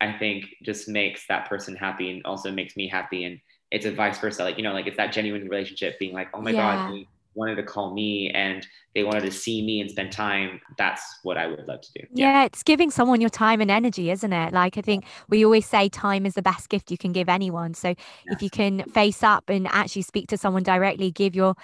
I 0.00 0.12
think 0.12 0.46
just 0.62 0.88
makes 0.88 1.26
that 1.28 1.48
person 1.48 1.76
happy 1.76 2.10
and 2.10 2.24
also 2.24 2.50
makes 2.50 2.76
me 2.76 2.88
happy. 2.88 3.24
And 3.24 3.40
it's 3.70 3.86
a 3.86 3.92
vice 3.92 4.18
versa. 4.18 4.44
Like, 4.44 4.56
you 4.56 4.64
know, 4.64 4.72
like 4.72 4.86
it's 4.86 4.96
that 4.96 5.12
genuine 5.12 5.48
relationship 5.48 5.98
being 5.98 6.14
like, 6.14 6.28
oh 6.34 6.40
my 6.40 6.50
yeah. 6.50 6.76
God, 6.76 6.94
they 6.94 7.08
wanted 7.34 7.56
to 7.56 7.62
call 7.62 7.94
me 7.94 8.30
and 8.30 8.66
they 8.94 9.04
wanted 9.04 9.22
to 9.22 9.30
see 9.30 9.64
me 9.64 9.80
and 9.80 9.90
spend 9.90 10.10
time, 10.10 10.60
that's 10.76 11.20
what 11.22 11.38
I 11.38 11.46
would 11.46 11.66
love 11.66 11.80
to 11.80 11.92
do. 11.94 12.06
Yeah. 12.12 12.32
yeah. 12.32 12.44
it's 12.44 12.62
giving 12.62 12.90
someone 12.90 13.20
your 13.20 13.30
time 13.30 13.60
and 13.60 13.70
energy, 13.70 14.10
isn't 14.10 14.32
it? 14.32 14.52
Like 14.52 14.76
I 14.76 14.80
think 14.80 15.04
we 15.28 15.44
always 15.44 15.66
say 15.66 15.88
time 15.88 16.26
is 16.26 16.34
the 16.34 16.42
best 16.42 16.68
gift 16.68 16.90
you 16.90 16.98
can 16.98 17.12
give 17.12 17.28
anyone. 17.28 17.74
So 17.74 17.88
yes. 17.88 17.96
if 18.26 18.42
you 18.42 18.50
can 18.50 18.82
face 18.90 19.22
up 19.22 19.48
and 19.48 19.68
actually 19.68 20.02
speak 20.02 20.28
to 20.28 20.36
someone 20.36 20.62
directly, 20.62 21.10
give 21.10 21.34
your 21.34 21.54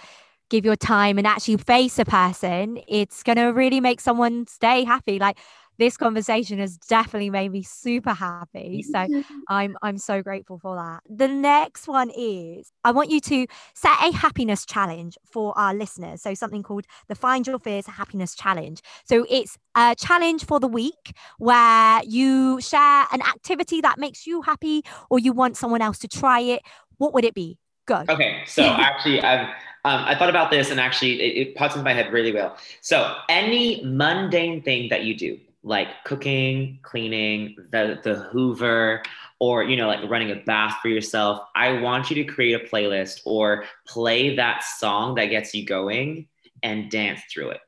give 0.50 0.64
your 0.64 0.76
time 0.76 1.18
and 1.18 1.26
actually 1.26 1.56
face 1.56 1.98
a 1.98 2.04
person, 2.04 2.80
it's 2.88 3.22
going 3.22 3.36
to 3.36 3.46
really 3.46 3.80
make 3.80 4.00
someone 4.00 4.46
stay 4.46 4.84
happy. 4.84 5.18
Like 5.18 5.38
this 5.78 5.96
conversation 5.96 6.58
has 6.58 6.76
definitely 6.76 7.30
made 7.30 7.52
me 7.52 7.62
super 7.62 8.12
happy. 8.12 8.82
So 8.82 9.06
I'm 9.48 9.76
I'm 9.82 9.98
so 9.98 10.22
grateful 10.22 10.58
for 10.58 10.76
that. 10.76 11.02
The 11.08 11.28
next 11.28 11.88
one 11.88 12.10
is 12.16 12.70
I 12.84 12.92
want 12.92 13.10
you 13.10 13.20
to 13.20 13.46
set 13.74 13.96
a 14.02 14.12
happiness 14.12 14.64
challenge 14.64 15.18
for 15.24 15.56
our 15.58 15.74
listeners. 15.74 16.22
So 16.22 16.34
something 16.34 16.62
called 16.62 16.86
the 17.08 17.14
Find 17.14 17.46
Your 17.46 17.58
Fizz 17.58 17.86
Happiness 17.86 18.34
Challenge. 18.34 18.80
So 19.04 19.26
it's 19.28 19.58
a 19.74 19.94
challenge 19.98 20.44
for 20.44 20.60
the 20.60 20.68
week 20.68 21.12
where 21.38 22.02
you 22.04 22.60
share 22.60 23.06
an 23.12 23.22
activity 23.22 23.80
that 23.80 23.98
makes 23.98 24.26
you 24.26 24.42
happy 24.42 24.82
or 25.10 25.18
you 25.18 25.32
want 25.32 25.56
someone 25.56 25.82
else 25.82 25.98
to 25.98 26.08
try 26.08 26.40
it. 26.40 26.62
What 26.98 27.12
would 27.14 27.24
it 27.24 27.34
be? 27.34 27.58
Go. 27.86 28.04
Okay, 28.08 28.42
so 28.46 28.62
actually, 28.64 29.20
I've 29.20 29.48
um, 29.86 30.02
I 30.04 30.16
thought 30.16 30.28
about 30.28 30.50
this, 30.50 30.72
and 30.72 30.80
actually, 30.80 31.20
it, 31.20 31.48
it 31.48 31.54
pops 31.54 31.76
into 31.76 31.84
my 31.84 31.92
head 31.92 32.12
really 32.12 32.32
well. 32.32 32.56
So, 32.80 33.16
any 33.28 33.84
mundane 33.84 34.60
thing 34.60 34.88
that 34.88 35.04
you 35.04 35.16
do, 35.16 35.38
like 35.62 35.86
cooking, 36.04 36.80
cleaning, 36.82 37.54
the, 37.70 38.00
the 38.02 38.16
Hoover, 38.16 39.02
or 39.38 39.62
you 39.62 39.76
know, 39.76 39.86
like 39.86 40.00
running 40.10 40.32
a 40.32 40.42
bath 40.44 40.78
for 40.82 40.88
yourself, 40.88 41.40
I 41.54 41.80
want 41.80 42.10
you 42.10 42.16
to 42.16 42.24
create 42.24 42.60
a 42.60 42.64
playlist 42.66 43.20
or 43.24 43.64
play 43.86 44.34
that 44.34 44.64
song 44.64 45.14
that 45.14 45.26
gets 45.26 45.54
you 45.54 45.64
going 45.64 46.26
and 46.64 46.90
dance 46.90 47.20
through 47.32 47.50
it. 47.50 47.60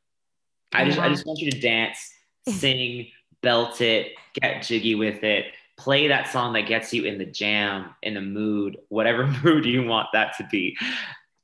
I 0.73 0.87
just, 0.87 0.99
I 0.99 1.09
just 1.09 1.25
want 1.25 1.39
you 1.39 1.53
to 1.53 1.61
dance, 1.61 2.11
sing, 2.49 3.07
belt 3.43 3.81
it, 3.81 4.13
get 4.35 4.65
jiggy 4.65 4.97
with 4.97 5.23
it. 5.23 5.47
Play 5.77 6.09
that 6.09 6.33
song 6.33 6.55
that 6.55 6.63
gets 6.63 6.93
you 6.93 7.05
in 7.05 7.19
the 7.19 7.25
jam, 7.25 7.95
in 8.03 8.15
the 8.15 8.21
mood, 8.21 8.79
whatever 8.89 9.27
mood 9.45 9.65
you 9.65 9.85
want 9.85 10.09
that 10.13 10.37
to 10.39 10.49
be, 10.51 10.77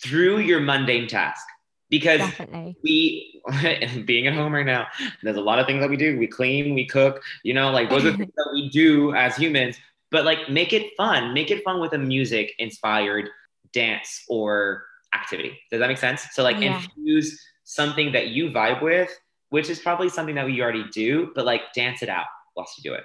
through 0.04 0.38
your 0.38 0.60
mundane 0.60 1.08
task. 1.08 1.44
Because 1.90 2.20
Definitely. 2.20 2.76
we 2.82 3.42
being 4.06 4.26
at 4.26 4.32
home 4.32 4.54
right 4.54 4.66
now 4.66 4.86
there's 5.22 5.36
a 5.36 5.40
lot 5.40 5.58
of 5.58 5.66
things 5.66 5.80
that 5.80 5.90
we 5.90 5.96
do. 5.96 6.18
We 6.18 6.26
clean 6.26 6.74
we 6.74 6.86
cook 6.86 7.22
you 7.42 7.54
know 7.54 7.70
like 7.70 7.90
those 7.90 8.04
are 8.04 8.12
things 8.16 8.32
that 8.36 8.50
we 8.52 8.68
do 8.70 9.14
as 9.14 9.36
humans. 9.36 9.76
But 10.10 10.24
like 10.24 10.48
make 10.48 10.72
it 10.72 10.92
fun. 10.96 11.34
Make 11.34 11.50
it 11.50 11.62
fun 11.64 11.80
with 11.80 11.92
a 11.92 11.98
music 11.98 12.52
inspired 12.58 13.28
dance 13.72 14.24
or 14.28 14.84
activity. 15.14 15.58
Does 15.70 15.80
that 15.80 15.88
make 15.88 15.98
sense? 15.98 16.26
So 16.32 16.42
like 16.42 16.58
yeah. 16.60 16.76
infuse 16.76 17.40
something 17.64 18.12
that 18.12 18.28
you 18.28 18.50
vibe 18.50 18.82
with 18.82 19.10
which 19.54 19.70
is 19.70 19.78
probably 19.78 20.08
something 20.08 20.34
that 20.34 20.46
we 20.46 20.60
already 20.60 20.84
do 20.92 21.30
but 21.34 21.44
like 21.44 21.62
dance 21.74 22.02
it 22.02 22.08
out 22.08 22.26
whilst 22.56 22.76
you 22.76 22.90
do 22.90 22.94
it 22.94 23.04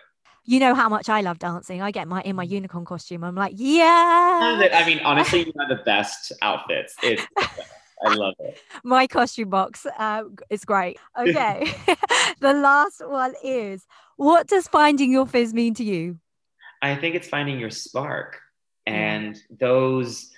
you 0.49 0.59
know 0.59 0.73
how 0.73 0.89
much 0.89 1.09
I 1.09 1.21
love 1.21 1.38
dancing. 1.38 1.80
I 1.84 1.91
get 1.91 2.07
my 2.07 2.21
in 2.23 2.35
my 2.35 2.43
unicorn 2.43 2.84
costume. 2.84 3.23
I'm 3.23 3.35
like, 3.35 3.53
yeah. 3.55 4.69
I 4.73 4.84
mean, 4.84 4.99
honestly, 5.05 5.45
you 5.45 5.53
have 5.59 5.69
the 5.69 5.84
best 5.84 6.31
outfits. 6.41 6.95
It's 7.03 7.23
I 8.03 8.15
love 8.15 8.34
it. 8.39 8.57
My 8.84 9.05
costume 9.07 9.49
box 9.49 9.85
uh, 9.85 10.23
is 10.49 10.65
great. 10.65 10.97
Okay. 11.19 11.71
the 12.39 12.53
last 12.53 13.01
one 13.05 13.34
is 13.43 13.85
what 14.15 14.47
does 14.47 14.67
finding 14.67 15.11
your 15.11 15.27
fizz 15.27 15.53
mean 15.53 15.76
to 15.76 15.84
you? 15.84 16.17
I 16.81 16.95
think 16.95 17.13
it's 17.15 17.27
finding 17.27 17.59
your 17.59 17.69
spark. 17.69 18.39
And 18.88 19.39
those, 19.59 20.31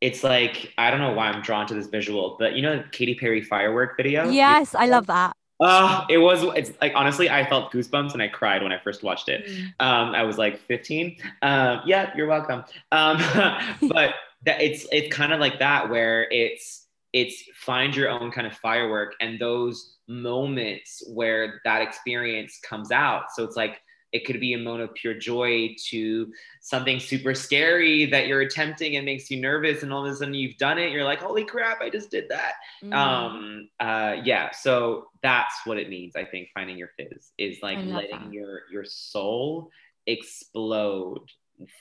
it's 0.00 0.24
like, 0.24 0.72
I 0.78 0.90
don't 0.90 1.00
know 1.00 1.12
why 1.12 1.28
I'm 1.28 1.42
drawn 1.42 1.66
to 1.66 1.74
this 1.74 1.88
visual, 1.88 2.36
but 2.38 2.54
you 2.54 2.62
know, 2.62 2.82
Katy 2.90 3.16
Perry 3.16 3.42
firework 3.42 3.98
video? 3.98 4.30
Yes, 4.30 4.74
I 4.74 4.86
love 4.86 5.08
that. 5.08 5.36
Uh, 5.60 6.04
it 6.08 6.18
was 6.18 6.44
it's 6.56 6.72
like 6.80 6.92
honestly, 6.94 7.28
I 7.28 7.48
felt 7.48 7.72
goosebumps 7.72 8.12
and 8.12 8.22
I 8.22 8.28
cried 8.28 8.62
when 8.62 8.72
I 8.72 8.78
first 8.78 9.02
watched 9.02 9.28
it. 9.28 9.46
Mm. 9.46 9.64
Um, 9.80 10.14
I 10.14 10.22
was 10.22 10.38
like 10.38 10.58
15. 10.60 11.16
Um, 11.42 11.80
yeah, 11.84 12.12
you're 12.16 12.28
welcome. 12.28 12.64
Um, 12.92 13.18
but 13.88 14.14
that 14.44 14.60
it's 14.60 14.86
it's 14.92 15.14
kind 15.14 15.32
of 15.32 15.40
like 15.40 15.58
that 15.58 15.90
where 15.90 16.30
it's 16.30 16.86
it's 17.12 17.42
find 17.54 17.96
your 17.96 18.08
own 18.08 18.30
kind 18.30 18.46
of 18.46 18.52
firework 18.54 19.14
and 19.20 19.38
those 19.38 19.96
moments 20.06 21.02
where 21.08 21.60
that 21.64 21.82
experience 21.82 22.60
comes 22.62 22.90
out. 22.90 23.24
So 23.34 23.44
it's 23.44 23.56
like 23.56 23.80
it 24.12 24.24
could 24.24 24.40
be 24.40 24.54
a 24.54 24.58
moment 24.58 24.84
of 24.84 24.94
pure 24.94 25.14
joy 25.14 25.74
to 25.88 26.32
something 26.60 26.98
super 26.98 27.34
scary 27.34 28.06
that 28.06 28.26
you're 28.26 28.40
attempting 28.40 28.96
and 28.96 29.04
makes 29.04 29.30
you 29.30 29.40
nervous, 29.40 29.82
and 29.82 29.92
all 29.92 30.06
of 30.06 30.12
a 30.12 30.16
sudden 30.16 30.34
you've 30.34 30.56
done 30.56 30.78
it. 30.78 30.92
You're 30.92 31.04
like, 31.04 31.20
"Holy 31.20 31.44
crap! 31.44 31.80
I 31.80 31.90
just 31.90 32.10
did 32.10 32.28
that." 32.30 32.54
Mm. 32.82 32.94
Um, 32.94 33.68
uh, 33.80 34.16
yeah. 34.24 34.50
So 34.52 35.06
that's 35.22 35.54
what 35.64 35.78
it 35.78 35.88
means. 35.88 36.16
I 36.16 36.24
think 36.24 36.48
finding 36.54 36.78
your 36.78 36.90
fizz 36.96 37.32
is 37.38 37.58
like 37.62 37.78
letting 37.84 38.20
that. 38.20 38.32
your 38.32 38.62
your 38.70 38.84
soul 38.84 39.70
explode, 40.06 41.26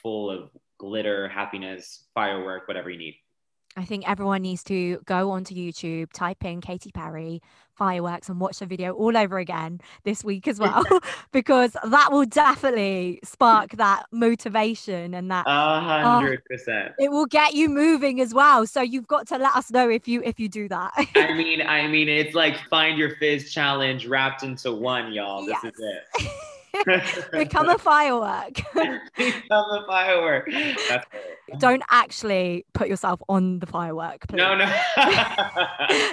full 0.02 0.30
of 0.30 0.50
glitter, 0.78 1.28
happiness, 1.30 2.06
firework, 2.14 2.68
whatever 2.68 2.90
you 2.90 2.98
need. 2.98 3.16
I 3.78 3.86
think 3.86 4.10
everyone 4.10 4.42
needs 4.42 4.64
to 4.66 5.00
go 5.06 5.32
onto 5.32 5.54
YouTube, 5.54 6.12
type 6.12 6.44
in 6.44 6.62
Katy 6.62 6.92
Perry 6.92 7.42
fireworks 7.76 8.28
and 8.28 8.40
watch 8.40 8.58
the 8.58 8.66
video 8.66 8.92
all 8.94 9.16
over 9.16 9.38
again 9.38 9.80
this 10.04 10.24
week 10.24 10.48
as 10.48 10.60
well, 10.60 10.84
because 11.32 11.78
that 11.84 12.12
will 12.12 12.26
definitely 12.26 13.20
spark 13.24 13.72
that 13.74 14.06
motivation 14.12 15.14
and 15.14 15.30
that 15.30 15.46
a 15.46 15.50
ah, 15.50 16.02
hundred 16.02 16.44
percent. 16.46 16.94
It 16.98 17.12
will 17.12 17.28
get 17.28 17.54
you 17.54 17.70
moving 17.70 18.20
as 18.20 18.34
well. 18.34 18.66
So 18.66 18.82
you've 18.82 19.08
got 19.08 19.28
to 19.28 19.38
let 19.38 19.56
us 19.56 19.72
know 19.72 19.90
if 19.90 20.08
you 20.08 20.24
if 20.24 20.40
you 20.40 20.50
do 20.50 20.68
that. 20.70 20.92
I 21.16 21.34
mean, 21.38 21.62
I 21.62 21.88
mean, 21.88 22.10
it's 22.10 22.34
like 22.34 22.58
find 22.70 22.98
your 22.98 23.16
fizz 23.18 23.54
challenge 23.54 24.08
wrapped 24.08 24.42
into 24.42 24.74
one, 24.74 25.14
y'all. 25.14 25.46
This 25.46 25.58
yes. 25.64 25.74
is 25.74 25.80
it. 25.80 26.32
Become 27.32 27.70
a 27.70 27.78
firework. 27.78 28.62
Become 29.18 29.66
a 29.72 29.84
firework. 29.88 30.50
Don't 31.60 31.84
actually 31.90 32.66
put 32.74 32.88
yourself 32.88 33.22
on 33.30 33.60
the 33.60 33.66
firework. 33.66 34.28
Please. 34.28 34.38
No, 34.38 34.56
no. 34.56 34.66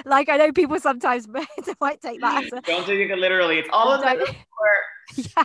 like 0.05 0.29
I 0.29 0.37
know 0.37 0.51
people 0.51 0.79
sometimes 0.79 1.27
might 1.27 2.01
take 2.01 2.21
that. 2.21 2.45
As 2.45 2.53
a, 2.53 2.61
Don't 2.61 2.85
take 2.85 3.09
it 3.09 3.17
literally. 3.17 3.59
It's 3.59 3.69
all 3.71 3.91
a 3.91 4.01
metaphor. 4.01 4.35
Yeah, 5.15 5.43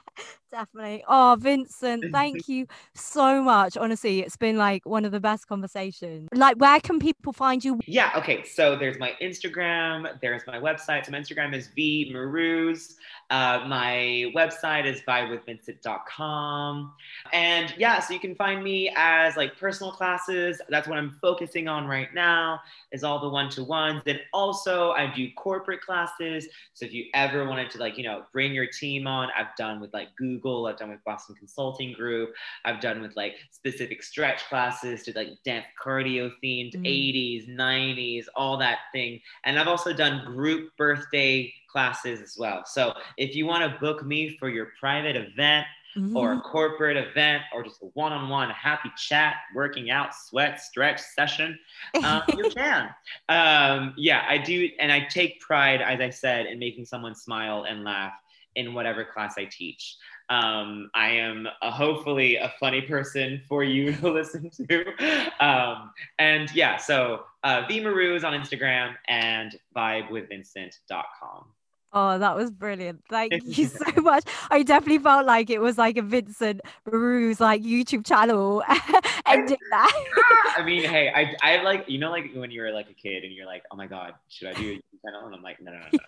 definitely. 0.51 1.05
Oh, 1.09 1.37
Vincent, 1.39 2.05
thank 2.13 2.49
you 2.49 2.67
so 2.95 3.43
much. 3.43 3.77
Honestly, 3.77 4.21
it's 4.21 4.37
been 4.37 4.57
like 4.57 4.85
one 4.87 5.05
of 5.05 5.13
the 5.13 5.21
best 5.21 5.47
conversations. 5.49 6.29
Like, 6.35 6.57
where 6.57 6.81
can 6.81 6.99
people 6.99 7.33
find 7.33 7.65
you? 7.65 7.81
Yeah, 7.87 8.13
okay. 8.17 8.45
So 8.45 8.77
there's 8.77 8.99
my 8.99 9.15
Instagram, 9.23 10.21
there's 10.21 10.43
my 10.47 10.59
website. 10.59 11.07
So 11.07 11.13
my 11.13 11.19
Instagram 11.19 11.55
is 11.55 11.69
V 11.69 12.13
Maruz. 12.15 12.95
Uh, 13.31 13.65
my 13.69 14.31
website 14.35 14.87
is 14.87 15.01
vibewithvincent.com. 15.03 16.93
And 17.33 17.75
yeah, 17.79 18.01
so 18.01 18.13
you 18.13 18.19
can 18.19 18.35
find 18.35 18.65
me 18.65 18.93
as 18.97 19.37
like 19.37 19.57
personal 19.57 19.93
classes. 19.93 20.61
That's 20.69 20.89
what 20.89 20.99
I'm 20.99 21.13
focusing 21.23 21.69
on 21.69 21.87
right 21.87 22.13
now, 22.13 22.61
is 22.91 23.05
all 23.05 23.21
the 23.21 23.29
one-to-ones. 23.29 24.03
Then 24.05 24.19
also 24.33 24.91
I 24.91 25.13
do 25.15 25.29
corporate 25.37 25.81
classes. 25.81 26.49
So 26.75 26.85
if 26.87 26.93
you 26.93 27.05
ever 27.15 27.47
wanted 27.47 27.71
to 27.71 27.79
like, 27.79 27.97
you 27.97 28.03
know, 28.03 28.25
bring 28.33 28.53
your 28.53 28.67
team 28.67 29.07
on, 29.07 29.29
I've 29.39 29.55
done 29.57 29.79
with 29.81 29.93
like 29.95 30.09
Google, 30.17 30.40
I've 30.67 30.79
done 30.79 30.91
with 30.91 31.05
Boston 31.05 31.35
Consulting 31.37 31.93
Group, 31.93 32.33
I've 32.65 32.81
done 32.81 33.01
with 33.01 33.17
like 33.17 33.37
specific 33.51 34.03
stretch 34.03 34.45
classes 34.49 35.03
to 35.05 35.13
like 35.15 35.29
dance 35.45 35.67
cardio 35.83 36.31
themed 36.43 36.75
mm. 36.75 36.85
80s, 36.85 37.49
90s, 37.49 38.27
all 38.37 38.57
that 38.59 38.79
thing. 38.93 39.21
And 39.45 39.59
I've 39.59 39.69
also 39.69 39.93
done 39.93 40.25
group 40.25 40.77
birthday 40.77 41.53
classes 41.71 42.21
as 42.21 42.37
well. 42.39 42.63
So 42.67 42.95
if 43.17 43.35
you 43.35 43.47
want 43.47 43.71
to 43.71 43.79
book 43.81 44.05
me 44.05 44.37
for 44.39 44.49
your 44.49 44.69
private 44.79 45.17
event, 45.17 45.67
Mm-hmm. 45.99 46.17
or 46.17 46.31
a 46.31 46.37
mm-hmm. 46.37 46.49
corporate 46.49 46.97
event 46.97 47.43
or 47.53 47.65
just 47.65 47.83
a 47.83 47.87
one-on-one 47.95 48.49
happy 48.51 48.93
chat 48.97 49.35
working 49.57 49.91
out 49.91 50.15
sweat 50.15 50.61
stretch 50.61 51.01
session 51.01 51.59
um, 52.05 52.23
you 52.39 52.49
can 52.49 52.91
um, 53.29 53.93
yeah 53.97 54.25
i 54.29 54.39
do 54.39 54.69
and 54.79 54.93
i 54.93 55.01
take 55.01 55.41
pride 55.41 55.83
as 55.83 56.01
i 56.01 56.09
said 56.09 56.47
in 56.47 56.61
making 56.61 56.85
someone 56.85 57.13
smile 57.13 57.67
and 57.69 57.83
laugh 57.83 58.13
in 58.55 58.73
whatever 58.73 59.05
class 59.05 59.35
i 59.37 59.45
teach 59.47 59.97
um, 60.31 60.91
I 60.95 61.11
am 61.11 61.49
a, 61.61 61.71
hopefully 61.71 62.37
a 62.37 62.53
funny 62.61 62.81
person 62.83 63.43
for 63.49 63.65
you 63.65 63.93
to 63.97 64.11
listen 64.11 64.51
to. 64.51 65.45
Um, 65.45 65.91
and 66.19 66.51
yeah, 66.55 66.77
so 66.77 67.25
uh, 67.43 67.65
V 67.69 67.81
Maruz 67.81 68.25
on 68.25 68.33
Instagram 68.33 68.95
and 69.09 69.59
vibewithvincent.com. 69.77 71.47
Oh, 71.93 72.19
that 72.19 72.37
was 72.37 72.53
brilliant. 72.53 73.03
Thank 73.11 73.33
you 73.45 73.67
so 73.67 74.01
much. 74.01 74.25
I 74.49 74.63
definitely 74.63 74.99
felt 74.99 75.27
like 75.27 75.51
it 75.51 75.61
was 75.61 75.77
like 75.77 75.97
a 75.97 76.03
Vincent 76.03 76.61
Maruz 76.89 77.41
like 77.41 77.63
YouTube 77.63 78.07
channel 78.07 78.63
ending 79.27 79.59
that. 79.71 80.55
I 80.57 80.63
mean, 80.63 80.85
hey, 80.85 81.11
I 81.13 81.35
I 81.43 81.63
like 81.63 81.87
you 81.89 81.99
know 81.99 82.13
like 82.13 82.31
when 82.33 82.53
you 82.53 82.63
were 82.63 82.71
like 82.71 82.89
a 82.91 82.95
kid 82.95 83.25
and 83.25 83.33
you're 83.33 83.47
like, 83.47 83.65
oh 83.73 83.77
my 83.77 83.89
god, 83.89 84.15
should 84.29 84.49
I 84.49 84.53
do 84.53 84.71
a 84.71 84.75
YouTube 84.77 85.03
channel? 85.05 85.27
And 85.27 85.35
I'm 85.35 85.43
like, 85.43 85.61
no, 85.61 85.73
no, 85.73 85.79
no, 85.79 85.87
no. 85.93 85.99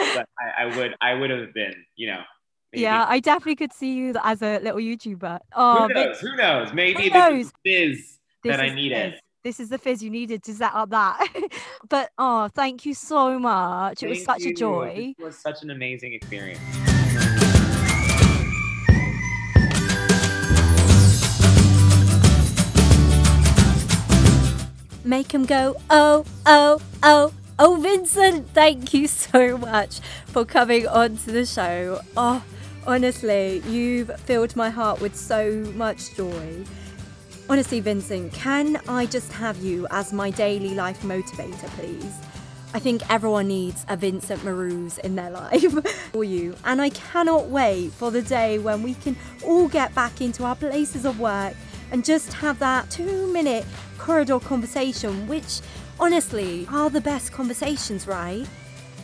Yeah. 0.00 0.14
But 0.16 0.28
I, 0.40 0.64
I 0.64 0.76
would 0.76 0.96
I 1.00 1.14
would 1.14 1.30
have 1.30 1.54
been, 1.54 1.74
you 1.94 2.08
know, 2.08 2.22
Maybe. 2.74 2.82
Yeah, 2.82 3.06
I 3.08 3.20
definitely 3.20 3.54
could 3.54 3.72
see 3.72 3.94
you 3.94 4.14
as 4.24 4.42
a 4.42 4.58
little 4.58 4.80
YouTuber. 4.80 5.38
Oh, 5.54 5.86
who 5.86 5.94
knows? 5.94 6.20
Who 6.20 6.36
knows? 6.36 6.72
Maybe 6.72 7.04
who 7.04 7.10
knows? 7.10 7.52
this 7.64 7.92
is 7.92 8.18
biz 8.42 8.50
that 8.50 8.60
I 8.60 8.74
needed. 8.74 9.20
this 9.44 9.60
is 9.60 9.68
the 9.68 9.78
fizz 9.78 10.02
you 10.02 10.10
needed 10.10 10.42
to 10.42 10.54
set 10.54 10.74
up 10.74 10.90
that. 10.90 11.24
but 11.88 12.10
oh, 12.18 12.48
thank 12.48 12.84
you 12.84 12.92
so 12.92 13.38
much. 13.38 14.02
It 14.02 14.08
was 14.08 14.24
such 14.24 14.42
you. 14.42 14.50
a 14.50 14.54
joy. 14.54 15.14
It 15.16 15.22
was 15.22 15.38
such 15.38 15.62
an 15.62 15.70
amazing 15.70 16.14
experience. 16.14 16.58
Make 25.04 25.32
him 25.32 25.44
go, 25.44 25.76
oh, 25.90 26.24
oh, 26.44 26.80
oh. 27.04 27.32
Oh, 27.56 27.76
Vincent, 27.76 28.48
thank 28.48 28.92
you 28.92 29.06
so 29.06 29.56
much 29.56 30.00
for 30.26 30.44
coming 30.44 30.88
on 30.88 31.18
to 31.18 31.30
the 31.30 31.46
show. 31.46 32.00
Oh, 32.16 32.42
honestly, 32.86 33.62
you've 33.68 34.10
filled 34.20 34.54
my 34.56 34.70
heart 34.70 35.00
with 35.00 35.16
so 35.16 35.52
much 35.74 36.14
joy. 36.14 36.64
Honestly, 37.48 37.80
Vincent, 37.80 38.32
can 38.32 38.80
I 38.88 39.06
just 39.06 39.32
have 39.32 39.58
you 39.62 39.86
as 39.90 40.12
my 40.12 40.30
daily 40.30 40.74
life 40.74 41.02
motivator, 41.02 41.68
please? 41.76 42.14
I 42.72 42.80
think 42.80 43.02
everyone 43.08 43.48
needs 43.48 43.84
a 43.88 43.96
Vincent 43.96 44.40
Marouz 44.42 44.98
in 44.98 45.14
their 45.14 45.30
life 45.42 46.10
for 46.12 46.24
you. 46.24 46.56
And 46.64 46.80
I 46.82 46.88
cannot 46.90 47.46
wait 47.46 47.92
for 47.92 48.10
the 48.10 48.22
day 48.22 48.58
when 48.58 48.82
we 48.82 48.94
can 48.94 49.16
all 49.44 49.68
get 49.68 49.94
back 49.94 50.20
into 50.20 50.44
our 50.44 50.56
places 50.56 51.04
of 51.04 51.20
work 51.20 51.54
and 51.92 52.04
just 52.04 52.32
have 52.32 52.58
that 52.58 52.90
two 52.90 53.32
minute 53.32 53.64
corridor 53.98 54.40
conversation, 54.40 55.28
which 55.28 55.60
honestly 56.00 56.66
are 56.70 56.90
the 56.90 57.00
best 57.00 57.32
conversations, 57.32 58.06
right? 58.08 58.46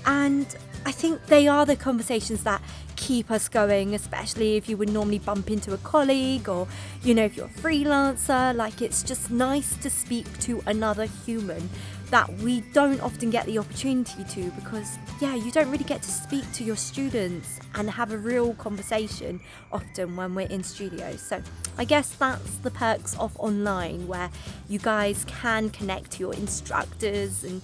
And 0.07 0.57
I 0.87 0.93
think 0.93 1.27
they 1.27 1.47
are 1.47 1.67
the 1.67 1.77
conversations 1.77 2.43
that 2.45 2.63
keep 2.97 3.31
us 3.31 3.49
going, 3.49 3.95
especially 3.95 4.57
if 4.57 4.69
you 4.69 4.77
would 4.77 4.91
normally 4.91 5.19
bump 5.19 5.51
into 5.51 5.73
a 5.75 5.79
colleague 5.79 6.49
or, 6.49 6.67
you 7.03 7.15
know, 7.15 7.25
if 7.25 7.37
you're 7.37 7.47
a 7.47 7.49
freelancer. 7.49 8.55
Like, 8.55 8.83
it's 8.83 9.03
just 9.03 9.31
nice 9.31 9.77
to 9.77 9.91
speak 9.91 10.39
to 10.41 10.63
another 10.67 11.05
human 11.05 11.69
that 12.11 12.33
we 12.39 12.61
don't 12.73 13.01
often 13.01 13.31
get 13.31 13.47
the 13.47 13.59
opportunity 13.59 14.25
to 14.25 14.51
because, 14.53 14.99
yeah, 15.21 15.35
you 15.35 15.51
don't 15.53 15.71
really 15.71 15.85
get 15.85 16.03
to 16.03 16.11
speak 16.11 16.51
to 16.53 16.65
your 16.65 16.77
students 16.77 17.61
and 17.75 17.89
have 17.89 18.13
a 18.13 18.19
real 18.19 18.55
conversation 18.55 19.41
often 19.71 20.17
when 20.17 20.35
we're 20.35 20.49
in 20.49 20.63
studios. 20.65 21.21
So, 21.21 21.43
I 21.79 21.85
guess 21.85 22.11
that's 22.11 22.57
the 22.57 22.71
perks 22.71 23.17
of 23.19 23.39
online 23.39 24.09
where 24.09 24.31
you 24.69 24.79
guys 24.79 25.25
can 25.29 25.71
connect 25.71 26.13
to 26.13 26.21
your 26.21 26.35
instructors 26.35 27.45
and 27.45 27.63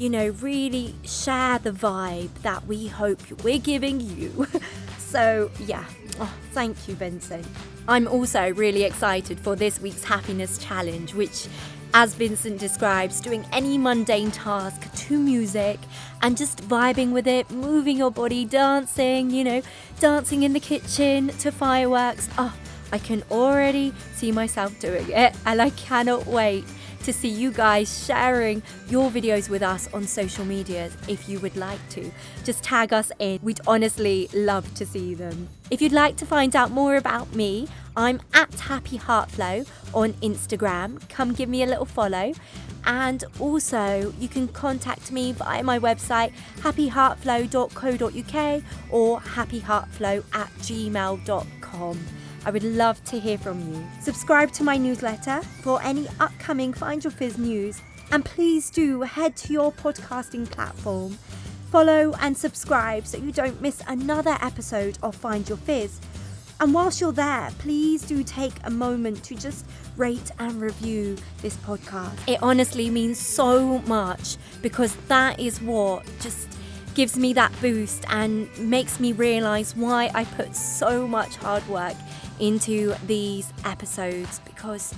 you 0.00 0.08
know, 0.08 0.28
really 0.40 0.94
share 1.04 1.58
the 1.58 1.70
vibe 1.70 2.32
that 2.40 2.66
we 2.66 2.86
hope 2.86 3.20
we're 3.44 3.58
giving 3.58 4.00
you. 4.00 4.46
so, 4.98 5.50
yeah, 5.66 5.84
oh, 6.18 6.34
thank 6.52 6.88
you, 6.88 6.94
Vincent. 6.94 7.46
I'm 7.86 8.08
also 8.08 8.50
really 8.54 8.84
excited 8.84 9.38
for 9.38 9.56
this 9.56 9.78
week's 9.78 10.02
happiness 10.02 10.56
challenge, 10.56 11.12
which, 11.12 11.48
as 11.92 12.14
Vincent 12.14 12.58
describes, 12.58 13.20
doing 13.20 13.44
any 13.52 13.76
mundane 13.76 14.30
task 14.30 14.90
to 15.06 15.18
music 15.18 15.78
and 16.22 16.34
just 16.34 16.66
vibing 16.66 17.12
with 17.12 17.26
it, 17.26 17.50
moving 17.50 17.98
your 17.98 18.10
body, 18.10 18.46
dancing, 18.46 19.30
you 19.30 19.44
know, 19.44 19.60
dancing 19.98 20.44
in 20.44 20.54
the 20.54 20.60
kitchen 20.60 21.28
to 21.40 21.52
fireworks. 21.52 22.26
Oh, 22.38 22.56
I 22.90 22.96
can 22.96 23.22
already 23.30 23.92
see 24.14 24.32
myself 24.32 24.80
doing 24.80 25.10
it, 25.10 25.36
and 25.44 25.60
I 25.60 25.68
cannot 25.70 26.26
wait 26.26 26.64
to 27.04 27.12
see 27.12 27.28
you 27.28 27.50
guys 27.50 28.04
sharing 28.04 28.62
your 28.88 29.10
videos 29.10 29.48
with 29.48 29.62
us 29.62 29.92
on 29.92 30.06
social 30.06 30.44
medias 30.44 30.96
if 31.08 31.28
you 31.28 31.40
would 31.40 31.56
like 31.56 31.80
to. 31.90 32.10
Just 32.44 32.62
tag 32.62 32.92
us 32.92 33.10
in. 33.18 33.40
We'd 33.42 33.60
honestly 33.66 34.28
love 34.34 34.72
to 34.74 34.86
see 34.86 35.14
them. 35.14 35.48
If 35.70 35.80
you'd 35.80 35.92
like 35.92 36.16
to 36.16 36.26
find 36.26 36.54
out 36.56 36.70
more 36.70 36.96
about 36.96 37.34
me, 37.34 37.68
I'm 37.96 38.20
at 38.34 38.52
Happy 38.60 38.98
Heartflow 38.98 39.66
on 39.94 40.12
Instagram. 40.14 41.08
Come 41.08 41.32
give 41.32 41.48
me 41.48 41.62
a 41.62 41.66
little 41.66 41.84
follow. 41.84 42.32
And 42.86 43.22
also, 43.38 44.12
you 44.18 44.26
can 44.28 44.48
contact 44.48 45.12
me 45.12 45.32
via 45.32 45.62
my 45.62 45.78
website, 45.78 46.32
happyheartflow.co.uk 46.60 48.62
or 48.90 49.20
happyheartflow 49.20 50.24
at 50.32 50.48
gmail.com. 50.60 51.98
I 52.44 52.50
would 52.50 52.64
love 52.64 53.02
to 53.04 53.20
hear 53.20 53.36
from 53.36 53.60
you. 53.68 53.86
Subscribe 54.00 54.50
to 54.52 54.64
my 54.64 54.78
newsletter 54.78 55.42
for 55.62 55.82
any 55.82 56.06
upcoming 56.20 56.72
Find 56.72 57.04
Your 57.04 57.10
Fizz 57.10 57.36
news, 57.36 57.82
and 58.10 58.24
please 58.24 58.70
do 58.70 59.02
head 59.02 59.36
to 59.36 59.52
your 59.52 59.70
podcasting 59.72 60.50
platform. 60.50 61.18
Follow 61.70 62.14
and 62.20 62.36
subscribe 62.36 63.06
so 63.06 63.18
you 63.18 63.30
don't 63.30 63.60
miss 63.60 63.82
another 63.86 64.38
episode 64.40 64.98
of 65.02 65.14
Find 65.14 65.46
Your 65.48 65.58
Fizz. 65.58 66.00
And 66.60 66.74
whilst 66.74 67.00
you're 67.00 67.12
there, 67.12 67.50
please 67.58 68.02
do 68.02 68.24
take 68.24 68.54
a 68.64 68.70
moment 68.70 69.22
to 69.24 69.34
just 69.34 69.66
rate 69.96 70.30
and 70.38 70.60
review 70.60 71.16
this 71.42 71.56
podcast. 71.58 72.16
It 72.26 72.42
honestly 72.42 72.88
means 72.90 73.18
so 73.18 73.78
much 73.80 74.36
because 74.62 74.96
that 75.08 75.38
is 75.38 75.60
what 75.60 76.04
just 76.20 76.48
gives 76.94 77.16
me 77.16 77.32
that 77.34 77.52
boost 77.60 78.04
and 78.08 78.48
makes 78.58 78.98
me 78.98 79.12
realize 79.12 79.76
why 79.76 80.10
I 80.14 80.24
put 80.24 80.56
so 80.56 81.06
much 81.06 81.36
hard 81.36 81.66
work 81.68 81.94
into 82.40 82.94
these 83.06 83.52
episodes 83.64 84.40
because 84.44 84.94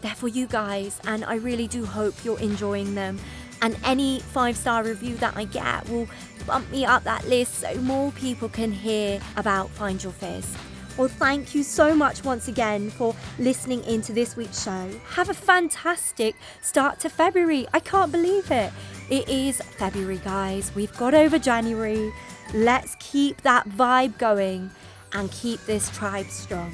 they're 0.00 0.14
for 0.14 0.28
you 0.28 0.46
guys 0.46 1.00
and 1.06 1.24
I 1.24 1.36
really 1.36 1.66
do 1.66 1.84
hope 1.84 2.14
you're 2.24 2.40
enjoying 2.40 2.94
them. 2.94 3.18
And 3.62 3.76
any 3.84 4.20
five 4.20 4.56
star 4.56 4.84
review 4.84 5.16
that 5.16 5.36
I 5.36 5.44
get 5.44 5.88
will 5.88 6.08
bump 6.46 6.70
me 6.70 6.84
up 6.84 7.04
that 7.04 7.26
list 7.28 7.54
so 7.54 7.74
more 7.76 8.12
people 8.12 8.48
can 8.48 8.72
hear 8.72 9.20
about 9.36 9.70
Find 9.70 10.02
Your 10.02 10.12
Fizz. 10.12 10.54
Well, 10.96 11.08
thank 11.08 11.56
you 11.56 11.64
so 11.64 11.92
much 11.94 12.22
once 12.22 12.46
again 12.46 12.90
for 12.90 13.16
listening 13.40 13.82
into 13.84 14.12
this 14.12 14.36
week's 14.36 14.62
show. 14.62 14.90
Have 15.08 15.28
a 15.28 15.34
fantastic 15.34 16.36
start 16.60 17.00
to 17.00 17.08
February. 17.08 17.66
I 17.72 17.80
can't 17.80 18.12
believe 18.12 18.48
it. 18.52 18.72
It 19.10 19.28
is 19.28 19.60
February, 19.60 20.20
guys. 20.24 20.72
We've 20.74 20.96
got 20.96 21.12
over 21.12 21.38
January. 21.38 22.12
Let's 22.52 22.94
keep 23.00 23.40
that 23.40 23.68
vibe 23.68 24.18
going 24.18 24.70
and 25.14 25.30
keep 25.30 25.60
this 25.64 25.90
tribe 25.90 26.26
strong. 26.26 26.72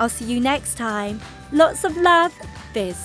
I'll 0.00 0.08
see 0.08 0.24
you 0.24 0.40
next 0.40 0.76
time. 0.76 1.20
Lots 1.52 1.84
of 1.84 1.96
love, 1.96 2.34
Biz. 2.72 2.96